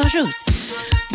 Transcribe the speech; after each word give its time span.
Eva 0.00 0.08
Russ. 0.08 0.46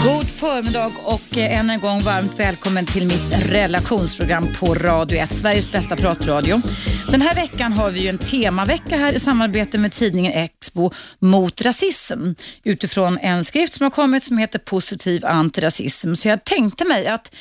God 0.04 0.30
förmiddag 0.30 0.92
och 1.04 1.38
eh, 1.38 1.60
än 1.60 1.70
en 1.70 1.80
gång 1.80 2.00
varmt 2.00 2.40
välkommen 2.40 2.86
till 2.86 3.06
mitt 3.08 3.32
relationsprogram 3.32 4.48
på 4.60 4.74
Radio 4.74 5.18
1, 5.18 5.34
Sveriges 5.34 5.72
bästa 5.72 5.96
pratradio. 5.96 6.62
Den 7.10 7.22
här 7.22 7.36
veckan 7.36 7.74
har 7.74 7.92
vi 7.92 8.00
ju 8.00 8.10
en 8.10 8.18
temavecka 8.18 8.98
här 8.98 9.14
i 9.14 9.20
samarbete 9.20 9.78
med 9.78 9.92
tidningen 9.92 10.34
Expo 10.34 10.92
mot 11.20 11.62
rasism 11.62 12.34
utifrån 12.64 13.18
en 13.22 13.44
skrift 13.44 13.74
som 13.74 13.84
har 13.84 13.92
kommit 13.92 14.24
som 14.24 14.38
heter 14.38 14.60
Positiv 14.60 15.26
antirasism. 15.26 16.16
Så 16.16 16.28
jag 16.28 16.46
tänkte 16.46 16.86
mig 16.86 17.08
att 17.08 17.36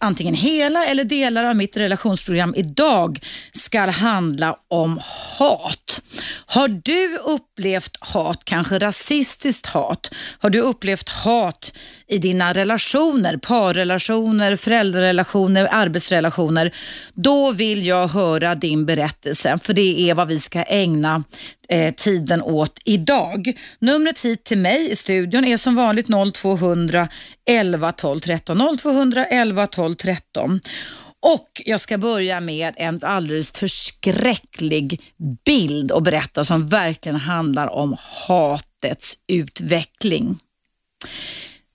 antingen 0.00 0.34
hela 0.34 0.86
eller 0.86 1.04
delar 1.04 1.44
av 1.44 1.56
mitt 1.56 1.76
relationsprogram 1.76 2.54
idag 2.56 3.20
ska 3.52 3.90
handla 3.90 4.56
om 4.68 5.00
hat. 5.38 6.02
Har 6.46 6.68
du 6.68 7.16
upplevt 7.16 7.96
hat, 8.00 8.44
kanske 8.44 8.78
rasistiskt 8.78 9.66
hat? 9.66 10.10
Har 10.38 10.50
du 10.50 10.60
upplevt 10.60 11.08
hat 11.08 11.72
i 12.08 12.18
dina 12.18 12.52
relationer, 12.52 13.36
parrelationer, 13.36 14.56
föräldrarelationer, 14.56 15.68
arbetsrelationer? 15.70 16.74
Då 17.14 17.52
vill 17.52 17.86
jag 17.86 18.08
höra 18.08 18.54
din 18.54 18.86
berättelse, 18.86 19.58
för 19.62 19.72
det 19.72 20.10
är 20.10 20.14
vad 20.14 20.28
vi 20.28 20.38
ska 20.40 20.62
ägna 20.62 21.24
eh, 21.70 21.94
tiden 21.94 22.42
åt 22.42 22.80
idag. 22.84 23.52
Numret 23.78 24.24
hit 24.24 24.44
till 24.44 24.58
mig 24.58 24.90
i 24.90 24.96
studion 24.96 25.44
är 25.44 25.56
som 25.56 25.74
vanligt 25.74 26.06
0200 26.34 27.08
11 27.46 27.92
12 27.92 28.20
13. 28.20 28.78
0200 28.78 29.26
11 29.26 29.66
12 29.66 29.94
13. 29.94 30.60
Och 31.22 31.62
jag 31.64 31.80
ska 31.80 31.98
börja 31.98 32.40
med 32.40 32.74
en 32.76 33.00
alldeles 33.02 33.52
förskräcklig 33.52 35.02
bild 35.44 35.92
och 35.92 36.02
berätta 36.02 36.44
som 36.44 36.68
verkligen 36.68 37.16
handlar 37.16 37.66
om 37.66 37.96
hatets 38.26 39.18
utveckling. 39.26 40.38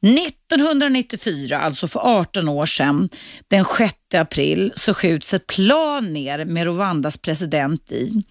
1994, 0.06 1.60
alltså 1.60 1.88
för 1.88 2.00
18 2.00 2.50
år 2.50 2.66
sedan, 2.66 3.10
den 3.48 3.66
6 3.78 3.94
april, 4.14 4.74
så 4.76 4.94
skjuts 4.94 5.34
ett 5.34 5.48
plan 5.48 6.14
ner 6.14 6.46
med 6.46 6.68
Rwandas 6.68 7.18
president 7.18 7.92
i. 7.92 8.24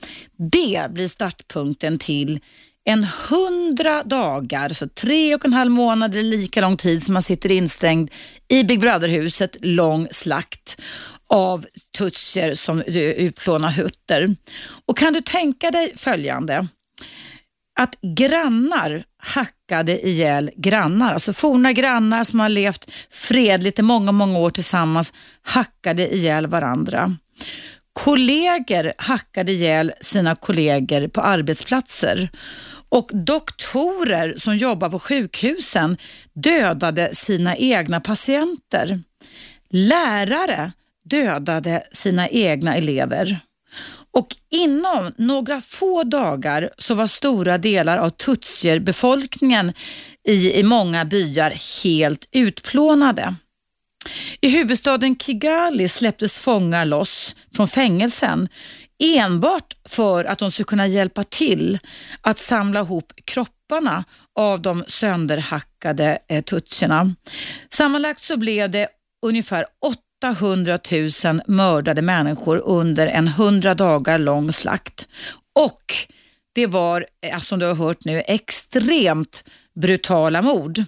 Det 0.53 0.86
blir 0.91 1.08
startpunkten 1.08 1.98
till 1.98 2.41
en 2.84 3.06
hundra 3.28 4.03
dagar, 4.03 4.69
så 4.69 4.89
tre 4.89 5.34
och 5.34 5.44
en 5.44 5.53
halv 5.53 5.70
månad, 5.70 6.14
eller 6.14 6.22
lika 6.36 6.61
lång 6.61 6.77
tid 6.77 7.03
som 7.03 7.12
man 7.12 7.22
sitter 7.22 7.53
instängd 7.53 8.11
i 8.48 8.64
Big 8.64 8.81
Brother-huset, 8.81 9.56
lång 9.61 10.09
slakt 10.11 10.81
av 11.28 11.66
tutsier 11.98 12.55
som 12.55 12.83
utplånar 12.83 13.70
hutter. 13.70 14.36
Och 14.86 14.98
kan 14.98 15.12
du 15.12 15.20
tänka 15.20 15.70
dig 15.70 15.92
följande? 15.97 16.66
Att 17.77 17.98
grannar 18.17 19.05
hackade 19.19 20.06
ihjäl 20.06 20.50
grannar, 20.56 21.12
alltså 21.12 21.33
forna 21.33 21.72
grannar 21.72 22.25
som 22.25 22.41
har 22.41 22.48
levt 22.48 22.91
fredligt 23.11 23.78
i 23.78 23.83
många, 23.83 24.12
många 24.12 24.39
år 24.39 24.50
tillsammans, 24.50 25.12
hackade 25.42 26.14
ihjäl 26.14 26.47
varandra. 26.47 27.16
Kollegor 27.92 28.92
hackade 28.98 29.53
ihjäl 29.53 29.92
sina 30.00 30.34
kollegor 30.34 31.08
på 31.08 31.20
arbetsplatser 31.20 32.28
och 32.89 33.11
doktorer 33.12 34.34
som 34.36 34.56
jobbar 34.56 34.91
på 34.91 34.98
sjukhusen 34.98 35.97
dödade 36.34 37.14
sina 37.14 37.56
egna 37.56 38.00
patienter. 38.00 39.00
Lärare 39.70 40.72
dödade 41.05 41.83
sina 41.92 42.28
egna 42.28 42.77
elever. 42.77 43.41
Och 44.15 44.37
inom 44.51 45.12
några 45.17 45.61
få 45.61 46.03
dagar 46.03 46.70
så 46.79 46.95
var 46.95 47.07
stora 47.07 47.59
delar 47.59 47.98
av 47.98 48.11
tutsierbefolkningen 48.11 49.72
i, 50.28 50.59
i 50.59 50.62
många 50.62 51.05
byar 51.05 51.83
helt 51.84 52.28
utplånade. 52.33 53.34
I 54.41 54.49
huvudstaden 54.49 55.16
Kigali 55.16 55.88
släpptes 55.88 56.41
fångar 56.41 56.84
loss 56.84 57.37
från 57.56 57.69
fängelsen 57.69 58.49
enbart 58.99 59.75
för 59.88 60.25
att 60.25 60.38
de 60.38 60.50
skulle 60.50 60.65
kunna 60.65 60.87
hjälpa 60.87 61.25
till 61.25 61.78
att 62.21 62.38
samla 62.38 62.81
ihop 62.81 63.12
kropparna 63.25 64.05
av 64.38 64.62
de 64.62 64.84
sönderhackade 64.87 66.19
eh, 66.28 66.43
tutsierna. 66.43 67.15
Sammanlagt 67.69 68.21
så 68.21 68.37
blev 68.37 68.71
det 68.71 68.88
ungefär 69.27 69.67
800 70.25 70.79
000 71.25 71.41
mördade 71.47 72.03
människor 72.03 72.59
under 72.59 73.07
en 73.07 73.29
100 73.29 73.75
dagar 73.75 74.19
lång 74.19 74.53
slakt. 74.53 75.09
Och 75.53 75.95
det 76.55 76.67
var, 76.67 77.07
eh, 77.27 77.41
som 77.41 77.59
du 77.59 77.67
har 77.67 77.75
hört 77.75 78.05
nu, 78.05 78.23
extremt 78.27 79.45
brutala 79.75 80.43
mord. 80.43 80.79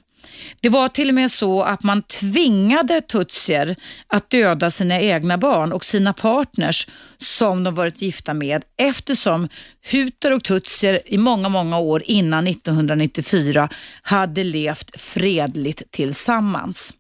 Det 0.61 0.69
var 0.69 0.89
till 0.89 1.09
och 1.09 1.15
med 1.15 1.31
så 1.31 1.63
att 1.63 1.83
man 1.83 2.03
tvingade 2.03 3.01
tutsier 3.01 3.77
att 4.07 4.31
döda 4.31 4.71
sina 4.71 5.01
egna 5.01 5.39
barn 5.39 5.73
och 5.73 5.85
sina 5.85 6.13
partners 6.13 6.89
som 7.19 7.65
de 7.65 7.75
varit 7.75 8.03
gifta 8.03 8.35
med 8.35 8.65
eftersom 8.77 9.49
huter 9.83 10.33
och 10.33 10.45
tutsier 10.45 11.01
i 11.07 11.19
många, 11.19 11.49
många 11.49 11.79
år 11.79 12.03
innan 12.07 12.47
1994 12.47 13.69
hade 14.03 14.45
levt 14.45 15.01
fredligt 15.01 15.83
tillsammans. 15.91 16.93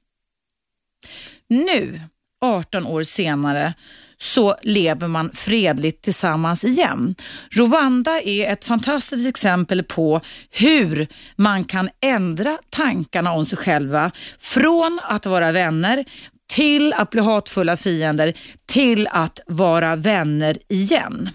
Nu, 1.48 2.00
18 2.44 2.86
år 2.86 3.02
senare, 3.02 3.74
så 4.18 4.56
lever 4.62 5.08
man 5.08 5.30
fredligt 5.32 6.02
tillsammans 6.02 6.64
igen. 6.64 7.14
Rwanda 7.50 8.20
är 8.20 8.52
ett 8.52 8.64
fantastiskt 8.64 9.28
exempel 9.28 9.82
på 9.82 10.20
hur 10.50 11.08
man 11.36 11.64
kan 11.64 11.90
ändra 12.02 12.58
tankarna 12.70 13.32
om 13.32 13.44
sig 13.44 13.58
själva 13.58 14.10
från 14.38 15.00
att 15.02 15.26
vara 15.26 15.52
vänner 15.52 16.04
till 16.52 16.92
att 16.92 17.10
bli 17.10 17.20
hatfulla 17.20 17.76
fiender 17.76 18.34
till 18.66 19.08
att 19.10 19.40
vara 19.46 19.96
vänner 19.96 20.58
igen. 20.68 21.30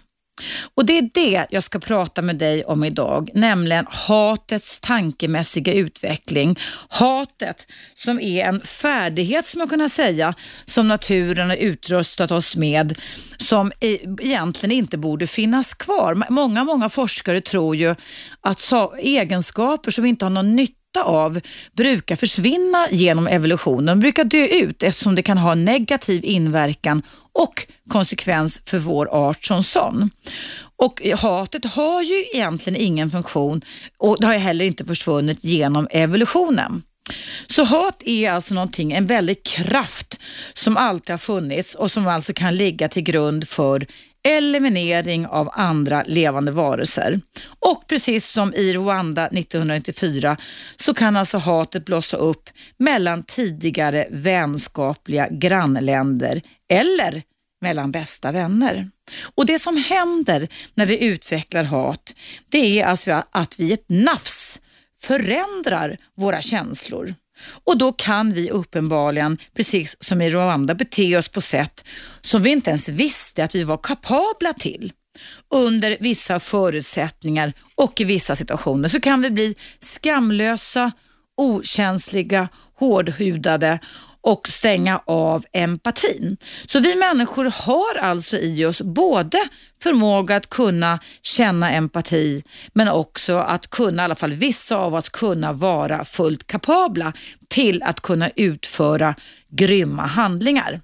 Och 0.76 0.86
Det 0.86 0.98
är 0.98 1.10
det 1.14 1.46
jag 1.50 1.64
ska 1.64 1.80
prata 1.80 2.22
med 2.22 2.36
dig 2.36 2.64
om 2.64 2.84
idag, 2.84 3.30
nämligen 3.34 3.86
hatets 3.90 4.80
tankemässiga 4.80 5.74
utveckling. 5.74 6.60
Hatet 6.90 7.68
som 7.94 8.20
är 8.20 8.46
en 8.46 8.62
färdighet, 8.62 9.46
som 9.46 9.58
man 9.58 9.70
kan 9.70 9.90
säga, 9.90 10.34
som 10.66 10.88
naturen 10.88 11.50
har 11.50 11.58
utrustat 11.58 12.32
oss 12.32 12.56
med, 12.56 12.98
som 13.38 13.72
egentligen 13.80 14.76
inte 14.76 14.98
borde 14.98 15.28
finnas 15.28 15.74
kvar. 15.74 16.26
Många, 16.30 16.64
många 16.64 16.90
forskare 16.90 17.42
tror 17.42 17.76
ju 17.76 17.96
att 18.42 18.72
egenskaper 19.00 19.92
som 19.92 20.04
vi 20.04 20.10
inte 20.10 20.26
har 20.26 20.30
någon 20.30 20.56
nytta 20.56 21.04
av 21.04 21.40
brukar 21.78 22.16
försvinna 22.16 22.88
genom 22.92 23.28
evolutionen. 23.28 23.86
De 23.86 24.00
brukar 24.00 24.24
dö 24.24 24.48
ut 24.48 24.84
eftersom 24.84 25.16
det 25.16 25.22
kan 25.22 25.38
ha 25.38 25.56
negativ 25.56 26.26
inverkan 26.26 27.04
och 27.40 27.68
konsekvens 27.90 28.62
för 28.66 28.80
vår 28.80 29.08
art 29.12 29.46
som 29.46 29.64
sån. 29.64 30.10
Och 30.76 31.02
hatet 31.18 31.66
har 31.66 32.02
ju 32.02 32.26
egentligen 32.34 32.82
ingen 32.82 33.10
funktion 33.10 33.62
och 33.98 34.18
det 34.20 34.28
har 34.28 34.34
heller 34.34 34.66
inte 34.66 34.86
försvunnit 34.86 35.44
genom 35.44 35.88
evolutionen. 35.92 36.84
Så 37.48 37.64
hat 37.64 38.04
är 38.06 38.32
alltså 38.32 38.54
någonting, 38.54 38.92
en 38.92 39.06
väldig 39.06 39.44
kraft 39.44 40.20
som 40.54 40.78
alltid 40.78 41.10
har 41.10 41.18
funnits 41.18 41.76
och 41.76 41.92
som 41.92 42.08
alltså 42.08 42.34
kan 42.34 42.56
ligga 42.56 42.88
till 42.88 43.04
grund 43.04 43.48
för 43.48 43.86
eliminering 44.24 45.28
av 45.28 45.50
andra 45.54 46.04
levande 46.04 46.52
varelser. 46.52 47.22
Och 47.60 47.88
precis 47.88 48.28
som 48.28 48.54
i 48.54 48.74
Rwanda 48.74 49.28
1994 49.28 50.38
så 50.76 50.94
kan 50.94 51.16
alltså 51.16 51.38
hatet 51.38 51.86
blossa 51.86 52.18
upp 52.18 52.50
mellan 52.78 53.24
tidigare 53.24 54.08
vänskapliga 54.12 55.28
grannländer 55.32 56.42
eller 56.70 57.24
mellan 57.62 57.92
bästa 57.92 58.32
vänner. 58.32 58.90
Och 59.36 59.46
Det 59.46 59.60
som 59.60 59.78
händer 59.78 60.48
när 60.74 60.86
vi 60.86 61.04
utvecklar 61.04 61.64
hat, 61.64 62.16
det 62.50 62.80
är 62.80 62.86
alltså 62.86 63.24
att 63.32 63.60
vi 63.60 63.74
ett 63.74 63.86
nafs 63.90 64.62
förändrar 65.02 65.98
våra 66.18 66.42
känslor. 66.42 67.16
Och 67.64 67.78
då 67.78 67.92
kan 67.92 68.34
vi 68.34 68.50
uppenbarligen, 68.50 69.38
precis 69.56 70.04
som 70.04 70.22
i 70.22 70.30
Rwanda, 70.30 70.76
bete 70.76 71.18
oss 71.18 71.30
på 71.30 71.42
sätt 71.42 71.86
som 72.22 72.44
vi 72.44 72.50
inte 72.50 72.70
ens 72.70 72.90
visste 72.90 73.44
att 73.44 73.56
vi 73.56 73.64
var 73.64 73.78
kapabla 73.78 74.54
till. 74.60 74.92
Under 75.54 75.98
vissa 76.00 76.40
förutsättningar 76.40 77.54
och 77.76 78.02
i 78.02 78.04
vissa 78.04 78.36
situationer 78.36 78.90
så 78.90 79.00
kan 79.00 79.22
vi 79.22 79.30
bli 79.30 79.56
skamlösa, 79.80 80.92
okänsliga, 81.38 82.50
hårdhudade 82.80 83.80
och 84.22 84.48
stänga 84.50 85.02
av 85.06 85.46
empatin. 85.54 86.38
Så 86.66 86.80
vi 86.80 86.96
människor 86.96 87.46
har 87.46 87.98
alltså 88.02 88.38
i 88.38 88.66
oss 88.66 88.82
både 88.82 89.38
förmåga 89.84 90.36
att 90.36 90.50
kunna 90.50 91.00
känna 91.22 91.72
empati 91.72 92.44
men 92.74 92.88
också 92.88 93.38
att 93.38 93.70
kunna, 93.70 94.04
i 94.04 94.06
alla 94.06 94.16
fall 94.16 94.34
vissa 94.34 94.76
av 94.76 94.96
oss, 94.96 95.10
kunna 95.10 95.54
vara 95.54 96.06
fullt 96.06 96.48
kapabla 96.48 97.14
till 97.48 97.84
att 97.84 98.02
kunna 98.02 98.30
utföra 98.36 99.16
grymma 99.50 100.06
handlingar. 100.06 100.82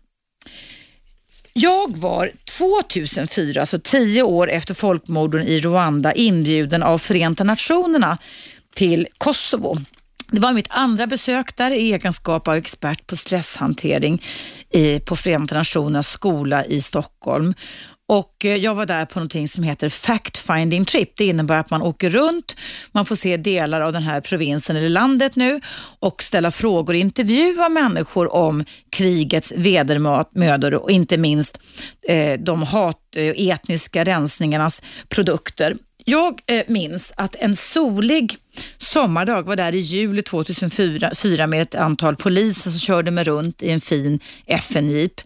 Jag 1.53 1.97
var 1.97 2.31
2004, 2.57 3.59
alltså 3.59 3.79
tio 3.83 4.23
år 4.23 4.49
efter 4.49 4.73
folkmorden 4.73 5.47
i 5.47 5.59
Rwanda, 5.59 6.13
inbjuden 6.13 6.83
av 6.83 6.97
Förenta 6.97 7.43
Nationerna 7.43 8.17
till 8.75 9.07
Kosovo 9.19 9.77
det 10.31 10.39
var 10.39 10.53
mitt 10.53 10.67
andra 10.69 11.07
besök 11.07 11.57
där 11.57 11.71
i 11.71 11.93
egenskap 11.93 12.47
av 12.47 12.55
expert 12.55 13.07
på 13.07 13.15
stresshantering 13.15 14.23
i, 14.69 14.99
på 14.99 15.15
Förenta 15.15 15.55
Nationernas 15.57 16.09
skola 16.09 16.65
i 16.65 16.81
Stockholm. 16.81 17.53
Och 18.09 18.45
eh, 18.45 18.55
jag 18.55 18.75
var 18.75 18.85
där 18.85 19.05
på 19.05 19.19
någonting 19.19 19.47
som 19.47 19.63
heter 19.63 19.89
Fact 19.89 20.37
Finding 20.37 20.85
Trip. 20.85 21.17
Det 21.17 21.25
innebär 21.25 21.57
att 21.57 21.69
man 21.69 21.81
åker 21.81 22.09
runt, 22.09 22.57
man 22.91 23.05
får 23.05 23.15
se 23.15 23.37
delar 23.37 23.81
av 23.81 23.93
den 23.93 24.03
här 24.03 24.21
provinsen 24.21 24.75
eller 24.75 24.89
landet 24.89 25.35
nu 25.35 25.61
och 25.99 26.23
ställa 26.23 26.51
frågor 26.51 26.93
och 26.93 26.99
intervjua 26.99 27.69
människor 27.69 28.35
om 28.35 28.65
krigets 28.89 29.53
vedermödor 29.57 30.73
och 30.73 30.91
inte 30.91 31.17
minst 31.17 31.59
eh, 32.07 32.39
de 32.39 32.63
hat, 32.63 33.15
eh, 33.15 33.49
etniska 33.49 34.03
rensningarnas 34.03 34.83
produkter. 35.09 35.77
Jag 36.09 36.41
eh, 36.45 36.63
minns 36.67 37.13
att 37.17 37.35
en 37.35 37.55
solig 37.55 38.35
sommardag 38.77 39.43
var 39.43 39.55
där 39.55 39.75
i 39.75 39.77
juli 39.77 40.21
2004 40.21 41.47
med 41.47 41.61
ett 41.61 41.75
antal 41.75 42.15
poliser 42.15 42.71
som 42.71 42.79
körde 42.79 43.11
mig 43.11 43.23
runt 43.23 43.63
i 43.63 43.69
en 43.69 43.81
fin 43.81 44.19
FN-jeep 44.45 45.21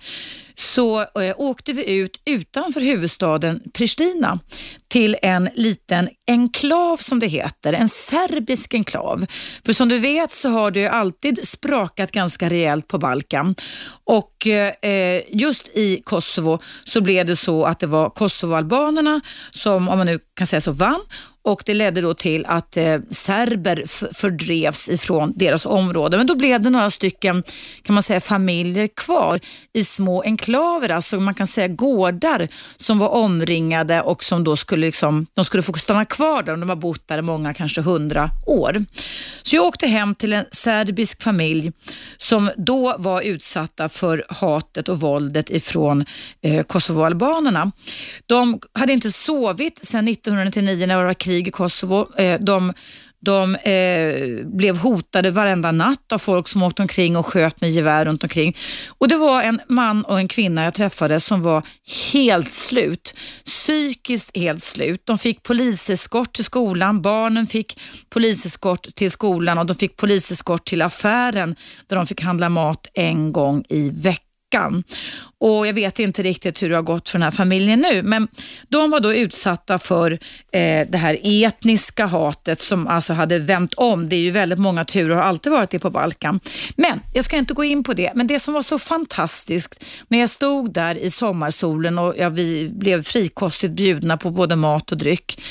så 0.62 1.02
eh, 1.02 1.36
åkte 1.38 1.74
vi 1.74 1.94
ut 1.94 2.22
utanför 2.26 2.82
huvudstaden 2.82 3.62
Pristina 3.74 4.40
till 4.88 5.18
en 5.22 5.50
liten 5.56 6.10
enklav 6.28 6.98
som 6.98 7.20
det 7.20 7.28
heter, 7.28 7.74
en 7.74 7.90
serbisk 7.90 8.74
enklav. 8.74 9.26
För 9.66 9.74
som 9.74 9.90
du 9.90 10.00
vet 10.00 10.32
så 10.32 10.50
har 10.50 10.72
det 10.72 10.88
alltid 10.88 11.48
sprakat 11.48 12.12
ganska 12.12 12.50
rejält 12.50 12.88
på 12.88 12.98
Balkan 12.98 13.56
och 14.04 14.48
eh, 14.48 15.22
just 15.30 15.68
i 15.68 16.02
Kosovo 16.04 16.60
så 16.84 17.02
blev 17.02 17.26
det 17.26 17.36
så 17.36 17.66
att 17.66 17.80
det 17.80 17.88
var 17.88 18.10
kosovoalbanerna 18.10 19.22
som, 19.52 19.90
om 19.90 19.98
man 19.98 20.08
nu 20.08 20.20
kan 20.34 20.48
säga 20.48 20.62
så, 20.62 20.72
vann 20.72 21.02
och 21.44 21.64
det 21.66 21.74
ledde 21.74 22.02
då 22.02 22.14
till 22.14 22.46
att 22.46 22.78
eh, 22.78 23.00
serber 23.10 23.84
fördrevs 24.14 24.90
ifrån 24.90 25.34
deras 25.36 25.66
område. 25.66 26.18
Men 26.18 26.28
då 26.28 26.36
blev 26.36 26.62
det 26.62 26.70
några 26.70 26.92
stycken 26.92 27.44
kan 27.84 27.94
man 27.94 28.04
säga, 28.04 28.20
familjer 28.20 28.88
kvar 28.88 29.40
i 29.74 29.84
små 29.84 30.22
enklaver, 30.22 30.90
alltså 30.90 31.20
man 31.20 31.34
kan 31.34 31.48
säga 31.48 31.68
gårdar 31.68 32.48
som 32.78 33.00
var 33.00 33.10
omringade 33.10 34.02
och 34.02 34.24
som 34.24 34.44
då 34.44 34.56
skulle, 34.56 34.86
liksom, 34.86 35.28
de 35.34 35.46
skulle 35.46 35.64
få 35.64 35.74
stanna 35.74 36.06
kvar 36.06 36.44
där. 36.44 36.58
De 36.58 36.70
har 36.70 36.76
bott 36.76 37.08
där 37.08 37.22
många, 37.22 37.54
kanske 37.54 37.82
hundra 37.82 38.30
år. 38.46 38.86
Så 39.44 39.56
jag 39.56 39.66
åkte 39.66 39.88
hem 39.88 40.16
till 40.16 40.34
en 40.34 40.46
serbisk 40.52 41.24
familj 41.24 41.72
som 42.18 42.52
då 42.58 42.96
var 42.98 43.22
utsatta 43.22 43.90
för 43.90 44.26
hatet 44.30 44.90
och 44.90 45.00
våldet 45.00 45.50
ifrån 45.50 46.06
eh, 46.42 46.64
kosovoalbanerna. 46.64 47.72
De 48.26 48.60
hade 48.74 48.94
inte 48.94 49.12
sovit 49.12 49.86
sedan 49.86 50.08
1999 50.08 50.88
när 50.88 50.98
det 50.98 51.06
var 51.06 51.14
krig 51.14 51.31
i 51.32 51.52
Kosovo. 51.52 52.08
Eh, 52.18 52.40
de 52.40 52.74
de 53.26 53.56
eh, 53.56 54.46
blev 54.46 54.78
hotade 54.78 55.32
varenda 55.32 55.72
natt 55.72 56.12
av 56.12 56.18
folk 56.18 56.48
som 56.48 56.64
åkte 56.64 56.82
omkring 56.82 57.18
och 57.18 57.26
sköt 57.26 57.62
med 57.62 57.72
gevär 57.72 58.06
runt 58.06 58.24
omkring. 58.24 58.56
Och 58.98 59.08
Det 59.08 59.16
var 59.16 59.42
en 59.42 59.62
man 59.70 60.06
och 60.06 60.20
en 60.20 60.28
kvinna 60.28 60.64
jag 60.64 60.74
träffade 60.74 61.20
som 61.20 61.42
var 61.42 61.64
helt 62.14 62.54
slut. 62.54 63.14
Psykiskt 63.46 64.38
helt 64.38 64.64
slut. 64.64 65.02
De 65.06 65.18
fick 65.18 65.44
poliseskort 65.44 66.34
till 66.34 66.46
skolan, 66.46 67.02
barnen 67.02 67.48
fick 67.48 67.80
poliseskort 68.10 68.96
till 68.96 69.12
skolan 69.12 69.58
och 69.58 69.66
de 69.66 69.76
fick 69.76 69.98
poliseskort 69.98 70.66
till 70.66 70.82
affären 70.82 71.56
där 71.88 71.96
de 71.96 72.08
fick 72.08 72.22
handla 72.22 72.50
mat 72.50 72.88
en 72.94 73.32
gång 73.32 73.64
i 73.70 73.90
veckan 73.90 74.31
veckan. 74.52 74.84
Och 75.40 75.68
Jag 75.68 75.74
vet 75.74 76.00
inte 76.00 76.22
riktigt 76.22 76.64
hur 76.64 76.70
det 76.70 76.76
har 76.76 76.82
gått 76.82 77.10
för 77.10 77.20
den 77.20 77.24
här 77.24 77.32
familjen 77.32 77.80
nu, 77.80 78.04
men 78.04 78.28
de 78.70 78.92
var 78.92 79.00
då 79.00 79.14
utsatta 79.14 79.80
för 79.80 80.12
eh, 80.52 80.88
det 80.90 80.98
här 80.98 81.18
etniska 81.24 82.06
hatet 82.06 82.60
som 82.60 82.88
alltså 82.88 83.14
hade 83.14 83.40
vänt 83.40 83.74
om. 83.74 84.10
Det 84.10 84.16
är 84.16 84.20
ju 84.20 84.32
väldigt 84.32 84.60
många 84.60 84.84
turer 84.86 85.10
och 85.10 85.16
har 85.18 85.24
alltid 85.24 85.52
varit 85.52 85.70
det 85.70 85.80
på 85.80 85.90
Balkan. 85.90 86.40
Men 86.76 87.00
jag 87.14 87.26
ska 87.26 87.38
inte 87.38 87.54
gå 87.54 87.64
in 87.64 87.84
på 87.84 87.94
det, 87.94 88.12
men 88.16 88.28
det 88.28 88.40
som 88.40 88.54
var 88.54 88.62
så 88.62 88.80
fantastiskt 88.80 89.84
när 90.08 90.20
jag 90.20 90.30
stod 90.30 90.74
där 90.74 90.96
i 90.96 91.10
sommarsolen 91.10 92.00
och 92.00 92.14
ja, 92.18 92.30
vi 92.30 92.70
blev 92.70 93.04
frikostigt 93.04 93.74
bjudna 93.74 94.18
på 94.18 94.30
både 94.30 94.56
mat 94.56 94.92
och 94.92 94.98
dryck, 94.98 95.42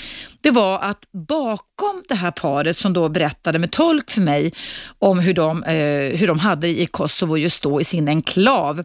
det 0.40 0.50
var 0.50 0.78
att 0.78 1.04
bakom 1.12 2.02
det 2.08 2.14
här 2.14 2.30
paret 2.30 2.76
som 2.76 2.92
då 2.92 3.08
berättade 3.08 3.58
med 3.58 3.70
tolk 3.70 4.10
för 4.10 4.20
mig 4.20 4.52
om 4.98 5.18
hur 5.18 5.34
de, 5.34 5.62
eh, 5.62 6.18
hur 6.18 6.26
de 6.26 6.38
hade 6.38 6.68
i 6.68 6.86
Kosovo 6.86 7.36
just 7.36 7.62
då 7.62 7.80
i 7.80 7.84
sin 7.84 8.08
enklav, 8.08 8.84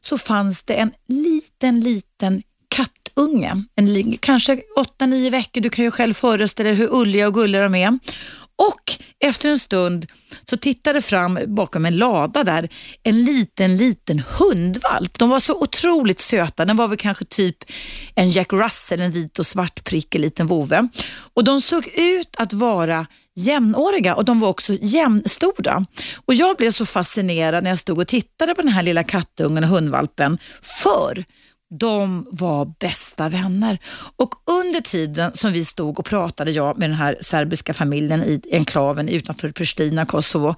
så 0.00 0.18
fanns 0.18 0.62
det 0.62 0.74
en 0.74 0.90
liten, 1.08 1.80
liten 1.80 2.42
kattunge. 2.68 3.64
En, 3.74 4.16
kanske 4.20 4.60
8-9 4.76 5.30
veckor, 5.30 5.60
du 5.60 5.70
kan 5.70 5.84
ju 5.84 5.90
själv 5.90 6.14
föreställa 6.14 6.68
dig 6.68 6.78
hur 6.78 6.88
ulliga 6.94 7.26
och 7.26 7.34
gulliga 7.34 7.62
de 7.62 7.74
är. 7.74 7.98
Och 8.58 8.92
efter 9.20 9.48
en 9.48 9.58
stund 9.58 10.06
så 10.44 10.56
tittade 10.56 11.02
fram 11.02 11.38
bakom 11.46 11.86
en 11.86 11.96
lada 11.96 12.44
där 12.44 12.68
en 13.02 13.24
liten, 13.24 13.76
liten 13.76 14.22
hundvalp. 14.38 15.18
De 15.18 15.28
var 15.28 15.40
så 15.40 15.62
otroligt 15.62 16.20
söta. 16.20 16.64
Den 16.64 16.76
var 16.76 16.88
väl 16.88 16.98
kanske 16.98 17.24
typ 17.24 17.56
en 18.14 18.30
Jack 18.30 18.52
Russell, 18.52 19.00
en 19.00 19.10
vit 19.10 19.38
och 19.38 19.46
svart 19.46 19.84
prickig 19.84 20.18
liten 20.18 20.46
vovve. 20.46 20.88
Och 21.34 21.44
de 21.44 21.60
såg 21.60 21.86
ut 21.86 22.36
att 22.38 22.52
vara 22.52 23.06
jämnåriga 23.36 24.14
och 24.14 24.24
de 24.24 24.40
var 24.40 24.48
också 24.48 24.72
jämnstora. 24.80 25.84
Och 26.26 26.34
jag 26.34 26.56
blev 26.56 26.70
så 26.70 26.86
fascinerad 26.86 27.64
när 27.64 27.70
jag 27.70 27.78
stod 27.78 27.98
och 27.98 28.08
tittade 28.08 28.54
på 28.54 28.62
den 28.62 28.70
här 28.70 28.82
lilla 28.82 29.04
kattungen 29.04 29.64
och 29.64 29.70
hundvalpen. 29.70 30.38
För 30.62 31.24
de 31.70 32.26
var 32.30 32.74
bästa 32.80 33.28
vänner. 33.28 33.78
Och 34.16 34.34
under 34.44 34.80
tiden 34.80 35.30
som 35.34 35.52
vi 35.52 35.64
stod 35.64 35.98
och 35.98 36.04
pratade, 36.04 36.50
jag 36.50 36.78
med 36.78 36.90
den 36.90 36.96
här 36.96 37.16
serbiska 37.20 37.74
familjen 37.74 38.22
i 38.22 38.40
enklaven 38.52 39.08
utanför 39.08 39.52
Pristina, 39.52 40.04
Kosovo, 40.04 40.54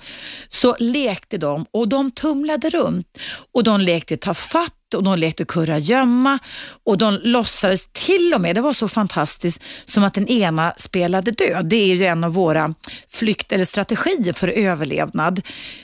så 0.48 0.76
lekte 0.78 1.38
de 1.38 1.66
och 1.70 1.88
de 1.88 2.10
tumlade 2.10 2.70
runt 2.70 3.18
och 3.52 3.64
de 3.64 3.80
lekte 3.80 4.16
ta 4.16 4.34
fatt 4.34 4.74
och 4.94 5.02
de 5.02 5.18
lekte 5.18 5.44
kurragömma 5.44 6.38
och 6.84 6.98
de 6.98 7.18
låtsades 7.22 7.88
till 7.92 8.34
och 8.34 8.40
med, 8.40 8.54
det 8.54 8.60
var 8.60 8.72
så 8.72 8.88
fantastiskt, 8.88 9.62
som 9.84 10.04
att 10.04 10.14
den 10.14 10.28
ena 10.28 10.74
spelade 10.76 11.30
död. 11.30 11.66
Det 11.66 11.76
är 11.76 11.94
ju 11.94 12.04
en 12.04 12.24
av 12.24 12.32
våra 12.32 12.74
flykt 13.08 13.52
eller 13.52 13.64
strategier 13.64 14.32
för 14.32 14.48
överlevnad. 14.48 15.40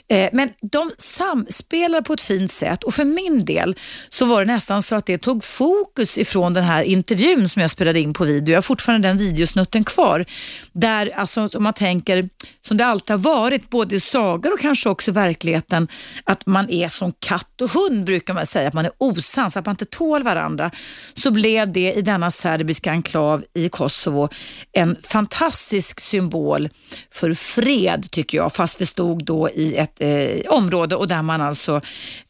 Eh, 0.09 0.29
men 0.33 0.49
de 0.71 0.91
samspelade 0.97 2.03
på 2.03 2.13
ett 2.13 2.21
fint 2.21 2.51
sätt 2.51 2.83
och 2.83 2.93
för 2.93 3.05
min 3.05 3.45
del 3.45 3.75
så 4.09 4.25
var 4.25 4.45
det 4.45 4.53
nästan 4.53 4.83
så 4.83 4.95
att 4.95 5.05
det 5.05 5.17
tog 5.17 5.43
fokus 5.43 6.17
ifrån 6.17 6.53
den 6.53 6.63
här 6.63 6.83
intervjun 6.83 7.49
som 7.49 7.61
jag 7.61 7.71
spelade 7.71 7.99
in 7.99 8.13
på 8.13 8.23
video. 8.23 8.53
Jag 8.53 8.57
har 8.57 8.61
fortfarande 8.61 9.07
den 9.07 9.17
videosnutten 9.17 9.83
kvar. 9.83 10.25
Där, 10.71 11.11
alltså, 11.15 11.49
om 11.57 11.63
man 11.63 11.73
tänker, 11.73 12.29
som 12.61 12.77
det 12.77 12.85
alltid 12.85 13.09
har 13.09 13.17
varit, 13.17 13.69
både 13.69 13.95
i 13.95 13.99
sagor 13.99 14.53
och 14.53 14.59
kanske 14.59 14.89
också 14.89 15.11
i 15.11 15.13
verkligheten, 15.13 15.87
att 16.23 16.45
man 16.45 16.69
är 16.69 16.89
som 16.89 17.13
katt 17.19 17.61
och 17.61 17.71
hund 17.71 18.05
brukar 18.05 18.33
man 18.33 18.45
säga, 18.45 18.67
att 18.67 18.73
man 18.73 18.85
är 18.85 18.91
osams, 18.97 19.57
att 19.57 19.65
man 19.65 19.73
inte 19.73 19.85
tål 19.85 20.23
varandra, 20.23 20.71
så 21.13 21.31
blev 21.31 21.71
det 21.71 21.93
i 21.93 22.01
denna 22.01 22.31
serbiska 22.31 22.91
enklav 22.91 23.43
i 23.53 23.69
Kosovo 23.69 24.29
en 24.71 24.97
fantastisk 25.03 25.99
symbol 25.99 26.69
för 27.11 27.33
fred 27.33 28.11
tycker 28.11 28.37
jag, 28.37 28.53
fast 28.53 28.81
vi 28.81 28.85
stod 28.85 29.25
då 29.25 29.49
i 29.49 29.75
ett 29.75 29.95
eh, 29.99 30.51
område 30.51 30.95
och 30.95 31.07
där 31.07 31.21
man 31.21 31.41
alltså 31.41 31.81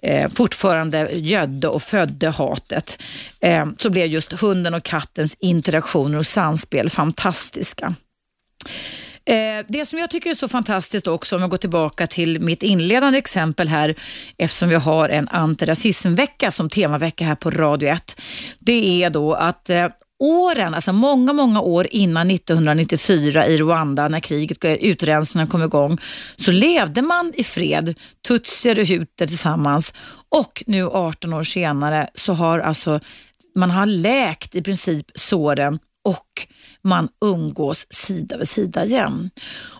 eh, 0.02 0.30
fortfarande 0.30 1.10
gödde 1.12 1.68
och 1.68 1.84
födde 1.84 2.30
hatet. 2.30 3.02
Eh, 3.42 3.66
så 3.78 3.90
blev 3.90 4.06
just 4.06 4.32
hunden 4.32 4.74
och 4.74 4.84
kattens 4.84 5.38
interaktioner 5.40 6.20
och 6.20 6.26
samspel 6.26 6.90
fantastiska. 6.90 7.96
Eh, 9.27 9.65
det 9.67 9.86
som 9.86 10.00
jag 10.00 10.10
tycker 10.10 10.29
är 10.29 10.34
så 10.34 10.48
fantastiskt 10.48 11.07
också, 11.07 11.36
om 11.36 11.41
jag 11.41 11.51
går 11.51 11.57
tillbaka 11.57 12.07
till 12.07 12.39
mitt 12.39 12.63
inledande 12.63 13.17
exempel 13.17 13.67
här, 13.67 13.96
eftersom 14.38 14.69
vi 14.69 14.75
har 14.75 15.10
en 15.10 15.27
antirasismvecka 15.27 16.51
som 16.51 16.69
temavecka 16.69 17.25
här 17.25 17.36
på 17.36 17.51
Radio 17.51 17.89
1, 17.89 18.22
det 18.60 19.03
är 19.03 19.10
då 19.10 19.34
att 19.34 19.69
eh, 19.69 19.88
åren, 20.24 20.74
alltså 20.74 20.93
många, 20.93 21.34
många 21.34 21.62
år 21.62 21.88
innan 21.91 22.31
1994 22.31 23.48
i 23.48 23.57
Rwanda 23.57 24.07
när 24.07 24.19
kriget, 24.19 24.65
utrensningen 24.65 25.48
kom 25.48 25.63
igång, 25.63 25.98
så 26.36 26.51
levde 26.51 27.01
man 27.01 27.34
i 27.36 27.43
fred, 27.43 27.96
tutsier 28.27 28.79
och 28.79 28.86
huter 28.86 29.27
tillsammans. 29.27 29.93
Och 30.29 30.63
nu 30.67 30.88
18 30.88 31.34
år 31.34 31.43
senare 31.43 32.10
så 32.13 32.34
har 32.34 32.60
alltså 32.60 33.00
man 33.55 33.72
har 33.72 33.86
läkt 33.86 34.55
i 34.55 34.62
princip 34.62 35.05
såren 35.15 35.79
och 36.05 36.48
man 36.88 37.10
umgås 37.25 37.88
sida 37.89 38.38
vid 38.38 38.50
sida 38.50 38.86
igen. 38.86 39.29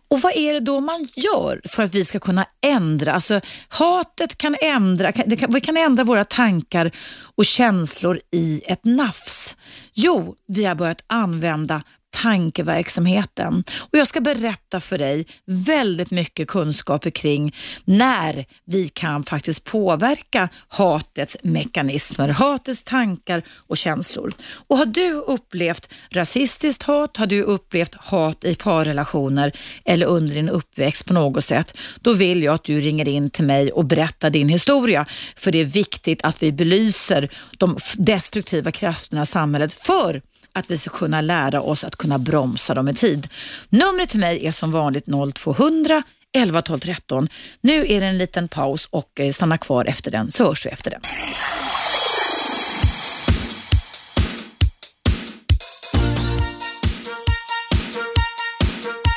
Och 0.10 0.22
vad 0.22 0.36
är 0.36 0.54
det 0.54 0.60
då 0.60 0.80
man 0.80 1.08
gör 1.16 1.62
för 1.66 1.84
att 1.84 1.96
vi 1.96 2.06
ska 2.06 2.20
kunna 2.20 2.46
ändra? 2.62 3.14
Alltså, 3.14 3.42
hatet 3.68 4.38
kan 4.38 4.56
ändra, 4.62 5.12
kan, 5.12 5.54
vi 5.54 5.62
kan 5.62 5.78
ändra 5.78 6.04
våra 6.04 6.24
tankar 6.24 6.92
och 7.36 7.46
känslor 7.46 8.20
i 8.32 8.62
ett 8.66 8.86
nafs. 8.86 9.56
Jo, 9.94 10.36
vi 10.48 10.66
har 10.66 10.76
börjat 10.76 11.04
använda 11.08 11.84
tankeverksamheten. 12.22 13.64
Och 13.80 13.98
Jag 13.98 14.08
ska 14.08 14.22
berätta 14.22 14.80
för 14.80 14.98
dig 14.98 15.26
väldigt 15.46 16.12
mycket 16.12 16.48
kunskaper 16.48 17.10
kring 17.10 17.56
när 17.86 18.46
vi 18.66 18.88
kan 18.88 19.24
faktiskt 19.24 19.64
påverka 19.64 20.50
hatets 20.68 21.38
mekanismer, 21.44 22.30
hatets 22.30 22.84
tankar 22.84 23.42
och 23.68 23.78
känslor. 23.78 24.32
Och 24.68 24.78
Har 24.78 24.86
du 24.86 25.14
upplevt 25.14 25.90
rasistiskt 26.10 26.84
hat, 26.84 27.18
har 27.18 27.28
du 27.28 27.42
upplevt 27.42 27.96
hat 27.96 28.44
i 28.44 28.56
parrelationer 28.56 29.52
eller 29.86 30.06
under 30.06 30.36
din 30.36 30.50
uppväxt 30.50 31.06
på 31.06 31.14
något 31.14 31.44
sätt, 31.44 31.78
då 32.02 32.14
vill 32.14 32.44
jag 32.44 32.54
att 32.54 32.64
du 32.64 32.80
ringer 32.80 33.08
in 33.08 33.30
till 33.30 33.46
mig 33.46 33.72
och 33.72 33.86
berättar 33.86 34.30
din 34.30 34.50
historia. 34.50 35.06
För 35.36 35.52
det 35.52 35.60
är 35.60 35.66
viktigt 35.66 36.24
att 36.24 36.44
vi 36.44 36.52
belyser 36.52 37.30
de 37.58 37.78
destruktiva 37.98 38.72
krafterna 38.72 39.22
i 39.22 39.26
samhället 39.26 39.74
för 39.74 40.22
att 40.58 40.72
vi 40.72 40.78
ska 40.78 40.90
kunna 40.90 41.22
lära 41.22 41.62
oss 41.62 41.84
att 41.84 41.96
kunna 41.96 42.18
bromsa 42.18 42.74
dem 42.74 42.90
i 42.90 42.94
tid. 42.94 43.28
Numret 43.70 44.10
till 44.10 44.20
mig 44.20 44.46
är 44.46 44.52
som 44.52 44.72
vanligt 44.72 45.06
0200 45.36 46.04
11 46.34 46.62
12 46.62 46.80
13. 46.80 47.30
Nu 47.62 47.86
är 47.88 48.00
det 48.00 48.06
en 48.06 48.18
liten 48.18 48.48
paus 48.48 48.88
och 48.92 49.20
eh, 49.20 49.32
stanna 49.32 49.58
kvar 49.58 49.86
efter 49.86 50.12
den 50.12 50.32
så 50.32 50.44
hörs 50.44 50.66
vi 50.66 50.70
efter 50.70 50.92
den. 50.92 51.02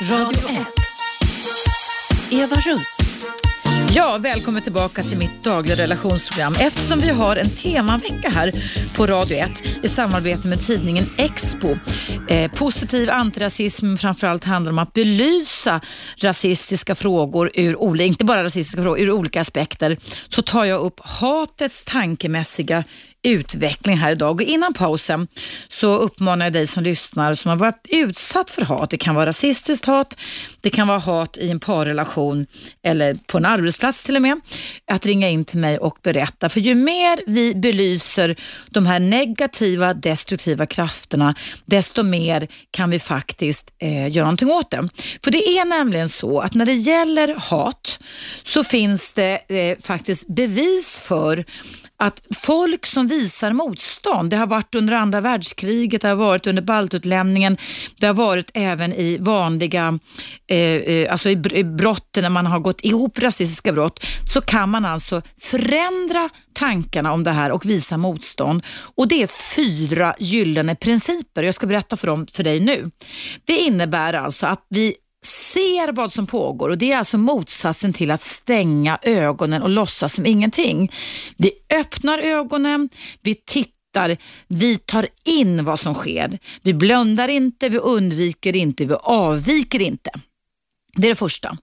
Radio 0.09 0.49
1. 0.49 0.57
Eva 2.31 2.55
Russ. 2.55 2.97
Ja, 3.95 4.17
välkommen 4.19 4.61
tillbaka 4.61 5.03
till 5.03 5.17
mitt 5.17 5.43
dagliga 5.43 5.77
relationsprogram. 5.77 6.53
Eftersom 6.59 6.99
vi 6.99 7.09
har 7.09 7.35
en 7.35 7.49
temavecka 7.49 8.29
här 8.29 8.51
på 8.97 9.05
Radio 9.07 9.37
1 9.37 9.51
i 9.83 9.87
samarbete 9.87 10.47
med 10.47 10.61
tidningen 10.61 11.05
Expo. 11.17 11.67
Eh, 12.29 12.51
positiv 12.51 13.09
antirasism 13.09 13.95
framförallt 13.95 14.43
handlar 14.43 14.71
om 14.71 14.79
att 14.79 14.93
belysa 14.93 15.81
rasistiska 16.17 16.95
frågor, 16.95 17.51
ur, 17.53 18.01
inte 18.01 18.25
bara 18.25 18.43
rasistiska 18.43 18.83
frågor, 18.83 18.99
ur 18.99 19.11
olika 19.11 19.41
aspekter. 19.41 19.97
Så 20.29 20.41
tar 20.41 20.65
jag 20.65 20.81
upp 20.81 20.99
hatets 21.03 21.85
tankemässiga 21.85 22.83
utveckling 23.23 23.97
här 23.97 24.11
idag. 24.11 24.35
Och 24.35 24.41
innan 24.41 24.73
pausen 24.73 25.27
så 25.67 25.95
uppmanar 25.95 26.45
jag 26.45 26.53
dig 26.53 26.67
som 26.67 26.83
lyssnar 26.83 27.33
som 27.33 27.49
har 27.49 27.55
varit 27.55 27.87
utsatt 27.89 28.51
för 28.51 28.61
hat. 28.61 28.89
Det 28.89 28.97
kan 28.97 29.15
vara 29.15 29.25
rasistiskt 29.25 29.85
hat, 29.85 30.19
det 30.61 30.69
kan 30.69 30.87
vara 30.87 30.99
hat 30.99 31.37
i 31.37 31.49
en 31.49 31.59
parrelation 31.59 32.47
eller 32.83 33.13
på 33.27 33.37
en 33.37 33.45
arbetsplats 33.45 34.03
till 34.03 34.15
och 34.15 34.21
med. 34.21 34.41
Att 34.91 35.05
ringa 35.05 35.29
in 35.29 35.45
till 35.45 35.59
mig 35.59 35.77
och 35.77 35.97
berätta. 36.03 36.49
För 36.49 36.59
ju 36.59 36.75
mer 36.75 37.19
vi 37.27 37.55
belyser 37.55 38.35
de 38.69 38.85
här 38.85 38.99
negativa, 38.99 39.93
destruktiva 39.93 40.65
krafterna, 40.65 41.35
desto 41.65 42.03
mer 42.03 42.47
kan 42.71 42.89
vi 42.89 42.99
faktiskt 42.99 43.73
eh, 43.79 44.11
göra 44.11 44.25
någonting 44.25 44.51
åt 44.51 44.71
det. 44.71 44.89
För 45.23 45.31
det 45.31 45.47
är 45.47 45.65
nämligen 45.65 46.09
så 46.09 46.39
att 46.39 46.53
när 46.53 46.65
det 46.65 46.73
gäller 46.73 47.35
hat 47.37 47.99
så 48.43 48.63
finns 48.63 49.13
det 49.13 49.39
eh, 49.47 49.77
faktiskt 49.81 50.27
bevis 50.27 51.01
för 51.01 51.45
att 52.01 52.21
folk 52.35 52.85
som 52.85 53.07
visar 53.07 53.53
motstånd, 53.53 54.29
det 54.29 54.37
har 54.37 54.47
varit 54.47 54.75
under 54.75 54.93
andra 54.93 55.21
världskriget, 55.21 56.01
det 56.01 56.07
har 56.07 56.15
varit 56.15 56.47
under 56.47 56.61
baltutlämningen, 56.61 57.57
det 57.99 58.07
har 58.07 58.13
varit 58.13 58.51
även 58.53 58.93
i 58.93 59.17
vanliga, 59.17 59.99
eh, 60.47 60.57
eh 60.57 61.11
alltså 61.11 61.29
i, 61.29 61.41
i 61.51 61.63
brotten 61.63 62.23
när 62.23 62.29
man 62.29 62.45
har 62.45 62.59
gått 62.59 62.81
ihop 62.81 63.19
rasistiska 63.19 63.73
brott, 63.73 64.05
så 64.33 64.41
kan 64.41 64.69
man 64.69 64.85
alltså 64.85 65.21
förändra 65.41 66.29
tankarna 66.53 67.13
om 67.13 67.23
det 67.23 67.31
här 67.31 67.51
och 67.51 67.65
visa 67.65 67.97
motstånd. 67.97 68.63
Och 68.95 69.07
Det 69.07 69.23
är 69.23 69.55
fyra 69.55 70.15
gyllene 70.19 70.75
principer. 70.75 71.43
Jag 71.43 71.53
ska 71.53 71.67
berätta 71.67 71.97
för 71.97 72.07
dem 72.07 72.27
för 72.33 72.43
dig 72.43 72.59
nu. 72.59 72.91
Det 73.45 73.57
innebär 73.57 74.13
alltså 74.13 74.47
att 74.47 74.65
vi 74.69 74.95
ser 75.25 75.91
vad 75.91 76.13
som 76.13 76.27
pågår 76.27 76.69
och 76.69 76.77
det 76.77 76.91
är 76.91 76.97
alltså 76.97 77.17
motsatsen 77.17 77.93
till 77.93 78.11
att 78.11 78.21
stänga 78.21 78.99
ögonen 79.01 79.61
och 79.61 79.69
låtsas 79.69 80.13
som 80.13 80.25
ingenting. 80.25 80.91
Vi 81.37 81.51
öppnar 81.73 82.19
ögonen, 82.19 82.89
vi 83.21 83.35
tittar 83.35 83.71
vi 84.47 84.77
tar 84.77 85.07
in 85.25 85.65
vad 85.65 85.79
som 85.79 85.93
sker. 85.93 86.39
Vi 86.61 86.73
blundar 86.73 87.27
inte, 87.27 87.69
vi 87.69 87.77
undviker 87.77 88.55
inte, 88.55 88.85
vi 88.85 88.93
avviker 88.93 89.79
inte. 89.81 90.11
Det 90.93 91.07
är 91.07 91.09
det 91.09 91.15
första. 91.15 91.57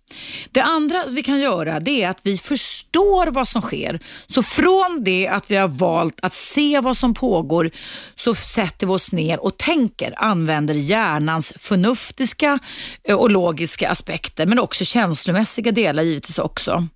Det 0.51 0.61
andra 0.63 1.05
vi 1.15 1.23
kan 1.23 1.39
göra 1.39 1.81
det 1.81 2.03
är 2.03 2.09
att 2.09 2.21
vi 2.23 2.39
förstår 2.39 3.27
vad 3.27 3.49
som 3.49 3.63
sker. 3.63 4.01
Så 4.27 4.43
från 4.43 5.03
det 5.05 5.29
att 5.29 5.51
vi 5.51 5.57
har 5.57 5.69
valt 5.69 6.19
att 6.23 6.35
se 6.35 6.81
vad 6.81 6.97
som 6.97 7.15
pågår 7.15 7.71
så 8.15 8.35
sätter 8.35 8.87
vi 8.87 8.93
oss 8.93 9.13
ner 9.13 9.41
och 9.41 9.57
tänker, 9.57 10.15
använder 10.17 10.75
hjärnans 10.75 11.53
förnuftiska 11.57 12.59
eh, 13.05 13.17
och 13.17 13.31
logiska 13.31 13.91
aspekter 13.91 14.47
men 14.47 14.59
också 14.59 14.85
känslomässiga 14.85 15.73
delar 15.73 16.03
givetvis 16.03 16.39
också. 16.39 16.89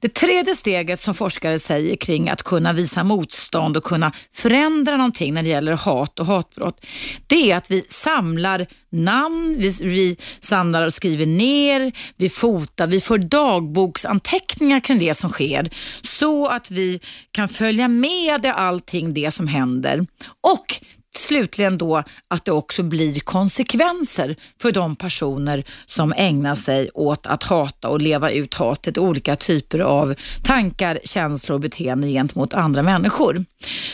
Det 0.00 0.14
tredje 0.14 0.54
steget 0.54 1.00
som 1.00 1.14
forskare 1.14 1.58
säger 1.58 1.96
kring 1.96 2.28
att 2.28 2.42
kunna 2.42 2.72
visa 2.72 3.04
motstånd 3.04 3.76
och 3.76 3.84
kunna 3.84 4.12
förändra 4.32 4.96
någonting 4.96 5.34
när 5.34 5.42
det 5.42 5.48
gäller 5.48 5.72
hat 5.72 6.18
och 6.18 6.26
hatbrott, 6.26 6.86
det 7.26 7.50
är 7.50 7.56
att 7.56 7.70
vi 7.70 7.84
samlar 7.88 8.66
namn, 8.90 9.56
vi, 9.58 9.72
vi 9.82 10.16
samlar 10.40 10.82
och 10.82 10.92
skriver 10.92 11.26
ner, 11.26 11.92
vi 12.16 12.28
fotar, 12.28 12.86
vi 12.86 13.00
får 13.00 13.18
dagboksanteckningar 13.18 14.80
kring 14.80 14.98
det 14.98 15.14
som 15.14 15.30
sker 15.30 15.70
så 16.02 16.48
att 16.48 16.70
vi 16.70 17.00
kan 17.32 17.48
följa 17.48 17.88
med 17.88 18.46
allting 18.46 19.14
det 19.14 19.30
som 19.30 19.48
händer. 19.48 20.06
Och 20.40 20.74
slutligen 21.16 21.78
då 21.78 22.02
att 22.28 22.44
det 22.44 22.52
också 22.52 22.82
blir 22.82 23.20
konsekvenser 23.20 24.36
för 24.62 24.72
de 24.72 24.96
personer 24.96 25.64
som 25.86 26.12
ägnar 26.16 26.54
sig 26.54 26.90
åt 26.94 27.26
att 27.26 27.42
hata 27.42 27.88
och 27.88 28.00
leva 28.00 28.30
ut 28.30 28.54
hatet, 28.54 28.98
olika 28.98 29.36
typer 29.36 29.78
av 29.78 30.14
tankar, 30.42 30.98
känslor 31.04 31.54
och 31.54 31.60
beteenden 31.60 32.10
gentemot 32.10 32.54
andra 32.54 32.82
människor. 32.82 33.44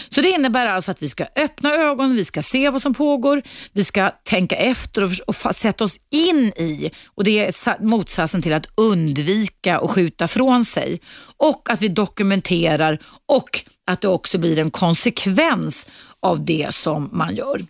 Så 0.08 0.20
det 0.20 0.28
innebär 0.28 0.66
alltså 0.66 0.90
att 0.90 1.02
vi 1.02 1.08
ska 1.08 1.26
öppna 1.36 1.74
ögonen, 1.74 2.16
vi 2.16 2.24
ska 2.24 2.42
se 2.42 2.70
vad 2.70 2.82
som 2.82 2.94
pågår, 2.94 3.42
vi 3.72 3.84
ska 3.84 4.10
tänka 4.24 4.56
efter 4.56 5.04
och, 5.04 5.10
och 5.26 5.54
sätta 5.54 5.84
oss 5.84 5.96
in 6.10 6.52
i 6.56 6.90
och 7.14 7.24
det 7.24 7.46
är 7.46 7.82
motsatsen 7.82 8.42
till 8.42 8.54
att 8.54 8.66
undvika 8.74 9.80
och 9.80 9.90
skjuta 9.90 10.28
från 10.28 10.64
sig 10.64 11.00
och 11.36 11.70
att 11.70 11.82
vi 11.82 11.88
dokumenterar 11.88 12.98
och 13.28 13.64
att 13.86 14.00
det 14.00 14.08
också 14.08 14.38
blir 14.38 14.58
en 14.58 14.70
konsekvens 14.70 15.86
av 16.22 16.44
det 16.44 16.74
som 16.74 17.10
man 17.12 17.34
gör. 17.34 17.64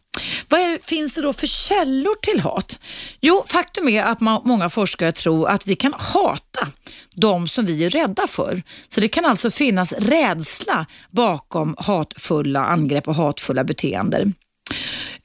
Vad 0.49 0.61
är, 0.61 0.78
finns 0.87 1.14
det 1.14 1.23
då 1.23 1.32
för 1.32 1.47
källor 1.47 2.14
till 2.23 2.40
hat? 2.40 2.78
Jo, 3.21 3.44
faktum 3.47 3.88
är 3.88 4.02
att 4.02 4.21
man, 4.21 4.42
många 4.44 4.71
forskare 4.71 5.12
tror 5.12 5.49
att 5.49 5.66
vi 5.66 5.75
kan 5.75 5.94
hata 5.99 6.68
de 7.14 7.49
som 7.49 7.66
vi 7.66 7.85
är 7.85 7.90
rädda 7.90 8.26
för. 8.26 8.62
Så 8.88 9.00
det 9.00 9.09
kan 9.09 9.25
alltså 9.25 9.50
finnas 9.50 9.92
rädsla 9.92 10.87
bakom 11.11 11.76
hatfulla 11.78 12.64
angrepp 12.64 13.09
och 13.09 13.14
hatfulla 13.14 13.64
beteenden. 13.64 14.35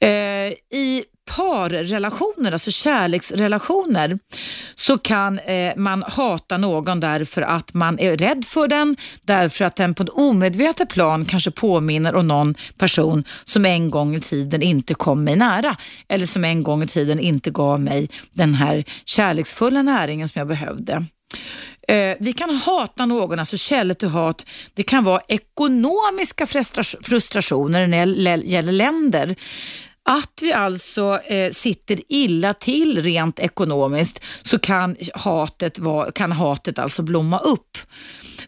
Eh, 0.00 0.08
I 0.78 1.04
parrelationer, 1.36 2.52
alltså 2.52 2.70
kärleksrelationer, 2.70 4.18
så 4.74 4.98
kan 4.98 5.38
eh, 5.38 5.76
man 5.76 6.04
hata 6.08 6.56
någon 6.56 7.00
därför 7.00 7.42
att 7.42 7.74
man 7.74 7.98
är 7.98 8.16
rädd 8.16 8.44
för 8.44 8.68
den, 8.68 8.96
därför 9.22 9.64
att 9.64 9.76
den 9.76 9.94
på 9.94 10.02
ett 10.02 10.08
omedvetet 10.08 10.88
plan 10.88 11.24
kanske 11.24 11.50
påminner 11.50 12.14
om 12.14 12.28
någon 12.28 12.54
person 12.78 13.24
som 13.44 13.66
en 13.66 13.90
gång 13.90 14.14
i 14.16 14.20
tiden 14.20 14.62
inte 14.62 14.94
kom 14.94 15.24
mig 15.24 15.36
nära 15.36 15.76
eller 16.08 16.26
som 16.26 16.44
en 16.44 16.62
gång 16.62 16.82
i 16.82 16.86
tiden 16.86 17.20
inte 17.20 17.50
gav 17.50 17.80
mig 17.80 18.08
den 18.32 18.54
här 18.54 18.84
kärleksfulla 19.04 19.82
näringen 19.82 20.28
som 20.28 20.38
jag 20.38 20.48
behövde. 20.48 21.04
Eh, 21.88 22.16
vi 22.20 22.32
kan 22.32 22.50
hata 22.50 23.06
någon, 23.06 23.38
alltså 23.38 23.56
källor 23.56 23.94
till 23.94 24.08
hat. 24.08 24.46
Det 24.74 24.82
kan 24.82 25.04
vara 25.04 25.20
ekonomiska 25.28 26.46
frustrationer 27.02 27.86
när 27.86 28.06
det 28.06 28.46
gäller 28.46 28.72
länder. 28.72 29.36
Att 30.10 30.42
vi 30.42 30.52
alltså 30.52 31.20
eh, 31.24 31.50
sitter 31.50 32.00
illa 32.08 32.54
till 32.54 33.02
rent 33.02 33.38
ekonomiskt 33.38 34.24
så 34.42 34.58
kan 34.58 34.96
hatet, 35.14 35.78
va, 35.78 36.10
kan 36.10 36.32
hatet 36.32 36.78
alltså 36.78 37.02
blomma 37.02 37.38
upp. 37.38 37.78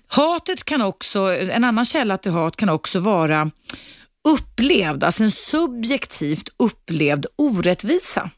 Hatet 0.06 0.64
kan 0.64 0.82
också, 0.82 1.20
en 1.20 1.64
annan 1.64 1.84
källa 1.84 2.16
till 2.16 2.32
hat 2.32 2.56
kan 2.56 2.68
också 2.68 3.00
vara 3.00 3.50
upplevd, 4.28 5.04
alltså 5.04 5.22
en 5.22 5.30
subjektivt 5.30 6.48
upplevd 6.58 7.26
orättvisa. 7.36 8.30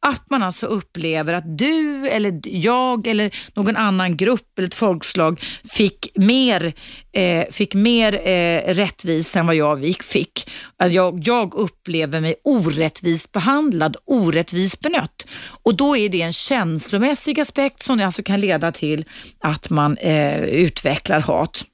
Att 0.00 0.30
man 0.30 0.42
alltså 0.42 0.66
upplever 0.66 1.34
att 1.34 1.58
du 1.58 2.08
eller 2.08 2.40
jag 2.44 3.06
eller 3.06 3.30
någon 3.54 3.76
annan 3.76 4.16
grupp 4.16 4.58
eller 4.58 4.68
ett 4.68 4.74
folkslag 4.74 5.40
fick 5.64 6.08
mer, 6.14 6.72
eh, 7.12 7.44
fick 7.50 7.74
mer 7.74 8.28
eh, 8.28 8.74
rättvisa 8.74 9.38
än 9.38 9.46
vad 9.46 9.56
jag 9.56 9.96
fick. 10.02 10.50
Att 10.76 10.92
jag, 10.92 11.20
jag 11.24 11.54
upplever 11.54 12.20
mig 12.20 12.34
orättvist 12.44 13.32
behandlad, 13.32 13.96
orättvist 14.04 14.80
benött. 14.80 15.26
Och 15.62 15.74
då 15.74 15.96
är 15.96 16.08
det 16.08 16.22
en 16.22 16.32
känslomässig 16.32 17.40
aspekt 17.40 17.82
som 17.82 18.00
alltså 18.00 18.22
kan 18.22 18.40
leda 18.40 18.72
till 18.72 19.04
att 19.40 19.70
man 19.70 19.96
eh, 19.96 20.40
utvecklar 20.42 21.20
hat. 21.20 21.64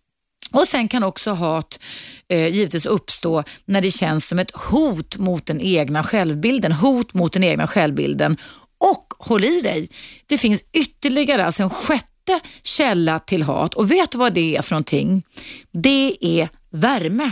Och 0.53 0.69
Sen 0.69 0.89
kan 0.89 1.05
också 1.05 1.31
hat 1.31 1.81
eh, 2.29 2.47
givetvis 2.47 2.87
uppstå 2.87 3.45
när 3.65 3.81
det 3.81 3.91
känns 3.91 4.29
som 4.29 4.39
ett 4.39 4.51
hot 4.51 5.17
mot 5.17 5.47
den 5.47 5.61
egna 5.61 6.03
självbilden. 6.03 6.73
Hot 6.73 7.15
mot 7.15 7.33
den 7.33 7.45
egna 7.45 7.67
självbilden. 7.67 8.37
Och 8.79 9.07
håll 9.19 9.45
i 9.45 9.61
dig, 9.61 9.89
det 10.27 10.39
finns 10.39 10.65
ytterligare, 10.73 11.47
alltså 11.47 11.63
en 11.63 11.71
sjätte 11.71 12.41
källa 12.63 13.19
till 13.19 13.43
hat. 13.43 13.75
Och 13.75 13.91
vet 13.91 14.11
du 14.11 14.19
vad 14.19 14.35
det 14.35 14.57
är 14.57 14.63
för 14.63 14.73
någonting? 14.73 15.23
Det 15.73 16.17
är 16.21 16.49
värme 16.71 17.31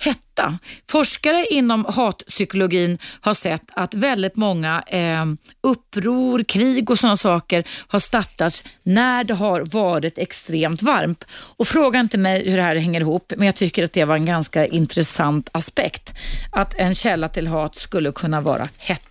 hetta. 0.00 0.58
Forskare 0.90 1.46
inom 1.50 1.84
hatpsykologin 1.88 2.98
har 3.20 3.34
sett 3.34 3.62
att 3.74 3.94
väldigt 3.94 4.36
många 4.36 4.82
eh, 4.86 5.24
uppror, 5.62 6.44
krig 6.44 6.90
och 6.90 6.98
sådana 6.98 7.16
saker 7.16 7.64
har 7.88 7.98
startats 7.98 8.64
när 8.82 9.24
det 9.24 9.34
har 9.34 9.60
varit 9.60 10.18
extremt 10.18 10.82
varmt. 10.82 11.24
Och 11.56 11.68
Fråga 11.68 12.00
inte 12.00 12.18
mig 12.18 12.50
hur 12.50 12.56
det 12.56 12.62
här 12.62 12.76
hänger 12.76 13.00
ihop, 13.00 13.32
men 13.36 13.46
jag 13.46 13.54
tycker 13.54 13.84
att 13.84 13.92
det 13.92 14.04
var 14.04 14.16
en 14.16 14.26
ganska 14.26 14.66
intressant 14.66 15.50
aspekt. 15.52 16.14
Att 16.52 16.74
en 16.74 16.94
källa 16.94 17.28
till 17.28 17.46
hat 17.46 17.74
skulle 17.74 18.12
kunna 18.12 18.40
vara 18.40 18.68
hetta. 18.78 19.09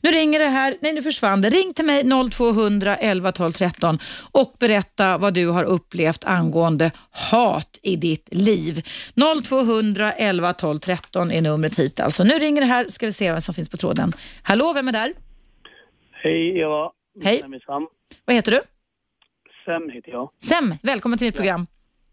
Nu 0.00 0.10
ringer 0.10 0.38
det 0.38 0.48
här, 0.48 0.76
nej 0.80 0.92
nu 0.92 1.02
försvann 1.02 1.42
det. 1.42 1.50
Ring 1.50 1.74
till 1.74 1.84
mig 1.84 2.04
0200 2.30 2.96
11 2.96 3.32
12 3.32 3.52
13 3.52 3.98
och 4.32 4.54
berätta 4.58 5.18
vad 5.18 5.34
du 5.34 5.46
har 5.48 5.64
upplevt 5.64 6.24
angående 6.24 6.90
hat 7.30 7.78
i 7.82 7.96
ditt 7.96 8.28
liv. 8.34 8.82
0200 9.44 10.12
11 10.12 10.52
12 10.52 10.78
13 10.78 11.30
är 11.30 11.42
numret 11.42 11.78
hit 11.78 12.00
alltså. 12.00 12.24
Nu 12.24 12.34
ringer 12.34 12.60
det 12.60 12.66
här, 12.66 12.88
ska 12.88 13.06
vi 13.06 13.12
se 13.12 13.30
vem 13.30 13.40
som 13.40 13.54
finns 13.54 13.68
på 13.68 13.76
tråden. 13.76 14.12
Hallå, 14.42 14.72
vem 14.72 14.88
är 14.88 14.92
där? 14.92 15.12
Hej 16.12 16.58
Eva. 16.58 16.90
Hej. 17.24 17.42
Vad 18.24 18.36
heter 18.36 18.52
du? 18.52 18.60
Sem 19.64 19.90
heter 19.90 20.10
jag. 20.10 20.30
Sem, 20.42 20.74
välkommen 20.82 21.18
till 21.18 21.26
mitt 21.26 21.36
program. 21.36 21.66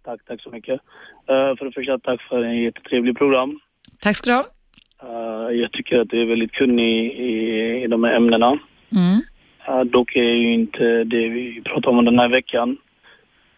Tack, 0.03 0.25
tack 0.25 0.41
så 0.41 0.49
mycket. 0.49 0.73
Uh, 0.73 1.55
för 1.57 1.65
det 1.65 1.71
första, 1.71 1.99
tack 1.99 2.21
för 2.21 2.43
en 2.43 2.61
jättetrevlig 2.61 3.17
program. 3.17 3.59
Tack 3.99 4.17
ska 4.17 4.29
du 4.29 4.35
ha. 4.35 4.43
Uh, 5.03 5.55
jag 5.55 5.71
tycker 5.71 5.99
att 5.99 6.09
du 6.09 6.21
är 6.21 6.25
väldigt 6.25 6.51
kunnig 6.51 7.11
i, 7.11 7.83
i 7.83 7.87
de 7.87 8.03
här 8.03 8.13
ämnena. 8.13 8.59
Mm. 8.91 9.21
Uh, 9.69 9.83
dock 9.83 10.15
är 10.15 10.33
ju 10.33 10.53
inte 10.53 11.03
det 11.03 11.29
vi 11.29 11.61
pratar 11.65 11.91
om 11.91 12.05
den 12.05 12.19
här 12.19 12.29
veckan. 12.29 12.77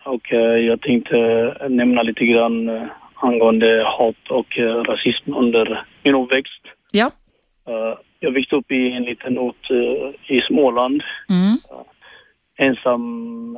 Och 0.04 0.32
jag 0.32 0.82
tänkte 0.82 1.18
nämna 1.70 2.02
lite 2.04 2.26
grann 2.26 2.90
angående 3.16 3.84
hat 3.86 4.30
och 4.30 4.58
rasism 4.58 5.34
under 5.34 5.86
min 6.04 6.16
uppväxt. 6.16 6.62
Ja. 6.92 7.12
jag 8.20 8.32
växte 8.32 8.56
upp 8.56 8.72
i 8.72 8.92
en 8.92 9.04
liten 9.04 9.38
ort 9.38 9.72
i 10.28 10.42
Småland. 10.42 11.04
Mm. 11.30 11.58
ensam 12.58 13.58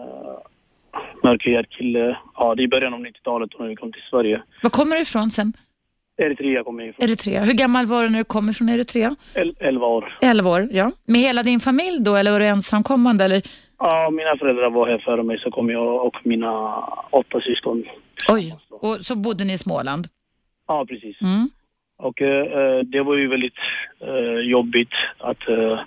mörkhyad 1.23 1.69
kille. 1.69 2.17
Ja, 2.35 2.55
det 2.55 2.61
är 2.61 2.65
i 2.65 2.67
början 2.67 2.93
av 2.93 2.99
90-talet 2.99 3.59
när 3.59 3.67
vi 3.67 3.75
kom 3.75 3.91
till 3.91 4.01
Sverige. 4.09 4.41
Var 4.63 4.69
kommer 4.69 4.95
du 4.95 5.01
ifrån 5.01 5.29
sen? 5.29 5.53
Eritrea 6.17 6.63
kommer 6.63 6.83
jag 6.83 6.89
ifrån. 6.89 7.05
Eritrea. 7.05 7.43
Hur 7.43 7.53
gammal 7.53 7.85
var 7.85 8.03
du 8.03 8.09
när 8.09 8.17
du 8.17 8.23
kom 8.23 8.49
ifrån 8.49 8.69
Eritrea? 8.69 9.15
El 9.35 9.55
elva 9.59 9.87
år. 9.87 10.17
Elva 10.21 10.49
år, 10.49 10.67
ja. 10.71 10.91
Med 11.05 11.21
hela 11.21 11.43
din 11.43 11.59
familj 11.59 11.99
då 12.03 12.15
eller 12.15 12.31
var 12.31 12.39
du 12.39 12.45
ensamkommande? 12.45 13.25
Eller? 13.25 13.41
Ja, 13.79 14.09
mina 14.09 14.37
föräldrar 14.37 14.69
var 14.69 14.87
här 14.87 14.97
före 14.97 15.23
mig 15.23 15.39
så 15.39 15.51
kom 15.51 15.69
jag 15.69 16.05
och 16.05 16.17
mina 16.23 16.83
åtta 17.09 17.41
syskon. 17.41 17.83
Oj, 18.29 18.55
och 18.69 18.97
så 19.01 19.15
bodde 19.15 19.43
ni 19.43 19.53
i 19.53 19.57
Småland? 19.57 20.07
Ja, 20.67 20.85
precis. 20.89 21.21
Mm. 21.21 21.49
Och 21.97 22.21
uh, 22.21 22.79
det 22.79 23.01
var 23.01 23.15
ju 23.15 23.27
väldigt 23.27 23.59
uh, 24.07 24.39
jobbigt 24.39 24.93
att 25.17 25.49
uh, 25.49 25.79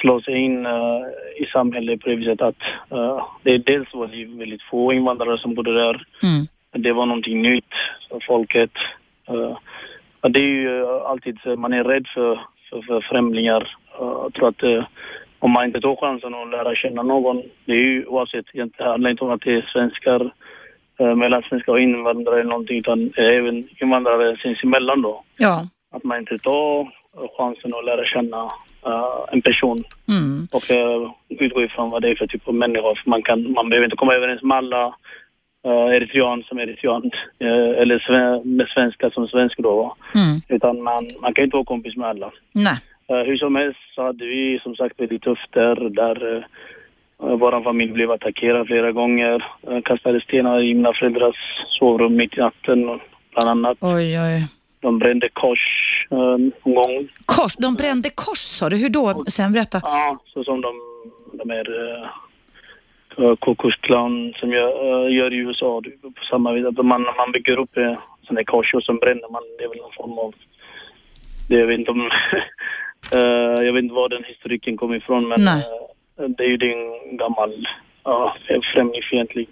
slå 0.00 0.20
sig 0.20 0.34
in 0.34 0.66
uh, 0.66 1.02
i 1.40 1.46
samhället 1.52 2.00
på 2.00 2.08
det 2.08 2.16
viset 2.16 2.42
att 2.42 2.62
uh, 2.92 3.24
det 3.42 3.58
dels 3.58 3.94
var 3.94 4.06
det 4.06 4.38
väldigt 4.38 4.62
få 4.62 4.92
invandrare 4.92 5.38
som 5.38 5.54
bodde 5.54 5.74
där. 5.74 6.06
Mm. 6.22 6.46
Det 6.84 6.92
var 6.92 7.06
någonting 7.06 7.42
nytt 7.42 7.72
folket. 8.26 8.70
Uh, 9.30 9.58
det 10.28 10.40
är 10.40 10.44
ju 10.44 10.86
alltid, 10.86 11.38
man 11.58 11.72
är 11.72 11.84
rädd 11.84 12.06
för, 12.14 12.40
för, 12.70 12.82
för 12.82 13.00
främlingar. 13.00 13.76
jag 13.98 14.34
tror 14.34 14.48
att 14.48 14.86
om 15.38 15.50
man 15.50 15.64
inte 15.64 15.80
tar 15.80 15.96
chansen 15.96 16.34
att 16.34 16.50
lära 16.50 16.74
känna 16.74 17.02
någon, 17.02 17.42
det 17.64 17.72
är 17.72 17.82
ju 17.82 18.06
oavsett, 18.06 18.46
det 18.52 18.84
handlar 18.84 19.10
inte 19.10 19.24
om 19.24 19.30
att 19.30 19.40
det 19.40 19.54
är 19.54 19.70
svenskar, 19.72 20.30
mellan 21.16 21.42
svenskar 21.42 21.72
och 21.72 21.80
invandrare 21.80 22.40
eller 22.40 22.50
någonting, 22.50 22.78
utan 22.78 23.12
även 23.16 23.64
invandrare 23.80 24.36
sinsemellan 24.36 25.02
då. 25.02 25.24
Ja. 25.38 25.62
Att 25.90 26.04
man 26.04 26.18
inte 26.18 26.38
tar 26.38 26.88
chansen 27.36 27.74
att 27.74 27.84
lära 27.84 28.04
känna 28.04 28.44
uh, 28.86 29.24
en 29.32 29.42
person 29.42 29.84
mm. 30.08 30.48
och 30.52 30.70
uh, 30.70 31.10
utgå 31.28 31.62
ifrån 31.62 31.90
vad 31.90 32.02
det 32.02 32.08
är 32.08 32.14
för 32.14 32.26
typ 32.26 32.48
av 32.48 32.54
människa. 32.54 32.94
För 32.94 33.10
man, 33.10 33.22
kan, 33.22 33.52
man 33.52 33.68
behöver 33.68 33.84
inte 33.84 33.96
komma 33.96 34.14
överens 34.14 34.42
med 34.42 34.56
alla 34.56 34.94
uh, 35.66 35.94
eritrean 35.96 36.42
som 36.42 36.58
eritrean 36.58 37.10
uh, 37.42 37.80
eller 37.80 37.98
sve, 37.98 38.40
med 38.44 38.68
svenska 38.68 39.10
som 39.10 39.28
svensk 39.28 39.58
då. 39.58 39.96
Mm. 40.14 40.40
Utan 40.48 40.82
man, 40.82 41.06
man 41.20 41.34
kan 41.34 41.44
inte 41.44 41.56
vara 41.56 41.64
kompis 41.64 41.96
med 41.96 42.08
alla. 42.08 42.30
Nej. 42.52 42.78
Uh, 43.10 43.22
hur 43.26 43.36
som 43.36 43.56
helst 43.56 43.80
så 43.94 44.02
hade 44.02 44.26
vi 44.26 44.60
som 44.62 44.76
sagt 44.76 45.00
väldigt 45.00 45.22
tufft 45.22 45.52
där. 45.52 45.90
där 45.90 46.36
uh, 46.36 46.42
vår 47.18 47.62
familj 47.62 47.92
blev 47.92 48.10
attackerad 48.10 48.66
flera 48.66 48.92
gånger. 48.92 49.44
Uh, 49.70 49.80
kastade 49.80 50.20
stenar 50.20 50.62
i 50.62 50.74
mina 50.74 50.92
föräldrars 50.92 51.36
sovrum 51.66 52.16
mitt 52.16 52.38
i 52.38 52.40
natten 52.40 52.84
bland 53.32 53.48
annat. 53.50 53.78
Oj, 53.80 54.20
oj. 54.20 54.46
De 54.80 54.98
brände 54.98 55.28
kors 55.28 56.06
någon 56.10 56.74
gång. 56.74 57.08
Kors? 57.24 57.56
De 57.56 57.74
brände 57.74 58.10
kors 58.10 58.38
sa 58.38 58.68
du? 58.68 58.76
Hur 58.76 58.88
då? 58.88 59.24
Sen 59.28 59.52
berätta. 59.52 59.80
Ja, 59.82 60.18
så 60.26 60.44
som 60.44 60.60
de, 60.60 60.74
de 61.32 61.50
är 61.50 61.66
uh, 63.18 63.36
Kokosklan 63.36 64.34
som 64.36 64.50
gör, 64.52 65.04
uh, 65.06 65.14
gör 65.14 65.32
i 65.32 65.36
USA. 65.36 65.82
På 66.02 66.24
samma 66.30 66.52
vis 66.52 66.66
att 66.66 66.84
man, 66.84 67.02
man 67.02 67.32
bygger 67.32 67.58
upp 67.58 67.76
uh, 67.76 67.98
sådana 68.22 68.42
och 68.74 68.84
sen 68.84 68.96
bränner 68.96 69.32
man. 69.32 69.42
Det 69.58 69.64
är 69.64 69.68
väl 69.68 69.78
någon 69.78 69.92
form 69.92 70.18
av... 70.18 70.34
Det, 71.48 71.54
jag 71.54 71.66
vet 71.66 71.78
inte 71.78 71.90
om... 71.90 72.10
jag 73.66 73.72
vet 73.72 73.82
inte 73.82 73.94
var 73.94 74.08
den 74.08 74.24
historiken 74.24 74.76
kommer 74.76 74.96
ifrån 74.96 75.28
men 75.28 75.40
uh, 75.40 76.28
det 76.28 76.44
är 76.44 76.48
ju 76.48 76.56
det 76.56 76.72
en 76.72 77.16
gammal 77.16 77.68
främlingsfientlig 78.74 79.48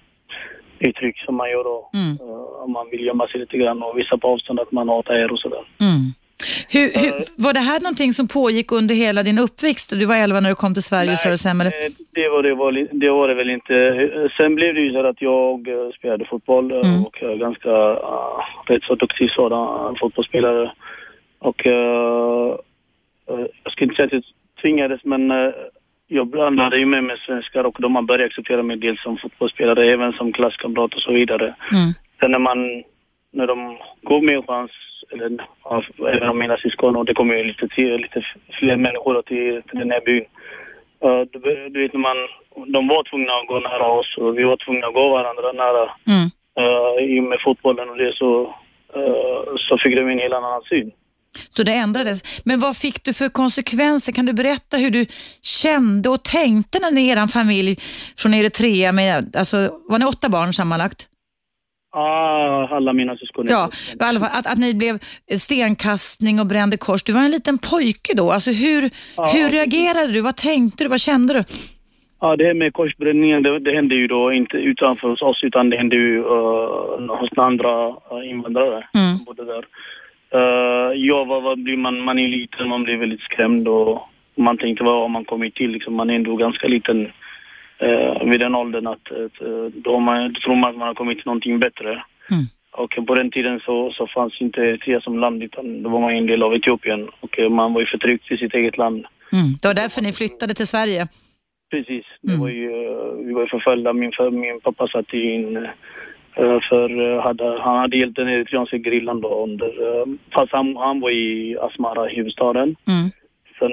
uttryck 0.78 1.18
som 1.18 1.34
man 1.34 1.50
gör 1.50 1.64
då. 1.64 1.90
Mm. 1.94 2.30
Om 2.64 2.72
man 2.72 2.90
vill 2.90 3.06
gömma 3.06 3.28
sig 3.28 3.40
lite 3.40 3.58
grann 3.58 3.82
och 3.82 3.98
visa 3.98 4.18
på 4.18 4.28
avstånd 4.28 4.60
att 4.60 4.72
man 4.72 4.88
hatar 4.88 5.14
er 5.14 5.32
och 5.32 5.38
sådär. 5.38 5.64
Mm. 5.80 6.12
Hur, 6.68 6.92
hur, 7.00 7.42
var 7.42 7.52
det 7.52 7.60
här 7.60 7.80
någonting 7.80 8.12
som 8.12 8.28
pågick 8.28 8.72
under 8.72 8.94
hela 8.94 9.22
din 9.22 9.38
uppväxt? 9.38 9.90
Du 9.90 10.04
var 10.04 10.16
11 10.16 10.40
när 10.40 10.48
du 10.48 10.54
kom 10.54 10.74
till 10.74 10.82
Sverige, 10.82 11.16
Nej, 11.24 11.38
sen, 11.38 11.60
eller? 11.60 11.72
det 12.14 12.28
var 12.28 12.42
det, 12.42 12.54
var, 12.54 12.72
det 12.92 13.10
var 13.10 13.28
det 13.28 13.34
väl 13.34 13.50
inte. 13.50 13.74
Sen 14.36 14.54
blev 14.54 14.74
det 14.74 14.80
ju 14.80 14.92
så 14.92 15.06
att 15.06 15.22
jag 15.22 15.68
spelade 15.98 16.24
fotboll 16.24 16.72
Mm. 16.72 17.04
och 17.04 17.18
jag 17.20 17.38
ganska 17.38 17.70
uh, 17.70 18.40
rätt 18.66 18.84
så 18.84 18.94
duktig 18.94 19.30
sådan 19.30 19.96
fotbollsspelare. 20.00 20.72
Och 21.38 21.66
uh, 21.66 22.56
jag 23.62 23.72
ska 23.72 23.84
inte 23.84 23.96
säga 23.96 24.06
att 24.06 24.12
jag 24.12 24.22
tvingades 24.62 25.00
men 25.04 25.32
jag 26.06 26.26
blandade 26.26 26.78
ju 26.78 26.86
med 26.86 27.04
mig 27.04 27.16
svenskar 27.26 27.64
och 27.64 27.76
de 27.80 27.94
har 27.94 28.02
börjat 28.02 28.26
acceptera 28.26 28.62
mig 28.62 28.76
dels 28.76 29.02
som 29.02 29.18
fotbollsspelare, 29.18 29.86
även 29.86 30.12
som 30.12 30.32
klasskamrat 30.32 30.94
och 30.94 31.00
så 31.00 31.12
vidare. 31.12 31.54
Mm. 31.72 31.92
Sen 32.20 32.30
när 32.30 32.38
man, 32.38 32.82
när 33.34 33.46
de 33.46 33.78
gav 34.02 34.22
mig 34.24 34.34
en 34.34 34.46
chans, 34.46 34.70
eller 35.12 35.28
även 36.14 36.28
om 36.28 36.38
mina 36.38 36.56
syskon, 36.56 36.96
och 36.96 37.04
det 37.04 37.14
kommer 37.14 37.34
ju 37.34 37.44
lite, 37.44 37.68
till, 37.68 37.96
lite 37.96 38.22
fler 38.58 38.76
människor 38.76 39.22
till, 39.22 39.62
till 39.68 39.78
den 39.78 39.90
här 39.90 40.00
byn. 40.00 40.24
Uh, 41.04 41.22
du, 41.32 41.68
du 41.68 41.82
vet 41.82 41.92
när 41.92 42.00
man, 42.00 42.16
de 42.72 42.88
var 42.88 43.02
tvungna 43.10 43.32
att 43.32 43.46
gå 43.46 43.60
nära 43.60 43.86
oss 43.86 44.16
och 44.16 44.38
vi 44.38 44.42
var 44.42 44.56
tvungna 44.56 44.86
att 44.86 44.94
gå 44.94 45.08
varandra 45.08 45.52
nära. 45.52 45.90
Mm. 46.12 46.26
Uh, 46.60 47.14
I 47.14 47.20
och 47.20 47.24
med 47.24 47.40
fotbollen 47.40 47.90
och 47.90 47.98
det 47.98 48.12
så, 48.16 48.42
uh, 48.96 49.56
så 49.56 49.78
fick 49.78 49.96
de 49.96 50.08
en 50.08 50.18
helt 50.18 50.34
annan 50.34 50.62
syn. 50.62 50.90
Så 51.56 51.62
det 51.62 51.72
ändrades. 51.72 52.42
Men 52.44 52.60
vad 52.60 52.76
fick 52.76 53.04
du 53.04 53.12
för 53.12 53.28
konsekvenser? 53.28 54.12
Kan 54.12 54.26
du 54.26 54.32
berätta 54.32 54.76
hur 54.76 54.90
du 54.90 55.06
kände 55.42 56.08
och 56.08 56.22
tänkte 56.22 56.78
när 56.78 56.90
ni, 56.90 57.08
er 57.08 57.26
familj 57.26 57.76
från 58.18 58.34
Eritrea, 58.34 58.92
med, 58.92 59.36
alltså, 59.36 59.56
var 59.88 59.98
ni 59.98 60.04
åtta 60.04 60.28
barn 60.28 60.52
sammanlagt? 60.52 61.08
Ah, 61.96 62.66
alla 62.76 62.92
mina 62.92 63.16
syskon. 63.16 63.46
Ja, 63.48 63.70
i 64.00 64.04
alla 64.04 64.20
fall, 64.20 64.28
att, 64.32 64.46
att 64.46 64.58
ni 64.58 64.74
blev 64.74 64.98
stenkastning 65.38 66.40
och 66.40 66.46
brände 66.46 66.76
kors. 66.76 67.02
Du 67.02 67.12
var 67.12 67.20
en 67.20 67.30
liten 67.30 67.58
pojke 67.58 68.12
då. 68.16 68.32
Alltså 68.32 68.50
hur, 68.50 68.90
Ja. 69.16 69.26
hur 69.26 69.50
reagerade 69.50 70.12
du? 70.12 70.20
Vad 70.20 70.36
tänkte 70.36 70.84
du? 70.84 70.88
Vad 70.88 71.00
kände 71.00 71.34
du? 71.34 71.44
Ja, 72.20 72.36
det 72.36 72.44
här 72.44 72.54
med 72.54 72.72
korsbränningen, 72.72 73.42
det, 73.42 73.58
det 73.58 73.70
hände 73.74 73.94
ju 73.94 74.06
då 74.06 74.32
inte 74.32 74.56
utanför 74.56 75.08
hos 75.08 75.22
oss 75.22 75.44
utan 75.44 75.70
det 75.70 75.76
hände 75.76 75.96
ju 75.96 76.18
uh, 76.18 77.16
hos 77.20 77.30
andra 77.36 77.88
uh, 77.88 78.30
invandrare 78.30 78.88
Mm. 78.94 79.16
som 79.16 79.24
bodde 79.24 79.44
där. 79.44 79.64
Uh, 80.34 80.92
ja, 80.96 81.24
vad, 81.24 81.42
vad 81.42 81.58
blir 81.62 81.76
man, 81.76 82.00
man 82.00 82.18
är 82.18 82.28
liten, 82.28 82.68
man 82.68 82.84
blir 82.84 82.96
väldigt 82.96 83.20
skrämd 83.20 83.68
och 83.68 84.02
man 84.36 84.58
tänkte 84.58 84.84
vad 84.84 85.00
har 85.00 85.08
man 85.08 85.24
kommit 85.24 85.54
till 85.54 85.70
liksom, 85.70 85.94
man 85.94 86.10
är 86.10 86.14
ändå 86.14 86.36
ganska 86.36 86.68
liten 86.68 87.08
uh, 87.82 88.30
vid 88.30 88.40
den 88.40 88.54
åldern 88.54 88.86
att, 88.86 89.12
uh, 89.12 89.66
då, 89.74 90.00
man, 90.00 90.32
då 90.32 90.40
tror 90.40 90.56
man 90.56 90.70
att 90.70 90.76
man 90.76 90.88
har 90.88 90.94
kommit 90.94 91.18
till 91.18 91.26
någonting 91.26 91.58
bättre. 91.58 91.90
Mm. 92.30 92.44
Och 92.72 93.06
på 93.06 93.14
den 93.14 93.30
tiden 93.30 93.60
så, 93.60 93.92
så 93.92 94.06
fanns 94.06 94.40
inte 94.40 94.60
Eritrea 94.60 95.00
som 95.00 95.18
land 95.18 95.42
utan 95.42 95.82
då 95.82 95.90
var 95.90 96.00
man 96.00 96.14
en 96.14 96.26
del 96.26 96.42
av 96.42 96.54
Etiopien 96.54 97.08
och 97.20 97.38
uh, 97.38 97.48
man 97.48 97.72
var 97.72 97.80
ju 97.80 97.86
förtryckt 97.86 98.32
i 98.32 98.36
sitt 98.36 98.54
eget 98.54 98.78
land. 98.78 99.06
Mm. 99.32 99.46
Det 99.62 99.68
var 99.68 99.74
därför 99.74 100.02
ni 100.02 100.12
flyttade 100.12 100.54
till 100.54 100.66
Sverige. 100.66 101.08
Precis. 101.70 102.04
Mm. 102.28 102.40
var 102.40 102.48
ju, 102.48 102.70
eh, 102.70 103.26
vi 103.26 103.32
var 103.32 103.46
förföljda. 103.46 103.92
Min, 103.92 104.12
för, 104.12 104.30
min 104.30 104.60
pappa 104.60 104.88
satt 104.88 105.14
i 105.14 105.34
en 105.34 105.66
Eh, 106.36 106.60
för 106.68 107.00
eh, 107.00 107.22
hade, 107.22 107.60
han 107.60 107.78
hade 107.78 107.96
hjälpt 107.96 108.16
den 108.16 108.28
eritreanska 108.28 108.76
grillan 108.76 109.20
då 109.20 109.42
under, 109.42 109.66
eh, 109.66 110.06
fast 110.34 110.52
han, 110.52 110.76
han 110.76 111.00
var 111.00 111.10
i 111.10 111.56
Asmara, 111.60 112.06
huvudstaden. 112.06 112.76
Mm. 112.86 113.10
Sen, 113.58 113.72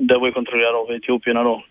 det 0.00 0.18
var 0.18 0.26
ju 0.26 0.32
kontrollerat 0.32 0.74
av 0.74 0.92
etiopierna 0.92 1.42
då. 1.42 1.62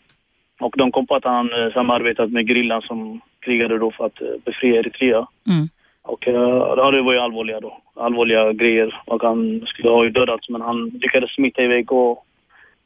Och 0.63 0.73
de 0.77 0.91
kom 0.91 1.07
på 1.07 1.15
att 1.15 1.23
han 1.23 1.53
uh, 1.53 1.73
samarbetat 1.73 2.31
med 2.31 2.47
grillan 2.47 2.81
som 2.81 3.21
krigade 3.39 3.77
då 3.77 3.91
för 3.91 4.05
att 4.05 4.21
uh, 4.21 4.27
befria 4.45 4.79
Eritrea. 4.79 5.27
Mm. 5.49 5.69
Och 6.01 6.27
uh, 6.27 6.33
ja, 6.77 6.91
det 6.91 7.01
var 7.01 7.13
ju 7.13 7.19
allvarliga 7.19 7.59
då. 7.59 7.81
Allvarliga 7.95 8.53
grejer. 8.53 9.01
Och 9.05 9.23
han 9.23 9.63
skulle 9.65 9.89
ha 9.89 10.03
ju 10.03 10.09
dödats 10.09 10.49
men 10.49 10.61
han 10.61 10.89
lyckades 10.89 11.31
smita 11.31 11.63
iväg 11.63 11.91
och, 11.91 12.25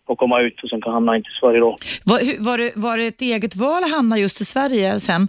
och 0.05 0.17
komma 0.17 0.41
ut 0.41 0.63
och 0.63 0.69
sen 0.69 0.81
kan 0.81 0.93
hamna 0.93 1.15
in 1.15 1.23
till 1.23 1.33
Sverige 1.39 1.59
då. 1.59 1.75
Var, 2.05 2.43
var, 2.45 2.57
det, 2.57 2.71
var 2.75 2.97
det 2.97 3.07
ett 3.07 3.21
eget 3.21 3.55
val 3.55 3.83
att 3.83 3.91
hamna 3.91 4.17
just 4.17 4.41
i 4.41 4.45
Sverige 4.45 4.99
sen? 4.99 5.27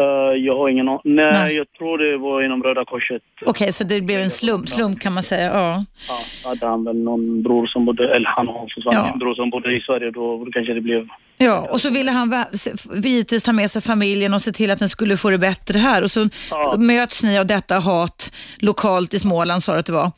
Uh, 0.00 0.36
jag 0.46 0.56
har 0.56 0.68
ingen 0.68 0.88
aning. 0.88 1.00
Nej, 1.04 1.32
Nej. 1.32 1.54
jag 1.56 1.72
tror 1.72 1.98
det 1.98 2.16
var 2.18 2.44
inom 2.44 2.62
Röda 2.62 2.84
Korset. 2.84 3.22
Okej, 3.46 3.72
så 3.72 3.84
det 3.84 4.00
blev 4.00 4.20
en 4.20 4.30
slump, 4.30 4.68
slump 4.68 5.00
kan 5.00 5.12
man 5.12 5.22
säga. 5.22 5.46
Ja. 5.54 5.84
Ja, 6.08 6.48
hade 6.48 6.66
han 6.66 6.84
väl 6.84 6.96
någon 6.96 7.42
bror 7.42 7.66
som 7.66 7.84
bodde, 7.84 8.14
eller 8.14 8.28
han 8.28 8.48
har 8.48 8.68
Ja. 8.76 9.12
en 9.12 9.18
bror 9.18 9.34
som 9.34 9.50
bodde 9.50 9.76
i 9.76 9.80
Sverige 9.80 10.10
då 10.10 10.46
kanske 10.52 10.74
det 10.74 10.80
blev 10.80 11.08
Ja, 11.38 11.68
och 11.70 11.80
så 11.80 11.90
ville 11.92 12.10
han 12.10 12.44
givetvis 13.04 13.42
ta 13.42 13.52
med 13.52 13.70
sig 13.70 13.82
familjen 13.82 14.34
och 14.34 14.42
se 14.42 14.52
till 14.52 14.70
att 14.70 14.78
den 14.78 14.88
skulle 14.88 15.16
få 15.16 15.30
det 15.30 15.38
bättre 15.38 15.78
här. 15.78 16.02
Och 16.02 16.10
så 16.10 16.28
Ja. 16.50 16.74
möts 16.78 17.24
ni 17.24 17.38
av 17.38 17.46
detta 17.46 17.74
hat 17.78 18.32
lokalt 18.58 19.14
i 19.14 19.18
Småland, 19.18 19.62
sa 19.62 19.72
du 19.72 19.78
att 19.78 19.86
det 19.86 19.92
var. 19.92 20.10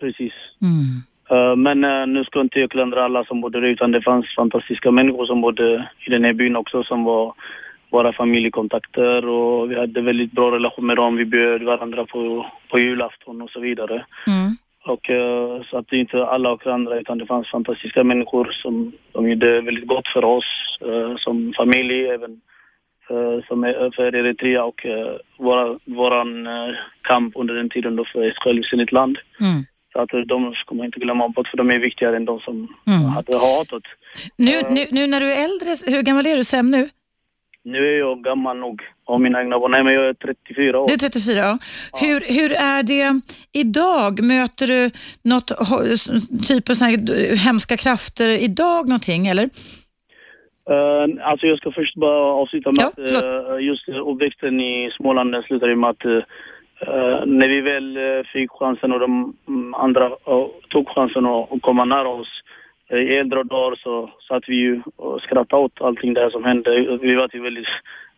precis. 0.00 0.32
Mm. 0.62 1.02
Uh, 1.32 1.56
men 1.56 1.84
uh, 1.84 2.06
nu 2.06 2.24
ska 2.24 2.40
inte 2.40 2.60
jag 2.60 2.70
klandra 2.70 3.04
alla 3.04 3.24
som 3.24 3.40
bodde 3.40 3.60
där 3.60 3.68
utan 3.68 3.92
det 3.92 4.02
fanns 4.02 4.34
fantastiska 4.36 4.90
människor 4.90 5.26
som 5.26 5.40
bodde 5.40 5.88
i 6.06 6.10
den 6.10 6.24
här 6.24 6.32
byn 6.32 6.56
också 6.56 6.82
som 6.82 7.04
var 7.04 7.34
våra 7.92 8.12
familjekontakter 8.12 9.28
och 9.28 9.70
vi 9.70 9.78
hade 9.78 10.00
väldigt 10.00 10.32
bra 10.32 10.50
relation 10.50 10.86
med 10.86 10.96
dem. 10.96 11.16
Vi 11.16 11.24
bjöd 11.24 11.62
varandra 11.62 12.06
på, 12.06 12.46
på 12.70 12.78
julafton 12.78 13.42
och 13.42 13.50
så 13.50 13.60
vidare. 13.60 14.06
Mm. 14.26 14.56
Och 14.84 15.10
uh, 15.10 15.62
så 15.70 15.78
att 15.78 15.88
det 15.88 15.96
inte 15.96 16.26
alla 16.26 16.52
och 16.52 16.66
andra 16.66 17.00
utan 17.00 17.18
det 17.18 17.26
fanns 17.26 17.50
fantastiska 17.50 18.04
människor 18.04 18.50
som 18.62 18.92
de 19.12 19.28
gjorde 19.30 19.60
väldigt 19.60 19.86
gott 19.86 20.08
för 20.08 20.24
oss 20.24 20.78
uh, 20.86 21.16
som 21.16 21.52
familj 21.56 22.06
även 22.06 22.40
uh, 23.10 23.38
som 23.48 23.64
är 23.64 23.90
för 23.96 24.14
Eritrea 24.14 24.64
och 24.64 24.86
våra, 25.38 25.78
våran 25.84 26.48
kamp 27.02 27.32
under 27.36 27.54
den 27.54 27.70
tiden 27.70 27.96
då 27.96 28.04
för 28.04 28.28
ett 28.28 28.38
självständigt 28.38 28.92
land. 28.92 29.18
Mm. 29.40 29.62
Så 29.92 30.00
att 30.00 30.28
de 30.28 30.54
ska 30.54 30.74
man 30.74 30.86
inte 30.86 31.00
glömma 31.00 31.28
bort 31.28 31.48
för 31.48 31.56
de 31.56 31.70
är 31.70 31.78
viktigare 31.78 32.16
än 32.16 32.24
de 32.24 32.40
som 32.40 32.56
Mm. 32.86 33.04
hade 33.16 33.36
hatat. 33.38 33.82
Nu, 34.36 34.62
nu, 34.70 34.86
nu 34.90 35.06
när 35.06 35.20
du 35.20 35.32
är 35.32 35.44
äldre, 35.44 35.70
hur 35.86 36.02
gammal 36.02 36.26
är 36.26 36.36
du 36.36 36.44
Sam 36.44 36.70
nu? 36.70 36.88
Nu 37.64 37.94
är 37.94 37.98
jag 37.98 38.24
gammal 38.24 38.58
nog 38.58 38.82
av 39.04 39.20
mina 39.20 39.40
egna 39.40 39.58
barn. 39.58 39.70
Nej 39.70 39.84
men 39.84 39.94
jag 39.94 40.06
är 40.06 40.14
34 40.14 40.80
år. 40.80 40.88
Du 40.88 40.94
är 40.94 40.98
34, 40.98 41.38
ja. 41.38 41.58
Hur, 42.00 42.20
hur 42.20 42.52
är 42.52 42.82
det 42.82 43.20
idag? 43.52 44.24
Möter 44.24 44.66
du 44.66 44.90
något 45.22 45.48
typ 46.48 46.70
av 46.70 46.76
här 46.80 47.36
hemska 47.36 47.76
krafter 47.76 48.28
idag 48.28 48.88
någonting 48.88 49.26
eller? 49.26 49.44
Uh, 50.70 51.28
alltså 51.28 51.46
jag 51.46 51.58
ska 51.58 51.72
först 51.72 51.96
bara 51.96 52.32
avsluta 52.32 52.72
med 52.72 52.80
Ja, 52.80 52.88
att 52.88 53.50
uh, 53.58 53.66
just 53.66 53.88
uppväxten 53.88 54.60
i 54.60 54.90
Småland 54.96 55.32
den 55.32 55.42
slutade 55.42 55.76
med 55.76 55.90
att 55.90 56.04
uh, 56.04 56.22
när 57.26 57.48
vi 57.48 57.60
väl 57.60 57.96
uh, 57.96 58.22
fick 58.32 58.50
chansen 58.50 58.92
och 58.92 59.00
de 59.00 59.36
mm, 59.48 59.74
andra 59.74 60.06
uh, 60.06 60.46
tog 60.68 60.88
chansen 60.88 61.26
att 61.26 61.62
komma 61.62 61.84
nära 61.84 62.08
oss 62.08 62.42
i 62.98 63.16
äldre 63.16 63.42
dagar 63.42 63.76
så 63.76 64.10
satt 64.28 64.48
vi 64.48 64.56
ju 64.56 64.82
och 64.96 65.20
skrattade 65.20 65.62
åt 65.62 65.80
allting 65.80 66.14
det 66.14 66.20
här 66.20 66.30
som 66.30 66.44
hände. 66.44 66.98
Vi 67.02 67.14
var 67.14 67.28
till 67.28 67.42
väldigt 67.42 67.66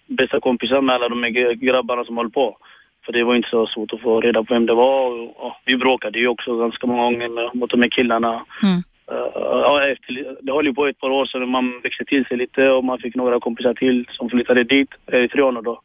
bästa 0.06 0.40
kompisar 0.40 0.80
med 0.80 0.94
alla 0.94 1.08
de 1.08 1.22
här 1.22 1.54
grabbarna 1.54 2.04
som 2.04 2.16
höll 2.16 2.30
på. 2.30 2.56
För 3.04 3.12
det 3.12 3.24
var 3.24 3.34
inte 3.34 3.48
så 3.48 3.66
svårt 3.66 3.92
att 3.92 4.00
få 4.00 4.20
reda 4.20 4.44
på 4.44 4.54
vem 4.54 4.66
det 4.66 4.74
var 4.74 5.10
och, 5.10 5.46
och 5.46 5.52
vi 5.64 5.76
bråkade 5.76 6.18
ju 6.18 6.28
också 6.28 6.56
ganska 6.56 6.86
många 6.86 7.02
gånger 7.02 7.28
med, 7.28 7.50
mot 7.54 7.70
de 7.70 7.82
här 7.82 7.88
killarna. 7.88 8.44
Mm. 8.62 8.82
Uh, 9.12 9.30
ja, 9.34 9.82
efter, 9.82 10.36
det 10.40 10.52
höll 10.52 10.66
ju 10.66 10.74
på 10.74 10.86
ett 10.86 11.00
par 11.00 11.10
år 11.10 11.26
sedan 11.26 11.48
man 11.48 11.80
växte 11.82 12.04
till 12.04 12.24
sig 12.24 12.36
lite 12.36 12.70
och 12.70 12.84
man 12.84 12.98
fick 12.98 13.14
några 13.14 13.40
kompisar 13.40 13.74
till 13.74 14.06
som 14.10 14.30
flyttade 14.30 14.64
dit, 14.64 14.88
eritreaner 15.06 15.62
då. 15.62 15.80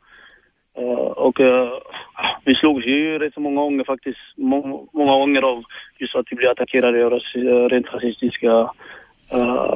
Uh, 0.77 1.11
och 1.25 1.39
uh, 1.39 1.69
vi 2.45 2.55
slogs 2.55 2.85
ju 2.85 3.19
rätt 3.19 3.33
så 3.33 3.39
många 3.39 3.61
gånger 3.61 3.83
faktiskt, 3.83 4.19
må, 4.37 4.89
många 4.93 5.11
gånger 5.11 5.41
av 5.41 5.63
just 5.99 6.15
att 6.15 6.25
vi 6.29 6.35
blev 6.35 6.51
attackerade 6.51 7.05
av 7.05 7.11
ras, 7.11 7.35
rent 7.71 7.93
rasistiska 7.93 8.69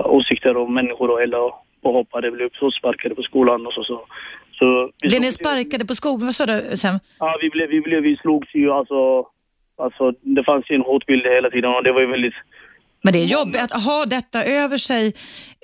åsikter 0.05 0.57
om 0.57 0.73
människor 0.73 1.11
och 1.11 1.21
eller 1.21 1.51
påhoppade, 1.83 2.31
blev 2.31 2.49
sparkade 2.49 3.15
på 3.15 3.21
skolan 3.21 3.67
och 3.67 3.73
så. 3.73 3.83
så. 3.83 4.05
så 4.51 4.91
Blev 5.01 5.21
ni 5.21 5.31
sparkade 5.31 5.85
på 5.85 5.95
skolan? 5.95 6.25
Vad 6.25 6.35
sa 6.35 6.45
du 6.45 6.77
Sam? 6.77 6.99
Ja, 7.19 7.37
vi 7.41 7.49
blev, 7.49 7.69
vi 7.69 7.81
blev, 7.81 8.03
vi 8.03 8.17
slogs 8.17 8.55
ju 8.55 8.71
alltså, 8.71 9.25
alltså 9.77 10.13
det 10.21 10.43
fanns 10.43 10.71
ju 10.71 10.75
en 10.75 10.81
hotbild 10.81 11.25
hela 11.25 11.49
tiden 11.49 11.75
och 11.75 11.83
det 11.83 11.91
var 11.91 12.01
ju 12.01 12.07
väldigt 12.07 12.33
Men 13.03 13.13
det 13.13 13.19
är 13.19 13.25
jobbigt 13.25 13.61
att 13.61 13.83
ha 13.83 14.05
detta 14.05 14.43
över 14.43 14.77
sig 14.77 15.13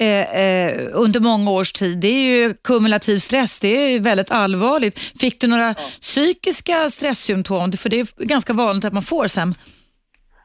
eh, 0.02 0.42
eh, 0.42 0.88
under 0.94 1.20
många 1.20 1.52
års 1.52 1.74
tid. 1.74 2.00
Det 2.00 2.08
är 2.08 2.38
ju 2.38 2.54
kumulativ 2.54 3.18
stress, 3.18 3.60
det 3.60 3.68
är 3.68 3.90
ju 3.90 4.00
väldigt 4.00 4.32
allvarligt. 4.32 5.00
Fick 5.22 5.42
du 5.42 5.48
några 5.48 5.74
psykiska 6.02 6.90
stresssymptom? 6.90 7.72
För 7.72 7.90
det 7.90 8.00
är 8.00 8.26
ganska 8.26 8.54
vanligt 8.54 8.86
att 8.86 8.94
man 8.94 9.04
får 9.04 9.28
sen. 9.28 9.54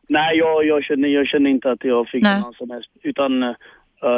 Nej, 0.09 0.37
jag, 0.37 0.67
jag, 0.67 0.85
känner, 0.85 1.09
jag 1.09 1.27
känner 1.27 1.51
inte 1.51 1.71
att 1.71 1.85
jag 1.85 2.09
fick 2.09 2.23
Nej. 2.23 2.41
någon 2.41 2.55
som 2.55 2.71
helst. 2.71 2.91
Utan 3.03 3.43
eh, 3.43 3.55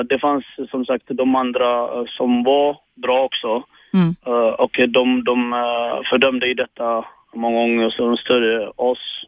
det 0.09 0.19
fanns 0.19 0.45
som 0.71 0.85
sagt 0.85 1.05
de 1.09 1.35
andra 1.35 1.83
eh, 1.83 2.05
som 2.07 2.43
var 2.45 2.77
bra 3.03 3.25
också. 3.25 3.63
Mm. 3.95 4.15
Eh, 4.27 4.53
och 4.65 4.81
de, 4.89 5.25
de 5.25 5.53
uh, 5.53 6.03
fördömde 6.11 6.47
i 6.47 6.55
detta 6.55 7.05
många 7.35 7.59
gånger 7.59 7.91
så 7.91 8.07
de 8.07 8.17
stödde 8.17 8.69
oss 8.77 9.25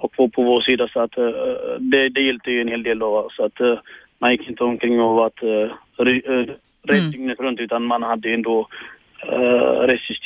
och 0.00 0.12
var 0.16 0.28
på 0.28 0.42
vår 0.42 0.60
sida. 0.60 0.88
Så 0.88 1.00
att 1.00 1.18
eh, 1.18 1.24
det, 1.78 2.08
det 2.08 2.20
hjälpte 2.20 2.50
ju 2.50 2.60
en 2.60 2.68
hel 2.68 2.82
del 2.82 2.98
då. 2.98 3.28
Så 3.36 3.44
att 3.44 3.60
eh, 3.60 3.78
man 4.20 4.32
gick 4.32 4.48
inte 4.48 4.64
omkring 4.64 5.00
och 5.00 5.14
var 5.14 5.26
att, 5.26 5.42
uh, 5.42 5.72
rädd 5.96 6.98
Mm. 6.98 7.10
dygnet 7.10 7.40
runt 7.40 7.60
utan 7.60 7.86
man 7.86 8.02
hade 8.02 8.28
ju 8.28 8.34
ändå 8.34 8.68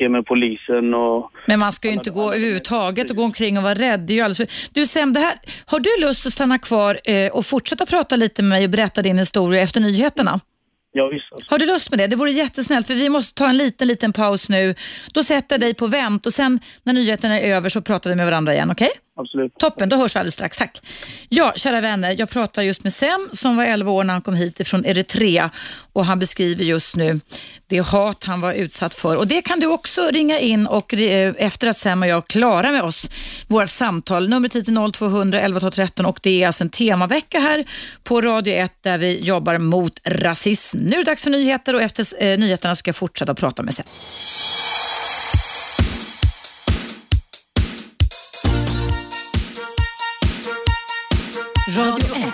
uh, 0.02 0.08
med 0.08 0.26
polisen 0.26 0.94
och 0.94 1.30
Men 1.46 1.58
man 1.58 1.72
ska 1.72 1.88
ju 1.88 1.94
inte 1.94 2.10
gå 2.10 2.32
överhuvudtaget 2.32 3.10
och 3.10 3.16
gå 3.16 3.22
omkring 3.22 3.56
och 3.56 3.62
vara 3.62 3.74
rädd. 3.74 4.00
Det 4.00 4.12
är 4.12 4.14
ju 4.14 4.20
alldeles. 4.20 4.70
Du 4.72 4.86
Sam, 4.86 5.12
det 5.12 5.20
här, 5.20 5.34
har 5.66 5.80
du 5.80 6.06
lust 6.06 6.26
att 6.26 6.32
stanna 6.32 6.58
kvar 6.58 6.98
eh, 7.04 7.32
och 7.32 7.46
fortsätta 7.46 7.86
prata 7.86 8.16
lite 8.16 8.42
med 8.42 8.48
mig 8.48 8.64
och 8.64 8.70
berätta 8.70 9.02
din 9.02 9.18
historia 9.18 9.62
efter 9.62 9.80
nyheterna? 9.80 10.40
ja 10.94 11.08
visst. 11.08 11.32
Alltså. 11.32 11.50
Har 11.50 11.58
du 11.58 11.66
lust 11.66 11.90
med 11.90 11.98
det? 11.98 12.06
Det 12.06 12.16
vore 12.16 12.30
jättesnällt 12.30 12.86
för 12.86 12.94
vi 12.94 13.08
måste 13.08 13.34
ta 13.34 13.48
en 13.48 13.56
liten, 13.56 13.88
liten 13.88 14.12
paus 14.12 14.48
nu. 14.48 14.74
Då 15.12 15.22
sätter 15.22 15.54
jag 15.54 15.60
dig 15.60 15.74
på 15.74 15.86
vänt 15.86 16.26
och 16.26 16.32
sen 16.32 16.60
när 16.82 16.92
nyheterna 16.92 17.40
är 17.40 17.54
över 17.54 17.68
så 17.68 17.82
pratar 17.82 18.10
vi 18.10 18.16
med 18.16 18.26
varandra 18.26 18.54
igen, 18.54 18.70
okej? 18.70 18.90
Absolut. 19.16 19.58
Toppen, 19.58 19.88
då 19.88 19.96
hörs 19.96 20.16
vi 20.16 20.20
alldeles 20.20 20.34
strax. 20.34 20.58
Tack. 20.58 20.80
Ja, 21.28 21.52
kära 21.56 21.80
vänner, 21.80 22.16
jag 22.18 22.30
pratar 22.30 22.62
just 22.62 22.82
med 22.82 22.92
Sem 22.92 23.28
som 23.32 23.56
var 23.56 23.64
11 23.64 23.92
år 23.92 24.04
när 24.04 24.12
han 24.14 24.22
kom 24.22 24.34
hit 24.34 24.60
ifrån 24.60 24.84
Eritrea 24.84 25.50
och 25.92 26.04
han 26.04 26.18
beskriver 26.18 26.64
just 26.64 26.96
nu 26.96 27.20
det 27.66 27.78
hat 27.78 28.24
han 28.24 28.40
var 28.40 28.52
utsatt 28.52 28.94
för. 28.94 29.16
Och 29.16 29.26
Det 29.26 29.42
kan 29.42 29.60
du 29.60 29.66
också 29.66 30.10
ringa 30.12 30.38
in 30.38 30.66
och 30.66 30.94
eh, 30.94 31.34
efter 31.38 31.68
att 31.68 31.76
Sem 31.76 32.02
och 32.02 32.08
jag 32.08 32.16
är 32.16 32.22
klara 32.22 32.72
med 32.72 32.82
oss, 32.82 33.10
vårt 33.48 33.68
samtal. 33.68 34.28
Numret 34.28 34.56
hit 34.56 34.68
är 34.68 34.92
0200 34.92 35.40
11 35.40 35.70
13 35.70 36.06
och 36.06 36.18
det 36.22 36.42
är 36.42 36.46
alltså 36.46 36.64
en 36.64 36.70
temavecka 36.70 37.40
här 37.40 37.64
på 38.02 38.20
Radio 38.20 38.54
1 38.54 38.72
där 38.82 38.98
vi 38.98 39.20
jobbar 39.20 39.58
mot 39.58 40.00
rasism. 40.04 40.78
Nu 40.78 40.92
är 40.92 40.98
det 40.98 41.04
dags 41.04 41.22
för 41.22 41.30
nyheter 41.30 41.74
och 41.74 41.82
efter 41.82 42.22
eh, 42.22 42.38
nyheterna 42.38 42.74
ska 42.74 42.88
jag 42.88 42.96
fortsätta 42.96 43.34
prata 43.34 43.62
med 43.62 43.74
Sem. 43.74 43.86
Radio 51.74 52.14
1. 52.14 52.32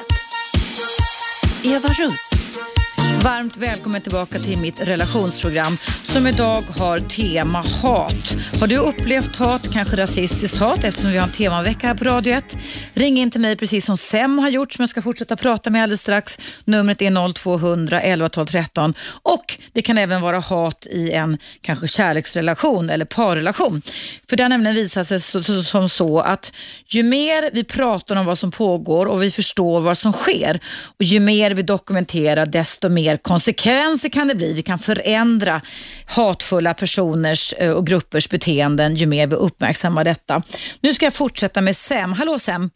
Eva 1.65 1.89
Russ. 1.97 2.80
Varmt 3.25 3.57
välkommen 3.57 4.01
tillbaka 4.01 4.39
till 4.39 4.59
mitt 4.59 4.81
relationsprogram 4.81 5.77
som 6.03 6.27
idag 6.27 6.63
har 6.63 6.99
tema 6.99 7.65
hat. 7.83 8.37
Har 8.61 8.67
du 8.67 8.77
upplevt 8.77 9.37
hat, 9.37 9.73
kanske 9.73 9.97
rasistiskt 9.97 10.59
hat 10.59 10.85
eftersom 10.85 11.11
vi 11.11 11.17
har 11.17 11.27
en 11.27 11.33
temavecka 11.33 11.87
här 11.87 11.95
på 11.95 12.05
Radio 12.05 12.35
1? 12.35 12.57
Ring 12.95 13.19
in 13.19 13.31
till 13.31 13.41
mig 13.41 13.57
precis 13.57 13.87
som 13.87 13.97
Sem 13.97 14.39
har 14.39 14.49
gjort 14.49 14.73
som 14.73 14.83
jag 14.83 14.89
ska 14.89 15.03
fortsätta 15.03 15.37
prata 15.37 15.71
med 15.71 15.83
alldeles 15.83 16.01
strax. 16.01 16.39
Numret 16.65 17.03
är 17.03 17.33
0200 17.33 18.01
11 18.01 18.29
12 18.29 18.47
13 18.47 18.95
och 19.23 19.59
det 19.73 19.83
kan 19.83 19.99
även 19.99 20.21
vara 20.21 20.39
hat 20.39 20.87
i 20.91 21.13
en 21.13 21.39
kanske 21.61 21.89
kärleksrelation 21.89 22.91
eller 22.91 23.05
parrelation. 23.05 23.83
För 24.29 24.37
det 24.37 24.43
har 24.43 24.49
nämligen 24.49 24.77
visat 24.77 25.07
sig 25.07 25.21
som 25.65 25.89
så 25.89 26.21
att 26.21 26.53
ju 26.87 27.03
mer 27.03 27.51
vi 27.53 27.65
pratar 27.65 28.17
om 28.17 28.27
vad 28.27 28.39
som 28.39 28.51
pågår 28.51 29.07
och 29.07 29.23
vi 29.23 29.31
förstår 29.31 29.81
vad 29.81 29.99
som 29.99 30.13
sker 30.13 30.61
och 30.99 31.05
ju 31.05 31.21
mer 31.21 31.51
vi 31.51 31.63
dokumenterar 31.63 32.47
desto 32.47 32.89
mer 32.89 33.10
konsekvenser 33.17 34.09
kan 34.09 34.29
det 34.29 34.35
bli. 34.35 34.53
Vi 34.53 34.63
kan 34.63 34.79
förändra 34.79 35.61
hatfulla 36.07 36.75
personers 36.75 37.55
eh, 37.59 37.71
och 37.71 37.87
gruppers 37.87 38.29
beteenden 38.29 38.95
ju 38.95 39.07
mer 39.07 39.27
vi 39.27 39.35
uppmärksammar 39.35 40.05
detta. 40.05 40.43
Nu 40.81 40.95
ska 40.95 41.07
jag 41.07 41.15
fortsätta 41.15 41.61
med 41.61 41.77
Sem. 41.77 42.13
Hallå 42.13 42.39
Sem! 42.39 42.71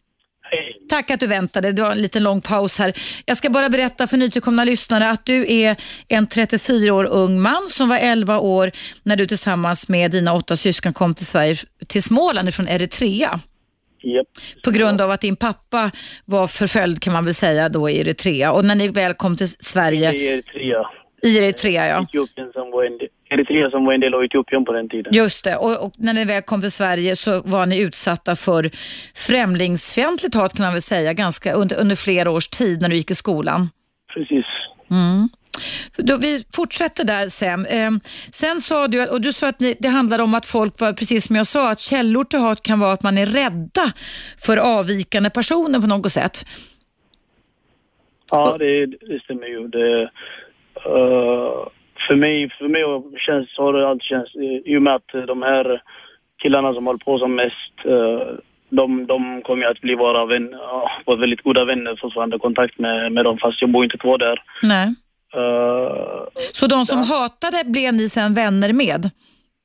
Hej. 0.51 0.87
tack 0.89 1.11
att 1.11 1.21
du 1.21 1.27
väntade. 1.27 1.73
Det 1.73 1.83
var 1.83 1.93
en 1.93 2.03
liten 2.03 2.23
lång 2.23 2.41
paus 2.41 2.79
här. 2.79 2.93
Jag 3.25 3.37
ska 3.37 3.51
bara 3.51 3.69
berätta 3.69 4.07
för 4.07 4.17
nytillkomna 4.17 4.65
lyssnare 4.65 5.11
att 5.11 5.25
du 5.25 5.53
är 5.53 5.77
en 6.09 6.27
34 6.27 6.95
år 6.95 7.05
ung 7.05 7.41
man 7.41 7.69
som 7.71 7.89
var 7.89 7.97
11 7.99 8.39
år 8.39 8.73
när 9.03 9.17
du 9.17 9.27
tillsammans 9.27 9.89
med 9.89 10.11
dina 10.11 10.33
åtta 10.33 10.57
syskon 10.57 10.93
kom 10.93 11.15
till 11.15 11.27
Sverige, 11.27 11.57
till 11.87 12.03
Småland 12.03 12.55
från 12.55 12.69
Eritrea. 12.69 13.41
Japp. 14.13 14.27
På 14.65 14.71
grund 14.71 15.01
av 15.01 15.11
att 15.11 15.21
din 15.21 15.37
pappa 15.37 15.91
var 16.25 16.47
förföljd 16.47 17.03
kan 17.03 17.13
man 17.13 17.25
väl 17.25 17.35
säga 17.35 17.69
då 17.69 17.91
i 17.91 18.01
Eritrea. 18.01 18.53
Och 18.53 18.65
när 18.65 18.75
ni 18.75 18.89
väl 18.89 19.15
kom 19.15 19.37
till 19.37 19.49
Sverige, 19.49 20.09
är 20.09 20.15
Eritrea. 20.15 20.87
i 21.23 21.39
Eritrea 21.39 21.87
ja. 21.89 22.03
Etiopien 22.03 22.53
som 22.53 22.71
var 22.71 22.85
en 22.85 22.99
del, 22.99 23.09
Eritrea 23.31 23.71
som 23.71 23.85
var 23.85 23.93
en 23.93 24.01
del 24.01 24.15
av 24.15 24.25
Etiopien 24.25 24.65
på 24.65 24.73
den 24.73 24.89
tiden. 24.89 25.15
Just 25.15 25.45
det, 25.45 25.57
och, 25.57 25.87
och 25.87 25.93
när 25.97 26.13
ni 26.13 26.25
väl 26.25 26.43
kom 26.43 26.61
till 26.61 26.71
Sverige 26.71 27.17
så 27.17 27.43
var 27.43 27.67
ni 27.67 27.81
utsatta 27.81 28.37
för 28.37 28.71
främlingsfientligt 29.15 30.35
hat 30.35 30.57
kan 30.57 30.65
man 30.65 30.73
väl 30.73 30.83
säga 30.83 31.13
ganska 31.13 31.53
under, 31.53 31.77
under 31.77 31.97
flera 31.97 32.31
års 32.31 32.49
tid 32.49 32.81
när 32.83 32.89
du 32.89 32.97
gick 32.97 33.11
i 33.11 33.15
skolan. 33.15 33.69
Precis. 34.15 34.47
Då, 35.97 36.17
vi 36.17 36.45
fortsätter 36.55 37.05
där 37.05 37.29
Sam. 37.29 37.67
Eh, 37.67 37.91
sen 38.31 38.61
sa 38.61 38.89
du, 38.89 39.07
och 39.07 39.21
du 39.21 39.33
sa 39.33 39.49
att 39.49 39.61
ni, 39.61 39.77
det 39.79 39.89
handlade 39.89 40.23
om 40.23 40.35
att 40.35 40.47
folk 40.47 40.81
var, 40.81 40.93
precis 40.93 41.27
som 41.27 41.37
jag 41.37 41.47
sa, 41.47 41.71
att 41.71 41.81
källor 41.81 42.25
till 42.25 42.39
hat 42.39 42.63
kan 42.63 42.81
vara 42.81 42.93
att 42.93 43.03
man 43.03 43.19
är 43.19 43.27
rädda 43.27 43.93
för 44.47 44.57
avvikande 44.57 45.31
personer 45.31 45.81
på 45.81 45.87
något 45.87 46.13
sätt. 46.13 46.45
Ja, 48.31 48.57
det, 48.59 48.87
det 48.87 49.23
stämmer 49.25 49.47
ju. 49.47 49.69
Det, 49.69 50.03
eh, 50.85 51.69
för 52.07 52.17
mig, 52.17 52.51
för 52.59 52.69
mig 52.69 52.83
känns, 53.21 53.49
har 53.59 53.73
det 53.73 53.89
alltid 53.89 54.03
känts, 54.03 54.35
eh, 54.35 54.73
i 54.73 54.77
och 54.77 54.83
med 54.83 54.95
att 54.95 55.27
de 55.27 55.43
här 55.43 55.83
killarna 56.43 56.75
som 56.75 56.87
håller 56.87 56.99
på 56.99 57.19
som 57.19 57.35
mest, 57.35 57.75
eh, 57.85 58.29
de, 58.69 59.07
de 59.07 59.43
kommer 59.43 59.63
ju 59.63 59.71
att 59.71 59.81
bli 59.81 59.95
våra, 59.95 60.27
vän, 60.27 60.49
ja, 60.53 60.91
våra 61.07 61.17
väldigt 61.17 61.43
goda 61.43 61.65
vänner 61.65 61.97
fortfarande, 62.01 62.39
kontakt 62.39 62.79
med, 62.79 63.13
med 63.13 63.25
dem 63.25 63.39
fast 63.39 63.61
jag 63.61 63.71
bor 63.71 63.85
inte 63.85 63.99
kvar 63.99 64.19
där. 64.19 64.43
Nej. 64.63 64.95
Eh, 65.37 66.23
Så 66.53 66.67
de 66.67 66.87
som 66.87 66.99
hatade 66.99 67.63
blev 67.65 67.95
ni 67.95 68.09
sen 68.09 68.35
vänner 68.35 68.73
med? 68.73 69.11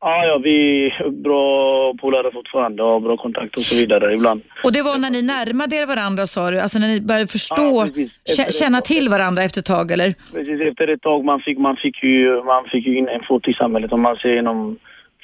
ja, 0.01 0.25
ja, 0.25 0.38
vi 0.38 0.86
är 0.88 1.10
bra 1.10 1.93
polare 2.01 2.32
fortfarande 2.34 2.84
och 2.84 3.01
bra 3.01 3.17
kontakt 3.17 3.58
och 3.58 3.63
så 3.63 3.75
vidare 3.75 4.13
ibland. 4.13 4.41
Och 4.63 4.71
det 4.71 4.82
var 4.82 4.97
när 4.97 5.10
ni 5.10 5.21
närmade 5.21 5.75
er 5.75 5.86
varandra 5.86 6.27
sa 6.27 6.51
du? 6.51 6.60
Alltså 6.60 6.79
när 6.79 6.88
ni 6.88 7.01
började 7.01 7.27
förstå, 7.27 7.88
Ja. 7.95 8.03
Efter 8.29 8.51
känna 8.51 8.82
till 8.82 9.10
varandra 9.10 9.43
efter 9.43 9.60
ett 9.60 9.65
tag 9.65 9.91
eller? 9.91 10.13
Precis 10.34 10.62
efter 10.62 10.88
ett 10.88 11.01
tag 11.01 11.25
man 11.25 11.39
fick, 11.39 11.58
man 11.58 11.75
fick, 11.75 12.03
ju, 12.03 12.43
man 12.43 12.65
fick 12.65 12.88
ju 12.88 12.97
in 12.97 13.08
en 13.10 13.23
fot 13.23 13.47
i 13.47 13.53
samhället 13.53 13.91
om 13.93 14.01
man 14.01 14.15
ser 14.15 14.38
inom 14.38 14.77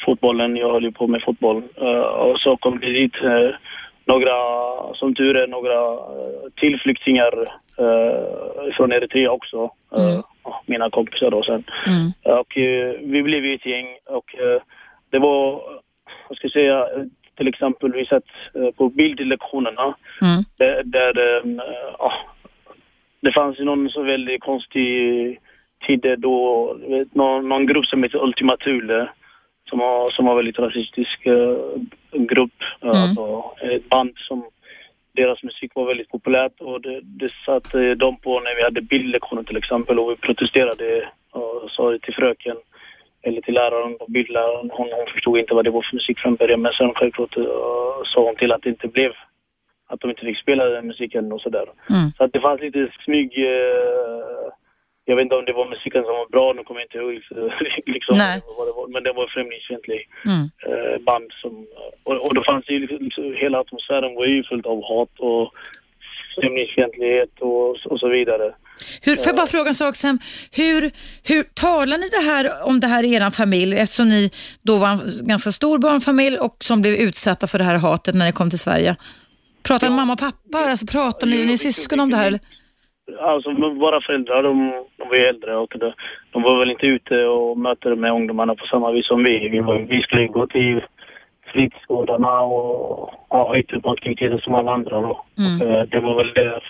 fotbollen. 0.06 0.56
Jag 0.58 0.72
höll 0.72 0.84
ju 0.84 0.92
på 0.92 1.08
med 1.08 1.22
fotboll. 1.24 1.64
Eh, 1.82 2.00
och 2.28 2.40
så 2.40 2.58
kom 2.58 2.80
det 2.80 2.90
dit 2.94 3.16
uh, 3.24 3.50
några, 4.06 4.34
som 4.94 5.16
tur 5.16 5.36
är, 5.36 5.48
några 5.48 6.00
till 6.56 6.80
flyktingar 6.80 7.32
från 8.78 8.92
Eritrea 8.92 9.32
också. 9.32 9.70
Eh, 9.98 10.04
Mm. 10.04 10.22
Mina 10.66 10.90
kompisar 10.90 11.32
då 11.32 11.44
sen. 11.44 11.64
Mm. 11.88 12.40
Och 12.40 12.58
eh, 12.58 12.96
vi 13.02 13.24
blev 13.24 13.46
ju 13.46 13.54
ett 13.54 13.66
gäng 13.66 13.88
och 14.06 14.36
eh, 14.36 14.62
det 15.10 15.20
var, 15.20 15.62
vad 16.30 16.38
ska 16.38 16.46
jag 16.46 16.52
säga, 16.52 16.80
eh, 16.80 17.04
till 17.38 17.48
exempel 17.48 17.94
vi 17.94 18.06
satt 18.06 18.24
eh, 18.54 18.72
på 18.72 18.90
bildlektionerna 18.90 19.96
Mm. 20.22 20.44
där, 20.58 20.84
där 20.84 21.38
ehm, 21.40 21.62
ja, 22.00 22.14
det 23.22 23.32
fanns 23.32 23.60
ju 23.60 23.64
någon 23.64 23.90
så 23.90 24.02
väldigt 24.04 24.42
konstig 24.42 25.40
tid 25.88 26.16
då, 26.18 26.74
vet, 26.88 27.16
någon, 27.16 27.50
någon 27.50 27.66
grupp 27.66 27.86
som 27.86 28.04
heter 28.04 28.24
Ultima 28.24 28.58
Thule 28.58 29.10
som 29.70 29.80
var, 29.80 30.10
som 30.10 30.26
var 30.26 30.36
väldigt 30.36 30.60
rasistisk 30.60 31.26
eh, 31.26 31.58
grupp, 32.12 32.64
eh, 32.82 32.90
Mm. 32.90 33.02
alltså 33.02 33.44
ett 33.62 33.90
band 33.90 34.14
som 34.18 34.46
deras 35.16 35.44
musik 35.44 35.72
var 35.76 35.86
väldigt 35.86 36.10
populärt 36.10 36.62
och 36.62 36.82
det, 36.82 37.00
det 37.04 37.32
satt 37.46 37.76
eh, 37.76 37.92
de 37.92 38.18
på 38.18 38.40
när 38.40 38.56
vi 38.56 38.64
hade 38.64 38.82
bildlektioner 38.82 39.44
till 39.44 39.58
exempel 39.58 40.00
och 40.00 40.12
vi 40.12 40.16
protesterade 40.16 41.10
och 41.32 41.72
sa 41.72 41.92
det 41.92 42.00
till 42.00 42.14
fröken 42.14 42.58
eller 43.22 43.42
till 43.42 43.54
läraren 43.54 43.96
och 44.00 44.12
bildläraren. 44.12 44.70
Hon, 44.74 44.88
hon 44.92 45.08
förstod 45.14 45.38
inte 45.38 45.54
vad 45.54 45.66
det 45.66 45.72
var 45.72 45.82
för 45.82 45.96
musik 45.96 46.20
från 46.20 46.36
början 46.36 46.62
men 46.62 46.74
sen 46.74 46.94
självklart 46.94 47.38
uh, 47.38 47.46
sa 48.06 48.26
hon 48.26 48.36
till 48.36 48.52
att 48.52 48.62
det 48.62 48.70
inte 48.70 48.88
blev 48.88 49.12
att 49.88 50.00
de 50.00 50.10
inte 50.10 50.26
fick 50.26 50.38
spela 50.38 50.66
den 50.66 50.88
musiken 50.88 51.32
och 51.32 51.42
sådär. 51.42 51.66
Mm. 51.90 52.10
Så 52.18 52.24
att 52.24 52.34
det 52.34 52.40
fanns 52.40 52.62
lite 52.62 52.92
smyg... 53.06 53.38
eh, 53.38 54.52
jag 55.06 55.16
vet 55.16 55.24
inte 55.24 55.36
om 55.36 55.46
det 55.46 55.54
var 55.54 55.70
musiken 55.70 56.04
som 56.04 56.16
var 56.22 56.30
bra, 56.30 56.54
nu 56.54 56.64
kommer 56.64 56.82
jag 56.82 56.88
inte 56.88 56.98
ihåg 56.98 57.14
liksom, 57.96 58.18
Nej. 58.18 58.42
vad 58.58 58.68
det 58.68 58.74
var, 58.80 58.88
men 58.88 59.04
det 59.04 59.14
var 59.14 59.28
främlingsfientlig 59.28 60.10
Mm. 60.28 60.44
eh, 60.70 60.98
band 61.08 61.32
som... 61.42 61.68
Och, 62.04 62.26
och 62.26 62.36
då 62.36 62.44
fanns 62.44 62.66
det 62.66 62.74
ju 62.74 62.88
liksom, 62.88 63.34
hela 63.44 63.60
atmosfären 63.60 64.16
var 64.16 64.26
ju 64.26 64.44
fullt 64.44 64.66
av 64.66 64.84
hat 64.84 65.14
och 65.20 65.54
främlingsfientlighet 66.36 67.30
och, 67.40 67.70
och 67.92 68.00
så 68.00 68.10
vidare. 68.10 68.56
Hur, 69.02 69.16
får 69.16 69.28
jag 69.28 69.36
bara 69.36 69.48
fråga 69.48 69.68
en 69.68 69.76
sak 69.76 69.96
Sam? 69.96 70.20
Hur, 70.52 70.92
hur 71.24 71.44
talar 71.44 71.98
ni 71.98 72.10
det 72.10 72.32
här, 72.32 72.64
om 72.64 72.80
det 72.80 72.88
här 72.88 73.04
i 73.04 73.14
er 73.14 73.30
familj 73.30 73.78
eftersom 73.78 74.10
ni 74.10 74.32
då 74.62 74.78
var 74.78 74.90
en 74.90 75.02
ganska 75.22 75.52
stor 75.52 75.78
barnfamilj 75.78 76.38
och 76.38 76.58
som 76.60 76.82
blev 76.82 76.94
utsatta 76.94 77.48
för 77.48 77.58
det 77.58 77.64
här 77.64 77.76
hatet 77.76 78.16
när 78.16 78.26
ni 78.26 78.32
kom 78.32 78.50
till 78.50 78.60
Sverige? 78.60 78.96
Pratar 79.64 79.90
ni 79.90 79.96
mamma 79.96 80.14
och 80.14 80.20
pappa? 80.20 80.58
Alltså, 80.58 80.86
pratar 80.86 81.28
ni, 81.28 81.46
ni 81.46 81.58
syskon 81.58 82.00
om 82.00 82.12
det 82.12 82.18
här? 82.18 82.28
eller? 82.28 82.40
Alltså 83.22 83.52
våra 83.52 84.02
föräldrar, 84.02 84.44
de, 84.44 84.84
de 84.98 85.10
var 85.10 85.16
ju 85.16 85.26
äldre 85.26 85.56
och 85.56 85.74
de, 85.80 85.94
de 86.32 86.42
var 86.42 86.60
väl 86.60 86.72
inte 86.72 86.88
ute 86.88 87.26
och 87.26 87.58
mötte 87.58 87.96
med 87.96 88.12
ungdomarna 88.12 88.56
på 88.56 88.66
samma 88.66 88.92
vis 88.92 89.08
som 89.08 89.24
vi. 89.24 89.50
Vi, 89.50 89.60
var, 89.60 89.80
vi 89.80 90.02
skulle 90.02 90.28
gå 90.28 90.48
till 90.48 90.82
fritidsgårdarna 91.54 92.42
och 92.42 93.12
ha 93.30 93.56
aktiviteter 93.84 94.38
som 94.38 94.56
alla 94.56 94.72
andra 94.72 95.02
då. 95.02 95.26
Mm. 95.38 95.62
Och, 95.62 95.76
eh, 95.78 95.84
det 95.84 96.00
var 96.00 96.16
väl 96.16 96.34
där 96.34 96.64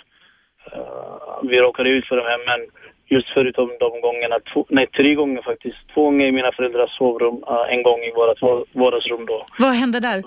eh, 0.72 1.40
vi 1.44 1.60
råkade 1.60 1.90
ut 1.90 2.06
för 2.08 2.16
det 2.16 2.24
här. 2.24 2.40
Men 2.46 2.68
just 3.08 3.30
förutom 3.30 3.70
de 3.80 4.02
gångerna, 4.02 4.36
två, 4.54 4.66
nej 4.70 4.88
tre 4.88 5.16
gånger 5.16 5.42
faktiskt. 5.42 5.78
Två 5.94 6.04
gånger 6.04 6.26
i 6.28 6.32
mina 6.32 6.52
föräldrars 6.52 6.98
sovrum, 6.98 7.44
eh, 7.48 7.74
en 7.74 7.84
gång 7.84 8.00
i 8.00 8.12
vårt 8.16 8.42
va- 8.42 8.66
vardagsrum 8.72 9.26
då. 9.26 9.46
Vad 9.60 9.74
hände 9.74 10.00
där? 10.00 10.24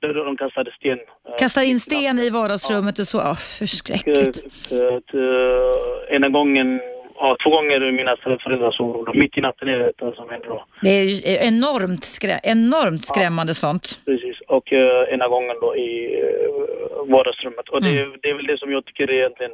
Där 0.00 0.14
de 0.14 0.36
kastade 0.36 0.70
sten. 0.72 0.98
eh, 0.98 1.36
Kastade 1.38 1.66
in 1.66 1.80
sten 1.80 2.18
i 2.18 2.30
vardagsrummet 2.30 2.98
och 2.98 3.06
så? 3.06 3.18
Oh, 3.18 3.34
förskräckligt. 3.34 4.42
Eh, 4.72 5.20
eh, 5.20 6.16
ena 6.16 6.28
gången, 6.28 6.80
ja, 7.16 7.36
två 7.44 7.50
gånger 7.50 7.88
i 7.88 7.92
mina 7.92 8.16
föräldrars 8.16 8.78
då. 8.78 9.06
Mitt 9.14 9.38
i 9.38 9.40
natten 9.40 9.68
är 9.68 9.78
det 9.78 9.92
som 10.16 10.28
händer 10.30 10.48
då. 10.48 10.64
Det 10.82 10.88
är 10.90 11.46
enormt, 11.48 12.04
skrä 12.04 12.40
enormt 12.42 13.04
skrämmande 13.04 13.54
sånt. 13.54 14.00
Precis. 14.06 14.40
Och 14.48 14.72
uh, 14.72 14.78
ena 15.14 15.28
gången 15.28 15.56
då 15.60 15.76
i 15.76 16.22
uh, 16.22 17.12
vardagsrummet. 17.12 17.68
Och 17.68 17.82
det, 17.82 18.06
det 18.22 18.30
är 18.30 18.34
väl 18.34 18.46
det 18.46 18.58
som 18.58 18.72
jag 18.72 18.84
tycker 18.84 19.10
är 19.10 19.14
egentligen 19.14 19.52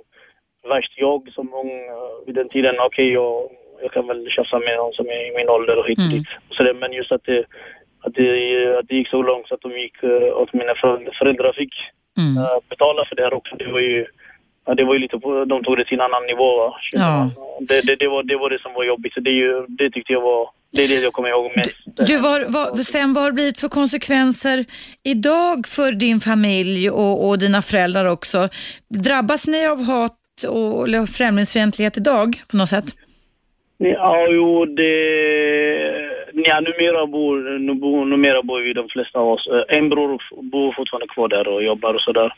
värst. 0.68 0.92
Jag 0.96 1.28
som 1.34 1.54
ung 1.54 1.70
uh, 1.70 2.26
vid 2.26 2.34
den 2.34 2.48
tiden, 2.48 2.74
okej 2.80 3.12
jag, 3.12 3.50
jag 3.82 3.92
kan 3.92 4.06
väl 4.06 4.30
tjafsa 4.30 4.58
med 4.58 4.76
någon 4.76 4.92
som 4.92 5.06
är 5.06 5.32
i 5.32 5.36
min 5.36 5.48
ålder 5.48 5.78
och 5.78 5.88
hit 5.88 5.98
och 5.98 6.04
Mm. 6.04 6.16
dit. 6.16 6.28
Så 6.50 6.62
det, 6.62 6.74
men 6.74 6.92
just 6.92 7.12
att 7.12 7.24
det, 7.24 7.44
att, 8.06 8.14
det, 8.14 8.78
att 8.78 8.88
det 8.88 8.96
gick 8.96 9.08
så 9.08 9.22
långt 9.22 9.48
så 9.48 9.54
att 9.54 9.60
de 9.60 9.72
gick, 9.78 9.96
att 10.42 10.52
mina 10.52 10.74
föräldrar, 11.18 11.52
fick 11.52 11.74
Mm. 12.18 12.38
uh, 12.38 12.58
betala 12.68 13.04
för 13.04 13.16
det 13.16 13.22
här 13.22 13.34
också. 13.34 13.56
Det 13.56 13.72
var 13.72 13.80
ju 13.80 14.06
Ja, 14.66 14.74
det 14.74 14.84
var 14.84 14.94
ju 14.94 15.00
lite 15.00 15.18
på, 15.18 15.44
de 15.44 15.64
tog 15.64 15.76
det 15.76 15.84
till 15.84 15.94
en 15.94 16.00
annan 16.00 16.26
nivå. 16.26 16.74
Ja. 16.92 17.30
Det, 17.60 17.80
det, 17.80 17.96
det, 17.96 18.08
var, 18.08 18.22
det 18.22 18.36
var 18.36 18.50
det 18.50 18.62
som 18.62 18.74
var 18.74 18.84
jobbigt. 18.84 19.14
Så 19.14 19.20
det, 19.20 19.30
ju, 19.30 19.66
det 19.68 19.90
tyckte 19.90 20.12
jag 20.12 20.20
var, 20.20 20.50
det 20.72 20.84
är 20.84 20.88
det 20.88 20.94
jag 20.94 21.12
kommer 21.12 21.28
ihåg 21.28 21.52
mest. 21.56 21.70
Du, 22.06 22.18
vad, 22.18 22.52
vad, 22.52 22.78
sen 22.78 23.14
vad 23.14 23.22
har 23.22 23.30
det 23.30 23.34
blivit 23.34 23.58
för 23.58 23.68
konsekvenser 23.68 24.64
idag 25.02 25.66
för 25.68 25.92
din 25.92 26.20
familj 26.20 26.90
och, 26.90 27.28
och 27.28 27.38
dina 27.38 27.62
föräldrar 27.62 28.04
också? 28.04 28.48
Drabbas 28.88 29.46
ni 29.46 29.66
av 29.66 29.84
hat 29.84 30.18
och 30.48 30.88
eller 30.88 31.06
främlingsfientlighet 31.06 31.96
idag 31.96 32.36
på 32.50 32.56
något 32.56 32.68
sätt? 32.68 32.84
Ja, 33.78 34.26
jo, 34.30 34.64
det... 34.66 36.15
Ja, 36.38 36.60
numera 36.60 37.06
bor, 37.06 37.58
nu 37.58 37.74
bor, 37.74 38.04
numera 38.04 38.42
bor 38.42 38.60
vi 38.60 38.72
de 38.72 38.88
flesta 38.88 39.18
av 39.18 39.28
oss. 39.28 39.46
Eh, 39.46 39.76
en 39.76 39.88
bror 39.88 40.22
bor 40.42 40.72
fortfarande 40.72 41.06
kvar 41.06 41.28
där 41.28 41.48
och 41.48 41.62
jobbar 41.62 41.94
och 41.94 42.00
sådär. 42.00 42.34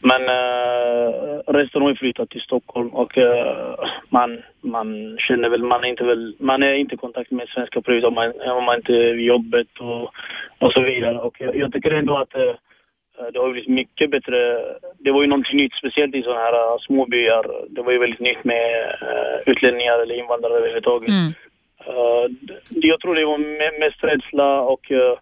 Men 0.00 0.22
äh, 0.22 1.12
resten 1.46 1.82
har 1.82 1.88
ju 1.90 1.96
flyttat 1.96 2.30
till 2.30 2.40
Stockholm 2.40 2.88
och 2.88 3.18
äh, 3.18 3.74
man, 4.08 4.42
man 4.60 5.16
känner 5.18 5.48
väl, 5.48 5.62
man 5.62 5.84
är 5.84 5.88
inte 5.88 6.04
väl, 6.04 6.36
man 6.38 6.62
är 6.62 6.74
inte 6.74 6.94
i 6.94 6.98
kontakt 6.98 7.30
med 7.30 7.48
svenska 7.48 7.80
polis 7.80 8.04
om 8.04 8.14
man, 8.14 8.32
om 8.50 8.64
man 8.64 8.76
inte 8.76 8.94
är 8.94 9.14
vid 9.14 9.26
jobbet 9.26 9.68
och, 9.78 10.12
och 10.58 10.72
så 10.72 10.80
vidare. 10.82 11.18
Och 11.18 11.36
jag, 11.40 11.56
jag 11.56 11.72
tycker 11.72 11.90
ändå 11.90 12.16
att 12.16 12.34
äh, 12.34 12.54
det 13.32 13.38
har 13.38 13.52
blivit 13.52 13.68
mycket 13.68 14.10
bättre. 14.10 14.64
Det 14.98 15.10
var 15.10 15.22
ju 15.22 15.28
någonting 15.28 15.56
nytt, 15.56 15.74
speciellt 15.74 16.14
i 16.14 16.22
sådana 16.22 16.40
här 16.40 16.78
småbyar. 16.78 17.46
Det 17.68 17.82
var 17.82 17.92
ju 17.92 17.98
väldigt 17.98 18.20
nytt 18.20 18.44
med 18.44 18.94
utlänningar 19.46 19.98
eller 20.02 20.14
invandrare 20.14 20.54
överhuvudtaget. 20.54 21.08
Mm. 21.08 21.32
Det- 22.28 22.86
jag 22.88 23.00
tror 23.00 23.14
det 23.14 23.24
var 23.24 23.38
me- 23.38 23.78
mest 23.80 24.04
rädsla 24.04 24.60
och 24.60 24.90
uh, 24.90 25.14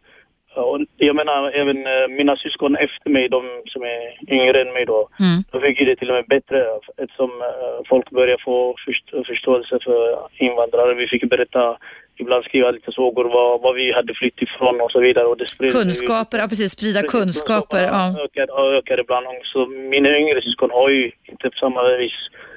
och 0.54 0.80
jag 0.96 1.16
menar 1.16 1.50
även 1.50 1.86
eh, 1.86 2.08
mina 2.08 2.36
syskon 2.36 2.76
efter 2.76 3.10
mig, 3.10 3.28
de 3.28 3.44
som 3.66 3.82
är 3.82 4.32
yngre 4.34 4.60
än 4.60 4.72
mig 4.72 4.84
då, 4.86 5.08
Mm. 5.20 5.42
de 5.52 5.60
fick 5.60 5.80
ju 5.80 5.86
det 5.86 5.96
till 5.96 6.10
och 6.10 6.14
med 6.16 6.24
bättre 6.26 6.66
eftersom 6.96 7.30
eh, 7.42 7.80
folk 7.88 8.10
började 8.10 8.42
få 8.42 8.74
först- 8.86 9.26
förståelse 9.26 9.78
för 9.84 10.18
invandrare. 10.36 10.94
Vi 10.94 11.06
fick 11.06 11.24
berätta, 11.30 11.76
ibland 12.18 12.44
skriva 12.44 12.70
lite 12.70 12.92
frågor 12.92 13.24
vad, 13.24 13.60
vad 13.60 13.74
vi 13.74 13.92
hade 13.92 14.14
flytt 14.14 14.42
ifrån 14.42 14.80
och 14.80 14.92
så 14.92 15.00
vidare. 15.00 15.24
Och 15.26 15.36
det 15.36 15.48
spred 15.48 15.72
Kunskaper, 15.72 16.38
ja 16.38 16.48
precis, 16.48 16.70
sprida 16.72 17.00
Precis, 17.00 17.20
kunskaper. 17.20 17.82
Ja. 17.82 18.14
Och 18.52 18.72
ökade 18.74 19.02
ibland. 19.02 19.26
Så 19.42 19.66
mina 19.66 20.18
yngre 20.18 20.42
syskon 20.42 20.70
har 20.70 20.88
ju 20.88 21.10
inte 21.24 21.50
på 21.50 21.56
samma 21.58 21.82
vis 21.96 22.12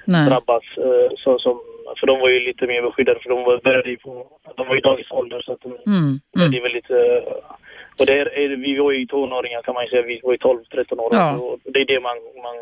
Nej. 0.05 0.29
drabbats. 0.29 0.67
eh, 0.77 1.09
Så, 1.17 1.39
som, 1.39 1.59
för 1.97 2.07
de 2.07 2.19
var 2.19 2.29
ju 2.29 2.39
lite 2.39 2.67
mer 2.67 2.81
beskyddade 2.81 3.19
för 3.19 3.29
de 3.29 3.43
var, 3.43 3.57
började 3.57 3.89
ju 3.89 3.97
på, 3.97 4.27
de 4.55 4.67
var 4.67 4.77
i 4.77 4.81
dagens 4.81 5.11
ålder 5.11 5.41
så 5.41 5.53
att 5.53 5.61
de, 5.61 5.69
Mm. 5.87 6.19
Mm. 6.37 6.51
det 6.51 6.57
är 6.57 6.61
väldigt... 6.61 6.89
eh, 6.89 7.33
Och 7.99 8.05
det 8.05 8.19
är, 8.19 8.55
vi 8.57 8.77
var 8.77 8.91
ju 8.91 9.05
tonåringar 9.05 9.61
kan 9.61 9.73
man 9.73 9.83
ju 9.83 9.89
säga, 9.89 10.01
vi 10.01 10.19
var 10.23 10.31
ju 10.31 10.37
12-13 10.37 10.99
år. 10.99 11.09
Ja. 11.15 11.37
Och 11.37 11.59
det 11.63 11.81
är 11.81 11.85
det 11.85 11.99
man, 11.99 12.17
man, 12.43 12.55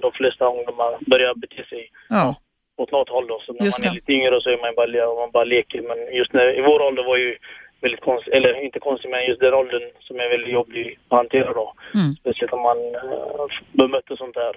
de 0.00 0.12
flesta 0.12 0.46
ungdomar 0.46 0.98
börjar 1.00 1.34
bete 1.34 1.64
sig 1.64 1.90
Ja. 2.08 2.34
åt 2.76 2.92
något 2.92 3.08
håll 3.08 3.26
då. 3.26 3.40
Så 3.46 3.52
när 3.52 3.64
Just 3.64 3.84
man 3.84 3.90
är 3.90 3.94
lite 3.94 4.12
yngre 4.12 4.40
så 4.40 4.50
är 4.50 4.58
man 4.58 4.74
bara, 4.74 5.14
man 5.20 5.30
bara 5.30 5.44
leker. 5.44 5.82
Men 5.82 6.16
just 6.16 6.32
när, 6.32 6.58
i 6.58 6.60
vår 6.62 6.80
ålder 6.82 7.04
var 7.04 7.16
ju 7.16 7.36
väldigt 7.80 8.00
konstigt, 8.00 8.34
eller 8.34 8.60
inte 8.64 8.80
konstigt 8.80 9.10
men 9.10 9.26
just 9.26 9.40
den 9.40 9.54
åldern 9.54 9.82
som 10.00 10.20
är 10.20 10.28
väldigt 10.28 10.52
jobbig 10.52 10.98
att 11.08 11.16
hantera 11.16 11.52
då. 11.52 11.74
Mm. 11.94 12.14
Speciellt 12.20 12.52
om 12.52 12.60
man 12.62 12.78
uh, 12.78 13.46
bemöter 13.72 14.16
sånt 14.16 14.36
här. 14.36 14.54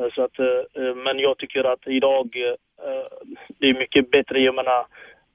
Eh, 0.00 0.12
så 0.14 0.22
att, 0.22 0.38
eh, 0.38 0.94
men 0.96 1.18
jag 1.18 1.38
tycker 1.38 1.64
att 1.64 1.86
idag 1.86 2.36
det 3.58 3.68
är 3.68 3.74
mycket 3.74 4.10
bättre. 4.10 4.40
Jag 4.40 4.54
menar, 4.54 4.86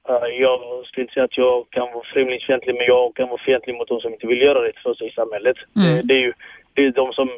eh, 0.08 0.40
jag 0.40 0.86
skulle 0.86 1.02
inte 1.02 1.14
säga 1.14 1.24
att 1.24 1.38
jag 1.38 1.70
kan 1.70 1.92
vara 1.92 2.04
främlingsfientlig 2.04 2.74
men 2.74 2.86
jag 2.86 3.14
kan 3.14 3.28
vara 3.28 3.38
fientlig 3.38 3.74
mot 3.76 3.88
de 3.88 4.00
som 4.00 4.12
inte 4.12 4.26
vill 4.26 4.42
göra 4.42 4.64
rätt 4.64 4.78
för 4.78 4.94
sig 4.94 5.06
i 5.08 5.10
samhället. 5.10 5.56
Mm. 5.76 5.96
Det, 5.96 6.02
det 6.02 6.14
är 6.14 6.20
ju 6.20 6.32
det 6.74 6.84
är 6.84 6.90
de 6.90 7.12
som 7.12 7.30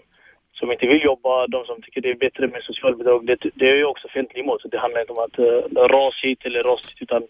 som 0.52 0.72
inte 0.72 0.86
vill 0.86 1.04
jobba, 1.04 1.46
de 1.46 1.64
som 1.64 1.82
tycker 1.82 2.00
det 2.00 2.10
är 2.10 2.14
bättre 2.14 2.48
med 2.48 2.62
socialbidrag, 2.62 3.26
det, 3.26 3.38
det 3.54 3.70
är 3.70 3.76
jag 3.76 3.90
också 3.90 4.08
fientlig 4.08 4.40
emot. 4.40 4.62
Så 4.62 4.68
Det 4.68 4.78
handlar 4.78 5.00
inte 5.00 5.12
om 5.12 5.24
att 5.24 5.38
uh, 5.38 6.10
hit 6.22 6.44
eller 6.44 6.62
ras 6.62 6.80
dit, 6.80 7.02
utan 7.02 7.22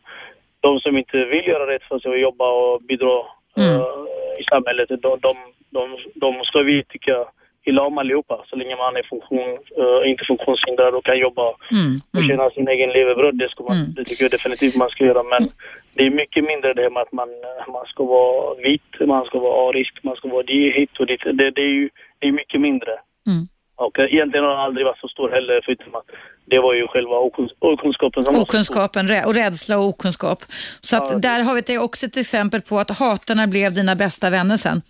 de 0.60 0.80
som 0.80 0.96
inte 0.96 1.24
vill 1.24 1.46
göra 1.46 1.66
rätt 1.66 1.82
för 1.82 1.98
sig 1.98 2.10
och 2.10 2.18
jobba 2.18 2.50
och 2.50 2.82
bidra 2.82 3.24
Mm. 3.58 3.80
eh, 3.80 4.40
i 4.40 4.44
samhället, 4.44 4.88
de, 4.88 5.18
de, 5.20 5.32
de, 5.70 5.98
de 6.14 6.44
ska 6.44 6.62
vi 6.62 6.84
tycka 6.84 7.24
illa 7.66 7.82
om 7.82 7.98
allihopa. 7.98 8.44
Så 8.50 8.56
länge 8.56 8.76
man 8.76 8.96
är 8.96 9.02
funktion, 9.02 9.50
eh, 9.80 10.10
inte 10.10 10.24
funktionshindrad 10.24 10.94
och 10.94 11.04
kan 11.04 11.18
jobba 11.18 11.42
Mm. 11.42 11.90
och 12.12 12.18
Mm. 12.20 12.28
tjäna 12.28 12.50
sin 12.50 12.68
egen 12.68 12.90
levebröd, 12.90 13.34
det, 13.38 13.48
ska 13.50 13.62
man, 13.64 13.76
Mm. 13.76 13.94
det 13.94 14.04
tycker 14.04 14.24
jag 14.24 14.30
definitivt 14.30 14.76
man 14.76 14.90
ska 14.90 15.04
göra. 15.04 15.22
Men 15.22 15.48
det 15.94 16.06
är 16.06 16.10
mycket 16.10 16.44
mindre 16.44 16.74
det 16.74 16.82
här 16.82 16.90
med 16.90 17.02
att 17.02 17.12
man, 17.12 17.28
eh, 17.28 17.72
man 17.72 17.86
ska 17.86 18.04
vara 18.04 18.54
vit, 18.54 18.82
man 19.06 19.24
ska 19.24 19.38
vara 19.38 19.68
arisk, 19.68 19.94
man 20.02 20.16
ska 20.16 20.28
vara 20.28 20.42
det 20.42 20.70
hit 20.78 21.00
och 21.00 21.06
dit. 21.06 21.20
Det, 21.24 21.50
det 21.50 21.62
är 21.62 21.74
ju 21.80 21.90
det 22.18 22.28
är 22.28 22.32
mycket 22.32 22.60
mindre. 22.60 22.90
Mm. 23.26 23.42
Och 23.76 23.98
eh, 23.98 24.14
egentligen 24.14 24.44
har 24.44 24.52
den 24.52 24.60
aldrig 24.60 24.86
varit 24.86 24.98
så 25.00 25.08
stor 25.08 25.30
heller, 25.30 25.60
förutom 25.64 25.94
att 25.94 26.04
det 26.44 26.58
var 26.58 26.74
ju 26.74 26.86
själva 26.86 27.16
okuns- 27.16 27.54
okunskapen 27.58 28.22
som. 28.22 28.36
Okunskapen 28.38 29.06
och 29.26 29.34
rädsla 29.34 29.78
och 29.78 29.84
okunskap. 29.84 30.38
Så 30.80 30.96
att 30.96 31.08
Ja, 31.08 31.14
det- 31.14 31.20
där 31.20 31.42
har 31.42 31.54
vi 31.54 31.60
det 31.60 31.78
också 31.78 32.06
ett 32.06 32.16
exempel 32.16 32.60
på 32.60 32.78
att 32.78 32.98
hatarna 32.98 33.46
blev 33.46 33.72
dina 33.74 33.94
bästa 33.94 34.30
vänner 34.30 34.56
sen. 34.56 34.82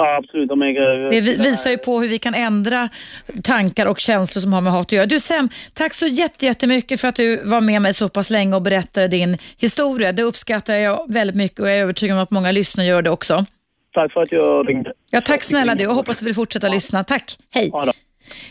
Ja, 0.00 0.16
absolut. 0.16 0.48
De 0.48 0.62
är, 0.62 1.10
Det 1.10 1.20
vi- 1.20 1.36
visar 1.36 1.70
ju 1.70 1.78
på 1.78 2.00
hur 2.00 2.08
vi 2.08 2.18
kan 2.18 2.34
ändra 2.34 2.88
tankar 3.42 3.86
och 3.86 4.00
känslor 4.00 4.40
som 4.40 4.52
har 4.52 4.60
med 4.60 4.72
hat 4.72 4.86
att 4.86 4.92
göra. 4.92 5.06
Du 5.06 5.20
Sam, 5.20 5.48
tack 5.72 5.94
så 5.94 6.06
jätte- 6.06 6.46
jättemycket 6.46 7.00
för 7.00 7.08
att 7.08 7.14
du 7.16 7.36
var 7.44 7.60
med 7.60 7.82
mig 7.82 7.94
så 7.94 8.08
pass 8.08 8.30
länge 8.30 8.54
och 8.56 8.62
berättade 8.62 9.08
din 9.08 9.38
historia. 9.58 10.12
Det 10.12 10.22
uppskattar 10.22 10.74
jag 10.74 11.12
väldigt 11.12 11.36
mycket 11.36 11.60
och 11.60 11.68
jag 11.68 11.76
är 11.78 11.82
övertygad 11.82 12.16
om 12.16 12.22
att 12.22 12.30
många 12.30 12.50
lyssnare 12.52 12.86
gör 12.86 13.02
det 13.02 13.10
också. 13.10 13.46
Tack 13.94 14.12
för 14.12 14.22
att 14.22 14.32
jag 14.32 14.68
ringde. 14.68 14.92
Ja, 15.10 15.20
tack 15.20 15.42
snälla 15.42 15.74
du 15.74 15.86
och 15.86 15.94
hoppas 15.94 16.16
att 16.16 16.22
vi 16.28 16.34
fortsätter 16.34 16.68
lyssna. 16.70 17.04
Tack, 17.04 17.36
hej. 17.54 17.70
Ja. 17.72 17.92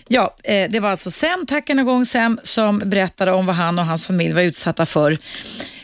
Ja, 0.07 0.35
eh, 0.43 0.69
det 0.71 0.79
var 0.79 0.89
alltså 0.89 1.11
Sam, 1.11 1.45
tack 1.47 1.69
en 1.69 1.85
gång 1.85 2.05
Sam, 2.05 2.39
som 2.43 2.79
berättade 2.85 3.31
om 3.31 3.45
vad 3.45 3.55
han 3.55 3.79
och 3.79 3.85
hans 3.85 4.07
familj 4.07 4.33
var 4.33 4.41
utsatta 4.41 4.85
för 4.85 5.17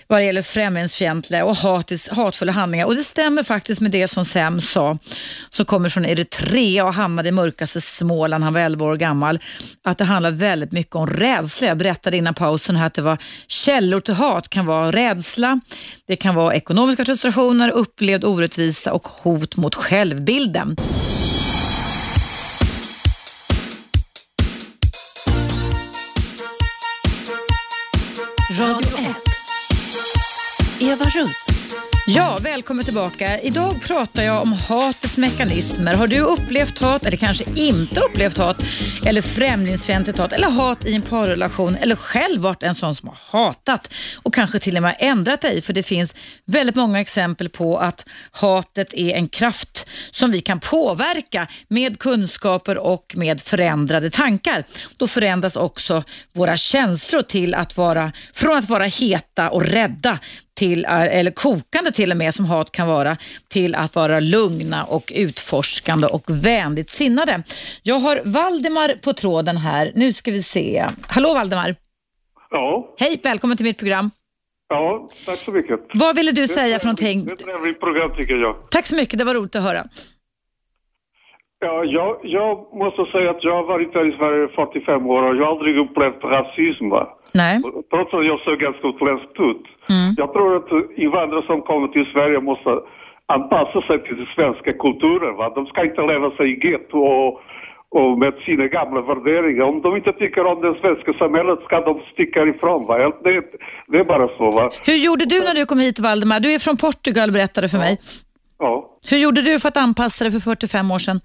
vad 0.08 0.20
det 0.20 0.26
gäller 0.26 0.42
främlingsfientliga 0.42 1.46
och 1.46 1.56
hatis, 1.56 2.10
hatfulla 2.10 2.52
handlingar. 2.52 2.86
Och 2.86 2.96
det 2.96 3.04
stämmer 3.04 3.44
faktiskt 3.44 3.82
med 3.82 3.92
det 3.92 4.08
som 4.08 4.26
Sam 4.26 4.62
sa, 4.62 4.98
som 5.50 5.66
kommer 5.66 5.90
från 5.90 6.06
Eritrea 6.06 6.86
och 6.86 6.94
hamnade 6.94 7.30
i 7.30 7.32
mörkaste 7.32 7.82
Småland, 7.82 8.44
han 8.44 8.54
var 8.54 8.62
11 8.62 8.86
år 8.86 8.96
gammal, 8.96 9.40
att 9.84 9.98
det 9.98 10.04
handlar 10.04 10.32
väldigt 10.32 10.72
mycket 10.72 10.96
om 10.96 11.08
rädsla. 11.08 11.68
Jag 11.68 11.78
berättade 11.78 12.18
innan 12.18 12.34
pausen 12.34 12.76
här 12.76 12.88
att 12.88 12.94
det 12.94 13.02
var 13.02 13.18
källor 13.48 14.00
till 14.00 14.14
hat, 14.14 14.50
kan 14.50 14.66
vara 14.66 14.92
rädsla, 14.92 15.60
det 16.08 16.16
kan 16.16 16.36
vara 16.36 16.56
ekonomiska 16.56 17.06
frustrationer, 17.06 17.70
upplevd 17.70 18.26
orättvisa 18.26 18.94
och 18.94 19.08
hot 19.08 19.58
mot 19.58 19.76
självbilden. 19.76 20.76
Radio 28.60 28.93
Eva 30.84 31.06
Russ. 31.16 31.93
Ja, 32.08 32.38
välkommen 32.42 32.86
tillbaka. 32.86 33.40
Idag 33.40 33.82
pratar 33.82 34.24
jag 34.24 34.42
om 34.42 34.54
hatets 34.54 35.18
mekanismer. 35.18 35.94
Har 35.94 36.08
du 36.08 36.20
upplevt 36.20 36.80
hat, 36.80 37.06
eller 37.06 37.18
kanske 37.18 37.46
inte 37.56 38.00
upplevt 38.00 38.38
hat, 38.38 38.64
eller 39.06 39.22
främlingsfientligt 39.22 40.20
hat, 40.20 40.34
eller 40.34 40.50
hat 40.50 40.86
i 40.86 40.94
en 40.96 41.02
parrelation, 41.02 41.76
eller 41.76 41.96
själv 41.96 42.42
varit 42.42 42.64
en 42.64 42.76
sån 42.76 42.96
som 42.96 43.10
har 43.10 43.18
hatat 43.30 43.94
och 44.16 44.34
kanske 44.34 44.60
till 44.60 44.78
och 44.78 44.84
med 44.84 44.96
ändrat 45.00 45.42
dig? 45.42 45.62
För 45.62 45.74
det 45.74 45.84
finns 45.84 46.16
väldigt 46.46 46.76
många 46.76 47.00
exempel 47.00 47.50
på 47.50 47.78
att 47.78 48.06
hatet 48.32 48.94
är 48.94 49.14
en 49.14 49.28
kraft 49.28 49.90
som 50.12 50.32
vi 50.32 50.42
kan 50.42 50.60
påverka 50.60 51.48
med 51.68 52.00
kunskaper 52.00 52.78
och 52.78 53.14
med 53.18 53.42
förändrade 53.42 54.10
tankar. 54.10 54.64
Då 54.98 55.08
förändras 55.08 55.56
också 55.56 56.04
våra 56.34 56.58
känslor 56.58 57.22
till 57.22 57.56
att 57.56 57.78
vara, 57.78 58.12
från 58.34 58.58
att 58.58 58.70
vara 58.70 58.86
heta 58.86 59.50
och 59.50 59.66
rädda 59.66 60.20
till, 60.56 60.86
eh, 60.86 61.02
eller 61.02 61.32
kokande 61.32 61.92
till 61.94 62.12
och 62.12 62.18
med 62.18 62.34
som 62.34 62.46
hat 62.46 62.72
kan 62.72 62.88
vara, 62.88 63.18
till 63.48 63.76
att 63.76 63.96
vara 63.96 64.20
lugna 64.20 64.84
och 64.84 65.12
utforskande 65.16 66.08
och 66.08 66.24
vänligt 66.46 66.90
sinnade. 66.90 67.44
Jag 67.84 67.96
har 67.96 68.22
Valdemar 68.26 68.96
på 69.04 69.14
tråden 69.14 69.58
här. 69.58 69.92
Nu 69.96 70.14
ska 70.14 70.32
vi 70.32 70.44
se. 70.44 70.86
Hallå 71.08 71.34
Valdemar. 71.34 71.76
Ja, 72.50 72.94
Hej, 73.00 73.20
välkommen 73.24 73.58
till 73.58 73.66
mitt 73.66 73.78
program. 73.80 74.12
ja, 74.70 75.08
tack 75.26 75.40
så 75.40 75.52
mycket. 75.52 75.80
Vad 75.94 76.16
ville 76.16 76.32
du 76.32 76.48
säga 76.48 76.80
för 76.80 76.86
någonting? 76.86 77.26
Det 77.26 77.32
är 77.32 77.34
ett 77.34 77.40
trevligt 77.40 77.80
program 77.80 78.12
tycker 78.18 78.38
jag. 78.38 78.56
Tack 78.72 78.86
så 78.86 78.96
mycket, 78.96 79.20
det 79.20 79.26
var 79.26 79.34
roligt 79.34 79.56
att 79.56 79.64
höra. 79.64 79.84
Ja, 81.60 81.84
jag, 81.84 82.20
jag 82.24 82.74
måste 82.78 83.12
säga 83.12 83.30
att 83.32 83.44
jag 83.44 83.56
har 83.56 83.64
varit 83.64 83.94
här 83.94 84.14
i 84.14 84.18
Sverige 84.18 84.46
i 84.46 84.48
45 84.48 85.08
år 85.08 85.24
och 85.24 85.36
jag 85.36 85.46
har 85.46 85.52
aldrig 85.52 85.78
upplevt 85.78 86.24
rasism. 86.24 86.90
Va? 86.90 87.08
Nej. 87.34 87.62
Trots 87.90 88.14
att 88.14 88.26
jag 88.26 88.40
ser 88.40 88.56
ganska 88.56 88.88
utländskt 88.88 89.40
ut. 89.40 89.66
Mm. 89.90 90.10
Jag 90.18 90.34
tror 90.34 90.56
att 90.56 90.98
invandrare 90.98 91.44
som 91.46 91.62
kommer 91.62 91.88
till 91.88 92.06
Sverige 92.14 92.40
måste 92.40 92.70
anpassa 93.26 93.82
sig 93.82 94.04
till 94.04 94.18
den 94.18 94.28
svenska 94.36 94.74
kulturen. 94.74 95.36
Va? 95.36 95.50
De 95.56 95.66
ska 95.66 95.86
inte 95.86 96.02
leva 96.02 96.32
sig 96.32 96.46
i 96.52 96.68
getto 96.68 96.98
och, 96.98 97.42
och 97.90 98.18
med 98.18 98.34
sina 98.46 98.68
gamla 98.68 99.02
värderingar. 99.02 99.64
Om 99.64 99.82
de 99.82 99.96
inte 99.96 100.14
tycker 100.14 100.46
om 100.46 100.62
det 100.62 100.76
svenska 100.82 101.14
samhället 101.14 101.60
ska 101.66 101.82
de 101.82 102.02
sticka 102.14 102.44
ifrån. 102.44 102.86
Va? 102.86 102.98
Det, 102.98 103.44
det 103.88 103.98
är 104.00 104.06
bara 104.06 104.28
så. 104.38 104.52
Va? 104.52 104.72
Hur 104.86 104.96
gjorde 104.96 105.26
du 105.26 105.40
när 105.40 105.56
du 105.56 105.66
kom 105.66 105.80
hit 105.80 106.00
Valdemar? 106.00 106.40
Du 106.40 106.54
är 106.54 106.60
från 106.60 106.78
Portugal 106.78 107.32
berättade 107.32 107.70
för 107.70 107.78
mig. 107.78 108.00
Ja. 108.60 108.90
Hur 109.10 109.18
gjorde 109.18 109.42
du 109.42 109.60
för 109.60 109.68
att 109.68 109.78
anpassa 109.78 110.24
dig 110.24 110.32
för 110.34 110.40
45 110.40 110.92
år 110.92 111.00
sedan? 111.00 111.20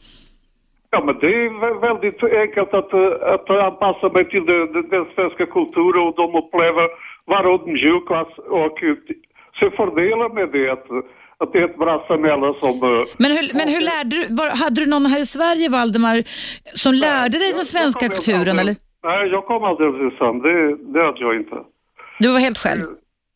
Ja, 0.91 1.05
men 1.05 1.19
det 1.21 1.27
är 1.27 1.51
vä- 1.51 1.81
väldigt 1.81 2.23
enkelt 2.25 2.75
att, 2.75 2.93
eh, 2.93 3.33
att 3.35 3.51
anpassa 3.51 4.09
mig 4.09 4.29
till 4.31 4.47
det, 4.47 4.83
den 4.83 5.07
svenska 5.15 5.47
kulturen 5.47 6.03
och 6.09 6.15
de 6.17 6.35
upplever 6.35 6.89
vara 7.25 7.55
ödmjuk 7.55 8.11
och, 8.11 8.83
eh, 8.83 8.95
se 9.61 9.71
fördelar 9.71 10.29
med 10.29 10.49
det. 10.53 10.71
Att, 10.71 10.87
att 11.39 11.53
det 11.53 11.59
är 11.59 11.65
ett 11.65 11.77
bra 11.79 12.05
samhälle 12.09 12.55
som... 12.61 12.69
eh, 12.83 13.05
Men 13.19 13.31
hur, 13.37 13.55
men 13.59 13.69
hur 13.69 13.81
lärde 13.81 14.11
du, 14.17 14.35
var, 14.35 14.49
hade 14.65 14.81
du 14.85 14.91
någon 14.91 15.07
här 15.07 15.21
i 15.21 15.27
Sverige 15.27 15.69
Valdemar 15.69 16.23
som 16.75 16.93
lärde 16.95 17.39
dig 17.39 17.53
den 17.53 17.65
svenska 17.65 18.09
kulturen? 18.09 18.59
Eller? 18.59 18.77
Nej, 19.05 19.29
jag 19.29 19.45
kom 19.47 19.65
alldeles 19.65 20.01
ensam. 20.13 20.43
Det, 20.43 20.77
det 20.93 21.03
hade 21.07 21.21
jag 21.21 21.37
inte. 21.37 21.57
Du 22.21 22.33
var 22.33 22.39
helt 22.39 22.59
själv? 22.59 22.83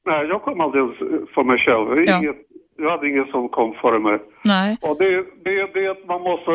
Nej, 0.07 0.27
jag 0.27 0.43
kom 0.43 0.61
alldeles 0.61 0.99
för 1.35 1.45
mig 1.45 1.59
själv. 1.59 1.87
Ja. 2.07 2.19
Inget, 2.19 2.37
jag 2.79 2.91
hade 2.91 3.09
ingen 3.09 3.27
som 3.27 3.49
kom 3.49 3.75
före 3.75 3.99
mig. 3.99 4.19
Nej. 4.45 4.77
Och 4.81 4.97
det, 4.99 5.25
det, 5.45 5.75
det 5.75 5.89
att 5.89 6.07
man 6.09 6.21
måste 6.23 6.51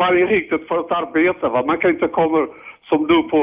varje 0.00 0.26
riktigt 0.26 0.68
för 0.68 0.78
att 0.78 0.92
arbeta. 0.92 1.48
Va? 1.48 1.62
Man 1.66 1.78
kan 1.78 1.90
inte 1.90 2.08
komma 2.08 2.46
som 2.88 3.06
du 3.06 3.22
på, 3.22 3.42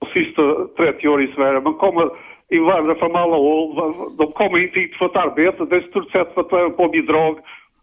på 0.00 0.06
sista 0.14 0.42
30 0.76 1.08
år 1.08 1.22
i 1.22 1.32
Sverige. 1.34 1.60
Man 1.60 1.74
kommer 1.74 2.10
invandrare 2.50 2.98
från 2.98 3.16
alla 3.16 3.36
håll. 3.36 3.94
De 4.18 4.32
kommer 4.32 4.58
inte 4.58 4.80
hit 4.80 4.94
för 4.94 5.06
att 5.06 5.16
arbeta. 5.16 5.64
Det 5.64 5.76
är 5.76 5.86
i 5.86 5.90
stort 5.90 6.10
sett 6.10 6.34
för 6.34 6.40
att 6.40 6.52
leva 6.52 6.70
på 6.70 6.88
bidrag, 6.88 7.38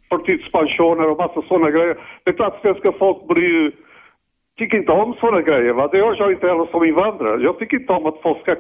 förtidspensioner 0.10 1.10
och 1.10 1.18
massa 1.18 1.42
sådana 1.42 1.72
grejer. 1.72 1.98
Det 2.24 2.32
är 2.32 2.36
klart 2.36 2.62
svenska 2.62 2.92
folk 2.92 3.28
blir 3.28 3.50
ju 3.50 3.72
tycker 4.58 4.78
inte 4.78 4.92
om 4.92 5.14
sådana 5.20 5.42
grejer. 5.42 5.74
Va? 5.74 5.88
Det 5.92 5.98
gör 5.98 6.16
jag 6.20 6.32
inte 6.32 6.48
heller 6.48 6.68
som 6.72 6.86
invandrare. 6.86 7.44
Jag 7.44 7.60
tycker 7.60 7.80
inte 7.80 7.94
om 7.94 8.06
att 8.06 8.22
folk 8.22 8.42
ska 8.42 8.56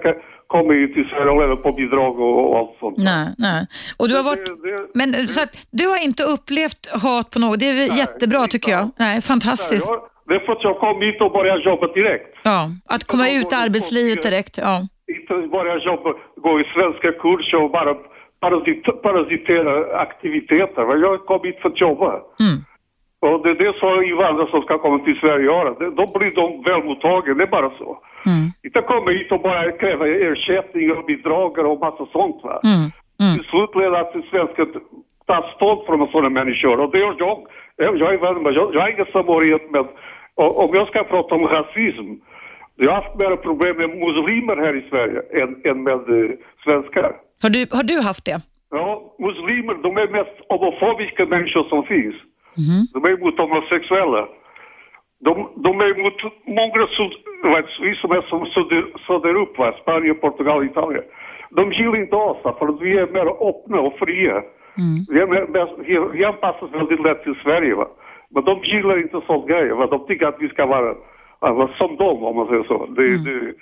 hit 0.53 0.93
till 0.93 1.09
Sverige 1.09 1.29
och 1.29 1.41
leva 1.41 1.55
på 1.55 1.71
bidrag 1.71 2.19
och, 2.19 2.51
och 2.51 2.57
allt 2.59 2.79
sånt. 2.79 2.97
Nej, 2.97 3.27
nej. 3.37 3.67
Och 3.97 4.07
du 4.07 4.15
har 4.15 4.23
Det- 4.23 4.29
varit, 4.29 4.45
det- 4.63 4.87
men 4.93 5.27
så 5.27 5.41
att 5.43 5.67
du 5.71 5.87
har 5.87 6.03
inte 6.03 6.23
upplevt 6.23 6.87
hat 7.03 7.31
på 7.31 7.39
något. 7.39 7.59
Det 7.59 7.69
är 7.69 7.73
väl 7.73 7.97
jättebra 7.97 8.39
inte 8.39 8.51
tycker 8.51 8.71
jag. 8.71 8.89
Nej, 8.97 9.21
fantastiskt. 9.21 9.87
Jag, 9.87 9.99
det 10.27 10.35
är 10.35 10.39
för 10.39 10.51
att 10.53 10.63
jag 10.63 10.79
kom 10.79 11.01
hit 11.01 11.21
och 11.21 11.31
började 11.31 11.63
jobba 11.63 11.87
direkt. 11.93 12.37
Ja, 12.43 12.69
att 12.85 13.03
komma 13.03 13.29
ut 13.29 13.51
i 13.51 13.55
arbetslivet 13.55 14.21
direkt. 14.23 14.57
Ja. 14.57 14.87
Inte 15.19 15.47
börja 15.47 15.77
jobba, 15.77 16.13
gå 16.35 16.59
i 16.59 16.63
svenska 16.63 17.11
kurser 17.11 17.63
och 17.63 17.71
bara 17.71 17.93
parasit, 18.39 19.01
parasitera 19.03 19.99
aktiviteter. 20.01 20.97
Jag 21.01 21.25
kom 21.25 21.39
hit 21.43 21.57
för 21.61 21.69
att 21.69 21.81
jobba. 21.81 22.09
Mm. 22.39 22.57
Och 23.19 23.43
det 23.43 23.49
är 23.49 23.55
det 23.55 23.77
som 23.77 24.03
invandrare 24.03 24.49
som 24.49 24.61
ska 24.61 24.77
komma 24.77 24.99
till 24.99 25.19
Sverige 25.19 25.45
göra. 25.45 25.69
Då 25.99 26.19
blir 26.19 26.31
de 26.35 26.63
väl 26.63 26.83
mottagna, 26.83 27.33
det 27.33 27.43
är 27.43 27.47
bara 27.47 27.69
så. 27.69 27.97
Mm. 28.25 28.45
Inte 28.63 28.81
komma 28.81 29.11
hit 29.11 29.31
och 29.31 29.41
bara 29.41 29.71
kräva 29.71 30.07
ersättningar 30.07 30.95
och 30.99 31.05
bidrag 31.05 31.57
och 31.57 31.79
massa 31.79 32.05
sånt. 32.11 32.43
Va? 32.43 32.59
Mm. 32.63 32.91
Mm. 33.23 33.33
Till 33.37 33.45
slut 33.49 33.69
att 33.95 34.11
svenskar 34.31 34.67
tar 35.27 35.51
stånd 35.55 35.85
från 35.85 36.07
sådana 36.11 36.29
människor. 36.29 36.79
Och 36.79 36.91
det 36.91 36.99
gör 36.99 37.15
jag. 37.19 37.37
Jag, 37.75 38.13
är 38.13 38.17
vän 38.17 38.43
med- 38.43 38.53
jag, 38.53 38.75
jag 38.75 38.81
har 38.81 38.89
ingen 38.89 39.05
samhörighet 39.13 39.71
med... 39.71 39.85
Och, 40.35 40.63
om 40.63 40.75
jag 40.75 40.87
ska 40.87 41.03
prata 41.03 41.35
om 41.35 41.47
rasism. 41.47 42.13
Jag 42.75 42.91
har 42.91 43.01
haft 43.01 43.15
mer 43.15 43.35
problem 43.35 43.77
med 43.77 43.89
muslimer 43.89 44.57
här 44.57 44.75
i 44.75 44.89
Sverige 44.89 45.21
än, 45.43 45.61
än 45.65 45.83
med 45.83 45.93
eh, 45.93 46.29
svenskar. 46.63 47.11
Har, 47.41 47.49
du, 47.49 47.67
har 47.71 47.83
du 47.83 48.01
haft 48.01 48.25
det? 48.25 48.41
Ja, 48.71 49.15
muslimer, 49.19 49.73
de 49.83 49.97
är 49.97 50.07
mest 50.07 50.35
homofobiska 50.49 51.25
människor 51.25 51.63
som 51.69 51.83
finns. 51.83 52.15
De 52.93 53.05
är 53.05 53.09
emot 53.09 53.39
de 55.55 55.81
är 55.81 55.99
emot 55.99 56.13
många, 56.45 56.87
sud- 56.87 57.17
vet, 57.49 57.65
vi 57.81 57.95
som 58.29 58.45
söder, 58.45 58.85
söderupp, 59.07 59.57
va? 59.57 59.73
Spanien, 59.81 60.15
Portugal, 60.15 60.65
Italien. 60.65 61.03
De 61.49 61.71
gillar 61.71 61.95
inte 61.97 62.15
oss, 62.15 62.37
för 62.43 62.79
vi 62.83 62.97
är 62.97 63.07
mer 63.07 63.25
öppna 63.49 63.79
och 63.79 63.93
fria. 63.99 64.41
Vi, 65.09 65.19
är 65.19 65.27
mer, 65.27 65.47
vi, 65.87 65.97
oss 66.61 66.71
väldigt 66.73 67.03
lätt 67.03 67.23
till 67.23 67.35
Sverige. 67.43 67.75
Va? 67.75 67.87
Men 68.29 68.43
de 68.43 68.59
gillar 68.63 68.97
inte 68.97 69.21
sånt 69.27 69.47
grejer. 69.47 69.73
Va? 69.73 69.85
De 69.87 70.07
tycker 70.07 70.27
att 70.27 70.37
vi 70.39 70.49
ska 70.49 70.65
vara, 70.65 70.95
vara 71.39 71.69
som 71.77 71.95
dem, 71.95 72.23
om 72.23 72.35
man 72.35 72.47
säger 72.47 72.63
så. 72.63 72.85
Det, 72.85 73.23
det, 73.25 73.53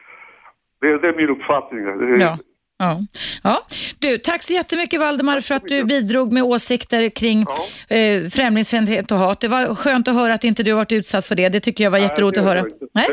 det, 0.82 0.98
det 0.98 1.08
är 1.08 1.14
min 1.18 1.30
uppfattning. 1.30 1.86
Det, 1.86 2.18
Ja. 2.22 2.38
Ja. 2.78 3.02
ja. 3.44 3.66
Du, 4.00 4.18
tack 4.18 4.44
så 4.44 4.54
jättemycket 4.54 5.00
Valdemar 5.00 5.42
för 5.42 5.56
att 5.56 5.64
du 5.68 5.84
bidrog 5.84 6.34
med 6.34 6.44
åsikter 6.44 7.10
kring 7.10 7.46
eh, 7.88 8.30
främlingsfientlighet 8.30 9.12
och 9.12 9.18
hat. 9.18 9.40
Det 9.40 9.48
var 9.48 9.76
skönt 9.76 10.08
att 10.08 10.14
höra 10.16 10.34
att 10.34 10.44
inte 10.44 10.64
du 10.64 10.72
varit 10.74 10.92
utsatt 10.92 11.26
för 11.26 11.36
det. 11.36 11.50
Det 11.50 11.60
tycker 11.60 11.84
jag 11.84 11.92
var 11.92 11.98
jätteroligt 11.98 12.38
att 12.40 12.44
höra. 12.46 12.66
Nej? 12.94 13.08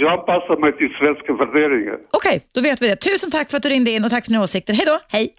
Jag, 0.00 0.12
anpassar 0.12 0.60
mig 0.60 0.76
till 0.76 0.88
svenska 0.98 1.32
värderingar. 1.32 1.98
Okej, 2.10 2.46
då 2.54 2.60
vet 2.60 2.82
vi 2.82 2.88
det. 2.88 2.96
Tusen 2.96 3.30
tack 3.30 3.50
för 3.50 3.56
att 3.56 3.62
du 3.62 3.68
ringde 3.68 3.90
in 3.90 4.04
och 4.04 4.10
tack 4.10 4.24
för 4.24 4.32
dina 4.32 4.42
åsikter. 4.42 4.74
Hej 4.74 4.86
då. 4.86 5.00
Hej. 5.08 5.34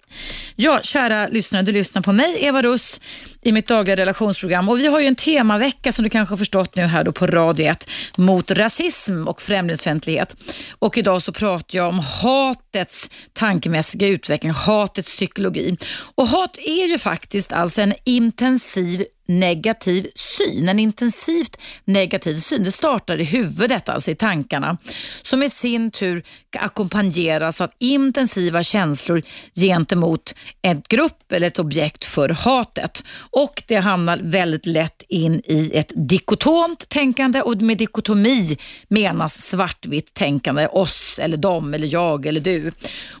Ja, 0.56 0.80
kära 0.82 1.26
lyssnare, 1.26 1.62
du 1.62 1.72
lyssnar 1.72 2.02
på 2.02 2.12
mig, 2.12 2.36
Eva 2.40 2.62
Russ, 2.62 3.00
i 3.42 3.52
mitt 3.52 3.66
dagliga 3.66 3.96
relationsprogram. 3.96 4.68
Och 4.68 4.78
vi 4.78 4.86
har 4.86 5.00
ju 5.00 5.06
en 5.06 5.14
temavecka 5.14 5.92
som 5.92 6.02
du 6.02 6.10
kanske 6.10 6.32
har 6.32 6.38
förstått 6.38 6.76
nu 6.76 6.82
här 6.82 7.04
då 7.04 7.12
på 7.12 7.26
Radio 7.26 7.66
1 7.66 7.90
mot 8.18 8.50
rasism 8.50 9.28
och 9.28 9.42
främlingsfientlighet. 9.42 10.36
Och 10.78 10.98
idag 10.98 11.22
så 11.22 11.32
pratar 11.32 11.78
jag 11.78 11.88
om 11.88 11.98
hatets 11.98 13.10
tankemässiga 13.32 14.08
utveckling, 14.08 14.52
hatets 14.52 15.08
psykologi. 15.08 15.76
Och 16.14 16.26
hat 16.26 16.58
är 16.58 16.86
ju 16.86 16.98
faktiskt 16.98 17.52
alltså 17.52 17.82
en 17.82 17.94
intensiv 18.04 19.04
negativ 19.30 20.06
syn, 20.14 20.68
en 20.68 20.78
intensivt 20.78 21.56
negativ 21.84 22.36
syn. 22.36 22.64
Det 22.64 22.72
startar 22.72 23.20
i 23.20 23.24
huvudet, 23.24 23.88
alltså 23.88 24.10
i 24.10 24.14
tankarna, 24.14 24.76
som 25.22 25.42
i 25.42 25.50
sin 25.50 25.90
tur 25.90 26.22
ackompanjeras 26.58 27.60
av 27.60 27.70
intensiva 27.78 28.62
känslor 28.62 29.22
gentemot 29.54 30.34
ett 30.62 30.88
grupp 30.88 31.32
eller 31.32 31.46
ett 31.46 31.58
objekt 31.58 32.04
för 32.04 32.28
hatet. 32.28 33.02
Och 33.30 33.62
det 33.66 33.76
hamnar 33.76 34.20
väldigt 34.22 34.66
lätt 34.66 35.02
in 35.08 35.42
i 35.44 35.70
ett 35.74 35.92
dikotomt 35.94 36.88
tänkande 36.88 37.42
och 37.42 37.62
med 37.62 37.78
dikotomi 37.78 38.58
menas 38.88 39.46
svartvitt 39.46 40.14
tänkande, 40.14 40.66
oss 40.66 41.18
eller 41.18 41.36
dem 41.36 41.74
eller 41.74 41.92
jag 41.92 42.26
eller 42.26 42.40
du. 42.40 42.72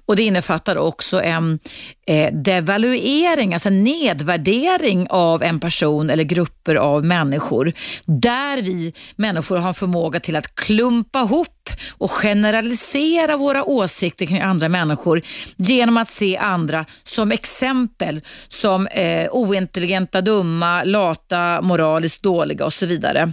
Och 0.06 0.16
det 0.16 0.22
innefattar 0.22 0.76
också 0.76 1.22
en 1.22 1.58
eh, 2.06 2.32
devaluering, 2.34 3.52
alltså 3.52 3.70
nedvärdering 3.70 5.06
av 5.10 5.42
en 5.42 5.60
person 5.60 5.99
eller 6.10 6.24
grupper 6.24 6.74
av 6.74 7.04
människor. 7.04 7.72
Där 8.06 8.62
vi 8.62 8.92
människor 9.16 9.56
har 9.56 9.68
en 9.68 9.74
förmåga 9.74 10.20
till 10.20 10.36
att 10.36 10.54
klumpa 10.54 11.20
ihop 11.20 11.59
och 11.98 12.10
generalisera 12.10 13.36
våra 13.36 13.64
åsikter 13.64 14.26
kring 14.26 14.40
andra 14.40 14.68
människor 14.68 15.22
genom 15.56 15.96
att 15.96 16.08
se 16.08 16.36
andra 16.36 16.86
som 17.02 17.32
exempel, 17.32 18.20
som 18.48 18.86
eh, 18.86 19.28
ointelligenta, 19.30 20.20
dumma, 20.20 20.84
lata, 20.84 21.62
moraliskt 21.62 22.22
dåliga 22.22 22.64
och 22.64 22.72
så 22.72 22.86
vidare. 22.86 23.32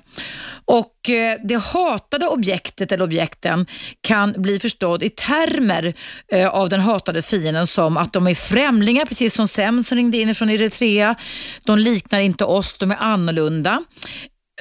Och 0.65 1.09
eh, 1.09 1.38
Det 1.43 1.55
hatade 1.55 2.28
objektet 2.28 2.91
eller 2.91 3.03
objekten 3.03 3.65
kan 4.01 4.34
bli 4.38 4.59
förstådd 4.59 5.03
i 5.03 5.09
termer 5.09 5.93
eh, 6.32 6.49
av 6.49 6.69
den 6.69 6.80
hatade 6.80 7.21
fienden 7.21 7.67
som 7.67 7.97
att 7.97 8.13
de 8.13 8.28
är 8.28 8.36
främlingar, 8.36 9.05
precis 9.05 9.34
som 9.34 9.47
Sem 9.47 9.84
som 9.84 9.97
ringde 9.97 10.17
in 10.17 10.36
från 10.36 10.49
Eritrea. 10.49 11.15
De 11.63 11.80
liknar 11.80 12.19
inte 12.19 12.45
oss, 12.45 12.78
de 12.78 12.91
är 12.91 12.95
annorlunda. 12.95 13.84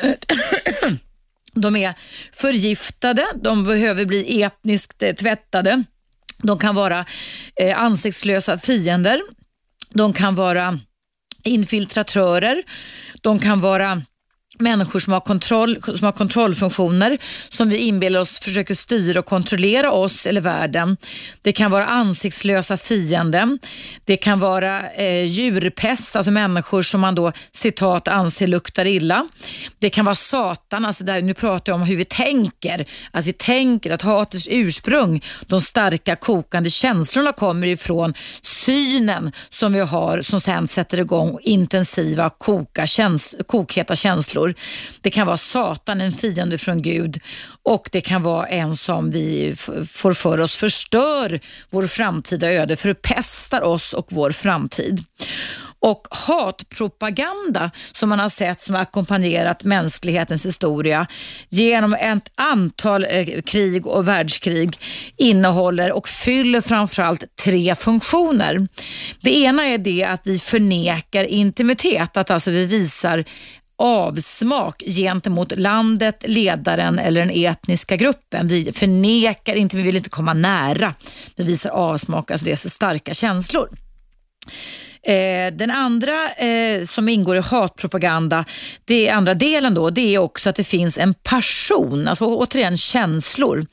De 1.57 1.77
är 1.77 1.95
förgiftade, 2.33 3.27
de 3.43 3.65
behöver 3.65 4.05
bli 4.05 4.43
etniskt 4.43 5.03
eh, 5.03 5.15
tvättade. 5.15 5.85
De 6.43 6.59
kan 6.59 6.75
vara 6.75 7.07
eh, 7.61 7.81
ansiktslösa 7.81 8.59
fiender. 8.59 9.21
De 9.91 10.13
kan 10.13 10.35
vara 10.35 10.79
infiltratörer. 11.45 12.63
De 13.21 13.39
kan 13.39 13.61
vara 13.61 14.03
människor 14.61 14.99
som 14.99 15.13
har, 15.13 15.21
kontroll, 15.21 15.83
som 15.83 16.05
har 16.05 16.13
kontrollfunktioner 16.13 17.19
som 17.49 17.69
vi 17.69 17.77
inbillar 17.77 18.21
oss 18.21 18.41
försöker 18.41 18.75
styra 18.75 19.19
och 19.19 19.27
kontrollera 19.27 19.93
oss 19.93 20.27
eller 20.27 20.41
världen. 20.41 20.97
Det 21.43 21.53
kan 21.53 21.71
vara 21.71 21.87
ansiktslösa 21.87 22.77
fienden. 22.77 23.59
Det 24.05 24.17
kan 24.17 24.41
vara 24.41 24.91
eh, 24.91 25.25
djurpest, 25.25 26.17
alltså 26.17 26.31
människor 26.31 26.83
som 26.83 27.01
man 27.01 27.15
då 27.15 27.33
citat 27.53 28.09
anser 28.09 28.47
luktar 28.47 28.85
illa. 28.85 29.29
Det 29.79 29.91
kan 29.91 30.05
vara 30.05 30.15
Satan, 30.15 30.85
alltså 30.85 31.05
där, 31.05 31.23
nu 31.23 31.35
pratar 31.35 31.73
jag 31.73 31.81
om 31.81 31.87
hur 31.87 31.97
vi 31.97 32.05
tänker. 32.05 32.87
Att 33.11 33.27
vi 33.27 33.33
tänker 33.33 33.91
att 33.91 34.03
hatets 34.03 34.49
ursprung, 34.51 35.25
de 35.47 35.61
starka 35.61 36.17
kokande 36.17 36.71
känslorna 36.71 37.33
kommer 37.33 37.67
ifrån 37.67 38.15
synen 38.67 39.33
som 39.49 39.73
vi 39.73 39.81
har 39.81 40.23
som 40.23 40.41
sen 40.41 40.67
sätter 40.67 41.01
igång 41.01 41.39
intensiva 41.43 42.31
koka 42.31 42.87
käns 42.87 43.37
kokheta 43.47 43.97
känslor. 43.97 44.55
Det 45.01 45.11
kan 45.11 45.27
vara 45.27 45.37
Satan, 45.37 46.01
en 46.01 46.13
fiende 46.13 46.59
från 46.59 46.83
Gud 46.83 47.21
och 47.63 47.89
det 47.93 48.01
kan 48.01 48.23
vara 48.23 48.47
en 48.47 48.77
som 48.77 49.11
vi 49.11 49.57
får 49.91 50.15
för 50.15 50.41
oss 50.41 50.57
förstör 50.57 51.41
vår 51.71 51.87
framtida 51.87 52.53
öde, 52.53 52.77
förpestar 52.77 53.63
oss 53.63 53.93
och 53.93 54.07
vår 54.11 54.31
framtid. 54.31 55.05
Och 55.87 56.07
hatpropaganda 56.11 57.71
som 57.93 58.09
man 58.09 58.19
har 58.19 58.29
sett 58.29 58.63
som 58.63 58.75
har 58.75 58.83
ackompanjerat 58.83 59.65
mänsklighetens 59.65 60.47
historia 60.47 61.07
genom 61.49 61.95
ett 61.95 62.31
antal 62.35 63.07
eh, 63.11 63.43
krig 63.43 63.87
och 63.87 64.09
världskrig 64.09 64.79
innehåller 65.17 65.93
och 65.93 66.09
fyller 66.09 66.61
framförallt 66.61 67.25
tre 67.45 67.75
funktioner. 67.75 68.69
Det 69.21 69.37
ena 69.37 69.67
är 69.67 69.79
det 69.79 70.05
att 70.05 70.21
vi 70.25 70.39
förnekar 70.39 71.25
intimitet, 71.25 72.17
att 72.17 72.31
alltså 72.31 72.51
vi 72.51 72.67
visar 72.67 73.25
avsmak 73.79 74.83
gentemot 74.87 75.59
landet, 75.59 76.25
ledaren 76.29 76.99
eller 76.99 77.21
den 77.21 77.31
etniska 77.31 77.97
gruppen. 77.97 78.49
Vi 78.49 78.73
förnekar 78.73 79.55
inte, 79.55 79.77
vi 79.77 79.83
vill 79.83 79.97
inte 79.97 80.11
komma 80.11 80.35
nära. 80.35 80.95
Vi 81.37 81.45
visar 81.45 81.71
avsmak, 81.71 82.31
alltså 82.31 82.47
det 82.47 82.53
är 82.53 82.57
så 82.57 82.71
starka 82.71 83.15
känslor. 83.15 83.69
Eh, 85.03 85.53
den 85.53 85.71
andra 85.71 86.33
eh, 86.33 86.85
som 86.85 87.09
ingår 87.09 87.37
i 87.37 87.41
hatpropaganda, 87.41 88.45
det 88.85 89.09
andra 89.09 89.35
delen 89.35 89.75
då, 89.75 89.91
det 89.91 90.15
är 90.15 90.19
också 90.19 90.51
att 90.51 90.57
det 90.57 90.65
finns 90.65 90.99
en 90.99 91.15
passion, 91.15 92.09
alltså 92.09 92.25
återigen 92.25 92.77
känslor. 92.77 93.67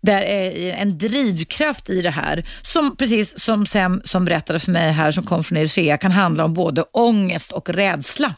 Där 0.00 0.22
eh, 0.22 0.80
en 0.80 0.98
drivkraft 0.98 1.90
i 1.90 2.00
det 2.00 2.10
här, 2.10 2.44
som 2.62 2.96
precis 2.96 3.38
som 3.40 3.66
Sem 3.66 4.00
som 4.04 4.24
berättade 4.24 4.58
för 4.58 4.70
mig 4.70 4.92
här 4.92 5.10
som 5.10 5.24
kom 5.24 5.44
från 5.44 5.58
Eritrea, 5.58 5.98
kan 5.98 6.12
handla 6.12 6.44
om 6.44 6.54
både 6.54 6.82
ångest 6.92 7.52
och 7.52 7.70
rädsla. 7.70 8.34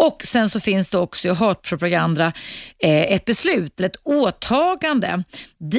Och 0.00 0.22
sen 0.24 0.50
så 0.50 0.60
finns 0.60 0.90
det 0.90 0.98
också 0.98 1.28
i 1.28 1.30
hatpropaganda 1.30 2.32
eh, 2.78 3.12
ett 3.12 3.24
beslut, 3.24 3.80
ett 3.80 3.96
åtagande 4.02 5.24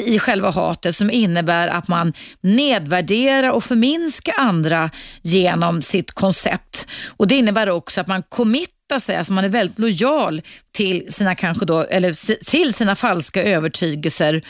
i 0.06 0.20
själva 0.20 0.50
hatet 0.52 0.96
som 0.96 1.12
innebär 1.12 1.68
att 1.68 1.88
man 1.88 2.14
nedvärderar 2.42 3.50
och 3.50 3.64
förminskar 3.64 4.34
andra 4.38 4.90
genom 5.22 5.82
sitt 5.82 6.12
koncept. 6.12 6.88
Och 7.18 7.28
Det 7.28 7.36
innebär 7.36 7.70
också 7.70 8.02
att 8.02 8.08
man 8.08 8.24
committar 8.24 9.00
sig, 9.00 9.16
alltså 9.16 9.34
man 9.34 9.46
är 9.46 9.50
väldigt 9.50 9.80
lojal 9.80 10.42
till 10.72 11.14
sina, 11.14 11.36
kanske 11.36 11.66
då, 11.66 11.84
eller 11.84 12.46
till 12.50 12.74
sina 12.74 12.96
falska 12.96 13.44
övertygelser 13.44 14.42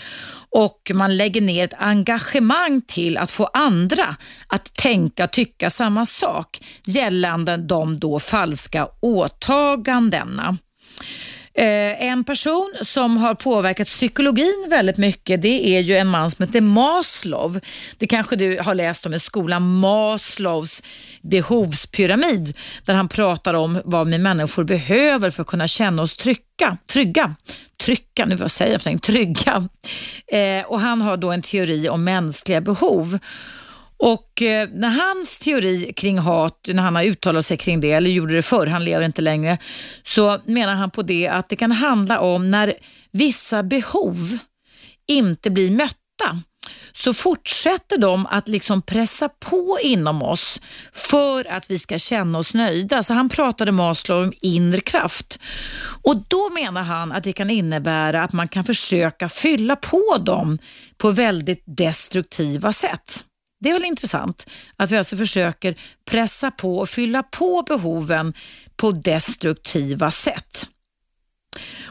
och 0.55 0.91
man 0.93 1.17
lägger 1.17 1.41
ner 1.41 1.63
ett 1.63 1.73
engagemang 1.77 2.81
till 2.81 3.17
att 3.17 3.31
få 3.31 3.45
andra 3.45 4.15
att 4.47 4.73
tänka 4.73 5.23
och 5.23 5.31
tycka 5.31 5.69
samma 5.69 6.05
sak 6.05 6.61
gällande 6.85 7.57
de 7.57 7.99
då 7.99 8.19
falska 8.19 8.87
åtagandena. 8.99 10.57
Eh, 11.53 12.03
en 12.03 12.23
person 12.23 12.73
som 12.81 13.17
har 13.17 13.35
påverkat 13.35 13.87
psykologin 13.87 14.67
väldigt 14.69 14.97
mycket 14.97 15.41
det 15.41 15.77
är 15.77 15.79
ju 15.79 15.97
en 15.97 16.07
man 16.07 16.31
som 16.31 16.45
heter 16.45 16.61
Maslow. 16.61 17.59
Det 17.97 18.07
kanske 18.07 18.35
du 18.35 18.59
har 18.61 18.75
läst 18.75 19.05
om 19.05 19.13
i 19.13 19.19
skolan, 19.19 19.79
Maslows 19.79 20.83
behovspyramid 21.21 22.57
där 22.85 22.93
han 22.93 23.07
pratar 23.07 23.53
om 23.53 23.81
vad 23.85 24.07
vi 24.07 24.17
människor 24.17 24.63
behöver 24.63 25.29
för 25.29 25.41
att 25.41 25.47
kunna 25.47 25.67
känna 25.67 26.01
oss 26.01 26.17
trygga. 26.17 26.77
trygga. 26.87 27.35
Trycka, 27.81 28.25
nu 28.25 28.35
vad 28.35 28.51
säger 28.51 28.79
jag 28.85 29.01
trygga. 29.01 29.67
Eh, 30.27 30.65
och 30.65 30.79
han 30.79 31.01
har 31.01 31.17
då 31.17 31.31
en 31.31 31.41
teori 31.41 31.89
om 31.89 32.03
mänskliga 32.03 32.61
behov. 32.61 33.19
Och 34.01 34.41
eh, 34.41 34.69
när 34.73 34.89
hans 34.89 35.39
teori 35.39 35.93
kring 35.93 36.17
hat, 36.17 36.67
när 36.67 36.83
han 36.83 36.95
har 36.95 37.03
uttalat 37.03 37.45
sig 37.45 37.57
kring 37.57 37.81
det, 37.81 37.91
eller 37.91 38.09
gjorde 38.09 38.33
det 38.33 38.41
förr, 38.41 38.67
han 38.67 38.85
lever 38.85 39.05
inte 39.05 39.21
längre, 39.21 39.57
så 40.03 40.39
menar 40.45 40.75
han 40.75 40.91
på 40.91 41.01
det 41.01 41.27
att 41.27 41.49
det 41.49 41.55
kan 41.55 41.71
handla 41.71 42.19
om 42.19 42.51
när 42.51 42.73
vissa 43.11 43.63
behov 43.63 44.37
inte 45.07 45.49
blir 45.49 45.71
mötta 45.71 46.41
så 46.93 47.13
fortsätter 47.13 47.97
de 47.97 48.25
att 48.25 48.47
liksom 48.47 48.81
pressa 48.81 49.29
på 49.29 49.79
inom 49.81 50.23
oss 50.23 50.61
för 50.93 51.51
att 51.51 51.71
vi 51.71 51.79
ska 51.79 51.97
känna 51.97 52.39
oss 52.39 52.53
nöjda. 52.53 53.03
Så 53.03 53.13
han 53.13 53.29
pratade 53.29 53.71
Maslow 53.71 54.23
om 54.23 54.33
inre 54.41 54.81
kraft. 54.81 55.39
Och 56.03 56.15
då 56.27 56.49
menar 56.49 56.83
han 56.83 57.11
att 57.11 57.23
det 57.23 57.33
kan 57.33 57.49
innebära 57.49 58.23
att 58.23 58.33
man 58.33 58.47
kan 58.47 58.63
försöka 58.63 59.29
fylla 59.29 59.75
på 59.75 60.17
dem 60.19 60.57
på 60.97 61.11
väldigt 61.11 61.63
destruktiva 61.65 62.73
sätt. 62.73 63.25
Det 63.61 63.69
är 63.69 63.73
väl 63.73 63.85
intressant 63.85 64.49
att 64.77 64.91
vi 64.91 64.97
alltså 64.97 65.17
försöker 65.17 65.75
pressa 66.05 66.51
på 66.51 66.77
och 66.77 66.89
fylla 66.89 67.23
på 67.23 67.63
behoven 67.67 68.33
på 68.75 68.91
destruktiva 68.91 70.11
sätt. 70.11 70.69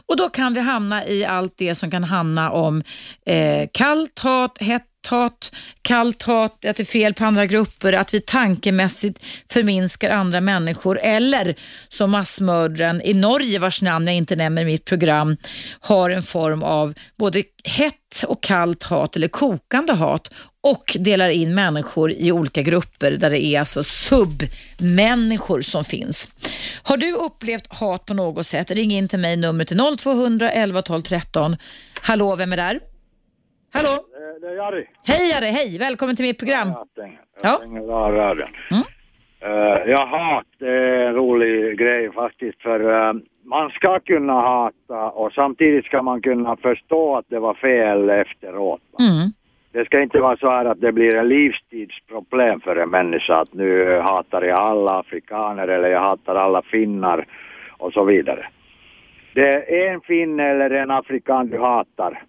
Och 0.07 0.17
Då 0.17 0.29
kan 0.29 0.55
vi 0.55 0.61
hamna 0.61 1.07
i 1.07 1.25
allt 1.25 1.55
det 1.57 1.75
som 1.75 1.91
kan 1.91 2.05
handla 2.05 2.51
om 2.51 2.83
eh, 3.27 3.69
kallt 3.73 4.19
hat, 4.19 4.59
hett 4.61 4.90
hat, 5.07 5.53
kallt 5.83 6.23
hat, 6.23 6.65
att 6.65 6.77
det 6.77 6.83
är 6.83 6.85
fel 6.85 7.15
på 7.15 7.25
andra 7.25 7.47
grupper, 7.47 7.93
att 7.93 8.15
vi 8.15 8.21
tankemässigt 8.21 9.25
förminskar 9.49 10.11
andra 10.11 10.41
människor 10.41 10.99
eller 10.99 11.55
som 11.89 12.11
massmördaren 12.11 13.03
i 13.03 13.15
Norge 13.15 13.59
vars 13.59 13.83
namn 13.83 14.07
jag 14.07 14.17
inte 14.17 14.37
nämner 14.37 14.63
i 14.63 14.65
mitt 14.65 14.85
program 14.85 15.37
har 15.81 16.11
en 16.11 16.23
form 16.23 16.63
av 16.63 16.95
både 17.19 17.43
hett 17.65 18.25
och 18.27 18.43
kallt 18.43 18.83
hat 18.83 19.17
eller 19.17 19.29
kokande 19.29 19.93
hat 19.93 20.31
och 20.63 20.97
delar 20.99 21.29
in 21.29 21.55
människor 21.55 22.13
i 22.13 22.33
olika 22.33 22.63
grupper 22.63 23.11
där 23.11 23.31
det 23.31 23.45
är 23.45 23.59
alltså 23.61 23.83
submänniskor 23.83 25.63
som 25.63 25.85
finns. 25.85 26.33
Har 26.83 26.97
du 26.97 27.13
upplevt 27.13 27.75
hat 27.75 28.07
på 28.07 28.15
något 28.15 28.47
sätt? 28.47 28.71
Ring 28.71 28.93
in 28.93 29.09
till 29.09 29.19
mig, 29.19 29.37
numret 29.37 29.73
är 29.73 29.97
0200 29.97 30.51
11 30.51 30.83
12 30.83 31.03
13. 31.03 31.57
Hallå, 32.01 32.37
vem 32.37 32.53
är 32.53 32.57
där? 32.57 32.81
Hallå? 33.73 33.99
Det 34.41 34.47
är 34.47 34.57
Jari. 34.57 34.87
Hej 35.07 35.31
Jari, 35.31 35.47
hej! 35.47 35.79
Välkommen 35.79 36.17
till 36.17 36.25
mitt 36.25 36.39
program. 36.39 36.69
Jag 36.69 36.89
stänger, 36.93 37.21
jag 37.43 37.59
stänger 37.59 37.81
av 37.81 38.13
radion. 38.13 38.49
Mm. 38.71 38.83
Uh, 39.45 39.91
jag 39.91 40.07
hat 40.07 40.47
är 40.61 41.07
en 41.07 41.15
rolig 41.15 41.79
grej 41.79 42.13
faktiskt 42.13 42.63
för 42.63 42.81
uh, 42.81 43.13
man 43.45 43.71
ska 43.71 44.01
kunna 44.01 44.33
hata 44.33 45.11
och 45.11 45.33
samtidigt 45.33 45.85
ska 45.85 46.03
man 46.03 46.23
kunna 46.23 46.57
förstå 46.57 47.17
att 47.17 47.25
det 47.29 47.39
var 47.39 47.55
fel 47.55 48.11
efteråt. 48.11 48.81
Mm. 49.01 49.31
Det 49.73 49.85
ska 49.85 50.01
inte 50.01 50.21
vara 50.21 50.37
så 50.37 50.51
här 50.51 50.65
att 50.65 50.81
det 50.81 50.93
blir 50.93 51.15
en 51.15 51.29
livstidsproblem 51.29 52.61
för 52.61 52.77
en 52.77 52.91
människa 52.91 53.37
att 53.41 53.55
nu 53.55 53.99
hatar 53.99 54.43
jag 54.43 54.61
alla 54.61 54.99
afrikaner 54.99 55.69
eller 55.69 55.89
jag 55.89 56.01
hatar 56.01 56.35
alla 56.35 56.63
finnar 56.63 57.27
och 57.79 57.93
så 57.93 58.05
vidare. 58.05 58.47
Det 59.35 59.83
är 59.85 59.93
en 59.93 60.01
finne 60.01 60.43
eller 60.43 60.71
en 60.71 60.91
afrikan 60.91 61.47
du 61.47 61.59
hatar 61.59 62.23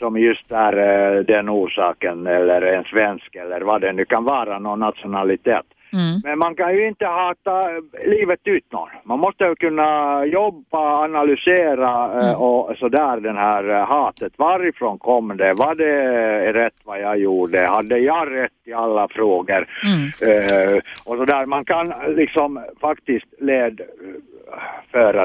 som 0.00 0.18
just 0.18 0.52
är 0.52 0.74
uh, 0.78 1.24
den 1.24 1.50
orsaken 1.50 2.26
eller 2.26 2.62
en 2.62 2.84
svensk 2.84 3.34
eller 3.34 3.60
vad 3.60 3.80
det 3.80 3.92
nu 3.92 4.04
kan 4.04 4.24
vara, 4.24 4.58
någon 4.58 4.80
nationalitet. 4.80 5.66
Mm. 5.92 6.20
Men 6.24 6.38
man 6.38 6.54
kan 6.54 6.74
ju 6.74 6.88
inte 6.88 7.06
hata 7.06 7.68
livet 8.06 8.40
ut 8.44 8.72
någon. 8.72 8.88
Man 9.04 9.18
måste 9.18 9.44
ju 9.44 9.54
kunna 9.54 10.24
jobba, 10.24 11.04
analysera 11.04 12.20
eh, 12.20 12.28
mm. 12.28 12.40
och 12.40 12.76
sådär 12.76 13.20
den 13.20 13.36
här 13.36 13.68
eh, 13.68 13.86
hatet. 13.86 14.32
Varifrån 14.36 14.98
kom 14.98 15.36
det? 15.36 15.52
Var 15.52 15.74
det 15.74 16.52
rätt 16.52 16.80
vad 16.84 17.00
jag 17.00 17.18
gjorde? 17.18 17.66
Hade 17.66 17.98
jag 17.98 18.30
rätt 18.30 18.52
i 18.64 18.72
alla 18.72 19.08
frågor? 19.08 19.66
Mm. 19.84 20.02
Uh, 20.02 20.78
och 21.06 21.16
sådär. 21.16 21.46
Man 21.46 21.64
kan 21.64 21.92
liksom 22.08 22.60
faktiskt 22.80 23.26
ledföra 23.38 23.86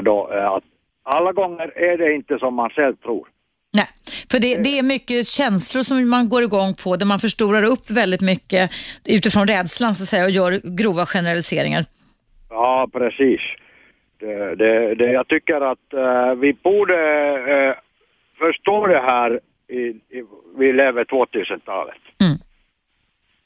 då 0.02 0.26
att 0.26 0.64
alla 1.04 1.32
gånger 1.32 1.78
är 1.78 1.98
det 1.98 2.14
inte 2.14 2.40
som 2.40 2.54
man 2.54 2.70
själv 2.70 2.96
tror. 2.96 3.28
Nej, 3.76 3.88
för 4.32 4.40
det, 4.40 4.58
det, 4.64 4.78
är 4.78 4.84
mycket 4.84 5.28
känslor 5.28 5.84
som 5.84 6.10
man 6.10 6.30
går 6.30 6.44
igång 6.44 6.74
på 6.84 6.96
där 6.96 7.06
man 7.06 7.20
förstorar 7.20 7.64
upp 7.64 7.90
väldigt 7.90 8.22
mycket 8.22 8.72
utifrån 9.08 9.48
rädslan 9.48 9.94
så 9.94 10.04
att 10.04 10.08
säga 10.08 10.24
och 10.24 10.30
gör 10.30 10.52
grova 10.78 11.06
generaliseringar. 11.06 11.86
Ja, 12.50 12.90
precis. 12.94 13.42
Det, 14.20 14.56
det, 14.56 14.96
det 14.96 15.12
jag 15.12 15.28
tycker 15.28 15.62
att 15.62 15.94
uh, 15.94 16.34
vi 16.34 16.54
borde 16.54 16.98
uh, 17.38 17.76
förstå 18.38 18.88
det 18.88 19.00
här, 19.00 19.40
i, 19.68 19.82
i, 19.88 20.26
vi 20.58 20.74
lever 20.74 21.04
2000-talet. 21.04 22.02
Mm. 22.22 22.38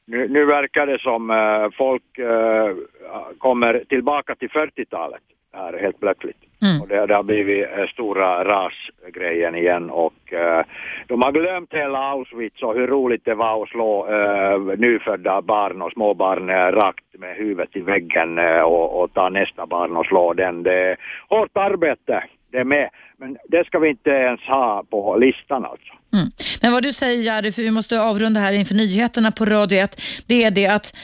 Nu, 0.05 0.27
nu, 0.27 0.45
verkar 0.45 0.87
det 0.87 0.99
som 0.99 1.29
uh, 1.29 1.69
folk 1.77 2.03
kommer 3.37 3.83
tillbaka 3.89 4.35
till 4.35 4.49
40-talet 4.49 5.21
här 5.53 5.79
helt 5.81 5.99
plötsligt. 5.99 6.37
Mm. 6.61 6.81
Och 6.81 6.87
det, 6.87 7.05
det 7.05 7.15
har 7.15 7.23
blivit 7.23 7.67
äh, 7.77 7.85
stora 7.85 8.43
rasgrejen 8.43 9.55
igen 9.55 9.89
och 9.89 10.33
äh, 10.33 10.65
de 11.07 11.21
har 11.21 11.31
glömt 11.31 11.73
hela 11.73 11.99
Auschwitz 11.99 12.63
och 12.63 12.75
hur 12.75 12.87
roligt 12.87 13.25
det 13.25 13.35
var 13.35 13.63
att 13.63 13.69
slå 13.69 14.07
äh, 14.07 14.77
nyfödda 14.77 15.41
barn 15.41 15.81
och 15.81 15.91
småbarn 15.91 16.49
äh, 16.49 16.53
rakt 16.55 17.05
med 17.17 17.35
huvudet 17.35 17.75
i 17.75 17.81
väggen 17.81 18.37
äh, 18.37 18.61
och, 18.61 19.01
och 19.01 19.13
ta 19.13 19.29
nästa 19.29 19.65
barn 19.65 19.97
och 19.97 20.05
slå 20.05 20.33
den. 20.33 20.63
Det 20.63 20.73
är 20.73 20.97
hårt 21.29 21.57
arbete 21.57 22.23
det 22.51 22.63
med. 22.63 22.89
Men 23.19 23.37
det 23.47 23.65
ska 23.65 23.79
vi 23.79 23.89
inte 23.89 24.09
ens 24.09 24.41
ha 24.41 24.83
på 24.89 25.17
listan 25.17 25.65
alltså. 25.65 25.93
Mm. 26.13 26.31
Men 26.61 26.71
vad 26.71 26.83
du 26.83 26.93
säger 26.93 27.23
Jari, 27.23 27.51
för 27.51 27.61
vi 27.61 27.71
måste 27.71 28.01
avrunda 28.01 28.39
här 28.39 28.53
inför 28.53 28.75
nyheterna 28.75 29.31
på 29.31 29.45
Radio 29.45 29.79
1, 29.79 30.01
det 30.27 30.43
är 30.43 30.51
det 30.51 30.67
att, 30.67 30.97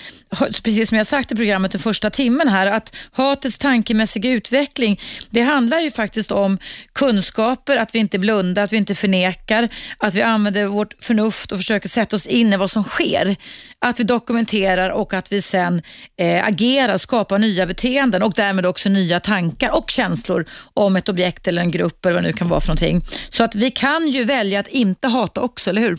precis 0.63 0.89
som 0.89 0.97
jag 0.97 1.07
sagt 1.07 1.31
i 1.31 1.35
programmet 1.35 1.71
den 1.71 1.81
första 1.81 2.09
timmen 2.09 2.47
här, 2.47 2.67
att 2.67 2.95
hatets 3.11 3.57
tankemässiga 3.57 4.31
utveckling, 4.31 4.99
det 5.29 5.41
handlar 5.41 5.79
ju 5.79 5.91
faktiskt 5.91 6.31
om 6.31 6.57
kunskaper, 6.93 7.77
att 7.77 7.95
vi 7.95 7.99
inte 7.99 8.19
blundar, 8.19 8.63
att 8.63 8.73
vi 8.73 8.77
inte 8.77 8.95
förnekar, 8.95 9.69
att 9.99 10.13
vi 10.13 10.21
använder 10.21 10.65
vårt 10.65 10.93
förnuft 11.03 11.51
och 11.51 11.57
försöker 11.57 11.89
sätta 11.89 12.15
oss 12.15 12.27
in 12.27 12.53
i 12.53 12.57
vad 12.57 12.71
som 12.71 12.83
sker. 12.83 13.35
Att 13.79 13.99
vi 13.99 14.03
dokumenterar 14.03 14.89
och 14.89 15.13
att 15.13 15.31
vi 15.31 15.41
sen 15.41 15.81
eh, 16.17 16.47
agerar, 16.47 16.97
skapar 16.97 17.39
nya 17.39 17.65
beteenden 17.65 18.23
och 18.23 18.33
därmed 18.35 18.65
också 18.65 18.89
nya 18.89 19.19
tankar 19.19 19.77
och 19.77 19.89
känslor 19.89 20.45
om 20.73 20.95
ett 20.95 21.09
objekt 21.09 21.47
eller 21.47 21.61
en 21.61 21.71
grupp 21.71 22.04
eller 22.09 22.17
vad 22.17 22.23
det 22.23 22.27
nu 22.27 22.33
kan 22.33 22.49
vara 22.49 22.61
för 22.61 22.67
någonting. 22.67 23.01
Så 23.29 23.43
att 23.43 23.55
vi 23.55 23.71
kan 23.71 24.07
ju 24.07 24.23
välja 24.23 24.59
att 24.59 24.67
inte 24.67 25.07
hata 25.07 25.41
också, 25.41 25.69
eller 25.69 25.81
hur? 25.81 25.97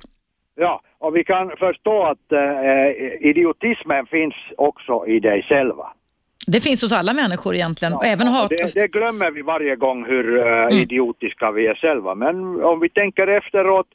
Ja, 0.55 0.81
och 0.99 1.17
vi 1.17 1.25
kan 1.25 1.51
förstå 1.59 2.03
att 2.03 2.33
eh, 2.33 3.29
idiotismen 3.31 4.07
finns 4.07 4.35
också 4.57 5.07
i 5.07 5.21
dig 5.21 5.43
själva. 5.43 5.87
Det 6.47 6.61
finns 6.61 6.83
hos 6.83 6.93
alla 6.93 7.13
människor 7.13 7.55
egentligen, 7.55 7.93
ja, 7.93 7.99
och 7.99 8.07
även 8.07 8.27
hat. 8.27 8.49
Det, 8.49 8.75
det, 8.75 8.89
glömmer 8.89 9.31
vi 9.31 9.43
varje 9.43 9.77
gång 9.77 10.05
hur 10.07 10.37
uh, 10.37 10.47
mm. 10.47 10.69
idiotiska 10.73 11.51
vi 11.51 11.67
är 11.67 11.75
själva. 11.75 12.15
Men 12.15 12.65
om 12.65 12.81
vi 12.81 12.89
tänker 12.89 13.27
efteråt 13.27 13.87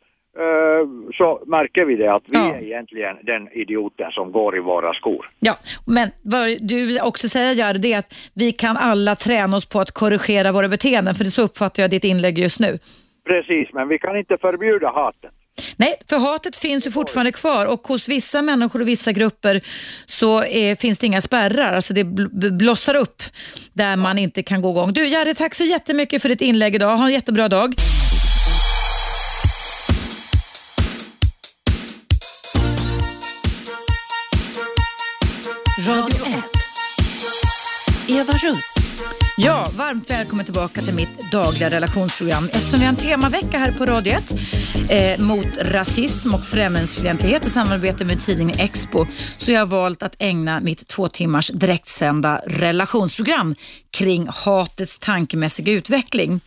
så 1.13 1.43
märker 1.47 1.85
vi 1.85 1.95
det 1.95 2.13
att 2.13 2.23
vi 2.25 2.37
ja. 2.37 2.55
är 2.55 2.63
egentligen 2.63 3.17
den 3.23 3.47
idioten 3.51 4.11
som 4.11 4.31
går 4.31 4.57
i 4.57 4.59
våra 4.59 4.93
skor. 4.93 5.29
Ja, 5.39 5.57
men 5.87 6.09
vad 6.21 6.47
du 6.61 6.85
vill 6.85 6.99
också 7.01 7.27
säga 7.27 7.53
Jari, 7.53 7.77
det 7.77 7.93
är 7.93 7.99
att 7.99 8.13
vi 8.33 8.51
kan 8.51 8.77
alla 8.77 9.15
träna 9.15 9.57
oss 9.57 9.69
på 9.69 9.79
att 9.79 9.91
korrigera 9.91 10.51
våra 10.51 10.67
beteenden, 10.67 11.15
för 11.15 11.23
det 11.23 11.31
så 11.31 11.41
uppfattar 11.41 11.83
jag 11.83 11.89
ditt 11.89 12.03
inlägg 12.03 12.39
just 12.39 12.59
nu. 12.59 12.79
Precis, 13.25 13.73
men 13.73 13.87
vi 13.87 13.99
kan 13.99 14.17
inte 14.17 14.37
förbjuda 14.37 14.91
hatet. 14.91 15.31
Nej, 15.77 15.93
för 16.09 16.17
hatet 16.17 16.57
finns 16.57 16.87
ju 16.87 16.91
fortfarande 16.91 17.31
kvar 17.31 17.65
och 17.65 17.87
hos 17.87 18.09
vissa 18.09 18.41
människor 18.41 18.81
och 18.81 18.87
vissa 18.87 19.11
grupper 19.11 19.61
så 20.05 20.43
är, 20.43 20.75
finns 20.75 20.99
det 20.99 21.07
inga 21.07 21.21
spärrar. 21.21 21.73
Alltså 21.73 21.93
det 21.93 22.03
blossar 22.51 22.95
upp 22.95 23.23
där 23.73 23.95
man 23.95 24.17
inte 24.17 24.43
kan 24.43 24.61
gå 24.61 24.71
igång. 24.71 24.93
Du 24.93 25.07
Jari, 25.07 25.35
tack 25.35 25.55
så 25.55 25.63
jättemycket 25.63 26.21
för 26.21 26.29
ditt 26.29 26.41
inlägg 26.41 26.75
idag. 26.75 26.97
Ha 26.97 27.05
en 27.05 27.13
jättebra 27.13 27.49
dag. 27.49 27.73
Radio 35.83 36.25
1. 36.25 36.43
Eva 38.07 38.33
Russ. 38.43 39.30
Ja, 39.37 39.67
varmt 39.77 40.09
välkommen 40.09 40.45
tillbaka 40.45 40.81
till 40.81 40.93
mitt 40.93 41.31
dagliga 41.31 41.69
relationsprogram. 41.69 42.49
Eftersom 42.53 42.79
vi 42.79 42.85
har 42.85 42.93
en 42.93 42.95
temavecka 42.95 43.57
här 43.57 43.71
på 43.71 43.85
Radio 43.85 44.13
1 44.13 44.33
eh, 44.89 45.25
mot 45.25 45.47
rasism 45.61 46.33
och 46.33 46.45
främlingsfientlighet 46.45 47.45
i 47.45 47.49
samarbete 47.49 48.05
med 48.05 48.21
tidningen 48.21 48.59
Expo 48.59 49.05
så 49.37 49.51
jag 49.51 49.59
har 49.59 49.65
valt 49.65 50.03
att 50.03 50.15
ägna 50.19 50.59
mitt 50.59 50.87
två 50.87 51.07
timmars 51.07 51.47
direktsända 51.47 52.41
relationsprogram 52.47 53.55
kring 53.91 54.27
hatets 54.29 54.99
tankemässiga 54.99 55.73
utveckling. 55.73 56.41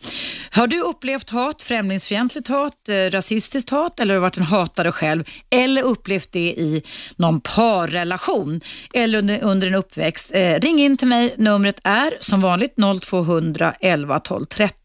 Har 0.51 0.67
du 0.67 0.81
upplevt 0.81 1.29
hat, 1.29 1.63
främlingsfientligt 1.63 2.47
hat, 2.47 2.89
eh, 2.89 2.93
rasistiskt 2.95 3.69
hat 3.69 3.99
eller 3.99 4.13
har 4.13 4.19
du 4.19 4.21
varit 4.21 4.37
en 4.37 4.43
hatare 4.43 4.91
själv 4.91 5.23
eller 5.49 5.81
upplevt 5.81 6.31
det 6.31 6.39
i 6.39 6.83
någon 7.15 7.41
parrelation 7.41 8.61
eller 8.93 9.17
under, 9.17 9.43
under 9.43 9.67
en 9.67 9.75
uppväxt? 9.75 10.31
Eh, 10.33 10.59
ring 10.59 10.79
in 10.79 10.97
till 10.97 11.07
mig. 11.07 11.35
Numret 11.37 11.79
är 11.83 12.13
som 12.19 12.41
vanligt 12.41 12.74
0200 12.77 13.75
11 13.81 14.19
12 14.19 14.45
13. 14.45 14.84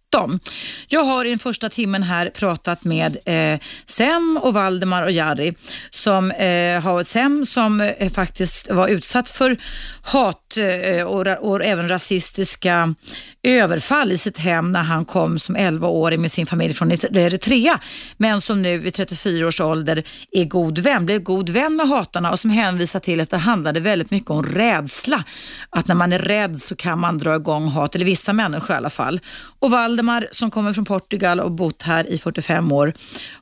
Jag 0.89 1.05
har 1.05 1.25
i 1.25 1.31
den 1.31 1.39
första 1.39 1.69
timmen 1.69 2.03
här 2.03 2.31
pratat 2.31 2.85
med 2.85 3.17
eh, 3.27 3.61
Sem 3.87 4.39
och 4.43 4.55
Valdemar 4.55 5.03
och 5.03 5.11
Jari 5.11 5.55
som 5.91 6.31
eh, 6.31 6.83
har 6.83 7.03
Sem 7.03 7.47
som 7.47 7.81
eh, 7.81 8.13
faktiskt 8.13 8.71
var 8.71 8.89
utsatt 8.89 9.31
för 9.31 9.57
hat 10.03 10.57
eh, 10.57 11.05
och, 11.05 11.27
och 11.27 11.65
även 11.65 11.89
rasistiska 11.89 12.95
överfall 13.43 14.13
i 14.13 14.19
sitt 14.19 14.39
hem 14.39 14.73
när 14.73 14.83
han 14.83 15.05
kom 15.05 15.39
som 15.39 15.57
11-åring 15.57 16.21
med 16.21 16.33
sin 16.33 16.47
familj 16.47 16.75
från 16.75 16.93
Eritrea 16.93 17.81
men 18.17 18.41
som 18.41 18.63
nu 18.63 18.79
vid 18.79 18.95
34 18.95 19.47
års 19.47 19.61
ålder 19.61 20.05
är 20.31 20.45
god 20.45 20.79
vän, 20.79 21.07
blev 21.07 21.23
god 21.23 21.49
vän 21.49 21.77
med 21.77 21.89
hatarna 21.89 22.31
och 22.31 22.41
som 22.41 22.51
hänvisar 22.51 23.01
till 23.01 23.21
att 23.21 23.31
det 23.31 23.37
handlade 23.37 23.81
väldigt 23.81 24.11
mycket 24.11 24.31
om 24.31 24.43
rädsla. 24.43 25.25
Att 25.71 25.89
när 25.89 25.95
man 25.95 26.13
är 26.13 26.19
rädd 26.19 26.61
så 26.61 26.77
kan 26.77 26.99
man 26.99 27.19
dra 27.19 27.35
igång 27.35 27.69
hat, 27.69 27.95
eller 27.95 28.05
vissa 28.05 28.33
människor 28.33 28.75
i 28.75 28.77
alla 28.77 28.91
fall. 28.91 29.21
Och 29.59 29.71
Valdemar 30.01 30.29
som 30.31 30.51
kommer 30.51 30.73
från 30.73 30.85
Portugal 30.85 31.41
och 31.41 31.51
bott 31.51 31.83
här 31.83 32.13
i 32.13 32.19
45 32.19 32.73
år 32.73 32.93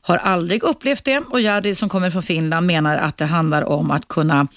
har 0.01 0.17
aldrig 0.17 0.63
upplevt 0.63 1.03
det 1.03 1.17
och 1.17 1.41
Jari 1.41 1.75
som 1.75 1.89
kommer 1.89 2.11
från 2.11 2.23
Finland 2.23 2.67
menar 2.67 2.97
att 2.97 3.17
det 3.17 3.25
handlar 3.25 3.61
om 3.61 3.91
att 3.91 4.07
kunna, 4.07 4.47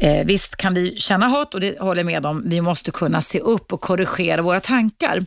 eh, 0.00 0.26
visst 0.26 0.56
kan 0.56 0.74
vi 0.74 0.96
känna 0.96 1.28
hat 1.28 1.54
och 1.54 1.60
det 1.60 1.80
håller 1.80 1.98
jag 2.00 2.06
med 2.06 2.26
om, 2.26 2.42
vi 2.46 2.60
måste 2.60 2.90
kunna 2.90 3.20
se 3.20 3.40
upp 3.40 3.72
och 3.72 3.80
korrigera 3.80 4.42
våra 4.42 4.60
tankar. 4.60 5.24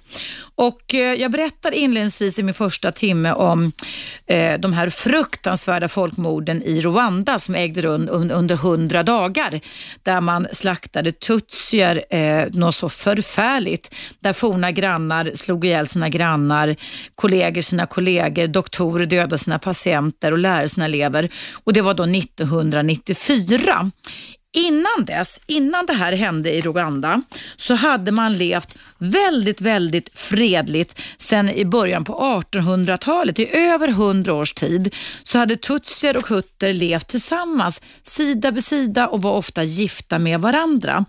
Och 0.55 0.95
eh, 0.95 1.13
jag 1.13 1.31
berättade 1.31 1.77
inledningsvis 1.77 2.39
i 2.39 2.43
min 2.43 2.53
första 2.53 2.91
timme 2.91 3.31
om 3.31 3.71
eh, 4.27 4.59
de 4.59 4.73
här 4.73 4.89
fruktansvärda 4.89 5.87
folkmorden 5.87 6.63
i 6.63 6.81
Rwanda 6.81 7.39
som 7.39 7.55
ägde 7.55 7.81
rum 7.81 8.09
under 8.11 8.55
hundra 8.55 9.03
dagar 9.03 9.59
där 10.03 10.21
man 10.21 10.47
slaktade 10.51 11.11
tutsier, 11.11 12.03
eh, 12.09 12.47
något 12.51 12.75
så 12.75 12.89
förfärligt, 12.89 13.95
där 14.19 14.33
forna 14.33 14.71
grannar 14.71 15.31
slog 15.35 15.65
ihjäl 15.65 15.87
sina 15.87 16.09
grannar, 16.13 16.75
kollegor 17.15 17.61
sina 17.61 17.85
kollegor, 17.85 18.47
doktorer 18.47 19.05
dödade 19.05 19.37
sina 19.37 19.59
patienter 19.59 20.31
och 20.31 20.37
lärare 20.37 20.69
sina 20.69 20.85
elever 20.85 21.29
och 21.63 21.73
det 21.73 21.81
var 21.81 21.93
då 21.93 22.03
1994. 22.03 23.91
Innan 24.55 25.05
dess, 25.05 25.39
innan 25.47 25.85
det 25.85 25.93
här 25.93 26.13
hände 26.13 26.51
i 26.51 26.61
Rwanda, 26.61 27.21
så 27.55 27.75
hade 27.75 28.11
man 28.11 28.33
levt 28.33 28.77
väldigt, 28.97 29.61
väldigt 29.61 30.19
fredligt 30.19 30.99
sedan 31.17 31.49
i 31.49 31.65
början 31.65 32.03
på 32.03 32.41
1800-talet. 32.51 33.39
I 33.39 33.49
över 33.55 33.87
100 33.87 34.33
års 34.33 34.53
tid 34.53 34.95
så 35.23 35.37
hade 35.37 35.57
tutsier 35.57 36.17
och 36.17 36.27
hutter 36.27 36.73
levt 36.73 37.07
tillsammans, 37.07 37.81
sida 38.03 38.51
vid 38.51 38.63
sida 38.63 39.07
och 39.07 39.21
var 39.21 39.31
ofta 39.31 39.63
gifta 39.63 40.19
med 40.19 40.39
varandra. 40.39 41.05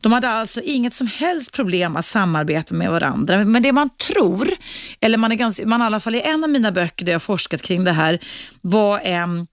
De 0.00 0.12
hade 0.12 0.30
alltså 0.30 0.60
inget 0.60 0.94
som 0.94 1.06
helst 1.06 1.52
problem 1.52 1.96
att 1.96 2.04
samarbeta 2.04 2.74
med 2.74 2.90
varandra. 2.90 3.44
Men 3.44 3.62
det 3.62 3.72
man 3.72 3.90
tror, 3.90 4.48
eller 5.00 5.18
man, 5.18 5.32
är 5.32 5.36
ganska, 5.36 5.66
man 5.66 5.82
i 5.82 5.84
alla 5.84 6.00
fall 6.00 6.14
i 6.14 6.20
en 6.20 6.44
av 6.44 6.50
mina 6.50 6.72
böcker 6.72 7.04
där 7.04 7.12
jag 7.12 7.22
forskat 7.22 7.62
kring 7.62 7.84
det 7.84 7.92
här, 7.92 8.18
var 8.70 8.98
en 8.98 9.46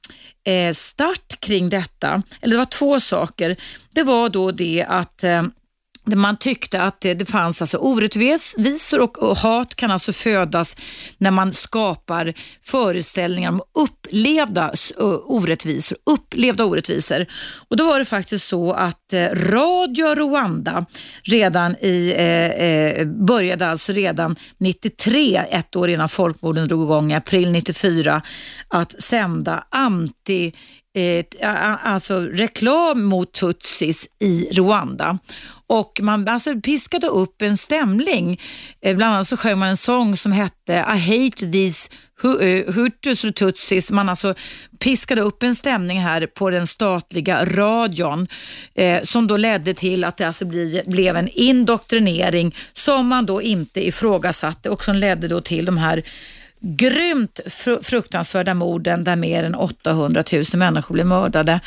eh, 0.46 0.74
start 0.74 1.40
kring 1.40 1.70
detta, 1.70 2.22
eller 2.42 2.52
det 2.54 2.58
var 2.58 2.66
två 2.66 3.00
saker. 3.00 3.56
Det 3.94 4.04
var 4.04 4.30
då 4.30 4.52
det 4.52 4.86
att 4.90 5.24
eh, 5.24 5.44
man 6.06 6.38
tyckte 6.38 6.82
att 6.82 7.02
det, 7.02 7.14
det 7.14 7.26
fanns 7.26 7.62
alltså 7.62 7.78
orättvisor 7.78 9.02
och, 9.02 9.24
och, 9.24 9.38
hat 9.38 9.76
kan 9.76 9.92
alltså 9.92 10.14
födas 10.14 10.78
när 11.18 11.32
man 11.32 11.54
skapar 11.54 12.34
föreställningar 12.62 13.50
om 13.50 13.62
upplevda 13.74 14.74
orättvisor. 15.26 15.98
Upplevda 16.06 16.66
orättvisor. 16.66 17.26
Och 17.70 17.78
då 17.78 17.88
var 17.88 18.00
det 18.00 18.06
faktiskt 18.06 18.48
så 18.48 18.72
att 18.72 19.14
eh, 19.14 19.28
Radio 19.30 20.16
Rwanda 20.16 20.86
redan 21.24 21.76
i, 21.76 22.14
eh, 22.18 22.26
eh 22.26 23.08
började 23.08 23.68
alltså 23.68 23.92
redan 23.92 24.36
93, 24.58 25.46
ett 25.50 25.76
år 25.76 25.90
innan 25.90 26.10
folkmorden 26.10 26.68
drog 26.68 26.84
igång 26.84 27.12
i 27.12 27.16
april 27.16 27.52
94, 27.52 28.22
att 28.68 29.02
sända 29.02 29.64
anti 29.70 30.54
eh, 30.96 31.88
alltså 31.88 32.20
reklam 32.20 33.04
mot 33.04 33.34
tutsis 33.34 34.08
i 34.20 34.50
Rwanda. 34.52 35.20
Och 35.68 36.00
man 36.04 36.28
alltså 36.28 36.62
piskade 36.62 37.08
upp 37.08 37.42
en 37.42 37.58
stämning. 37.58 38.42
Eh, 38.82 38.96
bland 38.96 39.14
annat 39.14 39.28
så 39.28 39.38
sjöng 39.38 39.60
man 39.60 39.70
en 39.70 39.78
sång 39.78 40.18
som 40.18 40.32
hette 40.32 40.74
I 40.74 40.98
hate 40.98 41.52
these 41.52 41.90
eh, 42.24 42.74
Hutus 42.74 43.24
och 43.24 43.36
Tutsis. 43.36 43.92
Man 43.92 44.10
alltså 44.10 44.34
piskade 44.80 45.22
upp 45.22 45.44
en 45.44 45.56
stämning 45.56 46.00
här 46.00 46.28
på 46.28 46.50
den 46.50 46.68
statliga 46.68 47.46
radion 47.46 48.28
eh, 48.76 49.02
som 49.02 49.28
då 49.28 49.38
ledde 49.38 49.74
till 49.74 50.04
att 50.04 50.18
det 50.18 50.28
alltså 50.28 50.46
bli, 50.46 50.84
blev 50.86 51.16
en 51.16 51.28
indoktrinering 51.28 52.56
som 52.74 53.08
man 53.08 53.26
då 53.26 53.42
inte 53.42 53.88
ifrågasatte 53.88 54.70
och 54.70 54.84
som 54.84 54.96
ledde 54.96 55.28
då 55.28 55.42
till 55.42 55.66
de 55.66 55.78
här 55.78 56.04
grymt 56.66 57.40
fruktansvärda 57.82 58.54
morden 58.54 59.04
där 59.04 59.16
mer 59.16 59.44
än 59.44 59.56
800 59.56 60.24
000 60.32 60.44
människor 60.56 60.94
blev 60.94 61.08
mördade. 61.08 61.60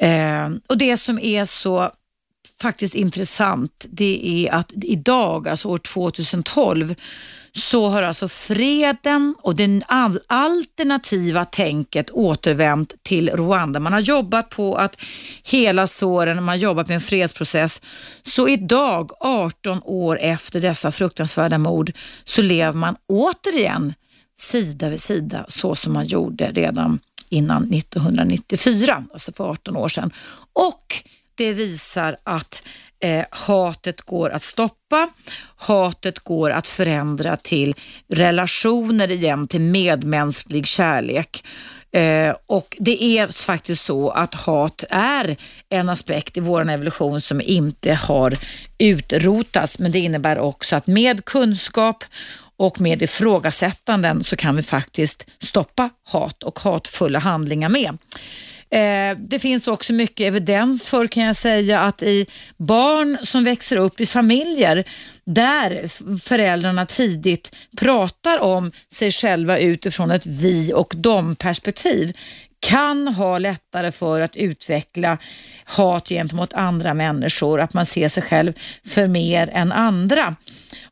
Eh, 0.00 0.48
och 0.66 0.78
Det 0.78 0.96
som 0.96 1.18
är 1.18 1.44
så 1.44 1.90
faktiskt 2.60 2.94
intressant 2.94 3.86
det 3.88 4.20
är 4.24 4.54
att 4.54 4.72
idag, 4.74 5.48
alltså 5.48 5.68
år 5.68 5.78
2012, 5.78 6.94
så 7.56 7.88
har 7.88 8.02
alltså 8.02 8.28
freden 8.28 9.34
och 9.42 9.56
det 9.56 9.82
alternativa 10.26 11.44
tänket 11.44 12.10
återvänt 12.10 12.94
till 13.02 13.30
Rwanda. 13.30 13.80
Man 13.80 13.92
har 13.92 14.00
jobbat 14.00 14.50
på 14.50 14.74
att 14.76 15.00
hela 15.44 15.86
såren, 15.86 16.36
man 16.36 16.48
har 16.48 16.56
jobbat 16.56 16.88
med 16.88 16.94
en 16.94 17.00
fredsprocess. 17.00 17.82
Så 18.22 18.48
idag, 18.48 19.10
18 19.20 19.80
år 19.84 20.18
efter 20.18 20.60
dessa 20.60 20.92
fruktansvärda 20.92 21.58
mord, 21.58 21.92
så 22.24 22.42
lever 22.42 22.78
man 22.78 22.96
återigen 23.06 23.94
sida 24.38 24.88
vid 24.88 25.00
sida 25.00 25.44
så 25.48 25.74
som 25.74 25.92
man 25.92 26.06
gjorde 26.06 26.52
redan 26.52 26.98
innan 27.28 27.74
1994, 27.74 29.04
alltså 29.12 29.32
för 29.32 29.50
18 29.50 29.76
år 29.76 29.88
sedan. 29.88 30.10
Och 30.52 30.94
det 31.36 31.52
visar 31.52 32.16
att 32.24 32.62
eh, 33.00 33.24
hatet 33.30 34.00
går 34.00 34.30
att 34.30 34.42
stoppa, 34.42 35.08
hatet 35.56 36.18
går 36.18 36.50
att 36.50 36.68
förändra 36.68 37.36
till 37.36 37.74
relationer 38.08 39.10
igen, 39.10 39.48
till 39.48 39.60
medmänsklig 39.60 40.66
kärlek. 40.66 41.44
Eh, 41.92 42.34
och 42.46 42.76
Det 42.78 43.02
är 43.02 43.44
faktiskt 43.46 43.84
så 43.84 44.10
att 44.10 44.34
hat 44.34 44.84
är 44.90 45.36
en 45.68 45.88
aspekt 45.88 46.36
i 46.36 46.40
vår 46.40 46.70
evolution 46.70 47.20
som 47.20 47.40
inte 47.40 47.94
har 47.94 48.34
utrotats, 48.78 49.78
men 49.78 49.92
det 49.92 49.98
innebär 49.98 50.38
också 50.38 50.76
att 50.76 50.86
med 50.86 51.24
kunskap 51.24 52.04
och 52.56 52.80
med 52.80 53.02
ifrågasättanden 53.02 54.24
så 54.24 54.36
kan 54.36 54.56
vi 54.56 54.62
faktiskt 54.62 55.26
stoppa 55.38 55.90
hat 56.04 56.42
och 56.42 56.58
hatfulla 56.58 57.18
handlingar 57.18 57.68
med. 57.68 57.98
Eh, 58.70 59.16
det 59.18 59.38
finns 59.38 59.68
också 59.68 59.92
mycket 59.92 60.26
evidens 60.26 60.88
för 60.88 61.06
kan 61.06 61.22
jag 61.22 61.36
säga 61.36 61.80
att 61.80 62.02
i 62.02 62.26
barn 62.56 63.18
som 63.22 63.44
växer 63.44 63.76
upp 63.76 64.00
i 64.00 64.06
familjer 64.06 64.84
där 65.24 65.88
föräldrarna 66.18 66.86
tidigt 66.86 67.56
pratar 67.76 68.38
om 68.38 68.72
sig 68.92 69.12
själva 69.12 69.58
utifrån 69.58 70.10
ett 70.10 70.26
vi 70.26 70.72
och 70.74 70.94
dom 70.96 71.36
perspektiv 71.36 72.16
kan 72.60 73.08
ha 73.08 73.38
lättare 73.38 73.92
för 73.92 74.20
att 74.20 74.36
utveckla 74.36 75.18
hat 75.64 76.08
gentemot 76.08 76.52
andra 76.52 76.94
människor, 76.94 77.60
att 77.60 77.74
man 77.74 77.86
ser 77.86 78.08
sig 78.08 78.22
själv 78.22 78.52
för 78.84 79.06
mer 79.06 79.50
än 79.52 79.72
andra. 79.72 80.36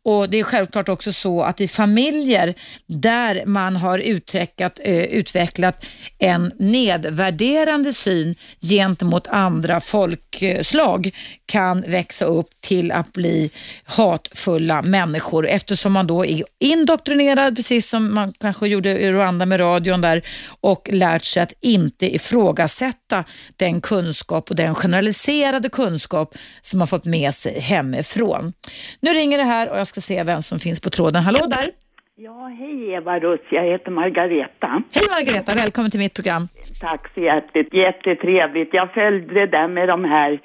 Och 0.05 0.31
Det 0.31 0.41
är 0.41 0.45
självklart 0.45 0.89
också 0.89 1.13
så 1.13 1.43
att 1.43 1.61
i 1.61 1.69
familjer 1.69 2.55
där 2.87 3.43
man 3.47 3.77
har 3.77 3.99
utvecklat, 3.99 4.81
eh, 4.85 4.97
utvecklat 4.97 5.85
en 6.19 6.53
nedvärderande 6.59 7.93
syn 7.93 8.35
gentemot 8.61 9.27
andra 9.27 9.81
folkslag 9.81 11.11
kan 11.47 11.81
växa 11.81 12.25
upp 12.25 12.49
till 12.61 12.93
att 12.93 13.13
bli 13.13 13.51
hatfulla 13.85 14.83
människor 14.83 15.49
eftersom 15.49 15.93
man 15.93 16.07
då 16.07 16.27
är 16.27 16.45
indoktrinerad, 16.61 17.57
precis 17.57 17.89
som 17.89 18.15
man 18.15 18.33
kanske 18.33 18.69
gjorde 18.69 18.99
i 18.99 19.13
Rwanda 19.13 19.47
med 19.47 19.61
radion 19.61 20.01
där 20.01 20.23
och 20.61 20.89
lärt 20.93 21.25
sig 21.25 21.43
att 21.43 21.53
inte 21.61 22.15
ifrågasätta 22.15 23.25
den 23.57 23.81
kunskap 23.81 24.51
och 24.51 24.57
den 24.57 24.75
generaliserade 24.75 25.69
kunskap 25.69 26.35
som 26.61 26.79
man 26.79 26.89
fått 26.89 27.05
med 27.05 27.35
sig 27.35 27.61
hemifrån. 27.61 28.53
Nu 29.01 29.15
ringer 29.15 29.39
det 29.39 29.45
här 29.45 29.69
och 29.69 29.79
jag 29.79 29.87
ska 29.87 29.94
se 30.01 30.23
vem 30.23 30.43
som 30.43 30.59
finns 30.59 30.81
på 30.81 30.91
tråden. 30.91 31.23
Hallå 31.23 31.47
där! 31.49 31.71
Ja, 32.17 32.47
hej 32.59 32.93
Eva 32.93 33.19
Russ, 33.19 33.41
jag 33.51 33.63
heter 33.63 33.91
Margareta. 33.91 34.83
Hej 34.93 35.07
Margareta, 35.11 35.55
välkommen 35.55 35.91
till 35.91 36.01
mitt 36.01 36.15
program. 36.15 36.49
Tack 36.81 37.15
så 37.15 37.21
hjärtligt, 37.21 37.75
jättetrevligt. 37.75 38.75
Jag 38.75 38.93
följde 38.93 39.35
det 39.35 39.47
där 39.47 39.69
med 39.69 39.89
de 39.89 40.05
här 40.05 40.41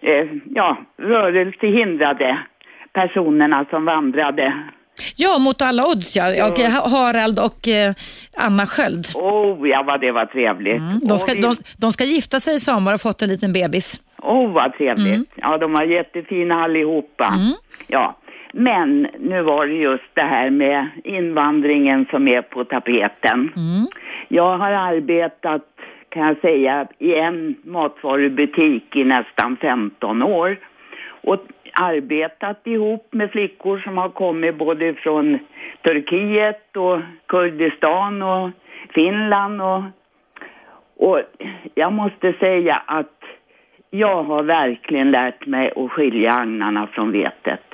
eh, 0.00 0.26
ja, 0.54 0.76
rörelsehindrade 0.98 2.38
personerna 2.92 3.66
som 3.70 3.84
vandrade. 3.84 4.62
Ja, 5.16 5.38
mot 5.38 5.62
alla 5.62 5.86
odds 5.86 6.16
ja. 6.16 6.46
Och 6.46 6.58
Harald 6.90 7.38
och 7.38 7.68
eh, 7.68 7.94
Anna 8.36 8.66
Sköld. 8.66 9.06
Oh 9.14 9.68
ja, 9.68 9.82
vad 9.82 10.00
det 10.00 10.12
var 10.12 10.26
trevligt. 10.26 10.80
Mm. 10.80 11.00
De, 11.02 11.18
ska, 11.18 11.34
de, 11.34 11.56
de 11.78 11.92
ska 11.92 12.04
gifta 12.04 12.40
sig 12.40 12.54
i 12.54 12.58
sommar 12.58 12.94
och 12.94 13.00
fått 13.00 13.22
en 13.22 13.28
liten 13.28 13.52
bebis. 13.52 14.02
Oh, 14.18 14.52
vad 14.52 14.74
trevligt. 14.74 15.06
Mm. 15.06 15.26
Ja, 15.34 15.58
de 15.58 15.72
var 15.72 15.82
jättefina 15.82 16.64
allihopa. 16.64 17.34
Ja. 17.86 18.16
Men 18.52 19.06
nu 19.18 19.42
var 19.42 19.66
det 19.66 19.74
just 19.74 20.14
det 20.14 20.22
här 20.22 20.50
med 20.50 20.88
invandringen 21.04 22.06
som 22.10 22.28
är 22.28 22.42
på 22.42 22.64
tapeten. 22.64 23.52
Mm. 23.56 23.86
Jag 24.28 24.58
har 24.58 24.72
arbetat, 24.72 25.62
kan 26.08 26.26
jag 26.26 26.40
säga, 26.40 26.86
i 26.98 27.14
en 27.14 27.54
matvarubutik 27.64 28.96
i 28.96 29.04
nästan 29.04 29.56
15 29.56 30.22
år. 30.22 30.56
Och 31.24 31.46
arbetat 31.72 32.66
ihop 32.66 33.06
med 33.10 33.30
flickor 33.30 33.78
som 33.78 33.98
har 33.98 34.08
kommit 34.08 34.58
både 34.58 34.94
från 34.94 35.38
Turkiet 35.82 36.76
och 36.76 36.98
Kurdistan 37.26 38.22
och 38.22 38.50
Finland 38.94 39.62
och 39.62 39.82
och 40.96 41.20
jag 41.74 41.92
måste 41.92 42.32
säga 42.32 42.82
att 42.86 43.24
jag 43.90 44.22
har 44.22 44.42
verkligen 44.42 45.10
lärt 45.10 45.46
mig 45.46 45.72
att 45.76 45.90
skilja 45.90 46.32
agnarna 46.32 46.86
från 46.86 47.12
vetet. 47.12 47.71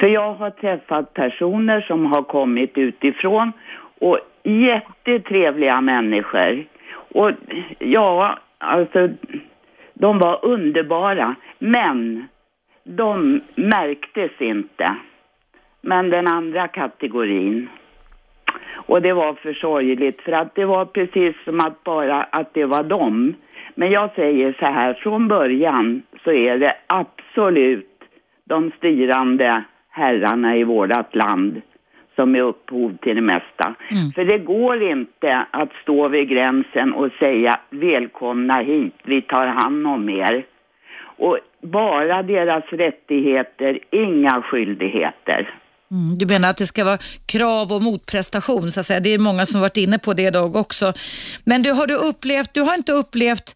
För 0.00 0.06
jag 0.06 0.34
har 0.34 0.50
träffat 0.50 1.14
personer 1.14 1.80
som 1.80 2.06
har 2.06 2.22
kommit 2.22 2.78
utifrån 2.78 3.52
och 3.98 4.18
jättetrevliga 4.42 5.80
människor. 5.80 6.64
Och 6.92 7.30
ja, 7.78 8.38
alltså 8.58 9.08
de 9.94 10.18
var 10.18 10.44
underbara. 10.44 11.34
Men 11.58 12.28
de 12.84 13.40
märktes 13.56 14.30
inte. 14.38 14.96
Men 15.80 16.10
den 16.10 16.26
andra 16.26 16.68
kategorin, 16.68 17.68
och 18.72 19.02
det 19.02 19.12
var 19.12 19.34
för 19.34 19.54
sorgligt 19.54 20.20
för 20.20 20.32
att 20.32 20.54
det 20.54 20.64
var 20.64 20.84
precis 20.84 21.36
som 21.44 21.60
att 21.60 21.84
bara 21.84 22.22
att 22.22 22.54
det 22.54 22.64
var 22.64 22.82
dem. 22.82 23.34
Men 23.74 23.90
jag 23.90 24.14
säger 24.14 24.56
så 24.58 24.66
här, 24.66 24.94
från 24.94 25.28
början 25.28 26.02
så 26.24 26.32
är 26.32 26.58
det 26.58 26.76
absolut 26.86 27.86
de 28.44 28.72
styrande 28.78 29.64
herrarna 30.00 30.56
i 30.56 30.64
vårt 30.64 31.14
land 31.14 31.60
som 32.16 32.34
är 32.36 32.40
upphov 32.40 32.96
till 33.02 33.16
det 33.16 33.22
mesta. 33.22 33.74
För 34.14 34.24
det 34.24 34.38
går 34.38 34.82
inte 34.82 35.46
att 35.50 35.72
stå 35.82 36.08
vid 36.08 36.28
gränsen 36.28 36.92
och 36.92 37.08
säga 37.18 37.60
välkomna 37.70 38.54
hit, 38.60 38.94
vi 39.04 39.22
tar 39.22 39.46
hand 39.46 39.86
om 39.86 40.08
er. 40.08 40.44
Och 41.18 41.38
bara 41.62 42.22
deras 42.22 42.64
rättigheter, 42.70 43.78
inga 43.90 44.42
skyldigheter. 44.42 45.54
Mm, 45.90 46.18
du 46.18 46.26
menar 46.26 46.50
att 46.50 46.56
det 46.56 46.66
ska 46.66 46.84
vara 46.84 46.98
krav 47.26 47.72
och 47.72 47.82
motprestation 47.82 48.70
så 48.70 48.80
att 48.80 48.86
säga. 48.86 49.00
Det 49.00 49.14
är 49.14 49.18
många 49.18 49.46
som 49.46 49.60
varit 49.60 49.76
inne 49.76 49.98
på 49.98 50.12
det 50.12 50.22
idag 50.22 50.56
också. 50.56 50.92
Men 51.44 51.62
du, 51.62 51.72
har 51.72 51.86
du 51.86 51.94
upplevt, 51.94 52.54
du 52.54 52.60
har 52.60 52.74
inte 52.74 52.92
upplevt 52.92 53.54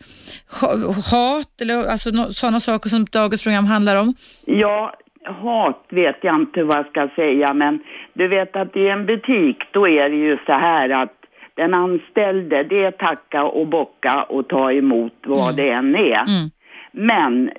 ha- 0.60 0.92
hat 1.12 1.60
eller 1.60 1.86
alltså, 1.86 2.32
sådana 2.32 2.60
saker 2.60 2.90
som 2.90 3.04
dagens 3.04 3.42
program 3.42 3.64
handlar 3.64 3.96
om? 3.96 4.14
Ja, 4.46 4.94
hat 5.24 5.84
vet 5.88 6.16
jag 6.20 6.34
inte 6.34 6.64
vad 6.64 6.78
jag 6.78 6.86
ska 6.86 7.08
säga, 7.16 7.54
men 7.54 7.78
du 8.12 8.28
vet 8.28 8.56
att 8.56 8.76
i 8.76 8.88
en 8.88 9.06
butik 9.06 9.64
då 9.70 9.88
är 9.88 10.10
det 10.10 10.16
ju 10.16 10.38
så 10.46 10.52
här 10.52 10.90
att 10.90 11.14
den 11.54 11.74
anställde, 11.74 12.62
det 12.62 12.84
är 12.84 12.90
tacka 12.90 13.44
och 13.44 13.66
bocka 13.66 14.22
och 14.22 14.48
ta 14.48 14.72
emot 14.72 15.12
vad 15.24 15.56
det 15.56 15.70
än 15.70 15.96
är. 15.96 16.24
Mm. 16.26 16.50
Men 16.92 17.50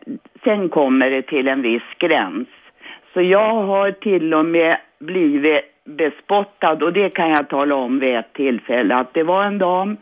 sen 0.43 0.69
kommer 0.69 1.09
det 1.09 1.21
till 1.21 1.47
en 1.47 1.61
viss 1.61 1.83
gräns. 1.97 2.47
Så 3.13 3.21
jag 3.21 3.53
har 3.53 3.91
till 3.91 4.33
och 4.33 4.45
med 4.45 4.77
blivit 4.99 5.61
bespottad 5.85 6.85
och 6.85 6.93
det 6.93 7.09
kan 7.09 7.29
jag 7.29 7.49
tala 7.49 7.75
om 7.75 7.99
vid 7.99 8.15
ett 8.15 8.33
tillfälle 8.33 8.95
att 8.95 9.13
det 9.13 9.23
var 9.23 9.43
en 9.43 9.57
dam 9.57 9.97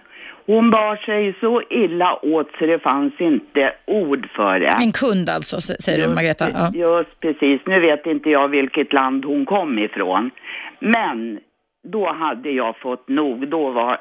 hon 0.45 0.71
bar 0.71 0.95
sig 0.95 1.35
så 1.39 1.61
illa 1.69 2.25
åt 2.25 2.47
så 2.59 2.65
det 2.65 2.79
fanns 2.79 3.13
inte 3.21 3.73
ord 3.85 4.29
för 4.35 4.59
det. 4.59 4.67
En 4.67 4.91
kund 4.91 5.29
alltså, 5.29 5.61
säger 5.61 5.97
du 5.97 6.03
Just 6.03 6.15
Margareta? 6.15 6.45
pre- 6.45 6.71
Ja. 6.73 6.97
Just 6.99 7.19
precis. 7.19 7.61
Nu 7.65 7.79
vet 7.79 8.05
inte 8.05 8.29
jag 8.29 8.47
vilket 8.47 8.93
land 8.93 9.25
hon 9.25 9.45
kom 9.45 9.79
ifrån. 9.79 10.31
Men 10.79 11.39
då 11.83 12.11
hade 12.11 12.51
jag 12.51 12.77
fått 12.77 13.07
nog. 13.07 13.47
Då 13.47 13.69
var 13.69 13.97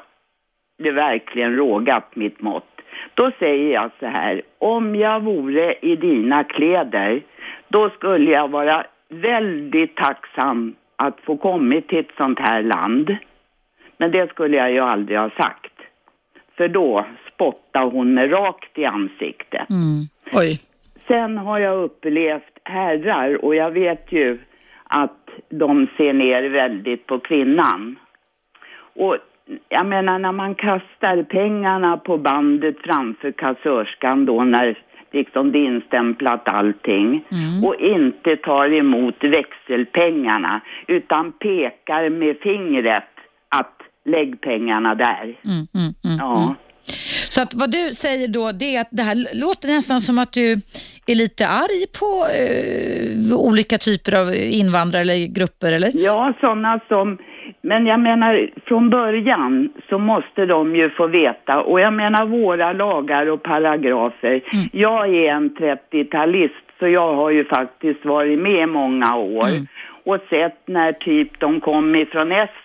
det 0.83 0.91
verkligen 0.91 1.55
rågat 1.55 2.15
mitt 2.15 2.41
mått. 2.41 2.81
Då 3.13 3.31
säger 3.39 3.73
jag 3.73 3.91
så 3.99 4.05
här. 4.05 4.41
Om 4.57 4.95
jag 4.95 5.19
vore 5.23 5.73
i 5.81 5.95
dina 5.95 6.43
kläder, 6.43 7.21
då 7.67 7.89
skulle 7.89 8.31
jag 8.31 8.47
vara 8.51 8.83
väldigt 9.09 9.95
tacksam 9.95 10.75
att 10.95 11.19
få 11.23 11.37
kommit 11.37 11.87
till 11.87 11.99
ett 11.99 12.15
sånt 12.17 12.39
här 12.39 12.63
land. 12.63 13.15
Men 13.97 14.11
det 14.11 14.29
skulle 14.29 14.57
jag 14.57 14.71
ju 14.71 14.79
aldrig 14.79 15.17
ha 15.19 15.29
sagt. 15.29 15.62
För 16.57 16.67
då 16.67 17.05
spottade 17.33 17.85
hon 17.85 18.13
mig 18.13 18.27
rakt 18.27 18.77
i 18.77 18.85
ansiktet. 18.85 19.69
Mm. 19.69 20.07
Oj. 20.31 20.59
Sen 21.07 21.37
har 21.37 21.59
jag 21.59 21.83
upplevt 21.83 22.59
herrar 22.63 23.45
och 23.45 23.55
jag 23.55 23.71
vet 23.71 24.11
ju 24.11 24.39
att 24.83 25.29
de 25.49 25.87
ser 25.97 26.13
ner 26.13 26.49
väldigt 26.49 27.05
på 27.05 27.19
kvinnan. 27.19 27.95
Och 28.95 29.17
jag 29.69 29.85
menar 29.85 30.19
när 30.19 30.31
man 30.31 30.55
kastar 30.55 31.23
pengarna 31.23 31.97
på 31.97 32.17
bandet 32.17 32.75
framför 32.83 33.31
kassörskan 33.31 34.25
då 34.25 34.43
när 34.43 34.77
liksom 35.11 35.51
det 35.51 35.59
är 35.59 35.65
instämplat 35.65 36.47
allting 36.47 37.23
och 37.65 37.75
inte 37.75 38.35
tar 38.35 38.73
emot 38.73 39.23
växelpengarna 39.23 40.61
utan 40.87 41.31
pekar 41.31 42.09
med 42.09 42.37
fingret 42.37 43.12
lägg 44.05 44.41
pengarna 44.41 44.95
där. 44.95 45.23
Mm, 45.45 45.67
mm, 45.75 45.93
mm. 46.05 46.17
Ja. 46.19 46.55
Så 47.29 47.41
att 47.41 47.53
vad 47.53 47.71
du 47.71 47.93
säger 47.93 48.27
då, 48.27 48.51
det 48.51 48.75
är 48.75 48.81
att 48.81 48.89
det 48.91 49.03
här 49.03 49.35
låter 49.35 49.67
nästan 49.67 50.01
som 50.01 50.19
att 50.19 50.33
du 50.33 50.51
är 51.07 51.15
lite 51.15 51.47
arg 51.47 51.85
på 51.99 52.27
eh, 52.39 53.37
olika 53.37 53.77
typer 53.77 54.21
av 54.21 54.35
invandrare 54.35 55.01
eller 55.01 55.27
grupper, 55.27 55.73
eller? 55.73 55.91
Ja, 55.93 56.33
sådana 56.39 56.79
som... 56.87 57.17
Men 57.61 57.85
jag 57.85 57.99
menar, 57.99 58.49
från 58.65 58.89
början 58.89 59.69
så 59.89 59.97
måste 59.97 60.45
de 60.45 60.75
ju 60.75 60.89
få 60.89 61.07
veta. 61.07 61.61
Och 61.61 61.79
jag 61.79 61.93
menar 61.93 62.25
våra 62.25 62.73
lagar 62.73 63.29
och 63.29 63.43
paragrafer. 63.43 64.41
Jag 64.71 65.15
är 65.15 65.31
en 65.31 65.49
30-talist 65.49 66.65
så 66.79 66.87
jag 66.87 67.15
har 67.15 67.29
ju 67.29 67.45
faktiskt 67.45 68.05
varit 68.05 68.39
med 68.39 68.69
många 68.69 69.15
år. 69.15 69.49
Och 70.05 70.17
sett 70.29 70.67
när 70.67 70.91
typ 70.91 71.39
de 71.39 71.61
kom 71.61 71.95
ifrån 71.95 72.31
Estland 72.31 72.62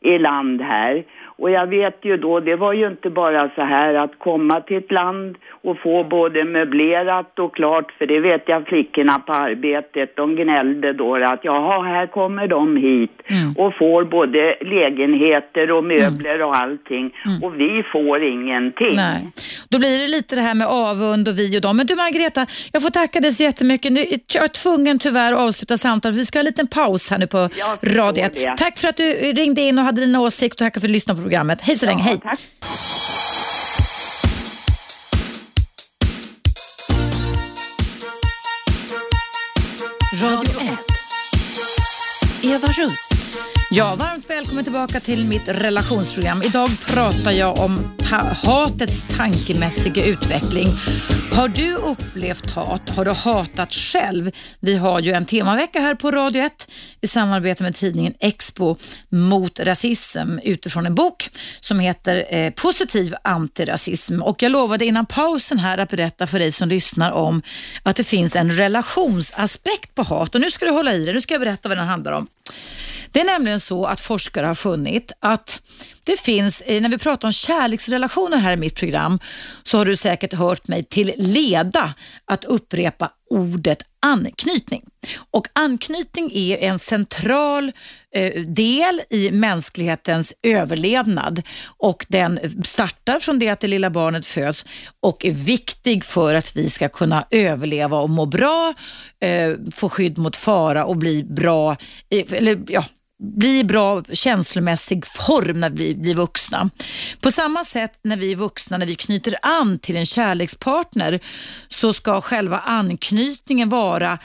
i 0.00 0.18
land 0.18 0.60
här. 0.60 1.04
Och 1.38 1.50
jag 1.50 1.66
vet 1.66 1.98
ju 2.02 2.16
då, 2.16 2.40
det 2.40 2.56
var 2.56 2.72
ju 2.72 2.86
inte 2.86 3.10
bara 3.10 3.50
så 3.54 3.62
här 3.62 3.94
att 3.94 4.18
komma 4.18 4.60
till 4.60 4.76
ett 4.76 4.92
land 4.92 5.36
och 5.64 5.78
få 5.78 6.04
både 6.04 6.44
möblerat 6.44 7.38
och 7.38 7.54
klart, 7.54 7.92
för 7.98 8.06
det 8.06 8.20
vet 8.20 8.42
jag 8.46 8.66
flickorna 8.66 9.18
på 9.18 9.32
arbetet, 9.32 10.16
de 10.16 10.36
gnällde 10.36 10.92
då 10.92 11.14
att 11.14 11.40
jaha, 11.42 11.82
här 11.82 12.06
kommer 12.06 12.48
de 12.48 12.76
hit 12.76 13.10
och 13.56 13.74
får 13.74 14.04
både 14.04 14.56
lägenheter 14.60 15.70
och 15.70 15.84
möbler 15.84 16.42
och 16.42 16.56
allting 16.56 17.14
och 17.42 17.60
vi 17.60 17.82
får 17.92 18.22
ingenting. 18.22 18.96
Nej. 18.96 19.32
Då 19.68 19.78
blir 19.78 19.98
det 20.02 20.08
lite 20.08 20.34
det 20.34 20.42
här 20.42 20.54
med 20.54 20.66
avund 20.66 21.28
och 21.28 21.38
vi 21.38 21.58
och 21.58 21.62
dem. 21.62 21.76
Men 21.76 21.86
du 21.86 21.96
Margareta, 21.96 22.46
jag 22.72 22.82
får 22.82 22.90
tacka 22.90 23.20
dig 23.20 23.32
så 23.32 23.42
jättemycket. 23.42 23.92
Nu, 23.92 24.04
jag 24.34 24.44
är 24.44 24.48
tvungen 24.48 24.98
tyvärr 24.98 25.32
att 25.32 25.38
avsluta 25.38 25.76
samtalet. 25.76 26.18
Vi 26.18 26.24
ska 26.24 26.38
ha 26.38 26.40
en 26.40 26.46
liten 26.46 26.66
paus 26.66 27.10
här 27.10 27.18
nu 27.18 27.26
på 27.26 27.38
Jag 27.38 27.50
förstår 27.80 27.98
Radio 27.98 28.24
1. 28.24 28.34
det. 28.34 28.54
Tack 28.56 28.78
för 28.78 28.88
att 28.88 28.96
du 28.96 29.12
ringde 29.12 29.60
in 29.60 29.78
och 29.78 29.84
hade 29.84 30.00
din 30.00 30.16
åsikt 30.16 30.52
och 30.52 30.58
tack 30.58 30.74
för 30.74 30.80
att 30.80 30.82
du 30.86 30.92
lyssnade 30.92 31.22
på 31.22 31.27
programmet. 31.28 31.60
Hej 31.60 31.76
så 31.76 31.86
länge, 31.86 32.02
hej. 32.02 32.20
tack. 32.20 32.40
Radio 40.22 40.60
1. 40.60 40.78
Eva 42.42 42.66
Russ. 42.66 43.17
Ja, 43.70 43.94
varmt 43.94 44.30
välkommen 44.30 44.64
tillbaka 44.64 45.00
till 45.00 45.24
mitt 45.24 45.48
relationsprogram. 45.48 46.42
Idag 46.42 46.68
pratar 46.86 47.32
jag 47.32 47.58
om 47.58 47.96
ta 48.10 48.16
hatets 48.16 49.16
tankemässiga 49.16 50.04
utveckling. 50.04 50.68
Har 51.32 51.48
du 51.48 51.74
upplevt 51.74 52.50
hat? 52.50 52.90
Har 52.90 53.04
du 53.04 53.10
hatat 53.10 53.74
själv? 53.74 54.30
Vi 54.60 54.76
har 54.76 55.00
ju 55.00 55.12
en 55.12 55.26
temavecka 55.26 55.80
här 55.80 55.94
på 55.94 56.10
Radio 56.10 56.42
1 56.42 56.68
i 57.00 57.06
samarbete 57.06 57.62
med 57.62 57.74
tidningen 57.74 58.14
Expo 58.20 58.76
mot 59.08 59.60
rasism 59.60 60.38
utifrån 60.42 60.86
en 60.86 60.94
bok 60.94 61.30
som 61.60 61.80
heter 61.80 62.34
eh, 62.34 62.50
Positiv 62.50 63.14
antirasism. 63.24 64.22
Och 64.22 64.42
jag 64.42 64.52
lovade 64.52 64.86
innan 64.86 65.06
pausen 65.06 65.58
här 65.58 65.78
att 65.78 65.90
berätta 65.90 66.26
för 66.26 66.38
dig 66.38 66.52
som 66.52 66.68
lyssnar 66.68 67.10
om 67.10 67.42
att 67.82 67.96
det 67.96 68.04
finns 68.04 68.36
en 68.36 68.52
relationsaspekt 68.52 69.94
på 69.94 70.02
hat. 70.02 70.34
Och 70.34 70.40
nu 70.40 70.50
ska 70.50 70.64
du 70.64 70.70
hålla 70.70 70.94
i 70.94 71.04
dig, 71.04 71.14
nu 71.14 71.20
ska 71.20 71.34
jag 71.34 71.40
berätta 71.40 71.68
vad 71.68 71.78
den 71.78 71.86
handlar 71.86 72.12
om. 72.12 72.28
Det 73.12 73.20
är 73.20 73.24
nämligen 73.24 73.60
så 73.60 73.84
att 73.84 74.00
forskare 74.00 74.46
har 74.46 74.54
funnit 74.54 75.12
att 75.20 75.62
det 76.04 76.20
finns, 76.20 76.60
eh, 76.60 76.82
när 76.82 76.88
vi 76.88 76.98
pratar 76.98 77.28
om 77.28 77.32
kärleksrelationer 77.32 78.36
här 78.36 78.52
i 78.52 78.56
mitt 78.56 78.74
program, 78.74 79.18
så 79.62 79.78
har 79.78 79.86
du 79.86 79.96
säkert 79.96 80.34
hört 80.34 80.68
mig 80.68 80.84
till 80.84 81.12
leda 81.16 81.94
att 82.24 82.44
upprepa 82.44 83.10
ordet 83.30 83.82
anknytning. 84.00 84.82
Och 85.30 85.46
Anknytning 85.52 86.30
är 86.34 86.56
en 86.56 86.78
central 86.78 87.72
eh, 88.14 88.42
del 88.42 89.02
i 89.10 89.30
mänsklighetens 89.30 90.34
överlevnad 90.42 91.42
och 91.78 92.06
den 92.08 92.40
startar 92.64 93.20
från 93.20 93.38
det 93.38 93.48
att 93.48 93.60
det 93.60 93.66
lilla 93.66 93.90
barnet 93.90 94.26
föds 94.26 94.64
och 95.02 95.24
är 95.24 95.32
viktig 95.32 96.04
för 96.04 96.34
att 96.34 96.56
vi 96.56 96.70
ska 96.70 96.88
kunna 96.88 97.26
överleva 97.30 97.98
och 97.98 98.10
må 98.10 98.26
bra, 98.26 98.74
eh, 99.20 99.52
få 99.72 99.88
skydd 99.88 100.18
mot 100.18 100.36
fara 100.36 100.84
och 100.84 100.96
bli 100.96 101.24
bra, 101.24 101.76
eh, 102.10 102.32
eller 102.32 102.58
ja, 102.68 102.84
bli 103.18 103.58
i 103.58 103.64
bra 103.64 104.02
känslomässig 104.12 105.06
form 105.06 105.60
när 105.60 105.70
vi 105.70 105.94
blir 105.94 106.14
vuxna. 106.14 106.70
På 107.20 107.30
samma 107.30 107.64
sätt 107.64 107.98
när 108.02 108.16
vi 108.16 108.32
är 108.32 108.36
vuxna, 108.36 108.78
när 108.78 108.86
vi 108.86 108.94
knyter 108.94 109.34
an 109.42 109.78
till 109.78 109.96
en 109.96 110.06
kärlekspartner 110.06 111.20
så 111.68 111.92
ska 111.92 112.20
själva 112.20 112.58
anknytningen 112.58 113.68
vara 113.68 114.18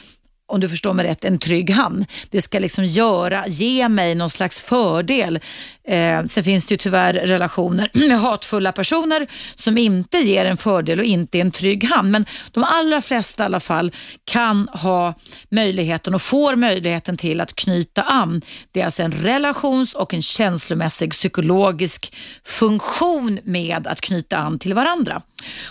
om 0.54 0.60
du 0.60 0.70
förstår 0.70 0.94
mig 0.94 1.06
rätt, 1.06 1.26
en 1.26 1.38
trygg 1.38 1.70
hand. 1.70 2.06
Det 2.30 2.42
ska 2.42 2.60
liksom 2.60 2.86
göra, 2.86 3.48
ge 3.48 3.90
mig 3.90 4.16
någon 4.16 4.30
slags 4.30 4.62
fördel. 4.62 5.40
Eh, 5.88 6.24
sen 6.24 6.44
finns 6.44 6.66
det 6.66 6.74
ju 6.74 6.78
tyvärr 6.78 7.14
relationer 7.14 7.90
med 8.08 8.20
hatfulla 8.20 8.72
personer 8.72 9.28
som 9.56 9.78
inte 9.78 10.18
ger 10.18 10.46
en 10.46 10.58
fördel 10.58 11.00
och 11.00 11.06
inte 11.06 11.38
är 11.38 11.42
en 11.42 11.52
trygg 11.52 11.84
hand. 11.90 12.12
Men 12.12 12.26
de 12.52 12.64
allra 12.64 13.02
flesta 13.02 13.44
i 13.44 13.46
alla 13.46 13.60
fall 13.60 13.92
kan 14.26 14.68
ha 14.68 15.14
möjligheten 15.50 16.16
och 16.16 16.22
får 16.22 16.56
möjligheten 16.56 17.18
till 17.18 17.42
att 17.42 17.56
knyta 17.56 18.02
an. 18.02 18.42
Det 18.72 18.82
är 18.82 18.86
alltså 18.86 19.04
en 19.04 19.12
relations 19.12 19.94
och 19.94 20.14
en 20.14 20.22
känslomässig 20.22 21.12
psykologisk 21.12 22.16
funktion 22.44 23.40
med 23.44 23.88
att 23.88 24.02
knyta 24.02 24.38
an 24.38 24.60
till 24.60 24.74
varandra. 24.74 25.22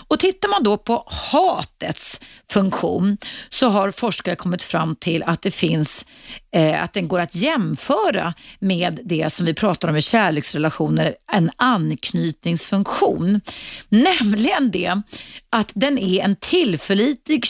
Och 0.07 0.19
Tittar 0.19 0.49
man 0.49 0.63
då 0.63 0.77
på 0.77 1.03
hatets 1.31 2.21
funktion 2.49 3.17
så 3.49 3.69
har 3.69 3.91
forskare 3.91 4.35
kommit 4.35 4.63
fram 4.63 4.95
till 4.95 5.23
att 5.23 5.41
det 5.41 5.51
finns, 5.51 6.05
eh, 6.53 6.83
att 6.83 6.93
den 6.93 7.07
går 7.07 7.19
att 7.19 7.35
jämföra 7.35 8.33
med 8.59 8.99
det 9.03 9.33
som 9.33 9.45
vi 9.45 9.53
pratar 9.53 9.89
om 9.89 9.95
i 9.95 10.01
kärleksrelationer, 10.01 11.15
en 11.31 11.51
anknytningsfunktion. 11.55 13.41
Nämligen 13.89 14.71
det 14.71 15.01
att 15.49 15.71
den 15.73 15.97
är 15.97 16.23
en 16.23 16.35
tillförlitlig 16.35 17.45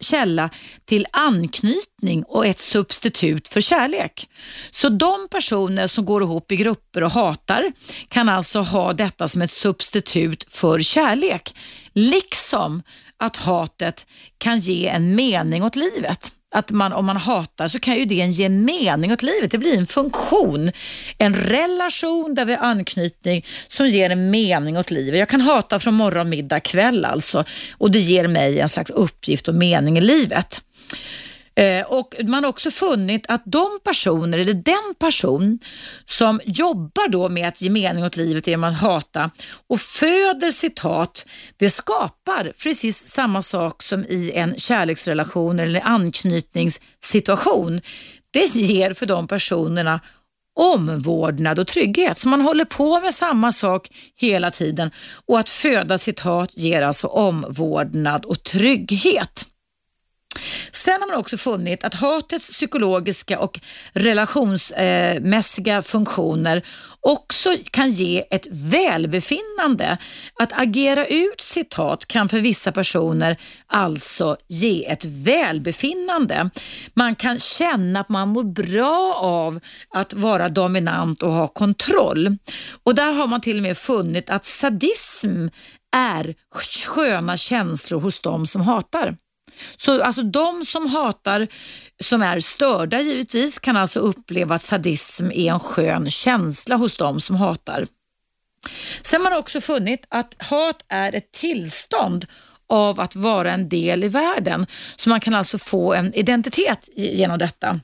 källa 0.00 0.50
till 0.84 1.06
anknytning 1.10 2.22
och 2.22 2.46
ett 2.46 2.58
substitut 2.58 3.48
för 3.48 3.60
kärlek. 3.60 4.28
Så 4.70 4.88
de 4.88 5.28
personer 5.30 5.86
som 5.86 6.04
går 6.04 6.22
ihop 6.22 6.52
i 6.52 6.56
grupper 6.56 7.02
och 7.02 7.10
hatar 7.10 7.72
kan 8.08 8.28
alltså 8.28 8.60
ha 8.60 8.92
detta 8.92 9.28
som 9.28 9.42
ett 9.42 9.50
substitut 9.50 10.46
för 10.48 10.80
kärlek. 10.80 11.54
Liksom 11.92 12.82
att 13.18 13.36
hatet 13.36 14.06
kan 14.38 14.60
ge 14.60 14.86
en 14.86 15.14
mening 15.14 15.62
åt 15.62 15.76
livet 15.76 16.32
att 16.56 16.70
man, 16.70 16.92
om 16.92 17.06
man 17.06 17.16
hatar 17.16 17.68
så 17.68 17.78
kan 17.78 17.96
ju 17.96 18.04
det 18.04 18.14
ge 18.14 18.48
mening 18.48 19.12
åt 19.12 19.22
livet. 19.22 19.50
Det 19.50 19.58
blir 19.58 19.78
en 19.78 19.86
funktion, 19.86 20.70
en 21.18 21.34
relation 21.34 22.34
där 22.34 22.44
vi 22.44 22.54
har 22.54 22.66
anknytning 22.66 23.44
som 23.68 23.88
ger 23.88 24.10
en 24.10 24.30
mening 24.30 24.78
åt 24.78 24.90
livet. 24.90 25.18
Jag 25.18 25.28
kan 25.28 25.40
hata 25.40 25.78
från 25.78 25.94
morgon, 25.94 26.28
middag, 26.28 26.60
kväll 26.60 27.04
alltså 27.04 27.44
och 27.72 27.90
det 27.90 27.98
ger 27.98 28.28
mig 28.28 28.60
en 28.60 28.68
slags 28.68 28.90
uppgift 28.90 29.48
och 29.48 29.54
mening 29.54 29.98
i 29.98 30.00
livet. 30.00 30.60
Eh, 31.56 31.86
och 31.86 32.14
Man 32.24 32.44
har 32.44 32.50
också 32.50 32.70
funnit 32.70 33.26
att 33.28 33.42
de 33.44 33.66
personer, 33.84 34.38
eller 34.38 34.54
den 34.54 34.94
person 34.98 35.58
som 36.06 36.40
jobbar 36.44 37.08
då 37.08 37.28
med 37.28 37.48
att 37.48 37.62
ge 37.62 37.70
mening 37.70 38.04
åt 38.04 38.16
livet 38.16 38.46
genom 38.46 38.64
att 38.64 38.80
hata 38.80 39.30
och 39.68 39.80
föder 39.80 40.50
citat, 40.50 41.26
det 41.56 41.70
skapar 41.70 42.52
precis 42.62 42.98
samma 42.98 43.42
sak 43.42 43.82
som 43.82 44.04
i 44.04 44.32
en 44.34 44.58
kärleksrelation 44.58 45.60
eller 45.60 45.80
anknytningssituation. 45.84 47.80
Det 48.30 48.54
ger 48.56 48.94
för 48.94 49.06
de 49.06 49.28
personerna 49.28 50.00
omvårdnad 50.58 51.58
och 51.58 51.66
trygghet. 51.66 52.18
Så 52.18 52.28
man 52.28 52.40
håller 52.40 52.64
på 52.64 53.00
med 53.00 53.14
samma 53.14 53.52
sak 53.52 53.88
hela 54.16 54.50
tiden 54.50 54.90
och 55.26 55.38
att 55.38 55.50
föda 55.50 55.98
citat 55.98 56.56
ger 56.56 56.82
alltså 56.82 57.06
omvårdnad 57.06 58.24
och 58.24 58.42
trygghet. 58.42 59.46
Sen 60.72 61.00
har 61.00 61.08
man 61.08 61.18
också 61.18 61.36
funnit 61.36 61.84
att 61.84 61.94
hatets 61.94 62.48
psykologiska 62.48 63.38
och 63.38 63.60
relationsmässiga 63.92 65.82
funktioner 65.82 66.62
också 67.00 67.56
kan 67.70 67.90
ge 67.90 68.24
ett 68.30 68.46
välbefinnande. 68.50 69.98
Att 70.40 70.52
agera 70.52 71.06
ut 71.06 71.40
sitt 71.40 71.74
hat 71.74 72.06
kan 72.06 72.28
för 72.28 72.40
vissa 72.40 72.72
personer 72.72 73.36
alltså 73.66 74.36
ge 74.48 74.86
ett 74.86 75.04
välbefinnande. 75.04 76.50
Man 76.94 77.14
kan 77.14 77.40
känna 77.40 78.00
att 78.00 78.08
man 78.08 78.28
mår 78.28 78.44
bra 78.44 79.14
av 79.20 79.60
att 79.94 80.14
vara 80.14 80.48
dominant 80.48 81.22
och 81.22 81.32
ha 81.32 81.48
kontroll. 81.48 82.36
Och 82.84 82.94
där 82.94 83.12
har 83.12 83.26
man 83.26 83.40
till 83.40 83.56
och 83.56 83.62
med 83.62 83.78
funnit 83.78 84.30
att 84.30 84.44
sadism 84.44 85.48
är 85.96 86.34
sköna 86.86 87.36
känslor 87.36 88.00
hos 88.00 88.20
de 88.20 88.46
som 88.46 88.60
hatar. 88.62 89.16
Så 89.76 90.02
alltså 90.02 90.22
de 90.22 90.64
som 90.64 90.86
hatar, 90.86 91.48
som 92.02 92.22
är 92.22 92.40
störda 92.40 93.00
givetvis, 93.00 93.58
kan 93.58 93.76
alltså 93.76 94.00
uppleva 94.00 94.54
att 94.54 94.62
sadism 94.62 95.30
är 95.30 95.52
en 95.52 95.60
skön 95.60 96.10
känsla 96.10 96.76
hos 96.76 96.96
de 96.96 97.20
som 97.20 97.36
hatar. 97.36 97.86
Sen 99.02 99.20
har 99.20 99.30
man 99.30 99.38
också 99.38 99.60
funnit 99.60 100.06
att 100.08 100.34
hat 100.38 100.84
är 100.88 101.14
ett 101.14 101.32
tillstånd 101.32 102.26
av 102.68 103.00
att 103.00 103.16
vara 103.16 103.52
en 103.52 103.68
del 103.68 104.04
i 104.04 104.08
världen. 104.08 104.66
Så 104.96 105.08
man 105.08 105.20
kan 105.20 105.34
alltså 105.34 105.58
få 105.58 105.94
en 105.94 106.14
identitet 106.14 106.88
genom 106.96 107.38
detta. 107.38 107.80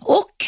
Och 0.00 0.44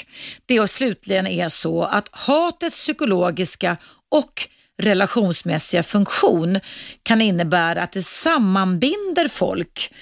det 0.46 0.68
slutligen 0.68 1.26
är 1.26 1.48
så 1.48 1.82
att 1.82 2.08
hatets 2.10 2.76
psykologiska 2.76 3.76
och 4.10 4.48
relationsmässiga 4.82 5.82
funktion 5.82 6.60
kan 7.02 7.22
innebära 7.22 7.82
att 7.82 7.92
det 7.92 8.02
sammanbinder 8.02 9.28
folk 9.28 9.92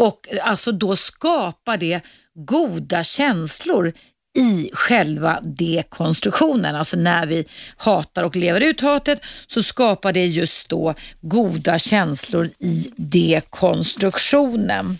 och 0.00 0.28
alltså 0.42 0.72
då 0.72 0.96
skapar 0.96 1.76
det 1.76 2.00
goda 2.34 3.04
känslor 3.04 3.92
i 4.38 4.70
själva 4.72 5.40
dekonstruktionen. 5.42 6.76
Alltså 6.76 6.96
när 6.96 7.26
vi 7.26 7.44
hatar 7.76 8.22
och 8.22 8.36
lever 8.36 8.60
ut 8.60 8.80
hatet 8.80 9.20
så 9.46 9.62
skapar 9.62 10.12
det 10.12 10.26
just 10.26 10.68
då 10.68 10.94
goda 11.20 11.78
känslor 11.78 12.50
i 12.58 12.92
dekonstruktionen. 12.96 14.98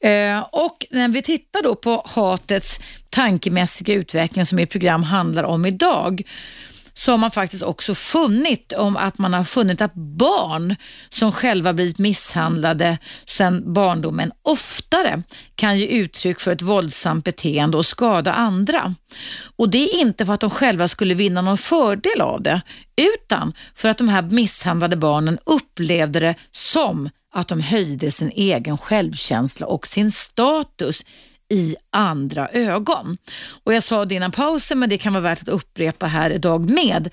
Eh, 0.00 0.46
och 0.52 0.86
när 0.90 1.08
vi 1.08 1.22
tittar 1.22 1.62
då 1.62 1.74
på 1.74 2.02
hatets 2.06 2.80
tankemässiga 3.10 3.94
utveckling 3.94 4.44
som 4.44 4.56
mitt 4.56 4.70
program 4.70 5.02
handlar 5.02 5.44
om 5.44 5.66
idag 5.66 6.22
så 7.00 7.10
har 7.10 7.18
man 7.18 7.30
faktiskt 7.30 7.62
också 7.62 7.94
funnit 7.94 8.72
om 8.72 8.96
att 8.96 9.18
man 9.18 9.32
har 9.32 9.44
funnit 9.44 9.80
att 9.80 9.94
barn 9.94 10.76
som 11.08 11.32
själva 11.32 11.72
blivit 11.72 11.98
misshandlade 11.98 12.98
sedan 13.26 13.72
barndomen 13.72 14.32
oftare 14.42 15.22
kan 15.54 15.78
ge 15.78 15.86
uttryck 15.86 16.40
för 16.40 16.52
ett 16.52 16.62
våldsamt 16.62 17.24
beteende 17.24 17.76
och 17.76 17.86
skada 17.86 18.32
andra. 18.32 18.94
Och 19.56 19.70
Det 19.70 19.78
är 19.78 20.00
inte 20.00 20.26
för 20.26 20.32
att 20.32 20.40
de 20.40 20.50
själva 20.50 20.88
skulle 20.88 21.14
vinna 21.14 21.42
någon 21.42 21.58
fördel 21.58 22.20
av 22.20 22.42
det, 22.42 22.60
utan 22.96 23.52
för 23.74 23.88
att 23.88 23.98
de 23.98 24.08
här 24.08 24.22
misshandlade 24.22 24.96
barnen 24.96 25.38
upplevde 25.44 26.20
det 26.20 26.34
som 26.52 27.10
att 27.34 27.48
de 27.48 27.60
höjde 27.60 28.10
sin 28.10 28.30
egen 28.30 28.78
självkänsla 28.78 29.66
och 29.66 29.86
sin 29.86 30.10
status 30.10 31.04
i 31.50 31.76
andra 31.90 32.48
ögon. 32.48 33.16
Och 33.64 33.74
Jag 33.74 33.82
sa 33.82 34.04
det 34.04 34.14
innan 34.14 34.32
pausen, 34.32 34.78
men 34.78 34.88
det 34.88 34.98
kan 34.98 35.12
vara 35.12 35.22
värt 35.22 35.42
att 35.42 35.48
upprepa 35.48 36.06
här 36.06 36.30
idag 36.30 36.70
med. 36.70 37.10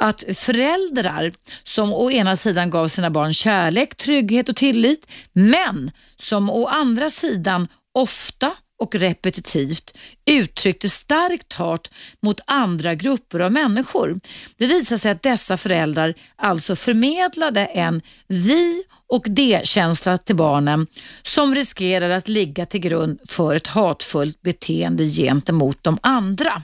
Att 0.00 0.24
föräldrar 0.34 1.32
som 1.62 1.92
å 1.92 2.10
ena 2.10 2.36
sidan 2.36 2.70
gav 2.70 2.88
sina 2.88 3.10
barn 3.10 3.34
kärlek, 3.34 3.96
trygghet 3.96 4.48
och 4.48 4.56
tillit, 4.56 5.06
men 5.32 5.90
som 6.16 6.50
å 6.50 6.66
andra 6.66 7.10
sidan 7.10 7.68
ofta 7.94 8.52
och 8.78 8.94
repetitivt 8.94 9.96
uttryckte 10.26 10.88
starkt 10.88 11.52
hat 11.52 11.90
mot 12.22 12.40
andra 12.46 12.94
grupper 12.94 13.40
av 13.40 13.52
människor. 13.52 14.20
Det 14.56 14.66
visade 14.66 14.98
sig 14.98 15.12
att 15.12 15.22
dessa 15.22 15.56
föräldrar 15.56 16.14
alltså 16.36 16.76
förmedlade 16.76 17.66
en 17.66 18.02
vi 18.28 18.84
och 19.08 19.26
det-känsla 19.28 20.18
till 20.18 20.36
barnen 20.36 20.86
som 21.22 21.54
riskerar 21.54 22.10
att 22.10 22.28
ligga 22.28 22.66
till 22.66 22.80
grund 22.80 23.20
för 23.28 23.56
ett 23.56 23.66
hatfullt 23.66 24.42
beteende 24.42 25.04
gentemot 25.04 25.78
de 25.82 25.98
andra. 26.02 26.62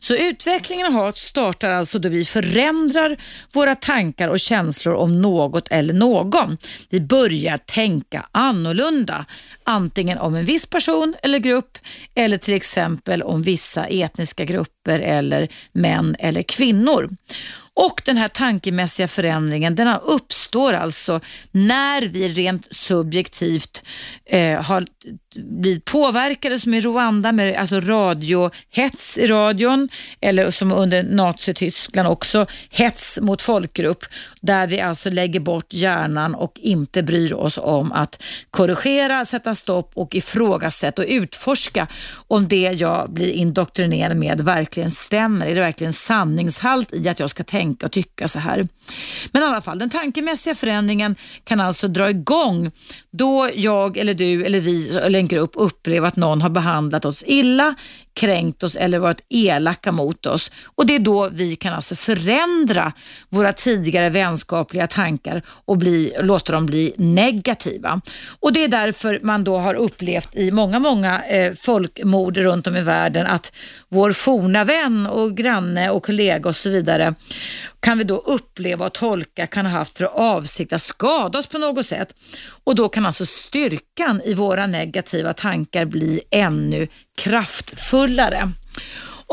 Så 0.00 0.14
utvecklingen 0.14 0.86
av 0.86 0.92
hat 0.92 1.16
startar 1.16 1.70
alltså 1.70 1.98
då 1.98 2.08
vi 2.08 2.24
förändrar 2.24 3.16
våra 3.52 3.74
tankar 3.74 4.28
och 4.28 4.40
känslor 4.40 4.94
om 4.94 5.22
något 5.22 5.68
eller 5.68 5.94
någon. 5.94 6.58
Vi 6.90 7.00
börjar 7.00 7.56
tänka 7.56 8.26
annorlunda, 8.32 9.24
antingen 9.64 10.18
om 10.18 10.34
en 10.34 10.44
viss 10.44 10.66
person 10.66 11.14
eller 11.22 11.38
grupp 11.38 11.78
eller 12.14 12.36
till 12.36 12.54
exempel 12.54 13.22
om 13.22 13.42
vissa 13.42 13.86
etniska 13.86 14.44
grupper 14.44 15.00
eller 15.00 15.48
män 15.72 16.16
eller 16.18 16.42
kvinnor. 16.42 17.08
Och 17.76 18.02
den 18.04 18.16
här 18.16 18.28
tankemässiga 18.28 19.08
förändringen 19.08 19.74
den 19.74 19.98
uppstår 20.02 20.72
alltså 20.72 21.20
när 21.50 22.02
vi 22.02 22.28
rent 22.28 22.66
subjektivt 22.70 23.84
eh, 24.24 24.62
har 24.62 24.86
blir 25.36 25.80
påverkade 25.80 26.58
som 26.58 26.74
i 26.74 26.80
Rwanda 26.80 27.32
med 27.32 27.56
alltså 27.56 27.80
radiohets 27.80 29.18
i 29.18 29.26
radion 29.26 29.88
eller 30.20 30.50
som 30.50 30.72
under 30.72 31.02
Nazityskland 31.02 32.08
också 32.08 32.46
hets 32.70 33.18
mot 33.22 33.42
folkgrupp 33.42 34.04
där 34.40 34.66
vi 34.66 34.80
alltså 34.80 35.10
lägger 35.10 35.40
bort 35.40 35.72
hjärnan 35.72 36.34
och 36.34 36.60
inte 36.60 37.02
bryr 37.02 37.32
oss 37.32 37.58
om 37.62 37.92
att 37.92 38.22
korrigera, 38.50 39.24
sätta 39.24 39.54
stopp 39.54 39.90
och 39.94 40.14
ifrågasätta 40.14 41.02
och 41.02 41.08
utforska 41.08 41.86
om 42.28 42.48
det 42.48 42.72
jag 42.72 43.10
blir 43.10 43.30
indoktrinerad 43.30 44.16
med 44.16 44.40
verkligen 44.40 44.90
stämmer. 44.90 45.46
Är 45.46 45.54
det 45.54 45.60
verkligen 45.60 45.92
sanningshalt 45.92 46.92
i 46.92 47.08
att 47.08 47.20
jag 47.20 47.30
ska 47.30 47.44
tänka 47.44 47.86
och 47.86 47.92
tycka 47.92 48.28
så 48.28 48.38
här? 48.38 48.68
Men 49.32 49.42
i 49.42 49.46
alla 49.46 49.60
fall, 49.60 49.78
den 49.78 49.90
tankemässiga 49.90 50.54
förändringen 50.54 51.16
kan 51.44 51.60
alltså 51.60 51.88
dra 51.88 52.10
igång 52.10 52.70
då 53.10 53.50
jag 53.54 53.96
eller 53.96 54.14
du 54.14 54.44
eller 54.44 54.60
vi 54.60 54.96
eller 54.96 55.18
en 55.24 55.28
grupp 55.28 55.50
uppleva 55.54 56.08
att 56.08 56.16
någon 56.16 56.42
har 56.42 56.50
behandlat 56.50 57.04
oss 57.04 57.24
illa, 57.26 57.74
kränkt 58.14 58.62
oss 58.62 58.76
eller 58.76 58.98
varit 58.98 59.20
elaka 59.28 59.92
mot 59.92 60.26
oss. 60.26 60.50
Och 60.74 60.86
Det 60.86 60.94
är 60.94 60.98
då 60.98 61.28
vi 61.28 61.56
kan 61.56 61.74
alltså 61.74 61.96
förändra 61.96 62.92
våra 63.28 63.52
tidigare 63.52 64.10
vänskapliga 64.10 64.86
tankar 64.86 65.42
och 65.46 65.78
bli, 65.78 66.12
låta 66.20 66.52
dem 66.52 66.66
bli 66.66 66.94
negativa. 66.96 68.00
Och 68.40 68.52
Det 68.52 68.64
är 68.64 68.68
därför 68.68 69.20
man 69.22 69.44
då 69.44 69.58
har 69.58 69.74
upplevt 69.74 70.34
i 70.34 70.50
många, 70.50 70.78
många 70.78 71.24
eh, 71.24 71.54
folkmord 71.54 72.36
runt 72.36 72.66
om 72.66 72.76
i 72.76 72.82
världen 72.82 73.26
att 73.26 73.52
vår 73.94 74.12
forna 74.12 74.64
vän 74.64 75.06
och 75.06 75.36
granne 75.36 75.90
och 75.90 76.04
kollega 76.04 76.48
och 76.48 76.56
så 76.56 76.70
vidare 76.70 77.14
kan 77.80 77.98
vi 77.98 78.04
då 78.04 78.16
uppleva 78.16 78.86
och 78.86 78.92
tolka 78.92 79.46
kan 79.46 79.66
ha 79.66 79.72
haft 79.72 79.98
för 79.98 80.04
avsikt 80.04 80.72
att 80.72 80.82
skada 80.82 81.38
oss 81.38 81.46
på 81.46 81.58
något 81.58 81.86
sätt. 81.86 82.14
Och 82.64 82.74
Då 82.74 82.88
kan 82.88 83.06
alltså 83.06 83.26
styrkan 83.26 84.20
i 84.24 84.34
våra 84.34 84.66
negativa 84.66 85.32
tankar 85.32 85.84
bli 85.84 86.20
ännu 86.30 86.88
kraftfullare. 87.16 88.50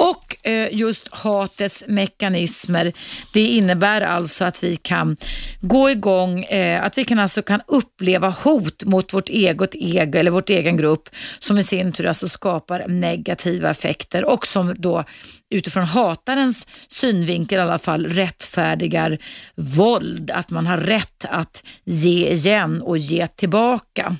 Och 0.01 0.47
eh, 0.47 0.69
just 0.71 1.07
hatets 1.11 1.83
mekanismer, 1.87 2.93
det 3.33 3.47
innebär 3.47 4.01
alltså 4.01 4.45
att 4.45 4.63
vi 4.63 4.75
kan 4.75 5.17
gå 5.59 5.89
igång, 5.89 6.43
eh, 6.43 6.83
att 6.83 6.97
vi 6.97 7.05
kan 7.05 7.19
alltså 7.19 7.41
kan 7.41 7.61
uppleva 7.67 8.29
hot 8.29 8.83
mot 8.83 9.13
vårt 9.13 9.29
eget 9.29 9.75
ego 9.75 10.19
eller 10.19 10.31
vårt 10.31 10.49
egen 10.49 10.77
grupp 10.77 11.09
som 11.39 11.57
i 11.57 11.63
sin 11.63 11.91
tur 11.91 12.05
alltså 12.05 12.27
skapar 12.27 12.87
negativa 12.87 13.69
effekter 13.69 14.25
och 14.25 14.47
som 14.47 14.75
då 14.77 15.03
utifrån 15.49 15.83
hatarens 15.83 16.67
synvinkel 16.87 17.57
i 17.57 17.61
alla 17.61 17.79
fall 17.79 18.05
rättfärdigar 18.05 19.17
våld, 19.55 20.31
att 20.31 20.49
man 20.49 20.67
har 20.67 20.77
rätt 20.77 21.25
att 21.29 21.63
ge 21.85 22.29
igen 22.29 22.81
och 22.81 22.97
ge 22.97 23.27
tillbaka. 23.27 24.15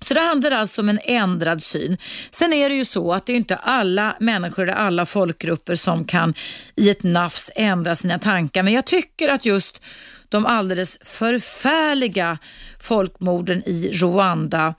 Så 0.00 0.14
det 0.14 0.20
handlar 0.20 0.50
alltså 0.50 0.82
om 0.82 0.88
en 0.88 1.00
ändrad 1.04 1.62
syn. 1.62 1.98
Sen 2.30 2.52
är 2.52 2.68
det 2.68 2.74
ju 2.74 2.84
så 2.84 3.12
att 3.12 3.26
det 3.26 3.32
är 3.32 3.36
inte 3.36 3.56
alla 3.56 4.16
människor 4.20 4.62
eller 4.62 4.72
alla 4.72 5.06
folkgrupper 5.06 5.74
som 5.74 6.04
kan 6.04 6.34
i 6.76 6.90
ett 6.90 7.02
nafs 7.02 7.50
ändra 7.54 7.94
sina 7.94 8.18
tankar. 8.18 8.62
Men 8.62 8.72
jag 8.72 8.84
tycker 8.84 9.28
att 9.28 9.44
just 9.44 9.82
de 10.28 10.46
alldeles 10.46 10.98
förfärliga 11.02 12.38
folkmorden 12.80 13.62
i 13.66 13.90
Rwanda 13.92 14.74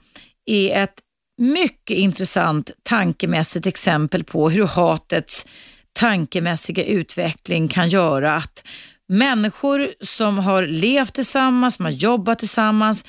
är 0.46 0.82
ett 0.82 0.98
mycket 1.38 1.96
intressant 1.96 2.70
tankemässigt 2.82 3.66
exempel 3.66 4.24
på 4.24 4.50
hur 4.50 4.64
hatets 4.64 5.46
tankemässiga 5.92 6.84
utveckling 6.84 7.68
kan 7.68 7.88
göra 7.88 8.34
att 8.34 8.64
människor 9.08 9.88
som 10.00 10.38
har 10.38 10.66
levt 10.66 11.14
tillsammans, 11.14 11.74
som 11.74 11.84
har 11.84 11.92
jobbat 11.92 12.38
tillsammans 12.38 13.04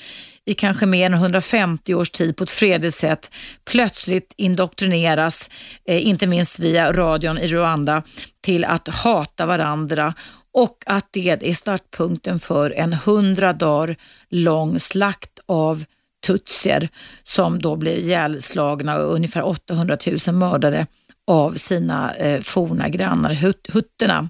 i 0.45 0.53
kanske 0.53 0.85
mer 0.85 1.05
än 1.05 1.13
150 1.13 1.95
års 1.95 2.09
tid 2.09 2.35
på 2.35 2.43
ett 2.43 2.51
fredligt 2.51 2.95
sätt 2.95 3.31
plötsligt 3.65 4.33
indoktrineras, 4.37 5.49
eh, 5.85 6.07
inte 6.07 6.27
minst 6.27 6.59
via 6.59 6.93
radion 6.93 7.37
i 7.37 7.47
Rwanda, 7.47 8.03
till 8.41 8.65
att 8.65 8.87
hata 8.87 9.45
varandra 9.45 10.13
och 10.53 10.83
att 10.85 11.07
det 11.11 11.29
är 11.29 11.53
startpunkten 11.53 12.39
för 12.39 12.71
en 12.71 12.93
hundra 12.93 13.53
dagar 13.53 13.95
lång 14.29 14.79
slakt 14.79 15.39
av 15.45 15.85
tutsier 16.27 16.89
som 17.23 17.61
då 17.61 17.75
blev 17.75 17.97
ihjälslagna 17.97 18.97
och 18.97 19.13
ungefär 19.13 19.43
800 19.43 19.97
000 20.27 20.35
mördade 20.35 20.87
av 21.27 21.53
sina 21.53 22.15
eh, 22.15 22.41
forna 22.41 22.89
grannar 22.89 23.33
hut, 23.33 23.67
hutterna. 23.73 24.29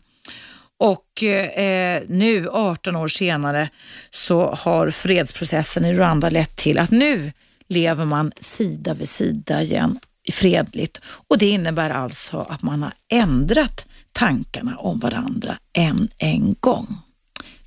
Och 0.82 1.24
eh, 1.24 2.04
nu 2.08 2.50
18 2.50 2.96
år 2.96 3.08
senare 3.08 3.70
så 4.10 4.52
har 4.54 4.92
fredsprocessen 4.92 5.86
i 5.86 5.94
Rwanda 5.94 6.30
lett 6.30 6.56
till 6.56 6.80
att 6.80 6.92
nu 6.92 7.32
lever 7.68 8.06
man 8.06 8.32
sida 8.40 8.94
vid 8.94 9.10
sida 9.10 9.62
igen 9.62 10.00
fredligt 10.32 11.02
och 11.28 11.38
det 11.38 11.50
innebär 11.50 11.90
alltså 11.90 12.38
att 12.50 12.62
man 12.62 12.84
har 12.84 12.94
ändrat 13.10 13.86
tankarna 14.12 14.78
om 14.78 15.00
varandra 15.00 15.58
än 15.74 16.10
en 16.18 16.56
gång. 16.60 16.98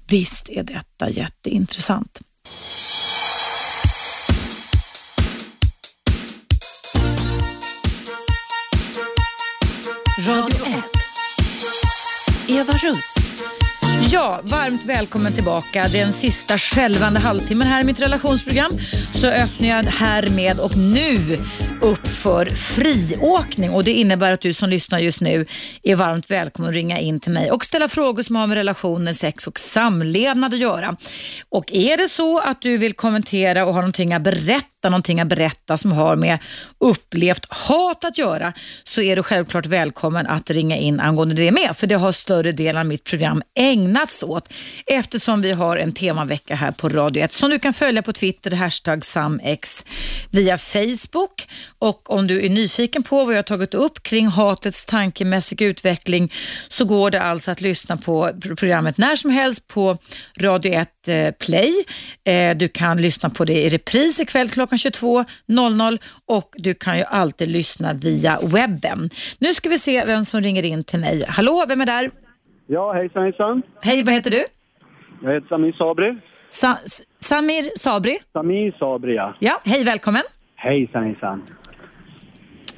Visst 0.08 0.48
är 0.48 0.62
detta 0.62 1.10
jätteintressant. 1.10 2.20
Radio 10.26 10.66
1. 10.66 10.93
Eva 12.48 12.72
Russ. 12.72 13.14
Ja, 14.12 14.40
varmt 14.42 14.84
välkommen 14.84 15.32
tillbaka. 15.32 15.88
Den 15.92 16.12
sista 16.12 16.58
skälvande 16.58 17.20
halvtimmen 17.20 17.68
här 17.68 17.80
i 17.80 17.84
mitt 17.84 18.00
relationsprogram 18.00 18.72
så 19.14 19.26
öppnar 19.26 19.68
jag 19.68 19.84
härmed 19.84 20.60
och 20.60 20.76
nu 20.76 21.38
upp 21.84 22.06
för 22.08 22.46
friåkning 22.46 23.70
och 23.70 23.84
det 23.84 23.90
innebär 23.90 24.32
att 24.32 24.40
du 24.40 24.52
som 24.52 24.68
lyssnar 24.68 24.98
just 24.98 25.20
nu 25.20 25.46
är 25.82 25.96
varmt 25.96 26.30
välkommen 26.30 26.68
att 26.68 26.74
ringa 26.74 26.98
in 27.00 27.20
till 27.20 27.32
mig 27.32 27.50
och 27.50 27.64
ställa 27.64 27.88
frågor 27.88 28.22
som 28.22 28.36
har 28.36 28.46
med 28.46 28.54
relationer, 28.54 29.12
sex 29.12 29.46
och 29.46 29.58
samlevnad 29.58 30.54
att 30.54 30.60
göra. 30.60 30.96
Och 31.48 31.72
är 31.72 31.96
det 31.96 32.08
så 32.08 32.40
att 32.40 32.62
du 32.62 32.78
vill 32.78 32.94
kommentera 32.94 33.66
och 33.66 33.74
har 33.74 33.80
någonting 33.80 34.12
att 34.12 34.22
berätta 34.22 34.68
någonting 34.90 35.20
att 35.20 35.28
berätta 35.28 35.76
som 35.76 35.92
har 35.92 36.16
med 36.16 36.38
upplevt 36.78 37.46
hat 37.54 38.04
att 38.04 38.18
göra 38.18 38.52
så 38.84 39.00
är 39.00 39.16
du 39.16 39.22
självklart 39.22 39.66
välkommen 39.66 40.26
att 40.26 40.50
ringa 40.50 40.76
in 40.76 41.00
angående 41.00 41.34
det 41.34 41.50
med. 41.50 41.76
För 41.76 41.86
det 41.86 41.94
har 41.94 42.12
större 42.12 42.52
delen 42.52 42.80
av 42.80 42.86
mitt 42.86 43.04
program 43.04 43.42
ägnats 43.54 44.22
åt 44.22 44.52
eftersom 44.86 45.42
vi 45.42 45.52
har 45.52 45.76
en 45.76 45.92
temavecka 45.92 46.54
här 46.54 46.72
på 46.72 46.88
Radio 46.88 47.24
1 47.24 47.32
som 47.32 47.50
du 47.50 47.58
kan 47.58 47.72
följa 47.72 48.02
på 48.02 48.12
Twitter, 48.12 48.50
hashtag 48.50 49.04
SamX, 49.04 49.84
via 50.30 50.58
Facebook 50.58 51.48
och 51.88 52.10
om 52.10 52.26
du 52.26 52.44
är 52.44 52.48
nyfiken 52.48 53.02
på 53.02 53.24
vad 53.24 53.34
jag 53.34 53.38
har 53.38 53.42
tagit 53.42 53.74
upp 53.74 54.02
kring 54.02 54.26
hatets 54.26 54.86
tankemässiga 54.86 55.66
utveckling 55.66 56.32
så 56.68 56.84
går 56.84 57.10
det 57.10 57.22
alltså 57.22 57.50
att 57.50 57.60
lyssna 57.60 57.96
på 57.96 58.30
programmet 58.58 58.98
när 58.98 59.14
som 59.14 59.30
helst 59.30 59.68
på 59.74 59.96
Radio 60.40 60.72
1 60.72 60.88
eh, 61.08 61.34
Play. 61.46 61.72
Eh, 62.24 62.56
du 62.56 62.68
kan 62.68 63.02
lyssna 63.02 63.30
på 63.30 63.44
det 63.44 63.62
i 63.62 63.68
repris 63.68 64.20
ikväll 64.20 64.48
klockan 64.48 64.78
22.00 64.78 65.98
och 66.28 66.54
du 66.54 66.74
kan 66.74 66.98
ju 66.98 67.04
alltid 67.04 67.48
lyssna 67.48 67.92
via 67.92 68.38
webben. 68.54 69.10
Nu 69.38 69.54
ska 69.54 69.68
vi 69.68 69.78
se 69.78 70.04
vem 70.06 70.24
som 70.24 70.40
ringer 70.40 70.64
in 70.64 70.84
till 70.84 71.00
mig. 71.00 71.24
Hallå, 71.28 71.64
vem 71.68 71.80
är 71.80 71.86
där? 71.86 72.10
Ja, 72.66 72.92
hejsan 72.92 73.22
hejsan. 73.22 73.62
Hej, 73.82 74.02
vad 74.02 74.14
heter 74.14 74.30
du? 74.30 74.44
Jag 75.22 75.34
heter 75.34 75.48
Samir 75.48 75.72
Sabri. 75.72 76.18
Sa 76.50 76.76
Samir 77.20 77.78
Sabri? 77.78 78.16
Samir 78.32 78.72
Sabri, 78.78 79.14
ja. 79.14 79.34
Ja, 79.38 79.60
hej, 79.64 79.84
välkommen. 79.84 80.22
Hejsan 80.56 81.04
hejsan. 81.04 81.42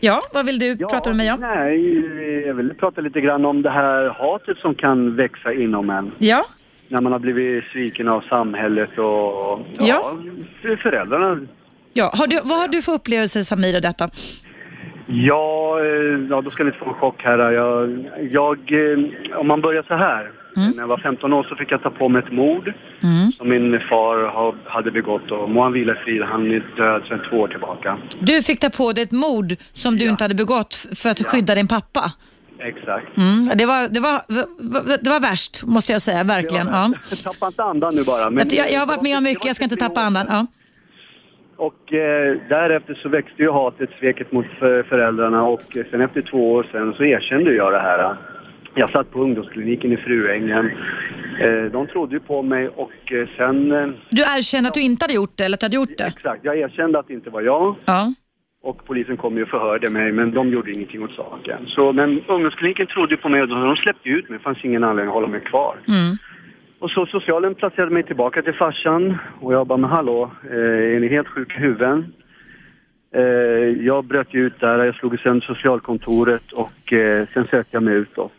Ja, 0.01 0.20
vad 0.34 0.47
vill 0.47 0.59
du 0.59 0.76
Ja, 0.78 0.88
prata 0.88 1.11
med 1.11 1.16
mig 1.16 1.32
om? 1.32 1.40
Nej, 1.40 2.47
jag 2.47 2.55
vill 2.55 2.74
prata 2.74 3.01
lite 3.01 3.20
grann 3.20 3.44
om 3.44 3.62
det 3.62 3.70
här 3.70 4.09
hatet 4.09 4.59
som 4.59 4.74
kan 4.74 5.16
växa 5.16 5.53
inom 5.53 5.90
en. 5.90 6.12
Ja, 6.18 6.44
När 6.88 7.01
man 7.01 7.12
har 7.12 7.18
blivit 7.18 7.64
sviken 7.64 8.09
av 8.09 8.20
samhället 8.20 8.99
och 8.99 9.61
Ja. 9.78 10.18
föräldrarna 10.82 11.40
Ja, 11.92 12.11
har 12.14 12.26
du, 12.26 12.36
vad 12.44 12.59
har 12.59 12.68
du 12.68 12.82
för 12.82 12.92
upplevelse 12.92 13.44
Samir 13.44 13.76
av 13.76 13.82
detta? 13.82 14.09
Ja, 15.07 15.80
eh, 15.80 16.20
ja, 16.30 16.40
då 16.40 16.51
ska 16.51 16.64
ni 16.64 16.72
få 16.72 16.84
en 16.88 16.94
chock 16.94 17.22
här. 17.22 17.38
Jag, 17.53 18.05
jag, 18.30 18.59
eh, 18.72 18.99
om 19.38 19.47
man 19.49 19.61
börjar 19.61 19.82
så 19.88 19.94
här. 19.94 20.30
När 20.57 20.78
jag 20.82 20.86
var 20.86 20.98
15 20.98 21.32
år 21.32 21.42
så 21.48 21.57
fick 21.57 21.72
jag 21.72 21.82
ta 21.82 21.90
på 21.90 22.09
mig 22.09 22.22
ett 22.26 22.32
mord 22.32 22.72
Mm. 23.02 23.32
som 23.32 23.48
min 23.48 23.80
far 23.80 24.28
ha- 24.28 24.54
hade 24.64 24.90
begått. 24.90 25.30
Och 25.30 25.50
må 25.50 25.62
han 25.62 25.72
vila 25.72 25.92
i 25.92 25.96
frid, 25.96 26.22
han 26.22 26.46
är 26.52 26.62
död 26.76 27.02
sedan 27.09 27.20
två 27.30 27.36
år 27.40 27.48
tillbaka. 27.48 27.98
Du 28.20 28.42
fick 28.42 28.61
ta 28.61 28.70
på 28.70 28.92
dig 28.92 29.02
ett 29.02 29.12
mord 29.12 29.54
som 29.72 29.96
du 29.96 30.04
inte 30.09 30.24
hade 30.24 30.34
begått 30.34 30.74
för 30.96 31.11
att 31.11 31.26
skydda 31.26 31.54
din 31.54 31.68
pappa. 31.68 32.12
Exakt. 32.59 33.16
Mm. 33.16 33.48
Det, 33.54 33.66
var, 33.66 33.88
det, 33.88 34.00
var, 34.00 34.20
det 35.04 35.11
var 35.11 35.20
värst 35.20 35.64
måste 35.66 35.92
jag 35.92 36.02
säga, 36.02 36.24
verkligen. 36.24 36.66
Ja. 36.66 36.92
Tappa 37.24 37.46
inte 37.46 37.62
andan 37.62 37.94
nu 37.94 38.04
bara. 38.04 38.30
men- 38.30 38.46
Jag, 38.50 38.72
jag 38.72 38.80
har 38.80 38.86
varit 38.86 39.02
med 39.02 39.18
om 39.18 39.24
mycket, 39.24 39.44
jag 39.44 39.57
ska 39.57 39.64
inte 39.64 39.76
tappa 39.76 40.00
andan. 40.00 40.26
Ja. 40.28 40.46
Och 41.59 41.92
eh, 41.92 42.36
därefter 42.48 42.94
så 43.02 43.09
växte 43.09 43.42
ju 43.42 43.50
hatet, 43.52 43.90
sveket 44.00 44.32
mot 44.32 44.46
för, 44.59 44.82
föräldrarna 44.82 45.42
och 45.42 45.61
sen 45.90 46.00
efter 46.00 46.22
två 46.22 46.52
år 46.52 46.66
sen 46.72 46.94
så 46.94 47.04
erkände 47.04 47.52
jag 47.54 47.72
det 47.72 47.78
här. 47.80 48.16
Jag 48.78 48.90
satt 48.90 49.10
på 49.10 49.20
ungdomskliniken 49.22 49.92
i 49.92 49.96
Fruängen. 49.96 50.70
Eh, 51.40 51.64
de 51.72 51.86
trodde 51.86 52.14
ju 52.14 52.20
på 52.20 52.42
mig 52.42 52.68
och 52.68 53.12
eh, 53.12 53.28
sen... 53.36 53.72
Eh, 53.72 53.88
Du 54.10 54.22
erkänner 54.22 54.68
att 54.68 54.74
du 54.74 54.82
inte 54.82 55.04
hade 55.04 55.14
gjort 55.14 55.36
det 55.36 55.44
eller 55.44 55.54
att 55.56 55.60
du 55.60 55.64
hade 55.64 55.76
gjort 55.76 55.98
det? 55.98 56.04
exakt, 56.04 56.44
jag 56.44 56.58
erkände 56.58 56.98
att 56.98 57.08
det 57.08 57.14
inte 57.14 57.30
var 57.30 57.42
jag. 57.42 57.74
Ja. 57.84 58.12
Och 58.62 58.84
polisen 58.86 59.16
kom 59.16 59.36
ju 59.36 59.42
och 59.42 59.48
förhörde 59.48 59.90
mig 59.90 60.12
men 60.12 60.30
de 60.30 60.48
gjorde 60.52 60.72
ingenting 60.72 61.02
åt 61.02 61.12
saken. 61.12 61.58
Så, 61.66 61.92
men 61.92 62.20
ungdomskliniken 62.28 62.86
trodde 62.86 63.14
ju 63.14 63.16
på 63.16 63.28
mig 63.28 63.42
och 63.42 63.48
de 63.48 63.76
släppte 63.76 64.08
ut 64.08 64.28
mig. 64.28 64.38
Det 64.38 64.42
fanns 64.44 64.64
ingen 64.64 64.84
anledning 64.84 65.08
att 65.08 65.14
hålla 65.14 65.28
mig 65.28 65.40
kvar. 65.40 65.76
Mm. 65.88 66.16
Och 66.78 66.90
så 66.90 67.06
socialen 67.06 67.54
placerade 67.54 67.90
mig 67.92 68.02
tillbaka 68.02 68.42
till 68.42 68.54
farsan 68.54 69.18
och 69.40 69.52
jag 69.54 69.66
bara, 69.66 69.78
men 69.78 69.90
hallå, 69.90 70.30
är 70.50 71.00
ni 71.00 71.08
helt 71.08 71.28
sjuka 71.28 71.54
i 71.54 71.60
huven? 71.60 72.12
Eh, 73.14 73.22
jag 73.86 74.04
bröt 74.04 74.34
ut 74.34 74.60
där, 74.60 74.84
jag 74.84 74.94
slog 74.94 75.18
sönder 75.20 75.46
socialkontoret 75.46 76.52
och 76.52 76.92
sen 77.34 77.46
sökte 77.50 77.76
jag 77.76 77.82
mig 77.82 77.94
utåt. 77.94 78.32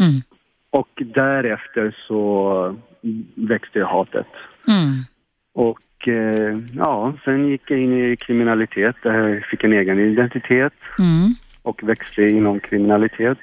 Mm. 0.00 0.20
Och 0.70 1.02
därefter 1.14 1.96
så 2.08 2.76
växte 3.34 3.84
hatet. 3.84 4.26
Mm. 4.68 4.92
Och 5.54 6.08
eh, 6.08 6.58
ja, 6.76 7.12
sen 7.24 7.48
gick 7.48 7.70
jag 7.70 7.78
in 7.80 7.92
i 8.12 8.16
kriminalitet 8.16 8.96
där 9.02 9.28
jag 9.28 9.44
fick 9.44 9.64
en 9.64 9.72
egen 9.72 9.98
identitet 9.98 10.72
Mm. 10.98 11.28
och 11.62 11.88
växte 11.88 12.22
inom 12.22 12.60
kriminalitet. 12.60 13.38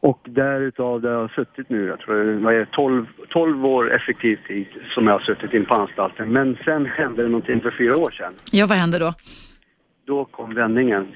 Och 0.00 0.20
därutav 0.24 1.00
där 1.00 1.10
jag 1.12 1.20
har 1.20 1.28
suttit 1.28 1.70
nu, 1.70 1.86
jag 1.86 1.98
tror 2.00 2.50
det 2.50 2.56
är 2.56 2.64
12, 2.64 3.06
12 3.28 3.66
år 3.66 3.94
effektiv 3.94 4.38
tid 4.48 4.66
som 4.94 5.06
jag 5.06 5.12
har 5.14 5.20
suttit 5.20 5.52
in 5.54 5.64
på 5.66 5.74
anstalten. 5.74 6.32
Men 6.32 6.56
sen 6.64 6.86
hände 6.86 7.22
det 7.22 7.28
någonting 7.28 7.60
för 7.60 7.70
fyra 7.78 7.96
år 7.96 8.10
sedan. 8.10 8.32
Ja, 8.52 8.66
vad 8.66 8.78
hände 8.78 8.98
då? 8.98 9.12
Då 10.06 10.24
kom 10.24 10.54
vändningen. 10.54 11.06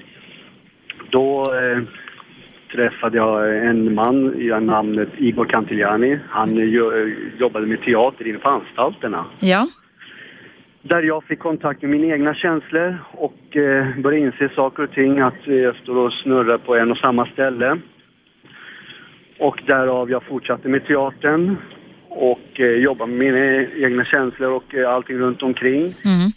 Då 1.09 1.55
eh, 1.55 1.81
träffade 2.71 3.17
jag 3.17 3.57
en 3.57 3.93
man 3.93 4.41
i 4.41 4.47
namnet 4.47 5.09
Igor 5.17 5.45
Cantigliani. 5.45 6.19
Han 6.29 6.55
jo- 6.55 7.11
jobbade 7.37 7.67
med 7.67 7.81
teater 7.81 8.27
inne 8.27 8.37
på 8.37 8.49
anstalterna. 8.49 9.25
Ja. 9.39 9.67
Där 10.81 11.03
jag 11.03 11.23
fick 11.23 11.39
kontakt 11.39 11.81
med 11.81 11.91
mina 11.91 12.13
egna 12.13 12.33
känslor 12.33 12.97
och 13.11 13.57
eh, 13.57 13.87
började 13.97 14.25
inse 14.25 14.49
saker 14.55 14.83
och 14.83 14.91
ting, 14.91 15.19
att 15.19 15.47
jag 15.47 15.75
står 15.75 15.97
och 15.97 16.13
snurrar 16.13 16.57
på 16.57 16.75
en 16.75 16.91
och 16.91 16.97
samma 16.97 17.25
ställe. 17.25 17.77
Och 19.39 19.61
därav 19.65 20.11
jag 20.11 20.23
fortsatte 20.23 20.69
med 20.69 20.87
teatern 20.87 21.57
och 22.09 22.59
eh, 22.59 22.71
jobbade 22.71 23.11
med 23.11 23.33
mina 23.33 23.63
egna 23.87 24.05
känslor 24.05 24.51
och 24.51 24.75
eh, 24.75 24.93
allting 24.93 25.17
runt 25.17 25.43
omkring. 25.43 25.81
Mm. 25.81 26.31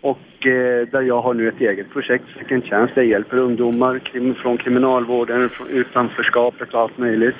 Och 0.00 0.46
eh, 0.46 0.88
där 0.88 1.02
jag 1.02 1.22
har 1.22 1.34
nu 1.34 1.48
ett 1.48 1.60
eget 1.60 1.90
projekt, 1.90 2.24
Second 2.38 2.64
Chance, 2.64 2.92
där 2.94 3.02
jag 3.02 3.10
hjälper 3.10 3.36
ungdomar 3.36 3.98
krim, 3.98 4.34
från 4.34 4.58
kriminalvården, 4.58 5.48
från 5.48 5.68
utanförskapet 5.68 6.74
och 6.74 6.80
allt 6.80 6.98
möjligt. 6.98 7.36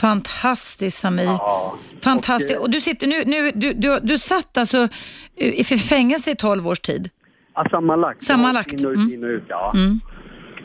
Fantastiskt 0.00 0.98
Samir. 0.98 1.24
Ja. 1.24 1.74
Fantastiskt. 2.04 2.60
Och, 2.60 2.70
du 2.70 2.80
sitter 2.80 3.06
nu, 3.06 3.22
nu 3.26 3.50
du, 3.54 3.72
du, 3.72 3.98
du 4.02 4.18
satt 4.18 4.58
alltså 4.58 4.76
eh, 5.36 5.60
i 5.60 5.64
fängelse 5.64 6.30
i 6.30 6.36
12 6.36 6.68
års 6.68 6.80
tid? 6.80 7.08
Ja, 7.54 7.66
sammanlagt. 7.70 8.22
Sammanlagt, 8.22 8.72
In 8.72 8.86
och 8.86 8.94
mm. 8.94 9.12
in 9.12 9.24
och 9.24 9.30
ut, 9.30 9.44
ja. 9.48 9.72
Mm. 9.74 10.00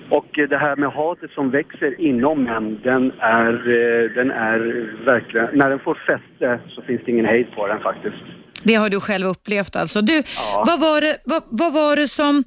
Och 0.10 0.40
eh, 0.40 0.50
det 0.50 0.58
här 0.58 0.76
med 0.76 0.90
hatet 0.92 1.32
som 1.32 1.50
växer 1.50 2.02
inom 2.02 2.44
män, 2.44 2.80
den 2.84 3.12
är, 3.20 3.54
eh, 3.54 4.12
den 4.16 4.32
är 4.32 4.60
verkligen, 5.06 5.48
när 5.54 5.70
den 5.70 5.80
får 5.80 5.98
fäste 6.08 6.60
så 6.70 6.82
finns 6.82 7.02
det 7.06 7.12
ingen 7.12 7.26
hejd 7.26 7.48
på 7.56 7.68
den 7.68 7.80
faktiskt. 7.80 8.24
Det 8.64 8.76
har 8.76 8.90
du 8.90 9.00
själv 9.00 9.28
upplevt 9.28 9.76
alltså. 9.76 10.02
Du, 10.02 10.24
vad, 10.66 10.80
var 10.80 11.02
det, 11.02 11.18
vad, 11.24 11.44
vad 11.50 11.74
var 11.74 11.96
det 11.96 12.08
som 12.08 12.44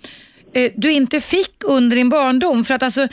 eh, 0.55 0.73
du 0.77 0.93
inte 0.93 1.21
fick 1.21 1.55
under 1.65 1.97
din 1.97 2.09
barndom? 2.09 2.65
För 2.65 2.75
att 2.75 2.83
alltså, 2.83 3.09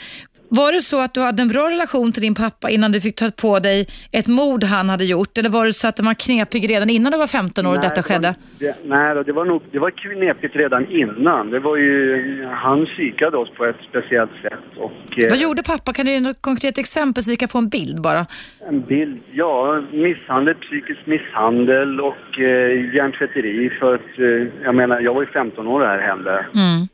var 0.50 0.72
det 0.72 0.80
så 0.80 1.00
att 1.00 1.14
du 1.14 1.20
hade 1.20 1.42
en 1.42 1.48
bra 1.48 1.70
relation 1.70 2.12
till 2.12 2.22
din 2.22 2.34
pappa 2.34 2.70
innan 2.70 2.92
du 2.92 3.00
fick 3.00 3.16
ta 3.16 3.30
på 3.30 3.58
dig 3.58 3.86
ett 4.12 4.26
mord 4.26 4.64
han 4.64 4.88
hade 4.88 5.04
gjort? 5.04 5.38
Eller 5.38 5.50
var 5.50 5.66
det 5.66 5.72
så 5.72 5.88
att 5.88 5.96
det 5.96 6.02
var 6.02 6.14
knepig 6.14 6.70
redan 6.70 6.90
innan 6.90 7.12
du 7.12 7.18
var 7.18 7.26
15 7.26 7.66
år 7.66 7.70
och 7.74 7.80
detta 7.80 7.94
det 7.94 8.02
skedde? 8.02 8.34
Det, 8.58 8.76
nej, 8.84 9.24
det 9.24 9.32
var 9.32 9.44
nog, 9.44 9.62
det 9.72 9.78
var 9.78 9.90
knepigt 9.90 10.56
redan 10.56 10.86
innan. 10.90 11.50
Det 11.50 11.60
var 11.60 11.76
ju, 11.76 12.44
han 12.50 12.86
psykade 12.86 13.36
oss 13.36 13.50
på 13.56 13.64
ett 13.64 13.76
speciellt 13.90 14.30
sätt 14.42 14.52
och... 14.76 15.18
eh, 15.20 15.26
Vad 15.30 15.38
gjorde 15.38 15.62
pappa? 15.62 15.92
Kan 15.92 16.06
du 16.06 16.12
ge 16.12 16.20
något 16.20 16.42
konkret 16.42 16.78
exempel 16.78 17.22
så 17.22 17.30
vi 17.30 17.36
kan 17.36 17.48
få 17.48 17.58
en 17.58 17.68
bild 17.68 18.00
bara? 18.02 18.26
En 18.68 18.80
bild, 18.80 19.20
ja, 19.32 19.82
misshandel, 19.92 20.54
psykisk 20.54 21.00
misshandel 21.06 22.00
och 22.00 22.38
eh, 22.38 22.94
hjärntvätteri 22.94 23.70
för 23.80 23.94
att, 23.94 24.18
eh, 24.18 24.64
jag 24.64 24.74
menar, 24.74 25.00
jag 25.00 25.14
var 25.14 25.22
ju 25.22 25.28
15 25.28 25.66
år 25.66 25.78
när 25.80 25.86
det 25.86 25.92
här 26.02 26.08
hände. 26.08 26.46
Mm. 26.54 26.88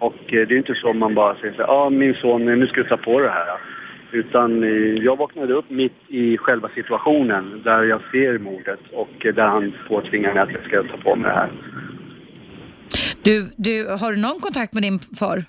Och 0.00 0.14
eh, 0.34 0.46
det 0.48 0.54
är 0.54 0.58
inte 0.58 0.74
så 0.74 0.92
man 0.92 1.14
bara 1.14 1.34
säger 1.36 1.54
så 1.54 1.60
ja 1.60 1.66
ah, 1.72 1.90
min 1.90 2.14
son, 2.14 2.44
nu 2.44 2.66
ska 2.66 2.82
du 2.82 2.88
ta 2.88 2.96
på 2.96 3.20
det 3.20 3.30
här. 3.30 3.46
Utan 4.12 4.62
eh, 4.62 4.68
jag 5.04 5.16
vaknade 5.16 5.52
upp 5.54 5.70
mitt 5.70 5.96
i 6.08 6.38
själva 6.38 6.68
situationen 6.74 7.60
där 7.64 7.82
jag 7.84 8.00
ser 8.12 8.38
mordet 8.38 8.80
och 8.92 9.26
eh, 9.26 9.34
där 9.34 9.46
han 9.46 9.72
påtvingar 9.88 10.34
mig 10.34 10.42
att 10.42 10.52
jag 10.52 10.64
ska 10.64 10.82
ta 10.82 10.96
på 10.96 11.16
mig 11.16 11.30
det 11.30 11.36
här. 11.36 11.50
Du, 13.22 13.44
du, 13.56 13.86
har 14.00 14.12
du 14.12 14.20
någon 14.20 14.40
kontakt 14.40 14.74
med 14.74 14.82
din 14.82 14.98
far? 14.98 15.44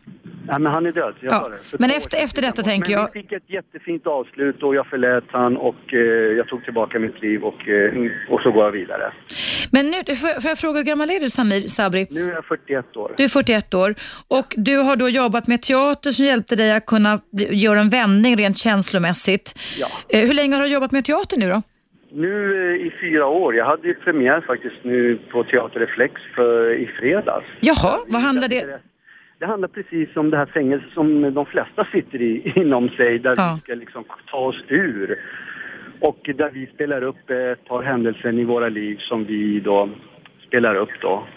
Nej 0.48 0.60
men 0.60 0.72
han 0.72 0.86
är 0.86 0.92
död, 0.92 1.14
jag 1.20 1.34
Ja, 1.34 1.50
det. 1.72 1.80
Men 1.80 1.90
efter- 1.90 2.24
efter 2.24 2.42
detta 2.42 2.62
tänker 2.62 2.90
men 2.90 3.00
jag- 3.00 3.10
vi 3.14 3.22
fick 3.22 3.32
ett 3.32 3.50
jättefint 3.50 4.08
avslut 4.08 4.64
och 4.64 4.76
jag 4.76 4.88
förlät 4.88 5.24
han 5.28 5.58
och 5.58 5.94
eh, 5.94 6.00
jag 6.38 6.48
tog 6.48 6.64
tillbaka 6.64 7.00
mitt 7.00 7.22
liv 7.22 7.44
och, 7.44 7.68
eh, 7.68 7.94
och 8.30 8.42
så 8.42 8.52
går 8.52 8.64
jag 8.66 8.72
vidare. 8.72 9.12
Men 9.72 9.86
nu, 9.86 10.16
får 10.16 10.30
jag, 10.50 10.58
fråga 10.58 10.78
hur 10.78 10.86
gammal 10.86 11.10
är 11.10 11.20
du 11.20 11.30
Samir 11.30 11.68
Sabri? 11.68 12.08
Nu 12.12 12.30
är 12.30 12.34
jag 12.34 12.46
41 12.46 12.96
år. 12.98 13.14
Du 13.18 13.24
är 13.24 13.28
41 13.28 13.74
år 13.74 13.96
och 14.28 14.54
du 14.58 14.78
har 14.78 14.96
då 14.96 15.10
jobbat 15.10 15.48
med 15.48 15.62
teater 15.62 16.12
som 16.12 16.26
hjälpte 16.26 16.56
dig 16.56 16.72
att 16.76 16.86
kunna 16.86 17.20
göra 17.52 17.80
en 17.80 17.90
vändning 17.90 18.36
rent 18.38 18.58
känslomässigt. 18.58 19.60
Ja. 19.80 19.88
Eh, 20.10 20.28
Hur 20.28 20.34
länge 20.34 20.56
har 20.56 20.64
du 20.64 20.70
jobbat 20.70 20.92
med 20.92 21.06
teater 21.06 21.38
nu 21.40 21.50
då? 21.50 21.62
Nu 22.14 22.32
eh, 22.80 22.88
i 22.88 22.92
fyra 23.02 23.26
år. 23.28 23.56
Jag 23.56 23.66
hade 23.66 23.88
ju 23.88 23.94
premiär 23.94 24.42
faktiskt 24.42 24.76
nu 24.84 25.20
på 25.32 25.44
Teater 25.44 25.80
Reflex 25.80 26.14
för, 26.36 26.74
i 26.74 26.88
fredags. 27.00 27.46
Jaha, 27.60 27.98
vad 28.08 28.22
handlar 28.22 28.48
det? 28.48 28.80
Det 29.40 29.46
handlar 29.46 29.68
precis 29.68 30.16
om 30.16 30.30
det 30.30 30.38
här 30.38 30.46
fängelset 30.46 30.90
som 30.94 31.34
de 31.34 31.46
flesta 31.46 31.88
sitter 31.92 32.22
i 32.22 32.54
inom 32.56 32.90
sig 32.90 33.20
där 33.20 33.34
Ja. 33.38 33.54
vi 33.56 33.62
ska 33.62 33.74
liksom 33.74 34.04
ta 34.32 34.38
oss 34.38 34.64
ur. 34.68 35.20
Och 36.02 36.20
där 36.36 36.50
vi 36.54 36.68
spelar 36.68 37.04
upp 37.04 37.30
ett 37.30 37.66
par 37.66 37.84
händelser 37.84 38.40
i 38.40 38.44
våra 38.44 38.70
liv 38.70 38.98
som 39.00 39.26
vi 39.26 39.60
då 39.60 39.90
spelar 40.48 40.76
upp 40.76 40.90
då. 41.02 41.28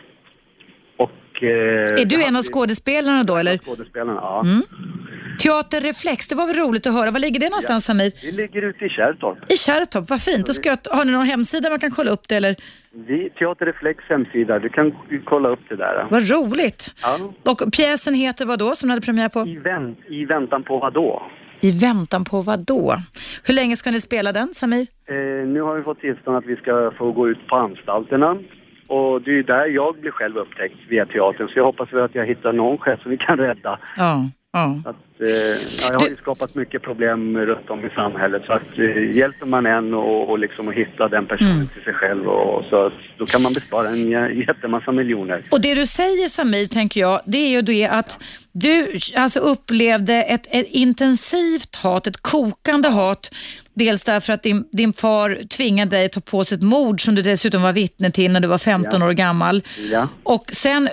Och, 0.96 1.42
eh, 1.42 2.00
Är 2.02 2.04
du 2.04 2.24
en 2.24 2.36
av 2.36 2.42
skådespelarna 2.42 3.24
då 3.24 3.36
eller? 3.36 3.58
skådespelarna? 3.58 4.20
Ja. 4.22 4.40
Mm. 4.40 4.62
Teater 5.42 5.80
Reflex, 5.80 6.28
det 6.28 6.34
var 6.34 6.46
väl 6.46 6.56
roligt 6.56 6.86
att 6.86 6.92
höra. 6.94 7.10
Var 7.10 7.18
ligger 7.20 7.40
det 7.40 7.48
någonstans 7.48 7.84
Samir? 7.84 8.12
Vi 8.22 8.32
ligger 8.32 8.62
ute 8.62 8.84
i 8.84 8.88
Kärrtorp. 8.88 9.38
I 9.52 9.56
Kärrtorp, 9.56 10.10
vad 10.10 10.22
fint. 10.22 10.46
Då 10.46 10.52
ska 10.52 10.68
jag, 10.68 10.78
har 10.90 11.04
ni 11.04 11.12
någon 11.12 11.26
hemsida 11.26 11.70
man 11.70 11.78
kan 11.78 11.90
kolla 11.90 12.10
upp 12.10 12.28
det 12.28 12.36
eller? 12.36 12.56
Vi, 13.06 13.30
Teater 13.30 13.66
Reflex 13.66 14.04
hemsida, 14.08 14.58
du 14.58 14.68
kan 14.68 14.94
kolla 15.24 15.48
upp 15.48 15.60
det 15.68 15.76
där. 15.76 16.06
Vad 16.10 16.30
roligt. 16.30 16.94
Ja. 17.02 17.18
Och 17.52 17.72
pjäsen 17.72 18.14
heter 18.14 18.44
vad 18.46 18.58
då 18.58 18.74
som 18.74 18.88
du 18.88 18.92
hade 18.92 19.06
premiär 19.06 19.28
på? 19.28 19.46
I, 19.48 19.56
vänt, 19.56 19.98
I 20.08 20.24
väntan 20.24 20.62
på 20.62 20.78
vad 20.78 20.92
då? 20.92 21.22
I 21.60 21.70
väntan 21.72 22.24
på 22.24 22.40
vad 22.40 22.58
då? 22.66 22.96
Hur 23.46 23.54
länge 23.54 23.76
ska 23.76 23.90
ni 23.90 24.00
spela 24.00 24.32
den 24.32 24.48
Samir? 24.54 24.86
Eh, 25.08 25.48
nu 25.48 25.60
har 25.60 25.74
vi 25.76 25.82
fått 25.82 26.00
tillstånd 26.00 26.36
att 26.36 26.46
vi 26.46 26.56
ska 26.56 26.92
få 26.98 27.12
gå 27.12 27.28
ut 27.28 27.46
på 27.46 27.56
anstalterna. 27.56 28.36
Och 28.86 29.22
det 29.22 29.30
är 29.30 29.34
ju 29.34 29.42
där 29.42 29.66
jag 29.66 30.00
blir 30.00 30.10
själv 30.10 30.36
upptäckt 30.36 30.76
via 30.88 31.06
teatern. 31.06 31.48
Så 31.48 31.58
jag 31.58 31.64
hoppas 31.64 31.92
väl 31.92 32.02
att 32.02 32.14
jag 32.14 32.26
hittar 32.26 32.52
någon 32.52 32.78
chef 32.78 33.02
som 33.02 33.10
vi 33.10 33.16
kan 33.16 33.38
rädda. 33.38 33.78
Ja, 33.96 34.28
ja. 34.54 34.80
Att 34.84 35.20
eh, 35.20 35.28
ja, 35.82 35.88
jag 35.92 35.98
har 36.00 36.08
ju 36.08 36.14
skapat 36.16 36.54
mycket 36.54 36.82
problem 36.82 37.38
runt 37.38 37.70
om 37.70 37.86
i 37.86 37.90
samhället. 37.90 38.42
Så 38.46 38.52
att 38.52 38.78
eh, 38.78 39.16
hjälper 39.16 39.46
man 39.46 39.66
en 39.66 39.94
och, 39.94 40.30
och 40.30 40.38
liksom 40.38 40.68
att 40.68 40.74
hitta 40.74 41.08
den 41.08 41.26
personen 41.26 41.52
Mm. 41.52 41.66
till 41.68 41.82
sig 41.82 41.94
själv 41.94 42.26
och 42.28 42.64
så, 42.70 42.92
då 43.18 43.26
kan 43.26 43.42
man 43.42 43.52
bespara 43.52 43.88
en 43.88 43.96
jä- 44.08 44.46
jättemassa 44.46 44.92
miljoner. 44.92 45.42
Och 45.50 45.60
det 45.60 45.74
du 45.74 45.86
säger 45.86 46.28
Samir, 46.28 46.66
tänker 46.66 47.00
jag, 47.00 47.20
det 47.26 47.38
är 47.38 47.48
ju 47.48 47.62
det 47.62 47.86
att 47.86 48.18
du 48.52 48.98
alltså 49.16 49.38
upplevde 49.40 50.14
ett, 50.22 50.46
ett 50.50 50.66
intensivt 50.70 51.74
hat, 51.76 52.06
ett 52.06 52.22
kokande 52.22 52.88
hat. 52.88 53.30
Dels 53.74 54.04
därför 54.04 54.32
att 54.32 54.42
din, 54.42 54.64
din 54.72 54.92
far 54.92 55.48
tvingade 55.48 55.90
dig 55.96 56.06
att 56.06 56.12
ta 56.12 56.20
på 56.20 56.44
sig 56.44 56.56
ett 56.56 56.62
mord 56.62 57.00
som 57.04 57.14
du 57.14 57.22
dessutom 57.22 57.62
var 57.62 57.72
vittne 57.72 58.10
till 58.10 58.32
när 58.32 58.40
du 58.40 58.48
var 58.48 58.58
15 58.58 59.02
år 59.02 59.12
gammal. 59.12 59.62
Ja. 59.92 60.08
Och 60.22 60.44
sen 60.52 60.88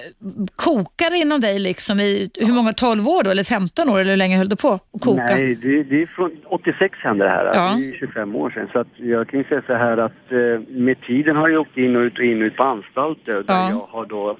kokade 0.55 1.09
det 1.15 1.17
inom 1.17 1.41
dig 1.41 1.59
liksom 1.59 1.99
i, 1.99 2.29
hur 2.39 2.53
många, 2.53 2.73
12 2.73 3.07
år 3.07 3.23
då, 3.23 3.29
eller 3.29 3.43
15 3.43 3.89
år, 3.89 3.99
eller 3.99 4.11
hur 4.11 4.17
länge 4.17 4.37
höll 4.37 4.49
du 4.49 4.55
på 4.55 4.69
att 4.69 5.01
koka? 5.01 5.25
Nej, 5.29 5.55
det, 5.55 5.83
det 5.83 6.01
är 6.01 6.05
från 6.15 6.31
86 6.49 6.97
hände 7.03 7.25
det 7.25 7.29
här. 7.31 7.45
Ja. 7.45 7.75
Det 7.77 7.89
är 7.89 7.99
25 7.99 8.35
år 8.35 8.49
sedan. 8.49 8.69
Så 8.73 8.79
att 8.79 8.87
jag 8.97 9.27
kan 9.29 9.39
ju 9.39 9.45
säga 9.45 9.61
så 9.67 9.73
här 9.73 9.97
att 9.97 10.31
eh, 10.31 10.37
med 10.69 11.01
tiden 11.07 11.35
har 11.35 11.49
jag 11.49 11.61
åkt 11.61 11.77
in 11.77 11.95
och 11.95 12.01
ut 12.01 12.19
och 12.19 12.25
in 12.25 12.41
och 12.41 12.45
ut 12.45 12.55
på 12.55 12.63
anstalter 12.63 13.31
där 13.33 13.43
Ja. 13.53 13.69
jag 13.69 13.87
har 13.97 14.05
då 14.05 14.37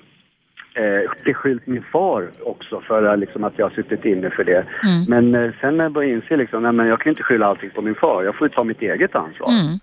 eh, 0.74 1.12
beskyllt 1.26 1.68
min 1.68 1.84
far 1.84 2.30
också 2.44 2.82
för 2.82 3.18
liksom, 3.18 3.44
att 3.44 3.54
jag 3.58 3.66
har 3.66 3.72
suttit 3.72 4.06
inne 4.06 4.30
för 4.30 4.44
det. 4.44 4.66
Mm. 4.84 5.32
Men 5.32 5.44
eh, 5.46 5.52
sen 5.62 5.78
när 5.78 5.86
jag 5.86 5.92
började 5.92 6.14
inse 6.16 6.38
liksom, 6.38 6.64
nej, 6.64 6.72
men 6.72 6.88
jag 6.88 7.00
kan 7.00 7.10
inte 7.10 7.24
skylla 7.24 7.46
allting 7.46 7.70
på 7.70 7.82
min 7.82 7.96
far. 7.96 8.24
Jag 8.24 8.36
får 8.36 8.48
ju 8.48 8.54
ta 8.54 8.64
mitt 8.64 8.82
eget 8.82 9.16
ansvar. 9.16 9.50
Mm. 9.50 9.80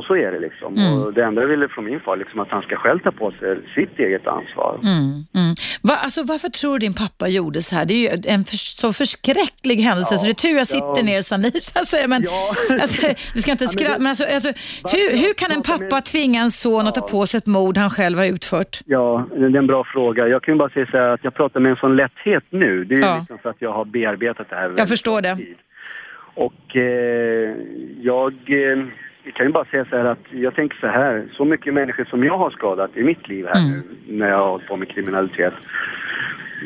Och 0.00 0.06
så 0.06 0.16
är 0.16 0.32
det 0.32 0.38
liksom. 0.38 0.74
Mm. 0.74 1.02
Och 1.02 1.12
det 1.14 1.24
enda 1.24 1.40
jag 1.42 1.48
ville 1.48 1.68
från 1.68 1.84
min 1.84 2.00
far 2.00 2.16
liksom 2.16 2.40
att 2.40 2.50
han 2.50 2.62
ska 2.62 2.76
själv 2.76 2.98
ta 2.98 3.10
på 3.12 3.30
sig 3.30 3.58
sitt 3.74 3.98
eget 3.98 4.26
ansvar. 4.26 4.74
Mm, 4.82 5.02
mm. 5.40 5.54
Va, 5.82 5.94
alltså, 6.04 6.22
varför 6.22 6.48
tror 6.48 6.72
du 6.72 6.78
din 6.78 6.94
pappa 6.94 7.28
gjorde 7.28 7.62
så 7.62 7.74
här? 7.76 7.84
Det 7.84 7.94
är 7.94 8.02
ju 8.16 8.22
en 8.26 8.44
för, 8.44 8.56
så 8.56 8.92
förskräcklig 8.92 9.76
händelse, 9.76 10.18
så 10.18 10.24
det 10.26 10.32
är 10.32 10.34
tur 10.34 10.56
jag 10.56 10.66
sitter 10.66 10.96
ja. 10.96 11.02
ner 11.02 11.22
Samir, 11.22 11.60
så 11.60 11.78
att 11.78 11.86
säga. 11.86 12.08
Men, 12.08 12.22
Ja. 12.22 12.54
alltså, 12.82 13.06
vi 13.34 13.40
ska 13.42 13.50
inte 13.52 13.66
skratta, 13.66 13.98
men 13.98 14.06
alltså, 14.06 14.24
alltså, 14.24 14.48
hur, 14.96 15.10
hur 15.22 15.34
kan 15.34 15.50
en 15.56 15.62
pappa 15.62 16.00
tvinga 16.00 16.40
en 16.42 16.50
son 16.50 16.86
att 16.88 16.94
ta 16.94 17.00
på 17.00 17.26
sig 17.26 17.38
ett 17.38 17.46
mord 17.46 17.76
han 17.76 17.90
själv 17.90 18.18
har 18.18 18.26
utfört? 18.26 18.78
Ja, 18.86 19.26
det 19.36 19.44
är 19.44 19.56
en 19.56 19.66
bra 19.66 19.84
fråga. 19.84 20.28
Jag 20.28 20.42
kan 20.42 20.54
ju 20.54 20.58
bara 20.58 20.70
säga 20.70 20.86
så 20.90 20.96
här 20.96 21.08
att 21.08 21.24
jag 21.24 21.34
pratar 21.34 21.60
med 21.60 21.70
en 21.70 21.76
sån 21.76 21.96
lätthet 21.96 22.44
nu. 22.50 22.84
Det 22.84 22.94
är 22.94 22.98
ju 22.98 23.04
Ja. 23.04 23.16
liksom 23.18 23.38
för 23.38 23.50
att 23.50 23.56
jag 23.58 23.72
har 23.72 23.84
bearbetat 23.84 24.46
det 24.50 24.56
här 24.56 24.74
Jag 24.76 24.88
förstår 24.88 25.20
det. 25.22 25.36
tid. 25.36 25.56
Och 26.34 26.76
eh, 26.76 27.54
jag 28.02 28.32
eh, 28.32 28.84
jag 29.24 29.34
kan 29.34 29.46
ju 29.46 29.52
bara 29.52 29.64
säga 29.64 29.84
så 29.84 29.96
här 29.96 30.04
att 30.04 30.24
jag 30.30 30.54
tänker 30.54 30.78
så 30.80 30.86
här, 30.86 31.24
så 31.32 31.44
mycket 31.44 31.74
människor 31.74 32.04
som 32.04 32.24
jag 32.24 32.38
har 32.38 32.50
skadat 32.50 32.96
i 32.96 33.02
mitt 33.02 33.28
liv 33.28 33.46
här 33.54 33.60
Mm. 33.66 33.82
nu 34.06 34.16
när 34.18 34.28
jag 34.28 34.38
har 34.38 34.48
hållit 34.50 34.66
på 34.68 34.76
med 34.76 34.88
kriminalitet. 34.88 35.54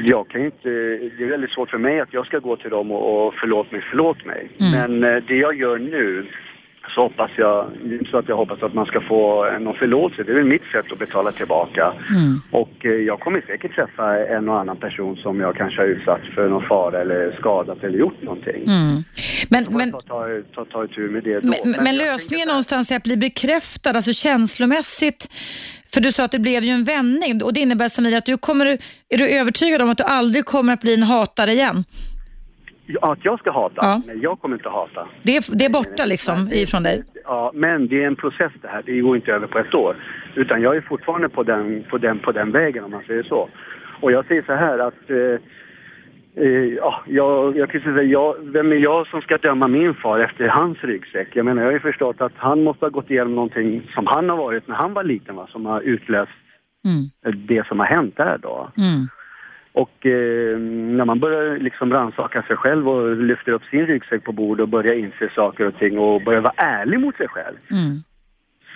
Jag 0.07 0.29
kan 0.29 0.45
inte, 0.45 0.69
det 1.19 1.25
är 1.25 1.29
väldigt 1.31 1.51
svårt 1.51 1.71
för 1.71 1.79
mig 1.79 2.01
att 2.01 2.13
jag 2.13 2.27
ska 2.27 2.39
gå 2.39 2.57
till 2.57 2.71
dem 2.71 2.91
och, 2.91 3.27
och 3.27 3.35
förlåt 3.41 3.73
mig, 3.73 3.85
förlåt 3.91 4.25
mig. 4.25 4.49
Mm. 4.61 4.73
Men 5.01 5.15
eh, 5.17 5.23
det 5.29 5.37
jag 5.37 5.55
gör 5.57 5.79
nu 5.79 6.27
så 6.95 7.01
hoppas 7.01 7.31
jag, 7.37 7.67
så 8.11 8.19
att 8.19 8.29
jag 8.29 8.37
hoppas 8.37 8.63
att 8.63 8.75
man 8.75 8.87
ska 8.87 9.01
få 9.01 9.47
eh, 9.47 9.59
någon 9.59 9.75
förlåtelse. 9.75 10.23
Det 10.23 10.33
är 10.33 10.37
väl 10.37 10.45
mitt 10.45 10.65
sätt 10.73 10.93
att 10.93 10.99
betala 10.99 11.33
tillbaka. 11.33 11.93
Mm. 12.11 12.41
Och 12.51 12.87
eh, 12.87 12.91
jag 12.93 13.21
kommer 13.21 13.41
säkert 13.47 13.75
träffa 13.75 14.27
en 14.27 14.49
och 14.49 14.61
annan 14.61 14.77
person 14.77 15.17
som 15.17 15.41
jag 15.41 15.57
kanske 15.57 15.81
har 15.81 15.87
utsatt 15.89 16.21
för 16.35 16.49
någon 16.49 16.63
fara 16.63 17.01
eller 17.01 17.33
skadat 17.39 17.85
eller 17.85 17.99
gjort 17.99 18.23
någonting. 18.23 18.63
Mm. 18.67 19.03
Men, 19.49 19.65
Men, 19.65 19.77
men, 19.77 19.93
ta, 19.93 20.01
ta, 20.01 20.27
ta, 20.55 20.65
ta 20.65 20.85
itu 20.85 21.01
med 21.11 21.25
det 21.25 21.41
då. 21.41 21.49
men, 21.49 21.85
men 21.85 21.97
jag 21.97 22.07
lösningen 22.07 22.49
någonstans 22.49 22.93
är 22.93 22.97
att 22.97 23.03
bli 23.03 23.17
bekräftad, 23.17 23.91
alltså 23.91 24.13
känslomässigt. 24.13 25.29
För 25.95 26.01
du 26.01 26.13
sa 26.13 26.25
att 26.25 26.33
det 26.33 26.39
blev 26.39 26.65
ju 26.65 26.71
en 26.71 26.85
vändning 26.85 27.43
och 27.43 27.53
det 27.53 27.61
innebär 27.61 27.89
Samir 27.89 28.17
att 28.17 28.27
du 28.27 28.37
kommer, 28.37 28.67
är 29.09 29.19
du 29.19 29.29
övertygad 29.29 29.83
om 29.83 29.91
att 29.91 29.99
du 29.99 30.05
aldrig 30.05 30.45
kommer 30.45 30.73
att 30.73 30.81
bli 30.81 30.95
en 30.95 31.03
hatare 31.03 31.51
igen? 31.51 31.85
Ja, 32.87 33.13
att 33.13 33.25
jag 33.25 33.39
ska 33.39 33.51
hata? 33.51 33.75
Ja. 33.77 34.03
Nej, 34.07 34.19
jag 34.23 34.41
kommer 34.41 34.57
inte 34.57 34.69
hata. 34.69 35.09
Det 35.23 35.37
är, 35.37 35.57
det 35.59 35.65
är 35.65 35.71
borta 35.71 36.05
liksom 36.05 36.49
ifrån 36.53 36.83
dig? 36.83 37.05
Ja, 37.25 37.51
men 37.55 37.89
det 37.89 38.03
är 38.03 38.07
en 38.07 38.17
process 38.17 38.53
det 38.63 38.69
här. 38.69 38.83
Det 38.87 39.01
går 39.01 39.17
inte 39.17 39.33
över 39.33 39.47
på 39.47 39.59
ett 39.59 39.75
år. 39.75 39.97
Utan 40.35 40.63
jag 40.63 40.77
är 40.77 40.81
fortfarande 40.81 41.29
på 41.29 41.43
den, 41.43 41.85
på 41.91 41.99
den, 41.99 42.19
på 42.19 42.33
den 42.33 42.53
vägen 42.53 42.85
om 42.85 42.91
man 42.91 43.03
säger 43.07 43.23
så. 43.23 43.49
Och 44.01 44.13
jag 44.13 44.27
säger 44.27 44.43
så 44.43 44.53
här 44.55 44.79
att 44.79 45.11
eh, 45.11 45.41
ja, 46.77 47.03
jag, 47.07 47.57
jag 47.57 47.71
kan 47.71 47.81
säga, 47.81 48.03
jag, 48.03 48.35
vem 48.41 48.73
är 48.73 48.77
jag 48.77 49.07
som 49.07 49.21
ska 49.21 49.39
döma 49.39 49.69
min 49.69 49.95
far 49.95 50.19
efter 50.19 50.49
hans 50.49 50.79
ryggsäck? 50.85 51.29
Jag 51.33 51.45
menar, 51.47 51.63
jag 51.63 51.69
har 51.69 51.73
ju 51.73 51.81
förstått 51.81 52.21
att 52.21 52.33
han 52.37 52.63
måste 52.65 52.85
ha 52.85 52.91
gått 52.91 53.11
igenom 53.11 53.35
någonting 53.35 53.91
som 53.95 54.07
han 54.07 54.29
har 54.29 54.37
varit 54.37 54.69
när 54.69 54.75
han 54.77 54.95
var 54.95 55.05
liten, 55.05 55.37
va? 55.37 55.47
som 55.53 55.67
har 55.67 55.81
utlöst 55.81 56.33
Mm. 56.87 57.05
eh, 57.27 57.33
det 57.47 57.67
som 57.67 57.79
har 57.79 57.87
hänt 57.87 58.17
där 58.17 58.39
då. 58.43 58.71
Mm. 58.77 59.07
Och 59.73 60.07
eh, 60.07 60.59
när 60.99 61.05
man 61.05 61.21
börjar 61.21 61.59
liksom 61.59 61.93
rannsaka 61.93 62.43
sig 62.43 62.57
själv 62.57 62.89
och 62.89 63.17
lyfter 63.17 63.53
upp 63.53 63.65
sin 63.65 63.87
ryggsäck 63.87 64.25
på 64.25 64.33
bordet 64.33 64.63
och 64.63 64.69
börjar 64.69 64.95
inse 64.95 65.29
saker 65.35 65.67
och 65.67 65.79
ting 65.79 65.99
och 65.99 66.23
börjar 66.23 66.41
vara 66.41 66.55
ärlig 66.57 67.01
mot 67.01 67.17
sig 67.17 67.29
själv 67.29 67.57
Mm. 67.71 67.97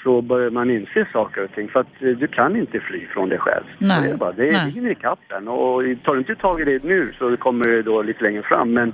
Så 0.03 0.23
börjar 0.23 0.51
man 0.51 0.71
inse 0.71 1.07
saker 1.13 1.45
och 1.45 1.55
ting 1.55 1.69
för 1.69 1.81
att 1.81 2.03
eh, 2.03 2.09
du 2.09 2.27
kan 2.27 2.57
inte 2.57 2.81
fly 2.81 3.07
från 3.07 3.29
dig 3.29 3.39
själv. 3.39 3.65
Nej. 3.79 3.99
Så 3.99 4.05
är 4.05 4.13
det, 4.13 4.17
bara. 4.17 4.33
det, 4.33 4.43
Nej. 4.43 4.65
det 4.65 4.71
hinner 4.71 4.91
ikapp 4.91 5.19
en 5.29 5.49
och 5.49 5.83
tar 6.05 6.13
du 6.13 6.19
inte 6.19 6.35
tag 6.35 6.61
i 6.61 6.65
det 6.65 6.85
nu 6.85 7.13
så 7.19 7.37
kommer 7.37 7.69
det 7.69 7.83
då 7.83 8.03
lite 8.03 8.23
längre 8.23 8.43
fram 8.43 8.73
men 8.73 8.93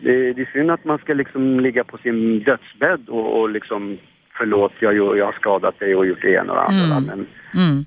det, 0.00 0.32
det 0.32 0.42
är 0.42 0.50
synd 0.52 0.70
att 0.70 0.84
man 0.84 0.98
ska 0.98 1.14
liksom 1.14 1.60
ligga 1.60 1.84
på 1.84 1.98
sin 1.98 2.38
dödsbädd 2.42 3.08
och, 3.08 3.40
och 3.40 3.50
liksom 3.50 3.98
förlåt 4.38 4.72
jag, 4.78 4.94
jag 4.96 5.24
har 5.24 5.32
skadat 5.32 5.78
dig 5.78 5.96
och 5.96 6.06
gjort 6.06 6.22
det 6.22 6.32
ena 6.32 6.52
och 6.52 6.58
det 6.58 6.62
andra. 6.62 6.96
Mm. 6.96 7.06
Men, 7.06 7.26
Mm. 7.56 7.84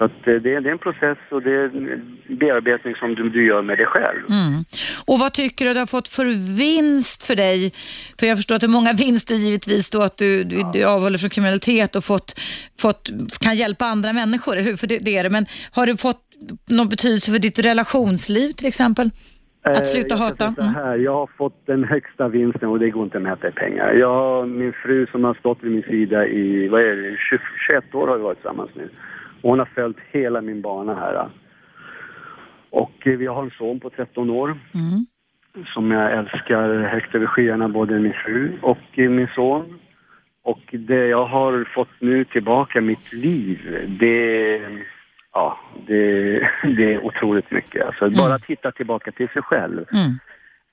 Så 0.00 0.04
att 0.04 0.26
eh, 0.26 0.34
det, 0.34 0.60
det 0.60 0.68
är 0.68 0.72
en 0.72 0.78
process 0.78 1.18
och 1.30 1.42
det 1.42 1.50
är 1.50 1.64
en 1.64 2.18
bearbetning 2.28 2.94
som 2.94 3.14
du, 3.14 3.28
du 3.28 3.46
gör 3.46 3.62
med 3.62 3.78
dig 3.78 3.86
själv. 3.86 4.18
Mm. 4.28 4.64
Och 5.06 5.18
vad 5.18 5.32
tycker 5.32 5.64
du 5.64 5.72
du 5.72 5.78
har 5.78 5.86
fått 5.86 6.08
för 6.08 6.24
vinst 6.56 7.22
för 7.22 7.36
dig? 7.36 7.72
För 8.18 8.26
jag 8.26 8.38
förstår 8.38 8.54
att 8.54 8.60
det 8.60 8.66
är 8.66 8.78
många 8.80 8.92
vinster 8.92 9.34
givetvis 9.34 9.90
då 9.90 10.02
att 10.02 10.16
du, 10.16 10.44
du, 10.44 10.62
du 10.72 10.84
avhåller 10.84 11.18
från 11.18 11.30
kriminalitet 11.30 11.96
och 11.96 12.04
fått, 12.04 12.40
fått, 12.78 13.10
kan 13.40 13.56
hjälpa 13.56 13.84
andra 13.84 14.12
människor? 14.12 14.76
För 14.76 14.86
det, 14.86 14.98
det 14.98 15.16
är 15.18 15.22
det. 15.22 15.30
Men 15.30 15.46
har 15.72 15.86
du 15.86 15.96
fått 15.96 16.22
någon 16.68 16.88
betydelse 16.88 17.32
för 17.32 17.38
ditt 17.38 17.58
relationsliv 17.58 18.50
till 18.50 18.66
exempel? 18.66 19.10
Att 19.62 19.86
sluta 19.86 20.14
Eh, 20.14 20.20
jag 20.20 20.26
hata? 20.26 20.54
Mm. 20.58 20.74
här, 20.74 20.96
jag 20.96 21.14
har 21.14 21.30
fått 21.38 21.66
den 21.66 21.84
högsta 21.84 22.28
vinsten 22.28 22.68
och 22.68 22.78
det 22.78 22.90
går 22.90 23.04
inte 23.04 23.16
att 23.16 23.22
mäta 23.22 23.48
i 23.48 23.52
pengar. 23.52 23.92
Jag 23.92 24.14
har 24.14 24.46
min 24.46 24.72
fru 24.72 25.06
som 25.06 25.24
har 25.24 25.34
stått 25.34 25.58
vid 25.62 25.72
min 25.72 25.82
sida 25.82 26.26
i, 26.26 26.68
vad 26.68 26.80
är 26.80 26.96
det, 26.96 27.16
20, 27.30 27.38
21 27.68 27.94
år 27.94 28.08
har 28.08 28.16
vi 28.16 28.22
varit 28.22 28.38
tillsammans 28.38 28.70
nu. 28.74 28.88
Och 29.42 29.50
hon 29.50 29.58
har 29.58 29.66
följt 29.74 29.96
hela 30.10 30.40
min 30.40 30.60
bana 30.62 30.94
här. 30.94 31.28
Och 32.70 33.06
eh, 33.06 33.16
vi 33.18 33.26
har 33.26 33.42
en 33.42 33.50
son 33.50 33.80
på 33.80 33.90
13 33.90 34.30
år 34.30 34.58
Mm. 34.74 35.06
som 35.74 35.90
jag 35.90 36.12
älskar 36.12 36.82
högt 36.82 37.14
över 37.14 37.26
skyarna, 37.26 37.68
både 37.68 37.98
min 37.98 38.12
fru 38.12 38.52
och 38.62 38.78
eh, 38.92 39.10
min 39.10 39.28
son. 39.34 39.78
Och 40.42 40.60
det 40.70 41.06
jag 41.06 41.24
har 41.26 41.64
fått 41.74 41.88
nu 42.00 42.24
tillbaka 42.24 42.80
mitt 42.80 43.12
liv, 43.12 43.86
det, 44.00 44.60
ja, 45.32 45.58
det, 45.86 46.32
det 46.76 46.94
är 46.94 47.04
otroligt 47.04 47.50
mycket. 47.50 47.86
Alltså, 47.86 48.10
Bara 48.10 48.34
att 48.34 48.44
hitta 48.44 48.72
tillbaka 48.72 49.12
till 49.12 49.28
sig 49.28 49.42
själv 49.42 49.84
Mm. 49.92 50.10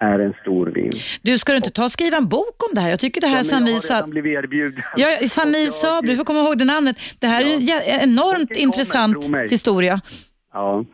Är 0.04 0.20
en 0.20 0.34
stor 0.42 0.66
vinst. 0.76 1.00
Du, 1.22 1.38
ska 1.38 1.52
du 1.52 1.58
inte 1.58 1.72
ta 1.72 1.84
och 1.86 1.92
skriva 1.92 2.18
en 2.18 2.28
bok 2.28 2.64
om 2.70 2.74
det 2.74 2.82
här? 2.82 2.90
Jag 2.90 3.00
tycker 3.00 3.22
det 3.22 3.28
här 3.28 3.38
Ja, 3.38 3.44
Samir 3.44 3.68
jag 3.68 3.74
har 3.78 3.80
Sa- 3.80 3.96
redan 3.96 4.10
blivit 4.10 4.38
erbjuden. 4.44 4.84
Ja, 4.96 5.08
Samir 5.28 5.68
Sabri, 5.68 6.10
du 6.12 6.18
får 6.18 6.24
komma 6.24 6.40
ihåg 6.40 6.58
det 6.58 6.66
namnet. 6.66 6.98
Det 7.20 7.28
här 7.28 7.42
är 7.42 7.46
ju 7.60 7.72
en 7.72 8.02
enormt 8.10 8.50
kommer, 8.50 8.62
intressant 8.62 9.26
historia. 9.50 10.02
Ja. 10.54 10.86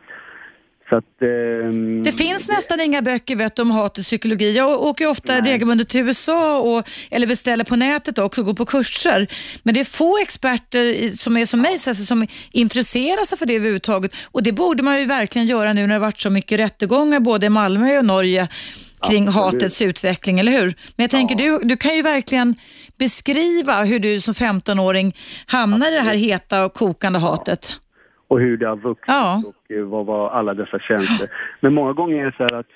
Så 0.88 0.96
att... 0.96 1.22
ehm, 1.22 2.02
Det 2.02 2.12
finns 2.12 2.48
nästan 2.48 2.80
inga 2.80 3.02
böcker 3.02 3.36
vet 3.36 3.58
om 3.58 3.70
hat 3.70 3.98
och 3.98 4.04
psykologi. 4.04 4.52
Jag 4.56 4.82
åker 4.82 5.06
ofta 5.06 5.40
regelbundet 5.40 5.88
till 5.88 6.00
USA 6.00 6.58
och, 6.60 6.88
eller 7.10 7.26
beställer 7.26 7.64
på 7.64 7.76
nätet 7.76 8.18
också 8.18 8.40
och 8.40 8.46
går 8.46 8.54
på 8.54 8.64
kurser. 8.66 9.26
Men 9.62 9.74
det 9.74 9.80
är 9.80 9.84
få 9.84 10.18
experter 10.22 11.08
som 11.16 11.36
är 11.36 11.44
som 11.44 11.60
mig 11.60 11.72
alltså, 11.72 11.94
som 11.94 12.26
intresserar 12.52 13.24
sig 13.24 13.38
för 13.38 13.46
det 13.46 13.54
överhuvudtaget. 13.56 14.12
Och 14.32 14.42
det 14.42 14.52
borde 14.52 14.82
man 14.82 14.98
ju 14.98 15.04
verkligen 15.04 15.46
göra 15.48 15.72
nu 15.72 15.86
när 15.86 15.94
det 15.94 16.00
varit 16.00 16.20
så 16.20 16.30
mycket 16.30 16.58
rättegångar 16.60 17.20
både 17.20 17.46
i 17.46 17.50
Malmö 17.50 17.98
och 17.98 18.04
Norge 18.04 18.48
kring 19.10 19.28
Absolut. 19.28 19.34
hatets 19.62 19.82
utveckling, 19.82 20.38
eller 20.40 20.52
hur? 20.52 20.66
Men 20.96 21.04
jag 21.04 21.10
tänker, 21.10 21.34
du, 21.34 21.58
du 21.62 21.76
kan 21.76 21.94
ju 21.96 22.02
verkligen 22.02 22.54
beskriva 22.98 23.82
hur 23.84 23.98
du 23.98 24.20
som 24.20 24.34
15-åring 24.34 25.14
hamnar 25.46 25.92
i 25.92 25.94
det 25.94 26.00
här 26.00 26.14
heta 26.16 26.64
och 26.64 26.74
kokande 26.74 27.18
hatet. 27.18 27.80
och 28.28 28.40
hur 28.40 28.56
det 28.56 28.68
har 28.68 28.76
vuxit 28.76 29.04
Ja. 29.06 29.42
och 29.46 29.76
eh, 29.76 29.82
vad 29.84 30.06
var 30.06 30.30
alla 30.30 30.54
dessa 30.54 30.78
känslor. 30.78 31.28
Men 31.60 31.74
många 31.74 31.92
gånger 31.92 32.16
är 32.20 32.24
det 32.26 32.36
så 32.36 32.42
här 32.42 32.54
att 32.60 32.66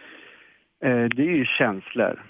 eh, 0.85 1.05
det 1.17 1.23
är 1.23 1.37
ju 1.37 1.45
känslor. 1.45 2.25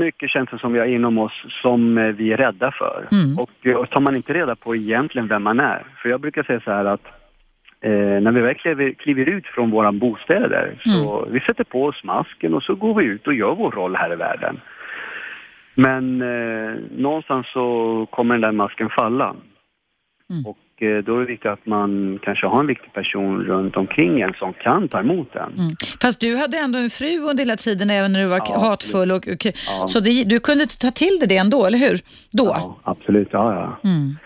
Mycket 0.00 0.30
känslor 0.30 0.58
som 0.58 0.72
vi 0.72 0.78
har 0.78 0.86
inom 0.86 1.18
oss 1.18 1.32
som 1.62 1.98
eh, 1.98 2.04
vi 2.04 2.32
är 2.32 2.36
rädda 2.36 2.72
för. 2.78 3.08
Mm. 3.12 3.38
Och, 3.38 3.50
eh, 3.66 3.74
och 3.74 3.90
tar 3.90 4.00
man 4.00 4.16
inte 4.16 4.32
reda 4.34 4.56
på 4.56 4.76
egentligen 4.76 5.28
vem 5.28 5.42
man 5.42 5.60
är. 5.60 5.86
För 6.02 6.08
jag 6.08 6.20
brukar 6.20 6.42
säga 6.42 6.60
så 6.60 6.70
här 6.70 6.84
att 6.84 7.00
eh, 7.86 8.20
när 8.20 8.32
vi 8.32 8.40
väl 8.40 8.54
kliver, 8.54 8.92
kliver 8.92 9.28
ut 9.28 9.46
från 9.46 9.70
våra 9.70 9.92
bostäder 9.92 10.78
så 10.84 11.28
vi 11.30 11.40
sätter 11.40 11.64
på 11.64 11.84
oss 11.84 12.04
masken 12.04 12.54
och 12.54 12.62
så 12.62 12.74
går 12.74 12.94
vi 12.94 13.04
ut 13.04 13.26
och 13.26 13.34
gör 13.34 13.54
vår 13.54 13.70
roll 13.70 13.96
här 13.96 14.12
i 14.12 14.16
världen. 14.16 14.60
Men 15.74 16.22
eh, 16.22 16.74
någonstans 16.96 17.46
så 17.52 18.06
kommer 18.10 18.34
den 18.34 18.40
där 18.40 18.52
masken 18.52 18.90
falla. 18.90 19.36
Mm. 20.30 20.46
Och 20.46 20.82
eh, 20.82 21.04
då 21.04 21.16
är 21.16 21.20
det 21.20 21.26
viktigt 21.26 21.50
att 21.50 21.66
man 21.66 22.18
kanske 22.22 22.46
har 22.46 22.60
en 22.60 22.66
viktig 22.66 22.92
person 22.92 23.42
runt 23.44 23.76
omkring 23.76 24.20
en 24.20 24.34
som 24.34 24.52
kan 24.52 24.88
ta 24.88 25.00
emot 25.00 25.36
en. 25.36 25.42
Mm. 25.42 25.76
Fast 26.02 26.20
du 26.20 26.36
hade 26.36 26.58
ändå 26.58 26.78
en 26.78 26.90
fru 26.90 27.18
under 27.18 27.44
hela 27.44 27.56
tiden 27.56 27.90
även 27.90 28.12
när 28.12 28.20
du 28.20 28.26
var 28.26 28.42
Ja, 28.48 28.58
hatfull. 28.58 29.12
Och, 29.12 29.28
och, 29.28 29.44
Ja. 29.44 29.86
Så 29.88 30.00
det, 30.00 30.24
du 30.24 30.40
kunde 30.40 30.66
ta 30.66 30.90
till 30.90 31.18
dig 31.20 31.28
det 31.28 31.36
ändå, 31.36 31.66
eller 31.66 31.78
hur? 31.78 32.00
Då? 32.32 32.44
Ja, 32.44 32.76
absolut, 32.82 33.28
ja, 33.32 33.54
ja. 33.54 33.90
Mm. 33.90 34.16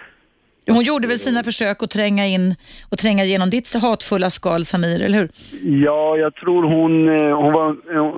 Hon 0.74 0.84
gjorde 0.84 1.09
väl 1.09 1.16
sina 1.16 1.42
försök 1.42 1.82
att 1.82 1.90
tränga 1.90 2.26
in 2.26 2.55
och 2.90 2.98
tränga 2.98 3.24
igenom 3.24 3.51
ditt 3.51 3.74
hatfulla 3.82 4.30
skal, 4.30 4.64
Samir, 4.64 5.02
eller 5.02 5.18
hur? 5.18 5.28
Ja, 5.84 6.16
jag 6.16 6.34
tror 6.34 6.62
hon, 6.62 7.09
eh, 7.09 7.36
hon, 7.36 7.52
var, 7.52 7.68
eh, 7.70 8.12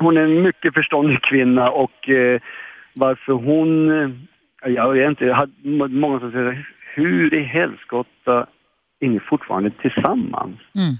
hon 0.00 0.16
är 0.16 0.20
en 0.20 0.42
mycket 0.42 0.74
förståndig 0.74 1.22
kvinna 1.22 1.70
och 1.70 2.08
eh, 2.08 2.40
varför 2.94 3.32
hon, 3.32 3.88
jag 4.66 4.92
vet 4.92 5.08
inte, 5.08 5.24
jag 5.24 5.34
hade 5.34 5.52
må- 5.62 5.88
många 5.88 6.20
som 6.20 6.32
säger 6.32 6.66
hur 6.94 7.34
i 7.34 7.42
helskotta 7.42 8.46
är 9.00 9.08
ni 9.08 9.20
fortfarande 9.20 9.70
tillsammans? 9.70 10.56
Mm. 10.74 10.94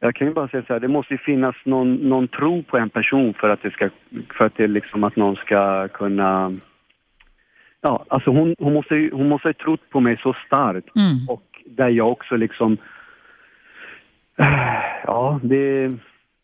Jag 0.00 0.14
kan 0.14 0.26
ju 0.26 0.34
bara 0.34 0.48
säga 0.48 0.62
så 0.66 0.72
här, 0.72 0.80
det 0.80 0.88
måste 0.88 1.14
ju 1.14 1.18
finnas 1.18 1.56
någon, 1.64 1.94
någon 1.94 2.28
tro 2.28 2.62
på 2.62 2.78
en 2.78 2.90
person 2.90 3.34
för 3.34 3.48
att 3.48 3.62
det 3.62 3.70
ska, 3.70 3.90
för 4.38 4.44
att 4.44 4.56
det 4.56 4.66
liksom 4.66 5.04
att 5.04 5.16
någon 5.16 5.36
ska 5.36 5.88
kunna 5.88 6.52
Ja, 7.82 8.04
alltså 8.08 8.30
hon, 8.30 8.54
hon, 8.58 8.72
måste 8.74 8.94
ju, 8.94 9.12
hon 9.12 9.28
måste 9.28 9.48
ha 9.48 9.52
trott 9.52 9.90
på 9.90 10.00
mig 10.00 10.20
så 10.22 10.36
starkt 10.46 10.96
Mm. 10.96 11.28
och 11.28 11.42
där 11.66 11.88
jag 11.88 12.08
också 12.12 12.36
liksom 12.36 12.76
Ja, 15.06 15.40
det, 15.42 15.88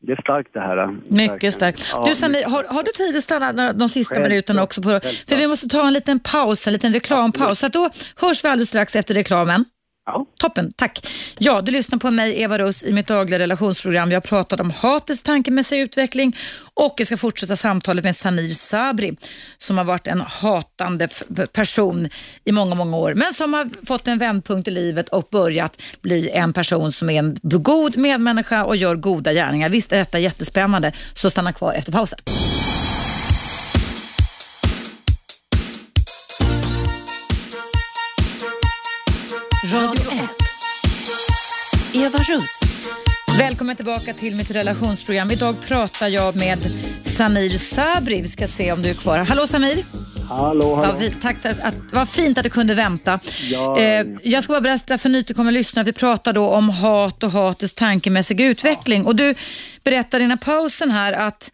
det 0.00 0.12
är 0.12 0.20
starkt 0.20 0.50
det 0.54 0.60
här. 0.60 0.96
Mycket 1.08 1.54
starkt. 1.54 1.90
Ja, 1.92 2.02
Du 2.22 2.28
mycket 2.28 2.50
har, 2.50 2.64
har 2.74 2.82
du 2.82 2.90
tid 2.90 3.16
att 3.16 3.22
stanna 3.22 3.72
de- 3.72 3.88
sista 3.88 4.14
Självklart, 4.14 4.30
minuterna 4.30 4.62
också? 4.62 4.82
På, 4.82 4.88
för 5.28 5.36
vi 5.36 5.46
måste 5.46 5.68
ta 5.68 5.86
en 5.86 5.92
liten 5.92 6.18
paus, 6.18 6.66
en 6.66 6.72
liten 6.72 6.92
reklampaus. 6.92 7.58
Så 7.58 7.68
då 7.68 7.90
hörs 8.20 8.44
vi 8.44 8.48
alldeles 8.48 8.68
strax 8.68 8.96
efter 8.96 9.14
reklamen. 9.14 9.64
Ja. 10.06 10.26
Toppen, 10.38 10.72
tack. 10.76 11.08
Ja, 11.38 11.60
du 11.60 11.72
lyssnar 11.72 11.98
på 11.98 12.10
mig, 12.10 12.42
Eva 12.42 12.58
Russ, 12.58 12.84
i 12.84 12.92
mitt 12.92 13.06
dagliga 13.06 13.38
relationsprogram. 13.38 14.10
Jag 14.10 14.16
har 14.16 14.20
pratat 14.20 14.60
om 14.60 14.70
hatets 14.70 15.22
tankemässiga 15.22 15.82
utveckling 15.82 16.36
och 16.74 16.94
jag 16.96 17.06
ska 17.06 17.16
fortsätta 17.16 17.56
samtalet 17.56 18.04
med 18.04 18.16
Samir 18.16 18.48
Sabri 18.48 19.16
som 19.58 19.78
har 19.78 19.84
varit 19.84 20.06
en 20.06 20.20
hatande 20.20 21.08
person 21.52 22.08
i 22.44 22.52
många, 22.52 22.74
många 22.74 22.96
år, 22.96 23.14
men 23.14 23.34
som 23.34 23.54
har 23.54 23.86
fått 23.86 24.08
en 24.08 24.18
vändpunkt 24.18 24.68
i 24.68 24.70
livet 24.70 25.08
och 25.08 25.28
börjat 25.30 25.82
bli 26.00 26.30
en 26.30 26.52
person 26.52 26.92
som 26.92 27.10
är 27.10 27.18
en 27.18 27.38
god 27.42 27.96
medmänniska 27.96 28.64
och 28.64 28.76
gör 28.76 28.96
goda 28.96 29.32
gärningar. 29.32 29.68
Visst 29.68 29.92
är 29.92 29.98
detta 29.98 30.18
jättespännande, 30.18 30.92
så 31.14 31.30
stanna 31.30 31.52
kvar 31.52 31.72
efter 31.72 31.92
pausen. 31.92 32.18
Eva 41.96 42.18
Russ. 42.18 42.60
Välkommen 43.38 43.76
tillbaka 43.76 44.14
till 44.14 44.36
mitt 44.36 44.50
relationsprogram. 44.50 45.30
Idag 45.30 45.56
pratar 45.66 46.08
jag 46.08 46.36
med 46.36 46.58
Samir 47.02 47.50
Sabri. 47.50 48.20
Vi 48.20 48.28
ska 48.28 48.48
se 48.48 48.72
om 48.72 48.82
du 48.82 48.90
är 48.90 48.94
kvar. 48.94 49.18
Hallå 49.18 49.46
Samir! 49.46 49.84
Hallå, 50.28 50.74
hallå. 50.74 50.92
Vad, 50.92 50.98
vi, 50.98 51.10
tack, 51.10 51.44
att, 51.44 51.60
att, 51.60 51.74
vad 51.92 52.08
fint 52.08 52.38
att 52.38 52.44
du 52.44 52.50
kunde 52.50 52.74
vänta. 52.74 53.20
Ja. 53.50 53.78
Eh, 53.78 54.06
jag 54.22 54.44
ska 54.44 54.52
bara 54.52 54.60
berätta 54.60 54.98
för 54.98 55.08
nytillkomna 55.08 55.50
lyssnare 55.50 55.82
att 55.82 55.88
vi 55.88 55.92
pratar 55.92 56.32
då 56.32 56.46
om 56.46 56.68
hat 56.68 57.22
och 57.22 57.30
hatets 57.30 57.74
tankemässiga 57.74 58.46
utveckling. 58.46 59.06
Och 59.06 59.16
du 59.16 59.34
berättade 59.84 60.24
innan 60.24 60.38
pausen 60.38 60.90
här 60.90 61.12
att 61.12 61.50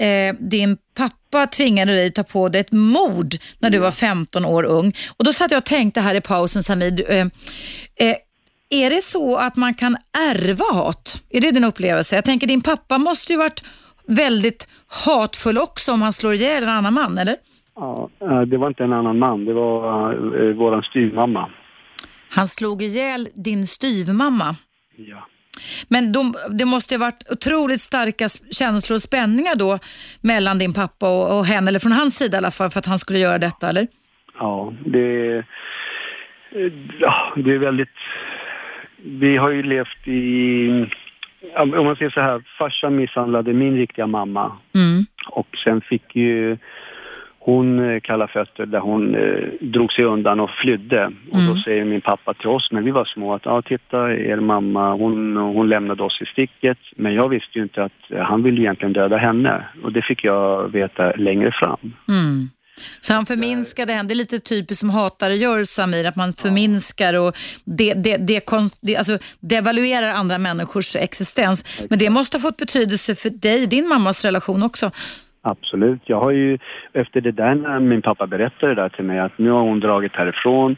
eh, 0.00 0.34
din 0.38 0.76
pappa 0.96 1.46
tvingade 1.46 1.92
dig 1.92 2.06
att 2.08 2.14
ta 2.14 2.22
på 2.22 2.48
dig 2.48 2.60
ett 2.60 2.72
mord 2.72 3.34
när 3.58 3.70
du 3.70 3.78
var 3.78 3.90
15 3.90 4.44
år 4.44 4.62
ung. 4.62 4.96
Och 5.16 5.24
Då 5.24 5.32
satt 5.32 5.50
jag 5.50 5.58
och 5.58 5.64
tänkte 5.64 6.00
här 6.00 6.14
i 6.14 6.20
pausen 6.20 6.62
Samir, 6.62 6.90
du, 6.90 7.04
eh, 7.04 7.26
eh, 7.96 8.16
är 8.70 8.90
det 8.90 9.02
så 9.02 9.36
att 9.36 9.56
man 9.56 9.74
kan 9.74 9.96
ärva 10.30 10.82
hat? 10.82 11.24
Är 11.30 11.40
det 11.40 11.50
din 11.50 11.64
upplevelse? 11.64 12.16
Jag 12.16 12.24
tänker 12.24 12.46
din 12.46 12.62
pappa 12.62 12.98
måste 12.98 13.32
ju 13.32 13.38
varit 13.38 13.64
väldigt 14.06 14.68
hatfull 15.06 15.58
också 15.58 15.92
om 15.92 16.02
han 16.02 16.12
slår 16.12 16.34
ihjäl 16.34 16.62
en 16.62 16.68
annan 16.68 16.94
man, 16.94 17.18
eller? 17.18 17.36
Ja, 17.76 18.10
eh, 18.20 18.40
det 18.40 18.56
var 18.56 18.68
inte 18.68 18.84
en 18.84 18.92
annan 18.92 19.18
man, 19.18 19.44
det 19.44 19.52
var 19.52 20.14
uh, 20.14 20.56
våran 20.56 20.82
styvmamma. 20.82 21.50
Han 22.30 22.46
slog 22.46 22.82
ihjäl 22.82 23.28
din 23.34 23.66
styvmamma. 23.66 24.56
Ja. 24.96 25.26
Men 25.88 26.12
de, 26.12 26.34
det 26.50 26.64
måste 26.64 26.94
ju 26.94 26.98
ha 26.98 27.06
varit 27.06 27.30
otroligt 27.30 27.80
starka 27.80 28.28
känslor 28.50 28.94
och 28.94 29.00
spänningar 29.00 29.54
då 29.54 29.78
mellan 30.20 30.58
din 30.58 30.72
pappa 30.74 31.08
och, 31.08 31.38
och 31.38 31.46
henne, 31.46 31.68
eller 31.68 31.78
från 31.78 31.92
hans 31.92 32.18
sida 32.18 32.36
i 32.36 32.38
alla 32.38 32.50
fall, 32.50 32.70
för 32.70 32.78
att 32.78 32.86
han 32.86 32.98
skulle 32.98 33.18
göra 33.18 33.38
detta, 33.38 33.68
eller? 33.68 33.86
Ja, 34.38 34.72
det, 34.86 35.36
eh, 35.36 36.72
ja, 37.00 37.32
det 37.36 37.54
är 37.54 37.58
väldigt... 37.58 37.88
Vi 39.04 39.36
har 39.36 39.50
ju 39.50 39.62
levt 39.62 40.08
i... 40.08 40.68
Om 41.56 41.70
man 41.84 41.96
säger 41.96 42.10
så 42.10 42.20
här, 42.20 42.42
farsan 42.58 42.96
misshandlade 42.96 43.52
min 43.52 43.76
riktiga 43.76 44.06
mamma 44.06 44.52
Mm. 44.74 45.04
och 45.26 45.46
sen 45.64 45.80
fick 45.80 46.16
ju 46.16 46.56
hon 47.38 47.90
eh, 47.90 48.00
kalla 48.00 48.26
fötter 48.28 48.66
där 48.66 48.78
hon 48.78 49.14
eh, 49.14 49.44
drog 49.60 49.92
sig 49.92 50.04
undan 50.04 50.40
och 50.40 50.50
flydde. 50.50 51.06
Och 51.06 51.38
då 51.38 51.50
Mm. 51.50 51.56
säger 51.56 51.84
min 51.84 52.00
pappa 52.00 52.34
till 52.34 52.48
oss 52.48 52.72
när 52.72 52.82
vi 52.82 52.90
var 52.90 53.04
små 53.04 53.34
att 53.34 53.44
ja, 53.44 53.62
titta 53.62 54.14
er 54.14 54.36
mamma, 54.36 54.92
hon, 54.92 55.36
hon 55.36 55.68
lämnade 55.68 56.02
oss 56.02 56.22
i 56.22 56.26
sticket. 56.26 56.78
Men 56.96 57.14
jag 57.14 57.28
visste 57.28 57.58
ju 57.58 57.62
inte 57.62 57.84
att 57.84 58.10
eh, 58.10 58.20
han 58.22 58.42
ville 58.42 58.60
egentligen 58.60 58.92
döda 58.92 59.16
henne. 59.16 59.64
Och 59.82 59.92
det 59.92 60.02
fick 60.02 60.24
jag 60.24 60.68
veta 60.72 61.12
längre 61.16 61.52
fram. 61.52 61.92
Mm. 62.08 62.48
Så 63.00 63.14
han 63.14 63.26
förminskade 63.26 63.92
henne. 63.92 64.08
Det 64.08 64.14
är 64.14 64.16
lite 64.16 64.38
typiskt 64.38 64.80
som 64.80 64.90
hatare 64.90 65.36
gör, 65.36 65.64
Samir, 65.64 66.04
att 66.04 66.16
man 66.16 66.32
förminskar 66.32 67.14
och 67.14 67.36
det, 67.64 67.94
det, 67.94 68.16
det, 68.16 68.40
kon- 68.40 68.70
det, 68.82 68.96
alltså, 68.96 69.18
devaluerar 69.40 70.08
andra 70.08 70.38
människors 70.38 70.96
existens. 70.96 71.86
Men 71.90 71.98
det 71.98 72.10
måste 72.10 72.36
ha 72.36 72.42
fått 72.42 72.56
betydelse 72.56 73.14
för 73.14 73.30
dig, 73.30 73.66
din 73.66 73.88
mammas 73.88 74.24
relation 74.24 74.62
också. 74.62 74.90
Absolut. 75.42 76.02
Jag 76.04 76.20
har 76.20 76.30
ju, 76.30 76.58
efter 76.92 77.20
det 77.20 77.32
där 77.32 77.54
när 77.54 77.80
min 77.80 78.02
pappa 78.02 78.26
berättade 78.26 78.74
det 78.74 78.82
där 78.82 78.88
till 78.88 79.04
mig 79.04 79.18
att 79.18 79.38
nu 79.38 79.50
har 79.50 79.60
hon 79.60 79.80
dragit 79.80 80.16
härifrån. 80.16 80.76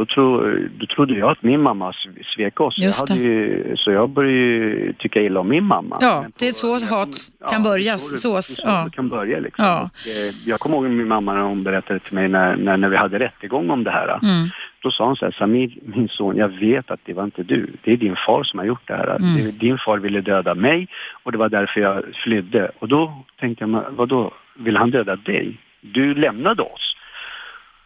Då, 0.00 0.06
tro, 0.06 0.56
då 0.78 0.86
trodde 0.86 1.14
jag 1.14 1.30
att 1.30 1.42
min 1.42 1.60
mamma 1.60 1.92
svek 2.34 2.60
oss. 2.60 2.78
Just 2.78 3.08
jag 3.08 3.18
ju, 3.18 3.76
så 3.76 3.90
jag 3.90 4.10
började 4.10 4.36
ju 4.36 4.92
tycka 4.98 5.22
illa 5.22 5.40
om 5.40 5.48
min 5.48 5.64
mamma. 5.64 5.98
Ja, 6.00 6.20
Men 6.22 6.32
det 6.38 6.48
är 6.48 6.52
så 6.52 6.84
hat 6.94 7.08
kan 7.50 7.62
börja, 7.62 7.92
det 7.92 7.94
är 7.94 7.96
så 7.96 8.42
så 8.42 8.62
ja. 8.64 8.88
kan 8.92 9.08
börja 9.08 9.40
liksom. 9.40 9.64
Ja. 9.64 9.80
Och, 9.80 10.08
eh, 10.08 10.34
jag 10.44 10.60
kommer 10.60 10.76
ihåg 10.76 10.84
min 10.84 11.08
mamma 11.08 11.34
när 11.34 11.42
hon 11.42 11.62
berättade 11.62 11.98
till 12.00 12.14
mig 12.14 12.28
när, 12.28 12.56
när, 12.56 12.76
när 12.76 12.88
vi 12.88 12.96
hade 12.96 13.18
rättegång 13.18 13.70
om 13.70 13.84
det 13.84 13.90
här. 13.90 14.18
Mm. 14.22 14.48
Då 14.82 14.90
sa 14.90 15.06
hon 15.06 15.16
så 15.16 15.24
här, 15.24 15.32
Samir, 15.32 15.78
min 15.82 16.08
son, 16.08 16.36
jag 16.36 16.48
vet 16.48 16.90
att 16.90 17.00
det 17.04 17.12
var 17.12 17.24
inte 17.24 17.42
du. 17.42 17.66
Det 17.84 17.92
är 17.92 17.96
din 17.96 18.16
far 18.26 18.44
som 18.44 18.58
har 18.58 18.66
gjort 18.66 18.88
det 18.88 18.94
här. 18.94 19.16
Mm. 19.16 19.58
Din 19.58 19.78
far 19.78 19.98
ville 19.98 20.20
döda 20.20 20.54
mig 20.54 20.88
och 21.22 21.32
det 21.32 21.38
var 21.38 21.48
därför 21.48 21.80
jag 21.80 22.02
flydde. 22.14 22.70
Och 22.78 22.88
då 22.88 23.24
tänkte 23.40 23.64
jag, 23.64 23.84
vadå, 23.90 24.32
vill 24.58 24.76
han 24.76 24.90
döda 24.90 25.16
dig? 25.16 25.56
Du 25.80 26.14
lämnade 26.14 26.62
oss. 26.62 26.96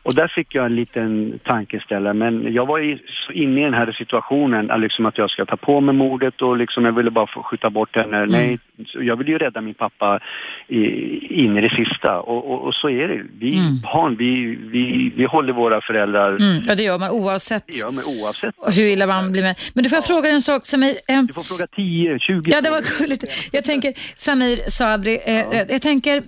Och 0.04 0.14
där 0.14 0.28
fick 0.28 0.54
jag 0.54 0.66
en 0.66 0.74
liten 0.76 1.38
tankeställare, 1.44 2.14
men 2.14 2.52
jag 2.54 2.66
var 2.66 2.78
ju 2.78 2.98
så 3.26 3.32
inne 3.32 3.60
i 3.60 3.64
den 3.64 3.74
här 3.74 3.92
situationen, 3.92 4.70
att 4.70 4.80
liksom 4.80 5.06
att 5.06 5.18
jag 5.18 5.30
ska 5.30 5.44
ta 5.44 5.56
på 5.56 5.80
mig 5.80 5.94
mordet 5.94 6.42
och 6.42 6.56
liksom 6.56 6.84
jag 6.84 6.92
ville 6.92 7.10
bara 7.10 7.26
få 7.26 7.42
skjuta 7.42 7.70
bort 7.70 7.96
henne. 7.96 8.26
Nej, 8.26 8.58
så 8.86 9.02
jag 9.02 9.16
ville 9.16 9.30
ju 9.30 9.38
rädda 9.38 9.60
min 9.60 9.74
pappa 9.74 10.20
in 10.68 11.56
i 11.58 11.60
det 11.60 11.70
sista 11.70 12.20
och, 12.20 12.50
och, 12.50 12.62
och 12.66 12.74
så 12.74 12.90
är 12.90 13.08
det. 13.08 13.22
Vi 13.38 13.54
Mm. 13.54 13.80
barn, 13.82 14.16
vi, 14.16 14.58
vi, 14.72 15.12
vi 15.16 15.24
håller 15.24 15.52
våra 15.52 15.80
föräldrar, 15.80 16.30
Mm. 16.40 16.62
Ja, 16.68 16.74
det 16.74 16.82
gör 16.82 16.98
man 16.98 17.10
oavsett 17.10 17.64
det 17.66 17.76
gör 17.76 17.90
man 17.90 18.04
oavsett. 18.04 18.54
hur 18.76 18.86
illa 18.86 19.06
man 19.06 19.32
blir 19.32 19.42
med. 19.42 19.54
Men 19.74 19.84
du 19.84 19.90
får 19.90 19.96
jag 19.96 20.06
fråga 20.06 20.30
en 20.30 20.42
sak, 20.42 20.66
Samir. 20.66 20.94
Eh, 21.08 21.22
Du 21.22 21.32
får 21.32 21.42
fråga 21.42 21.66
10, 21.66 22.18
20 22.18 22.50
Ja, 22.50 22.60
det 22.60 22.70
var 22.70 22.98
gulligt. 22.98 23.24
Jag 23.52 23.64
tänker, 23.64 23.92
Samir 24.14 24.56
Sabri, 24.70 25.18
eh, 25.26 25.40
eh, 25.60 25.66
jag 25.68 25.82
tänker 25.82 26.22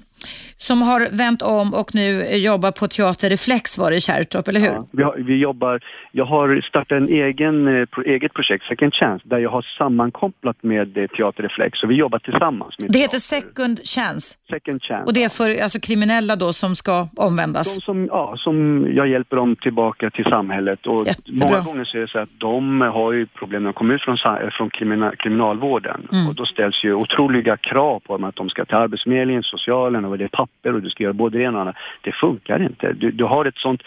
som 0.57 0.82
har 0.82 1.09
vänt 1.12 1.43
om 1.43 1.74
och 1.74 1.94
nu 1.94 2.36
jobbar 2.36 2.70
på 2.70 2.89
Teater 2.89 3.31
Reflex 3.31 3.78
var 3.78 3.90
det 3.90 3.97
i 3.97 4.01
Kärrtorp, 4.01 4.48
eller 4.48 4.61
hur? 4.61 4.69
Ja, 4.69 4.89
vi, 4.93 5.03
har, 5.03 5.16
vi 5.16 5.36
jobbar, 5.36 5.81
jag 6.12 6.24
har 6.24 6.61
startat 6.61 6.97
en 6.97 7.09
egen, 7.09 7.69
eh, 7.69 7.89
eget 8.07 8.35
projekt, 8.35 8.65
Second 8.65 8.94
Chance, 8.94 9.24
där 9.28 9.39
jag 9.39 9.51
har 9.51 9.62
sammankopplat 9.78 10.62
med 10.62 10.98
eh, 10.98 11.07
Teaterreflex. 11.07 11.78
Så 11.78 11.86
vi 11.86 11.94
jobbar 11.94 12.19
tillsammans 12.19 12.78
med 12.78 12.93
Det 12.93 12.98
heter 12.98 13.19
teater. 13.19 13.48
Second 13.48 13.81
Chance 13.85 14.35
Second 14.51 14.82
Chance. 14.82 15.05
och 15.06 15.12
det 15.14 15.24
är 15.24 15.28
för 15.28 15.62
alltså, 15.62 15.81
kriminella 15.81 16.36
då 16.36 16.52
som 16.52 16.77
ska 16.77 17.09
omvändas. 17.16 17.74
De 17.74 17.81
som, 17.81 18.06
ja, 18.06 18.35
som 18.36 18.86
jag 18.94 19.09
hjälper 19.09 19.36
dem 19.36 19.56
tillbaka 19.56 20.10
till 20.10 20.24
samhället 20.24 20.86
och 20.86 21.06
Jättebra. 21.06 21.47
många 21.48 21.60
gånger 21.60 21.85
så 21.85 21.97
är 21.97 22.01
det 22.01 22.09
så 22.09 22.18
att 22.18 22.28
de 22.39 22.81
har 22.81 23.12
ju 23.12 23.27
problem 23.27 23.62
när 23.62 23.68
de 23.68 23.74
kommer 23.74 23.94
ut 23.94 24.02
från, 24.02 24.16
från 24.52 24.70
krimina, 24.70 25.16
kriminalvården 25.16 26.09
Mm. 26.12 26.28
och 26.28 26.35
då 26.35 26.44
ställs 26.44 26.85
ju 26.85 26.94
otroliga 26.94 27.56
krav 27.56 28.01
på 28.01 28.12
dem 28.12 28.24
att 28.24 28.36
de 28.36 28.48
ska 28.48 28.64
till 28.64 28.74
Arbetsförmedlingen, 28.74 29.43
socialen 29.43 30.05
och 30.05 30.18
det 30.18 30.24
är 30.24 30.28
papper 30.28 30.74
och 30.74 30.82
du 30.82 30.90
ska 30.90 31.02
göra 31.02 31.12
både 31.12 31.39
det 31.39 31.44
ena 31.44 31.48
och 31.59 31.64
det 31.64 31.70
andra. 31.70 31.74
Det 32.01 32.12
funkar 32.12 32.62
inte. 32.62 32.93
Du, 32.93 33.10
du 33.10 33.24
har 33.24 33.44
ett 33.44 33.59
sånt 33.59 33.82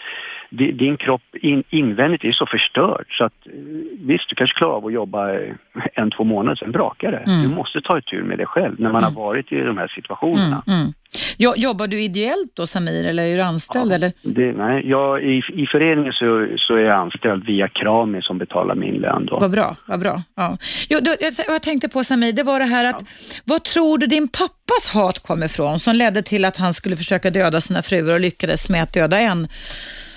din 0.50 0.96
kropp 0.96 1.22
in, 1.32 1.64
invändigt 1.70 2.24
är 2.24 2.32
så 2.32 2.46
förstörd 2.46 3.06
så 3.18 3.24
att 3.24 3.46
eh, 3.46 3.52
visst, 4.00 4.28
du 4.28 4.34
kanske 4.34 4.58
klarar 4.58 4.76
av 4.76 4.86
att 4.86 4.92
jobba 4.92 5.32
eh, 5.34 5.54
en, 5.94 6.10
två 6.10 6.24
månader, 6.24 6.56
sen 6.56 6.72
brakar 6.72 7.12
det. 7.12 7.18
Mm. 7.18 7.42
Du 7.42 7.48
måste 7.54 7.80
ta 7.80 7.98
itu 7.98 8.22
med 8.22 8.38
det 8.38 8.46
själv 8.46 8.80
när 8.80 8.92
man 8.92 9.04
har 9.04 9.10
varit 9.10 9.52
i 9.52 9.60
de 9.60 9.78
här 9.78 9.88
situationerna. 9.88 10.62
Mm, 10.66 10.80
mm. 10.80 10.92
Jo, 11.38 11.54
jobbar 11.56 11.86
du 11.86 12.02
ideellt 12.02 12.50
då 12.54 12.66
Samir 12.66 13.04
eller 13.06 13.22
är 13.22 13.36
du 13.36 13.42
anställd? 13.42 13.92
Eller? 13.92 14.12
Det, 14.22 14.52
nej, 14.52 14.88
jag, 14.88 15.22
i, 15.22 15.42
I 15.54 15.66
föreningen 15.66 16.12
så, 16.12 16.48
så 16.56 16.74
är 16.74 16.84
jag 16.84 16.96
anställd 16.96 17.44
via 17.46 17.68
Krami 17.68 18.22
som 18.22 18.38
betalar 18.38 18.74
min 18.74 18.94
lön 18.94 19.26
då. 19.26 19.38
Vad 19.38 19.50
bra, 19.50 19.76
vad 19.86 20.00
bra. 20.00 20.22
Ja. 20.36 20.58
Jo, 20.88 20.98
då, 21.02 21.14
jag, 21.20 21.32
jag 21.46 21.62
tänkte 21.62 21.88
på 21.88 22.04
Samir, 22.04 22.32
det 22.32 22.42
var 22.42 22.58
det 22.58 22.64
här 22.64 22.84
att, 22.84 23.02
vad 23.44 23.64
tror 23.64 23.98
du 23.98 24.06
din 24.06 24.28
pappas 24.28 24.94
hat 24.94 25.18
kom 25.18 25.42
ifrån 25.42 25.78
som 25.78 25.94
ledde 25.94 26.22
till 26.22 26.44
att 26.44 26.56
han 26.56 26.74
skulle 26.74 26.96
försöka 26.96 27.30
döda 27.30 27.60
sina 27.60 27.82
fruar 27.82 28.14
och 28.14 28.20
lyckades 28.20 28.70
med 28.70 28.82
att 28.82 28.92
döda 28.92 29.18
en? 29.18 29.48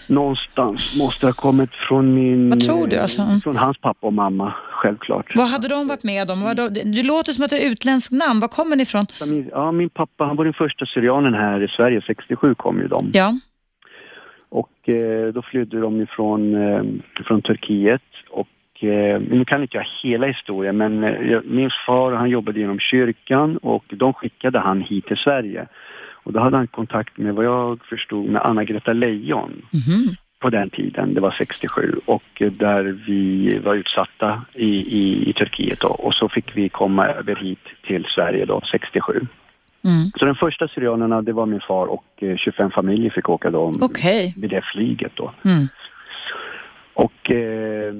Någonstans 0.07 0.99
måste 0.99 1.25
ha 1.25 1.33
kommit 1.33 1.69
från 1.87 2.13
min... 2.13 2.49
Vad 2.49 2.59
tror 2.59 2.87
du, 2.87 2.97
alltså? 2.97 3.21
Från 3.43 3.55
hans 3.57 3.77
pappa 3.77 4.07
och 4.07 4.13
mamma, 4.13 4.53
självklart. 4.71 5.35
Vad 5.35 5.47
hade 5.47 5.67
de 5.67 5.87
varit 5.87 6.03
med 6.03 6.31
om? 6.31 6.41
Vad 6.41 6.57
då, 6.57 6.69
du 6.69 7.03
låter 7.03 7.31
som 7.31 7.45
ett 7.45 7.53
utländskt 7.53 8.11
namn, 8.13 8.39
var 8.39 8.47
kommer 8.47 8.75
ni 8.75 8.83
ifrån? 8.83 9.05
Ja, 9.51 9.71
min 9.71 9.89
pappa, 9.89 10.23
han 10.25 10.35
var 10.35 10.45
den 10.45 10.53
första 10.53 10.85
syrianen 10.85 11.33
här 11.33 11.63
i 11.63 11.67
Sverige, 11.67 12.01
67 12.07 12.55
kom 12.55 12.79
ju 12.79 12.87
de. 12.87 13.09
Ja, 13.13 13.33
Och 14.49 14.89
eh, 14.89 15.33
då 15.33 15.41
flydde 15.41 15.79
de 15.79 16.01
ifrån 16.01 16.55
eh, 16.55 16.83
från 17.25 17.41
Turkiet 17.41 18.01
och 18.29 18.83
eh, 18.83 19.21
nu 19.21 19.45
kan 19.45 19.61
inte 19.61 19.77
jag 19.77 19.85
hela 20.03 20.27
historien 20.27 20.77
men 20.77 21.03
eh, 21.03 21.41
min 21.43 21.69
far 21.85 22.11
han 22.11 22.29
jobbade 22.29 22.59
inom 22.61 22.79
kyrkan 22.79 23.57
och 23.57 23.85
de 23.89 24.13
skickade 24.13 24.59
han 24.59 24.81
hit 24.81 25.05
till 25.05 25.17
Sverige. 25.17 25.67
Och 26.23 26.33
då 26.33 26.39
hade 26.39 26.57
han 26.57 26.67
kontakt 26.67 27.17
med 27.17 27.35
vad 27.35 27.45
jag 27.45 27.79
förstod 27.85 28.25
med 28.29 28.41
Anna-Greta 28.41 28.93
Leijon 28.93 29.51
Mhm. 29.71 30.15
på 30.39 30.49
den 30.49 30.69
tiden, 30.69 31.13
det 31.13 31.21
var 31.21 31.31
67 31.37 31.95
och 32.05 32.41
eh, 32.41 32.51
där 32.51 32.83
vi 33.07 33.59
var 33.63 33.75
utsatta 33.75 34.41
i, 34.53 34.67
i, 34.69 35.29
i 35.29 35.33
Turkiet 35.33 35.79
då 35.81 35.87
och 35.87 36.13
så 36.13 36.29
fick 36.29 36.57
vi 36.57 36.69
komma 36.69 37.07
över 37.07 37.35
hit 37.35 37.59
till 37.87 38.05
Sverige 38.15 38.45
då 38.45 38.61
67. 38.71 39.13
Mm. 39.85 40.05
Så 40.19 40.25
den 40.25 40.35
första 40.35 40.67
syrianerna 40.67 41.21
det 41.21 41.33
var 41.33 41.45
min 41.45 41.59
far 41.61 41.85
och 41.87 42.05
eh, 42.23 42.37
25 42.37 42.71
familjer 42.71 43.09
fick 43.09 43.29
åka 43.29 43.51
då 43.51 43.73
okej. 43.81 44.33
vid 44.37 44.49
det 44.49 44.61
flyget 44.61 45.11
då. 45.15 45.31
Mm. 45.45 45.67
Och 46.93 47.31
eh, 47.31 47.93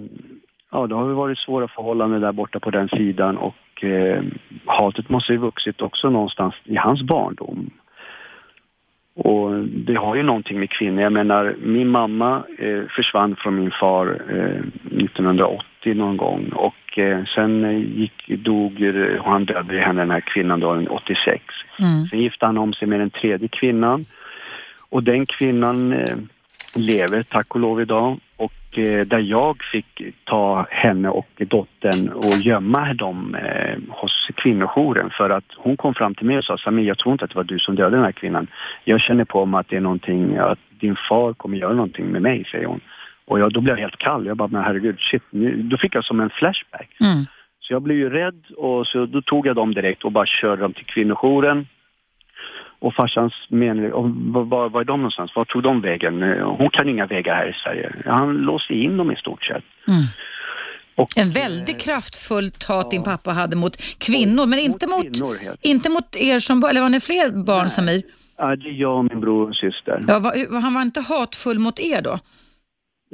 ja, 0.72 0.88
det 0.88 0.96
har 0.96 1.08
ju 1.08 1.14
varit 1.14 1.38
svåra 1.38 1.68
förhållanden 1.68 2.22
där 2.22 2.32
borta 2.32 2.60
på 2.60 2.70
den 2.72 2.90
sidan 2.90 3.38
och 3.38 3.84
eh, 3.84 4.24
hatet 4.66 5.10
måste 5.10 5.32
ju 5.34 5.38
vuxit 5.40 5.82
också 5.82 6.10
någonstans 6.10 6.56
i 6.64 6.76
hans 6.76 7.02
barndom. 7.04 7.70
Och 9.16 9.52
det 9.64 9.96
har 9.96 10.16
ju 10.16 10.24
någonting 10.24 10.60
med 10.60 10.70
kvinnor. 10.70 11.02
Jag 11.02 11.14
menar, 11.14 11.56
min 11.62 11.90
mamma 11.90 12.44
eh, 12.60 12.84
försvann 12.96 13.36
från 13.36 13.56
min 13.56 13.72
far 13.72 14.22
eh, 14.30 14.60
1980 14.98 15.94
någon 15.94 16.18
gång 16.18 16.50
och 16.56 17.00
eh, 17.00 17.24
sen 17.36 17.66
eh, 17.66 18.00
gick, 18.00 18.28
dog, 18.28 18.82
eh, 18.82 19.20
och 19.20 19.32
han 19.32 19.46
dödade 19.46 19.80
henne, 19.80 20.02
den 20.02 20.12
här 20.12 20.22
kvinnan 20.22 20.60
då, 20.60 20.86
86. 20.90 21.44
Mm. 21.80 22.06
Sen 22.10 22.20
gifte 22.20 22.46
han 22.46 22.58
om 22.58 22.74
sig 22.74 22.88
med 22.88 23.00
den 23.00 23.10
tredje 23.10 23.48
kvinnan. 23.48 24.06
Och 24.90 25.04
den 25.04 25.26
kvinnan 25.26 25.94
eh, 25.94 26.18
lever 26.76 27.24
tack 27.24 27.56
och 27.56 27.60
lov 27.60 27.82
idag. 27.82 28.20
Och 28.44 28.78
eh, 28.78 29.06
där 29.06 29.20
jag 29.20 29.64
fick 29.72 30.02
ta 30.24 30.68
henne 30.70 31.10
och 31.10 31.28
dottern 31.38 32.10
och 32.10 32.38
gömma 32.42 32.94
dem 32.94 33.36
eh, 33.36 33.78
hos 33.90 34.28
kvinnojouren. 34.36 35.10
För 35.10 35.30
att 35.30 35.46
hon 35.58 35.78
kom 35.78 35.94
fram 35.94 36.16
till 36.16 36.26
mig 36.26 36.38
och 36.38 36.44
sa, 36.44 36.58
Samir 36.58 36.88
jag 36.88 36.98
tror 36.98 37.14
inte 37.14 37.26
att 37.26 37.32
det 37.32 37.38
var 37.38 37.44
du 37.44 37.60
som 37.60 37.76
dödade 37.76 37.96
den 37.96 38.06
här 38.06 38.12
kvinnan. 38.12 38.48
Jag 38.84 39.02
känner 39.02 39.26
på 39.26 39.46
mig 39.46 39.60
att 39.60 39.70
det 39.70 39.76
är 39.76 39.82
någonting, 39.82 40.38
att 40.38 40.60
din 40.80 40.96
far 41.10 41.34
kommer 41.34 41.58
göra 41.58 41.74
någonting 41.74 42.06
med 42.06 42.22
mig, 42.22 42.46
säger 42.52 42.66
hon. 42.66 42.82
Och 43.26 43.40
jag, 43.40 43.54
då 43.54 43.62
blev 43.62 43.76
jag 43.76 43.82
helt 43.82 43.98
kall. 43.98 44.26
Jag 44.26 44.38
bara, 44.38 44.48
men 44.48 44.64
herregud, 44.64 45.00
shit. 45.00 45.24
Nu, 45.30 45.62
då 45.62 45.78
fick 45.78 45.96
jag 45.96 46.06
som 46.06 46.20
en 46.20 46.30
flashback. 46.30 46.90
Mm. 47.02 47.26
Så 47.60 47.74
jag 47.74 47.82
blev 47.82 47.98
ju 47.98 48.10
rädd 48.10 48.44
och 48.58 48.88
så 48.88 49.06
då 49.06 49.22
tog 49.22 49.48
jag 49.48 49.56
dem 49.56 49.74
direkt 49.74 50.04
och 50.04 50.12
bara 50.12 50.26
körde 50.26 50.62
dem 50.62 50.74
till 50.74 50.86
kvinnojouren. 50.86 51.68
Och 52.84 52.94
farsans 52.96 53.34
och 53.94 54.10
var, 54.10 54.70
var, 54.70 54.82
är 54.82 54.86
de 54.86 55.00
någonstans? 55.00 55.36
Var 55.36 55.46
tog 55.46 55.64
de 55.64 55.82
vägen? 55.82 56.24
Eh, 56.24 56.56
Hon 56.58 56.70
kan 56.70 56.90
inga 56.90 57.06
vägar 57.06 57.36
här 57.36 57.48
i 57.50 57.54
Sverige. 57.64 57.96
Han 58.06 58.34
låste 58.38 58.74
in 58.74 58.98
dem 58.98 59.12
i 59.12 59.16
stort 59.16 59.44
sett. 59.44 59.64
Mm. 59.88 60.04
Och, 60.96 61.18
En 61.18 61.30
väldigt 61.32 61.82
kraftfullt 61.82 62.64
hat 62.64 62.92
din 62.92 63.04
pappa 63.04 63.32
hade 63.32 63.56
mot 63.56 63.76
kvinnor, 64.00 64.46
men 64.46 64.60
inte 64.60 64.88
mot, 64.88 65.02
kvinnor, 65.14 65.36
inte 65.62 65.90
mot 65.90 66.16
er 66.16 66.40
som. 66.40 66.64
Eller 66.70 66.82
var 66.82 66.90
ni 66.90 67.00
fler 67.00 67.44
barn, 67.46 67.70
Samir? 67.70 68.02
Ja, 68.38 68.56
det 68.56 68.70
är 68.70 68.74
jag 68.74 68.98
och 68.98 69.06
min 69.06 69.20
bror 69.22 69.50
och 69.50 69.56
syster. 69.56 70.04
Ja, 70.08 70.20
var, 70.20 70.62
han 70.62 70.74
var 70.74 70.82
inte 70.82 71.02
hatfull 71.02 71.60
mot 71.60 71.80
er 71.80 72.02
då? 72.02 72.18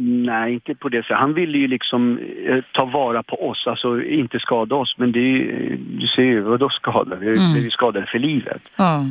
Nej, 0.01 0.53
inte 0.53 0.75
på 0.75 0.89
det 0.89 1.01
sättet. 1.03 1.17
Han 1.17 1.33
ville 1.33 1.57
ju 1.57 1.67
liksom 1.67 2.19
eh, 2.47 2.63
ta 2.73 2.85
vara 2.85 3.23
på 3.23 3.49
oss, 3.49 3.67
alltså 3.67 4.01
inte 4.03 4.39
skada 4.39 4.75
oss. 4.75 4.95
Men 4.97 5.11
det 5.11 5.19
är 5.19 5.23
ju, 5.37 5.77
du 5.99 6.07
ser 6.07 6.23
ju, 6.23 6.41
vadå 6.41 6.69
skada? 6.69 7.15
Vi 7.15 7.27
Mm. 7.27 7.63
ju 7.63 7.69
skadade 7.69 8.05
för 8.05 8.19
livet. 8.19 8.61
Ja. 8.75 9.05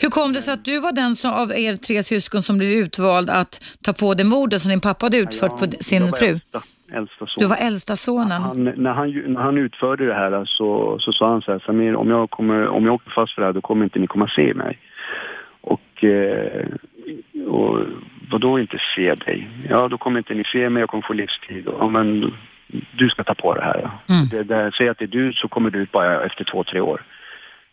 Hur 0.00 0.08
kom 0.08 0.32
det 0.32 0.42
sig 0.42 0.54
att 0.54 0.64
du 0.64 0.80
var 0.80 0.92
den 0.92 1.16
som, 1.16 1.30
av 1.32 1.52
er 1.52 1.76
tre 1.76 2.02
syskon 2.02 2.42
som 2.42 2.58
blev 2.58 2.70
utvald 2.70 3.30
att 3.30 3.78
ta 3.84 3.92
på 3.92 4.14
det 4.14 4.24
mordet 4.24 4.62
som 4.62 4.70
din 4.70 4.80
pappa 4.80 5.06
hade 5.06 5.16
utfört 5.16 5.58
på 5.58 5.66
sin 5.80 6.12
fru? 6.12 6.40
Äldsta, 6.92 7.26
son. 7.26 7.42
Du 7.42 7.46
var 7.46 7.56
äldsta 7.56 7.96
sonen. 7.96 8.42
Han, 8.42 8.64
när, 8.64 8.92
han, 8.92 9.10
när 9.10 9.40
han 9.40 9.58
utförde 9.58 10.06
det 10.06 10.14
här 10.14 10.44
så, 10.44 10.98
så 11.00 11.12
sa 11.12 11.30
han 11.30 11.42
så 11.42 11.52
här, 11.52 11.62
Samir, 11.66 11.96
om 11.96 12.10
jag, 12.10 12.30
kommer, 12.30 12.68
om 12.68 12.84
jag 12.84 12.94
åker 12.94 13.10
fast 13.10 13.34
för 13.34 13.42
det 13.42 13.46
här 13.46 13.52
då 13.52 13.60
kommer 13.60 13.84
inte 13.84 13.98
ni 13.98 14.06
komma 14.06 14.28
se 14.28 14.54
mig. 14.54 14.78
Och, 15.60 16.04
eh, 16.04 16.66
och 17.46 17.78
vadå 18.30 18.58
inte 18.58 18.78
se 18.96 19.14
dig? 19.14 19.48
Ja, 19.68 19.88
då 19.88 19.98
kommer 19.98 20.18
inte 20.18 20.34
ni 20.34 20.44
se 20.44 20.70
mig, 20.70 20.80
jag 20.80 20.88
kommer 20.88 21.06
få 21.06 21.12
livstid. 21.12 21.68
Ja, 21.78 21.88
men 21.88 22.32
du 22.92 23.08
ska 23.08 23.24
ta 23.24 23.34
på 23.34 23.54
det 23.54 23.62
här. 23.62 23.80
Ja. 23.82 24.14
Mm. 24.14 24.28
Det, 24.30 24.42
det, 24.42 24.72
säg 24.78 24.88
att 24.88 24.98
det 24.98 25.04
är 25.04 25.08
du 25.08 25.32
så 25.32 25.48
kommer 25.48 25.70
du 25.70 25.78
ut 25.78 25.92
bara 25.92 26.24
efter 26.24 26.44
två, 26.44 26.64
tre 26.64 26.80
år. 26.80 27.02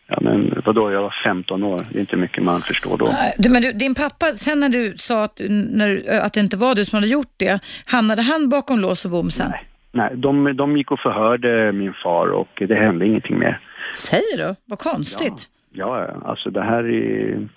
Ja, 0.08 0.18
men 0.22 0.62
vadå, 0.66 0.92
jag 0.92 1.02
var 1.02 1.16
15 1.24 1.64
år. 1.64 1.80
Det 1.92 1.98
är 1.98 2.02
inte 2.02 2.16
mycket 2.16 2.44
man 2.44 2.62
förstår 2.62 2.98
då. 2.98 3.14
Du, 3.38 3.50
men 3.50 3.62
du, 3.62 3.72
din 3.72 3.96
pappa, 3.96 4.26
sen 4.26 4.60
när 4.60 4.70
du 4.70 4.94
sa 4.98 5.24
att, 5.24 5.42
när, 5.50 6.20
att 6.22 6.34
det 6.34 6.40
inte 6.40 6.58
var 6.58 6.76
du 6.76 6.86
som 6.86 6.98
hade 6.98 7.08
gjort 7.08 7.34
det, 7.38 7.60
hamnade 7.86 8.22
han 8.22 8.50
bakom 8.50 8.80
lås 8.80 9.06
och 9.06 9.12
bom 9.12 9.30
sen? 9.30 9.50
Nej, 9.50 9.66
nej 9.92 10.12
de, 10.16 10.58
de 10.58 10.78
gick 10.78 10.92
och 10.92 11.00
förhörde 11.00 11.72
min 11.72 11.94
far 11.94 12.28
och 12.28 12.64
det 12.68 12.76
hände 12.76 13.06
ingenting 13.06 13.40
mer. 13.40 13.60
Säger 13.94 14.38
du? 14.38 14.56
Vad 14.66 14.80
konstigt. 14.80 15.50
Ja, 15.74 16.00
ja, 16.02 16.30
alltså 16.30 16.50
det 16.50 16.64
här 16.64 16.84
är... 16.84 17.48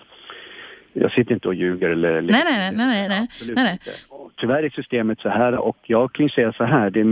Jag 0.93 1.11
sitter 1.11 1.33
inte 1.33 1.47
och 1.47 1.55
ljuger 1.55 1.89
eller... 1.89 2.21
Nej, 2.21 2.41
nej, 2.45 2.71
nej, 2.75 2.87
nej, 2.87 3.09
nej. 3.09 3.27
Absolut 3.31 3.55
nej, 3.55 3.79
nej. 3.85 3.95
Tyvärr 4.37 4.63
är 4.63 4.69
systemet 4.69 5.19
så 5.19 5.29
här 5.29 5.55
och 5.55 5.77
jag 5.83 6.13
kan 6.13 6.25
ju 6.25 6.29
säga 6.29 6.53
så 6.53 6.63
här, 6.63 6.89
det, 6.89 7.03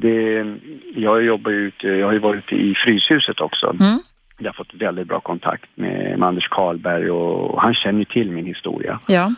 det, 0.00 0.56
jag 1.00 1.24
jobbar 1.24 1.50
ju 1.50 1.56
ute, 1.56 1.88
jag 1.88 2.06
har 2.06 2.12
ju 2.12 2.18
varit 2.18 2.52
i 2.52 2.74
Fryshuset 2.74 3.40
också. 3.40 3.66
Mm. 3.80 3.98
Jag 4.38 4.48
har 4.48 4.52
fått 4.52 4.74
väldigt 4.74 5.08
bra 5.08 5.20
kontakt 5.20 5.70
med, 5.74 6.18
med 6.18 6.28
Anders 6.28 6.48
Karlberg 6.48 7.10
och, 7.10 7.50
och 7.50 7.62
han 7.62 7.74
känner 7.74 7.98
ju 7.98 8.04
till 8.04 8.30
min 8.30 8.46
historia. 8.46 9.00
Ja. 9.06 9.32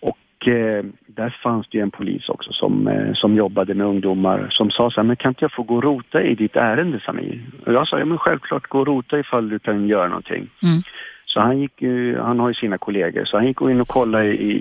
Och 0.00 0.48
eh, 0.48 0.84
där 1.06 1.36
fanns 1.42 1.68
det 1.70 1.78
ju 1.78 1.82
en 1.82 1.90
polis 1.90 2.28
också 2.28 2.52
som, 2.52 2.88
eh, 2.88 3.12
som 3.14 3.34
jobbade 3.34 3.74
med 3.74 3.86
ungdomar 3.86 4.46
som 4.50 4.70
sa 4.70 4.90
så 4.90 5.00
här, 5.00 5.06
men 5.06 5.16
kan 5.16 5.30
inte 5.30 5.44
jag 5.44 5.52
få 5.52 5.62
gå 5.62 5.76
och 5.76 5.82
rota 5.82 6.22
i 6.22 6.34
ditt 6.34 6.56
ärende 6.56 7.00
Samir? 7.00 7.40
Och 7.66 7.72
jag 7.72 7.88
sa, 7.88 7.98
ja 7.98 8.04
men 8.04 8.18
självklart 8.18 8.68
gå 8.68 8.78
och 8.78 8.86
rota 8.86 9.18
ifall 9.18 9.48
du 9.48 9.58
kan 9.58 9.88
göra 9.88 10.08
någonting. 10.08 10.50
Mm. 10.62 10.82
Så 11.24 11.40
han 11.40 11.58
gick 11.58 11.82
han 12.18 12.38
har 12.38 12.48
ju 12.48 12.54
sina 12.54 12.78
kollegor, 12.78 13.24
så 13.24 13.36
han 13.36 13.46
gick 13.46 13.60
in 13.60 13.80
och 13.80 13.88
kollade 13.88 14.34
i, 14.34 14.52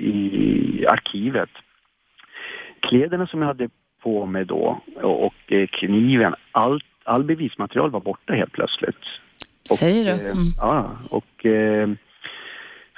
i 0.80 0.88
arkivet. 0.88 1.50
Kläderna 2.80 3.28
som 3.28 3.42
jag 3.42 3.48
hade 3.48 3.70
på 4.04 4.26
mig 4.26 4.46
då 4.46 4.82
och, 4.96 5.26
och 5.26 5.54
eh, 5.54 5.68
kniven, 5.68 6.36
allt, 6.52 6.84
all 7.04 7.24
bevismaterial 7.24 7.92
var 7.92 8.00
borta 8.00 8.34
helt 8.34 8.52
plötsligt. 8.52 9.06
Och, 9.70 9.78
Säger 9.78 10.06
du? 10.06 10.12
eh, 10.12 10.32
Mm. 10.32 10.44
Ja, 10.58 10.92
och 11.10 11.46
eh, 11.46 11.90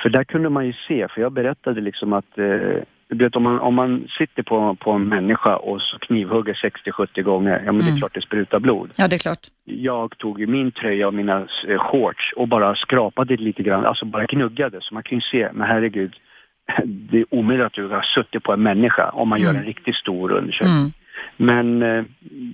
för 0.01 0.09
där 0.09 0.23
kunde 0.23 0.49
man 0.49 0.65
ju 0.65 0.73
se, 0.87 1.07
för 1.07 1.21
jag 1.21 1.31
berättade 1.31 1.81
liksom 1.81 2.13
att 2.13 2.37
eh, 2.37 2.81
du 3.09 3.17
vet, 3.23 3.35
om, 3.35 3.43
man, 3.43 3.59
om 3.59 3.75
man 3.75 4.07
sitter 4.17 4.43
på, 4.43 4.75
på 4.75 4.91
en 4.91 5.03
människa 5.09 5.55
och 5.55 5.81
så 5.81 5.99
knivhugger 5.99 6.53
60-70 6.53 7.21
gånger, 7.21 7.61
ja 7.65 7.71
men 7.71 7.77
det 7.77 7.83
är 7.83 7.87
Mm. 7.87 7.97
klart 7.99 8.13
det 8.13 8.21
sprutar 8.21 8.59
blod. 8.59 8.91
Ja, 8.95 9.07
det 9.07 9.15
är 9.15 9.17
klart. 9.19 9.47
Jag 9.65 10.17
tog 10.17 10.39
ju 10.39 10.47
min 10.47 10.71
tröja 10.71 11.07
och 11.07 11.13
mina 11.13 11.47
shorts 11.77 12.33
och 12.35 12.47
bara 12.47 12.75
skrapade 12.75 13.35
lite 13.37 13.63
grann, 13.63 13.85
alltså 13.85 14.05
bara 14.05 14.27
knuggade. 14.27 14.77
Så 14.81 14.93
man 14.93 15.03
kan 15.03 15.17
ju 15.17 15.21
se, 15.21 15.49
men 15.53 15.67
herregud, 15.67 16.13
det 16.85 17.19
är 17.19 17.25
omöjligt 17.29 17.65
att 17.65 17.73
du 17.73 17.87
har 17.87 18.01
suttit 18.01 18.43
på 18.43 18.53
en 18.53 18.63
människa 18.63 19.09
om 19.09 19.29
man 19.29 19.41
gör 19.41 19.49
Mm. 19.49 19.59
en 19.61 19.67
riktigt 19.67 19.95
stor 19.95 20.31
undersökning. 20.31 20.77
Mm. 20.77 20.91
Men 21.37 21.83
eh, 21.83 22.03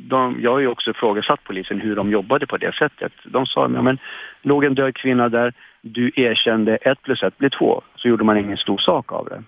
de, 0.08 0.42
jag 0.42 0.52
har 0.52 0.60
ju 0.60 0.68
också 0.68 0.92
ifrågasatt 0.92 1.44
polisen 1.44 1.82
hur 1.82 1.96
de 1.96 2.12
jobbade 2.12 2.48
på 2.48 2.58
det 2.58 2.76
sättet. 2.76 3.12
De 3.24 3.46
sa, 3.46 3.62
ja, 3.62 3.82
men 3.82 3.98
låg 4.42 4.64
en 4.64 4.76
död 4.76 4.96
kvinna 4.96 5.30
där, 5.30 5.54
du 5.82 6.12
erkände 6.16 6.76
ett 6.76 7.02
plus 7.02 7.24
ett 7.24 7.38
blir 7.38 7.50
två, 7.50 7.82
så 7.96 8.08
gjorde 8.08 8.24
man 8.24 8.38
ingen 8.38 8.58
stor 8.58 8.78
sak 8.78 9.12
av 9.12 9.26
det. 9.26 9.44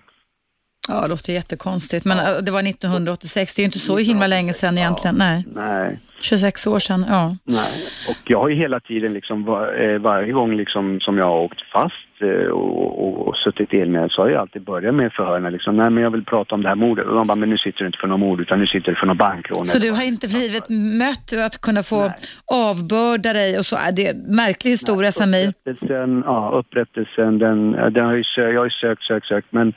Ja, 0.88 1.00
det 1.00 1.08
låter 1.08 1.32
jättekonstigt. 1.32 2.04
Men 2.04 2.18
ja. 2.18 2.40
det 2.40 2.50
var 2.50 2.60
1986, 2.60 3.54
det 3.54 3.60
är 3.60 3.62
ju 3.62 3.66
inte 3.66 3.78
så 3.78 3.98
himla 3.98 4.26
länge 4.26 4.52
sedan 4.52 4.78
egentligen. 4.78 5.16
Nej. 5.16 5.44
Nej. 5.54 5.98
26 6.24 6.66
år 6.66 6.78
sedan, 6.78 7.04
ja. 7.08 7.36
Nej, 7.44 7.86
och 8.08 8.30
jag 8.30 8.38
har 8.38 8.48
ju 8.48 8.54
hela 8.54 8.80
tiden 8.80 9.12
liksom 9.12 9.44
var, 9.44 9.82
eh, 9.82 9.98
varje 9.98 10.32
gång 10.32 10.56
liksom 10.56 11.00
som 11.00 11.18
jag 11.18 11.24
har 11.24 11.38
åkt 11.38 11.62
fast 11.72 11.94
eh, 12.20 12.50
och, 12.50 13.06
och, 13.06 13.28
och 13.28 13.36
suttit 13.36 13.72
in 13.72 13.92
med 13.92 14.10
så 14.10 14.22
har 14.22 14.28
jag 14.28 14.40
alltid 14.40 14.64
börjat 14.64 14.94
med 14.94 15.12
förhörna 15.12 15.50
liksom, 15.50 15.76
nej 15.76 15.90
men 15.90 16.02
jag 16.02 16.10
vill 16.10 16.24
prata 16.24 16.54
om 16.54 16.62
det 16.62 16.68
här 16.68 16.74
mordet. 16.74 17.06
Och 17.06 17.14
de 17.14 17.26
bara, 17.26 17.34
men 17.34 17.50
nu 17.50 17.58
sitter 17.58 17.78
du 17.78 17.86
inte 17.86 17.98
för 17.98 18.06
något 18.06 18.20
mord 18.20 18.40
utan 18.40 18.58
nu 18.58 18.66
sitter 18.66 18.92
du 18.92 18.96
för 18.96 19.06
något 19.06 19.18
bankrån. 19.18 19.64
Så 19.66 19.78
du 19.78 19.90
har 19.90 20.02
inte 20.02 20.28
blivit 20.28 20.68
mött 20.98 21.32
att 21.46 21.60
kunna 21.60 21.82
få 21.82 22.00
nej. 22.00 22.14
avbörda 22.52 23.32
dig 23.32 23.58
och 23.58 23.66
så? 23.66 23.76
Det 23.92 24.06
är 24.06 24.14
en 24.14 24.36
märklig 24.36 24.70
historia 24.70 25.06
nej, 25.06 25.12
Samir. 25.12 25.48
Upprättelsen, 25.48 26.22
ja 26.26 26.50
upprättelsen, 26.54 27.38
den, 27.38 27.70
den 27.70 28.04
har 28.04 28.14
ju 28.14 28.24
sökt, 28.24 28.54
jag 28.54 28.60
har 28.60 28.64
ju 28.64 28.70
sökt, 28.70 29.02
sökt, 29.02 29.26
sökt 29.26 29.48
men 29.50 29.72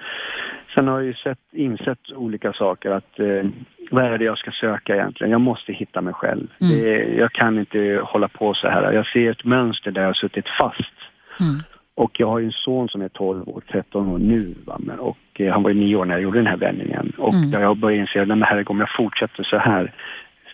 sen 0.76 0.88
har 0.88 1.00
jag 1.00 1.06
ju 1.06 1.14
sett, 1.14 1.40
insett 1.52 2.12
olika 2.12 2.54
saker 2.54 2.92
att 2.92 3.20
eh, 3.20 3.50
vad 3.92 4.04
är 4.04 4.18
det 4.18 4.26
jag 4.26 4.38
ska 4.38 4.52
söka 4.52 4.96
egentligen? 4.96 5.32
Jag 5.32 5.42
måste 5.42 5.74
hitta 5.74 6.02
mig 6.02 6.14
själv. 6.14 6.48
Mm. 6.62 6.80
Det, 6.80 7.16
jag 7.18 7.32
kan 7.32 7.60
inte 7.60 8.02
hålla 8.04 8.28
på 8.28 8.54
så 8.54 8.68
här. 8.68 8.92
Jag 8.92 9.08
ser 9.08 9.32
ett 9.32 9.46
mönster 9.46 9.92
där 9.92 10.02
jag 10.02 10.10
har 10.10 10.14
suttit 10.14 10.50
fast. 10.60 10.96
Mm. 11.40 11.56
Och 11.96 12.20
jag 12.20 12.28
har 12.28 12.40
ju 12.40 12.46
en 12.46 12.52
son 12.52 12.90
som 12.90 13.02
är 13.02 13.10
12 13.10 13.50
år, 13.50 13.64
13 13.72 14.08
år 14.08 14.18
nu. 14.18 14.56
Va? 14.66 14.80
Och 15.00 15.42
eh, 15.42 15.54
han 15.54 15.64
var 15.64 15.70
ju 15.70 15.80
9 15.80 15.96
år 15.96 16.06
när 16.06 16.14
jag 16.14 16.22
gjorde 16.22 16.40
den 16.40 16.48
här 16.48 16.58
vändningen. 16.58 17.14
Och 17.18 17.34
mm. 17.34 17.52
där 17.52 17.62
jag 17.62 17.78
började 17.78 18.02
inse, 18.02 18.22
att 18.22 18.28
herregud 18.28 18.70
om 18.70 18.80
jag 18.80 18.96
fortsätter 18.98 19.44
så 19.44 19.58
här. 19.58 19.94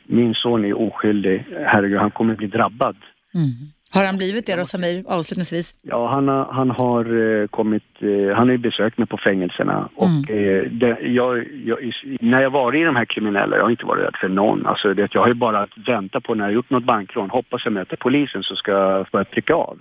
Min 0.05 0.33
son 0.35 0.65
är 0.65 0.73
oskyldig, 0.73 1.45
herregud 1.65 1.99
han 1.99 2.11
kommer 2.11 2.35
bli 2.35 2.47
drabbad. 2.47 2.95
Mm. 3.33 3.49
Har 3.93 4.05
han 4.05 4.17
blivit 4.17 4.45
det 4.45 4.55
då, 4.55 4.65
Samir, 4.65 5.03
avslutningsvis? 5.07 5.75
Ja, 5.81 6.07
han 6.07 6.27
har, 6.27 6.45
han 6.51 6.69
har 6.71 7.13
uh, 7.13 7.47
kommit, 7.47 7.83
uh, 8.03 8.33
han 8.33 8.47
har 8.47 8.51
ju 8.51 8.57
besökt 8.57 8.97
mig 8.97 9.07
på 9.07 9.17
fängelserna 9.17 9.89
och 9.95 10.07
mm. 10.29 10.45
uh, 10.45 10.71
det, 10.71 10.97
jag, 11.01 11.47
jag, 11.65 11.77
när 12.21 12.41
jag 12.41 12.49
var 12.49 12.75
i 12.75 12.83
de 12.83 12.95
här 12.95 13.05
kriminella, 13.05 13.55
jag 13.55 13.63
har 13.63 13.69
inte 13.69 13.85
varit 13.85 14.03
rädd 14.03 14.15
för 14.21 14.29
någon. 14.29 14.65
Alltså 14.65 14.93
det, 14.93 15.13
jag 15.13 15.21
har 15.21 15.27
ju 15.27 15.33
bara 15.33 15.67
väntat 15.87 16.23
på 16.23 16.35
när 16.35 16.45
jag 16.45 16.53
gjort 16.53 16.69
något 16.69 16.83
bankrån, 16.83 17.29
hoppas 17.29 17.61
jag 17.65 17.73
möter 17.73 17.97
polisen 17.97 18.43
så 18.43 18.55
ska 18.55 18.71
jag 18.71 19.07
börja 19.11 19.25
pricka 19.25 19.53
av 19.53 19.77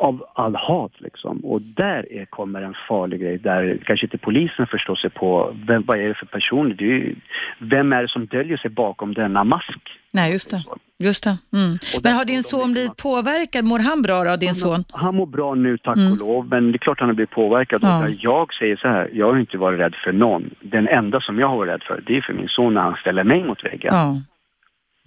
av 0.00 0.24
all 0.34 0.54
hat 0.54 0.92
liksom. 0.98 1.38
Och 1.44 1.62
där 1.62 2.12
är, 2.12 2.24
kommer 2.24 2.62
en 2.62 2.74
farlig 2.88 3.20
grej 3.20 3.38
där 3.38 3.78
kanske 3.84 4.06
inte 4.06 4.18
polisen 4.18 4.66
förstår 4.66 4.94
sig 4.94 5.10
på 5.10 5.56
vem, 5.66 5.82
vad 5.86 5.98
är 5.98 6.08
det 6.08 6.14
för 6.14 6.26
person, 6.26 6.74
det 6.78 6.84
är, 6.84 7.14
vem 7.58 7.92
är 7.92 8.02
det 8.02 8.08
som 8.08 8.26
döljer 8.26 8.56
sig 8.56 8.70
bakom 8.70 9.14
denna 9.14 9.44
mask? 9.44 9.80
Nej, 10.10 10.32
just 10.32 10.50
det. 10.50 10.58
Just 10.98 11.24
det. 11.24 11.38
Mm. 11.52 11.78
Men 12.02 12.14
har 12.14 12.24
din 12.24 12.42
son 12.42 12.72
blivit 12.72 12.96
påverkad? 12.96 13.64
Mår 13.64 13.78
han 13.78 14.02
bra 14.02 14.24
då, 14.24 14.36
din 14.36 14.48
han, 14.48 14.54
son? 14.54 14.84
Han 14.90 15.14
mår 15.14 15.26
bra 15.26 15.54
nu, 15.54 15.78
tack 15.78 15.96
mm. 15.96 16.12
och 16.12 16.18
lov. 16.18 16.48
Men 16.48 16.72
det 16.72 16.76
är 16.76 16.78
klart 16.78 17.00
han 17.00 17.08
har 17.08 17.14
blivit 17.14 17.30
påverkad. 17.30 17.80
Ja. 17.82 18.08
Jag 18.08 18.54
säger 18.54 18.76
så 18.76 18.88
här, 18.88 19.10
jag 19.12 19.32
har 19.32 19.40
inte 19.40 19.58
varit 19.58 19.80
rädd 19.80 19.94
för 20.04 20.12
någon. 20.12 20.50
Den 20.60 20.88
enda 20.88 21.20
som 21.20 21.38
jag 21.38 21.48
har 21.48 21.56
varit 21.56 21.70
rädd 21.70 21.82
för, 21.82 22.02
det 22.06 22.16
är 22.16 22.20
för 22.20 22.32
min 22.32 22.48
son 22.48 22.74
när 22.74 22.80
han 22.80 22.94
ställer 22.94 23.24
mig 23.24 23.44
mot 23.44 23.64
väggen. 23.64 23.94
Ja. 23.94 24.16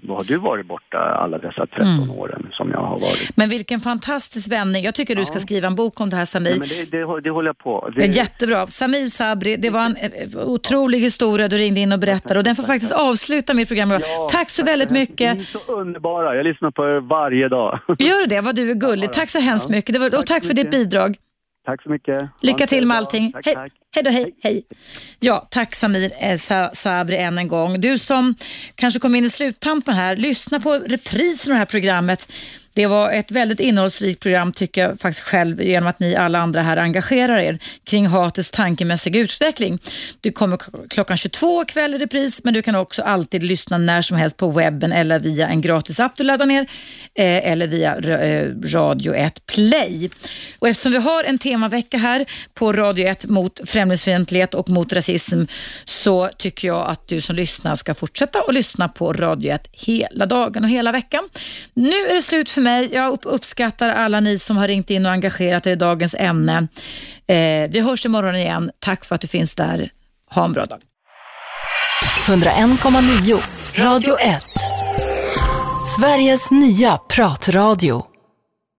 Har 0.08 0.24
du 0.24 0.38
varit 0.38 0.66
borta 0.66 0.98
alla 0.98 1.38
dessa 1.38 1.66
13 1.66 1.88
mm. 1.88 2.12
åren 2.12 2.48
som 2.52 2.72
jag 2.72 2.80
har 2.80 3.00
varit. 3.00 3.38
Men 3.38 3.50
vilken 3.50 3.80
fantastisk 3.80 4.52
vändning. 4.52 4.84
Jag 4.84 4.96
tycker 4.96 5.16
du 5.16 5.26
ska 5.26 5.40
skriva 5.40 5.68
en 5.68 5.76
bok 5.76 6.02
om 6.02 6.10
det 6.10 6.16
här 6.16 6.26
Samir. 6.26 6.52
Ja, 6.52 6.58
men 6.60 6.68
det, 6.68 6.92
det, 6.92 7.22
det 7.22 7.30
håller 7.30 7.50
jag 7.50 7.58
på. 7.58 7.90
Det... 7.96 8.06
jättebra. 8.06 8.68
Samir 8.68 9.06
Sabri, 9.06 9.58
det 9.58 9.70
var 9.70 9.86
en 9.86 9.96
otrolig 10.46 11.00
historia 11.00 11.48
du 11.48 11.58
ringde 11.58 11.80
in 11.80 11.92
och 11.92 12.00
berättade 12.00 12.40
och 12.40 12.44
den 12.44 12.56
får 12.56 12.64
faktiskt 12.64 12.92
avsluta 12.92 13.54
mitt 13.54 13.68
program. 13.68 13.92
Ja, 13.92 14.00
tack 14.32 14.50
så 14.50 14.64
väldigt 14.64 14.90
mycket. 14.90 15.38
Ni 15.38 15.42
är 15.42 15.46
så 15.46 15.74
underbara. 15.74 16.36
Jag 16.36 16.44
lyssnar 16.44 16.72
på 16.72 16.84
er 16.84 17.00
varje 17.00 17.50
dag. 17.50 17.80
Gör 18.00 18.20
du 18.20 18.26
det? 18.26 18.42
Vad 18.42 18.56
du 18.56 18.72
är 18.72 18.76
gullig. 18.76 19.14
Tack 19.14 19.30
så 19.30 19.40
hemskt 19.40 19.70
mycket. 19.70 20.00
Var, 20.00 20.18
och 20.18 20.26
tack 20.26 20.46
för 20.46 20.54
ditt 20.54 20.72
bidrag. 20.72 21.18
Tack 21.66 21.84
så 21.84 21.90
mycket. 21.90 22.30
Lycka 22.42 22.68
till 22.68 22.88
med 22.88 22.98
allting. 22.98 23.32
Tack, 23.32 23.46
hej. 23.46 23.56
Tack. 23.56 23.72
hej 23.96 24.04
då, 24.04 24.10
hej, 24.10 24.36
hej. 24.44 24.64
Ja, 25.20 25.48
tack 25.52 25.76
Samir 25.76 26.12
eh, 26.20 26.38
Sabri 26.74 27.18
än 27.18 27.38
en 27.38 27.48
gång. 27.48 27.82
Du 27.82 27.98
som 27.98 28.36
kanske 28.76 29.00
kom 29.00 29.16
in 29.16 29.26
i 29.26 29.30
sluttampen 29.30 29.94
här, 29.94 30.16
lyssna 30.16 30.60
på 30.60 30.74
reprisen 30.74 31.52
av 31.52 31.56
det 31.56 31.60
här 31.60 31.66
programmet. 31.66 32.32
Det 32.76 32.86
var 32.86 33.12
ett 33.12 33.32
väldigt 33.32 33.60
innehållsrikt 33.60 34.20
program 34.20 34.52
tycker 34.52 34.82
jag 34.82 35.00
faktiskt 35.00 35.28
själv 35.28 35.62
genom 35.62 35.90
att 35.90 36.00
ni 36.00 36.16
alla 36.16 36.40
andra 36.40 36.62
här 36.62 36.78
engagerar 36.78 37.38
er 37.38 37.60
kring 37.84 38.08
hatets 38.08 38.52
tankemässiga 38.52 39.20
utveckling. 39.20 39.80
Du 40.22 40.32
kommer 40.32 40.60
klockan 40.90 41.18
22 41.18 41.66
kväll 41.66 41.94
i 41.94 41.98
repris 41.98 42.44
men 42.44 42.54
du 42.54 42.62
kan 42.62 42.76
också 42.76 43.02
alltid 43.02 43.44
lyssna 43.44 43.78
när 43.78 44.02
som 44.02 44.18
helst 44.18 44.38
på 44.38 44.52
webben 44.52 44.92
eller 44.92 45.20
via 45.20 45.48
en 45.48 45.62
gratis 45.62 46.00
app 46.00 46.16
du 46.16 46.24
laddar 46.24 46.46
ner 46.46 46.62
eh, 47.16 47.52
eller 47.52 47.68
via 47.68 47.96
eh, 47.96 48.52
Radio 48.74 49.16
1 49.16 49.46
Play. 49.46 50.10
Och 50.60 50.68
eftersom 50.68 50.92
vi 50.92 50.98
har 50.98 51.24
en 51.24 51.38
temavecka 51.38 51.98
här 51.98 52.26
på 52.54 52.74
Radio 52.74 53.08
1 53.08 53.26
mot 53.26 53.70
främlingsfientlighet 53.70 54.54
och 54.54 54.70
mot 54.70 54.94
rasism 54.94 55.44
så 55.86 56.30
tycker 56.38 56.68
jag 56.68 56.88
att 56.88 57.08
du 57.08 57.22
som 57.22 57.36
lyssnar 57.36 57.76
ska 57.76 57.94
fortsätta 57.94 58.40
att 58.40 58.54
lyssna 58.54 58.88
på 58.88 59.14
Radio 59.14 59.52
1 59.54 59.68
hela 59.72 60.26
dagen 60.26 60.64
och 60.64 60.70
hela 60.70 60.92
veckan. 60.92 61.30
Nu 61.74 61.96
är 61.96 62.16
det 62.16 62.22
slut 62.22 62.50
för 62.50 62.63
mig. 62.64 62.90
Jag 62.94 63.26
uppskattar 63.26 63.90
alla 63.90 64.20
ni 64.20 64.40
som 64.40 64.58
har 64.58 64.68
ringt 64.68 64.90
in 64.90 65.06
och 65.06 65.12
engagerat 65.12 65.68
er 65.68 65.72
i 65.72 65.76
dagens 65.76 66.16
ämne. 66.20 66.68
Eh, 67.28 67.70
vi 67.70 67.80
hörs 67.80 68.06
imorgon 68.06 68.36
igen. 68.36 68.72
Tack 68.80 69.06
för 69.06 69.16
att 69.16 69.22
du 69.22 69.28
finns 69.28 69.56
där. 69.56 69.90
Ha 70.30 70.46
en 70.46 70.54
bra 70.54 70.66
dag. 70.66 70.80
101,9 72.28 73.84
Radio 73.84 74.20
1 74.20 74.44
Sveriges 75.98 76.52
nya 76.52 76.98
pratradio 76.98 78.13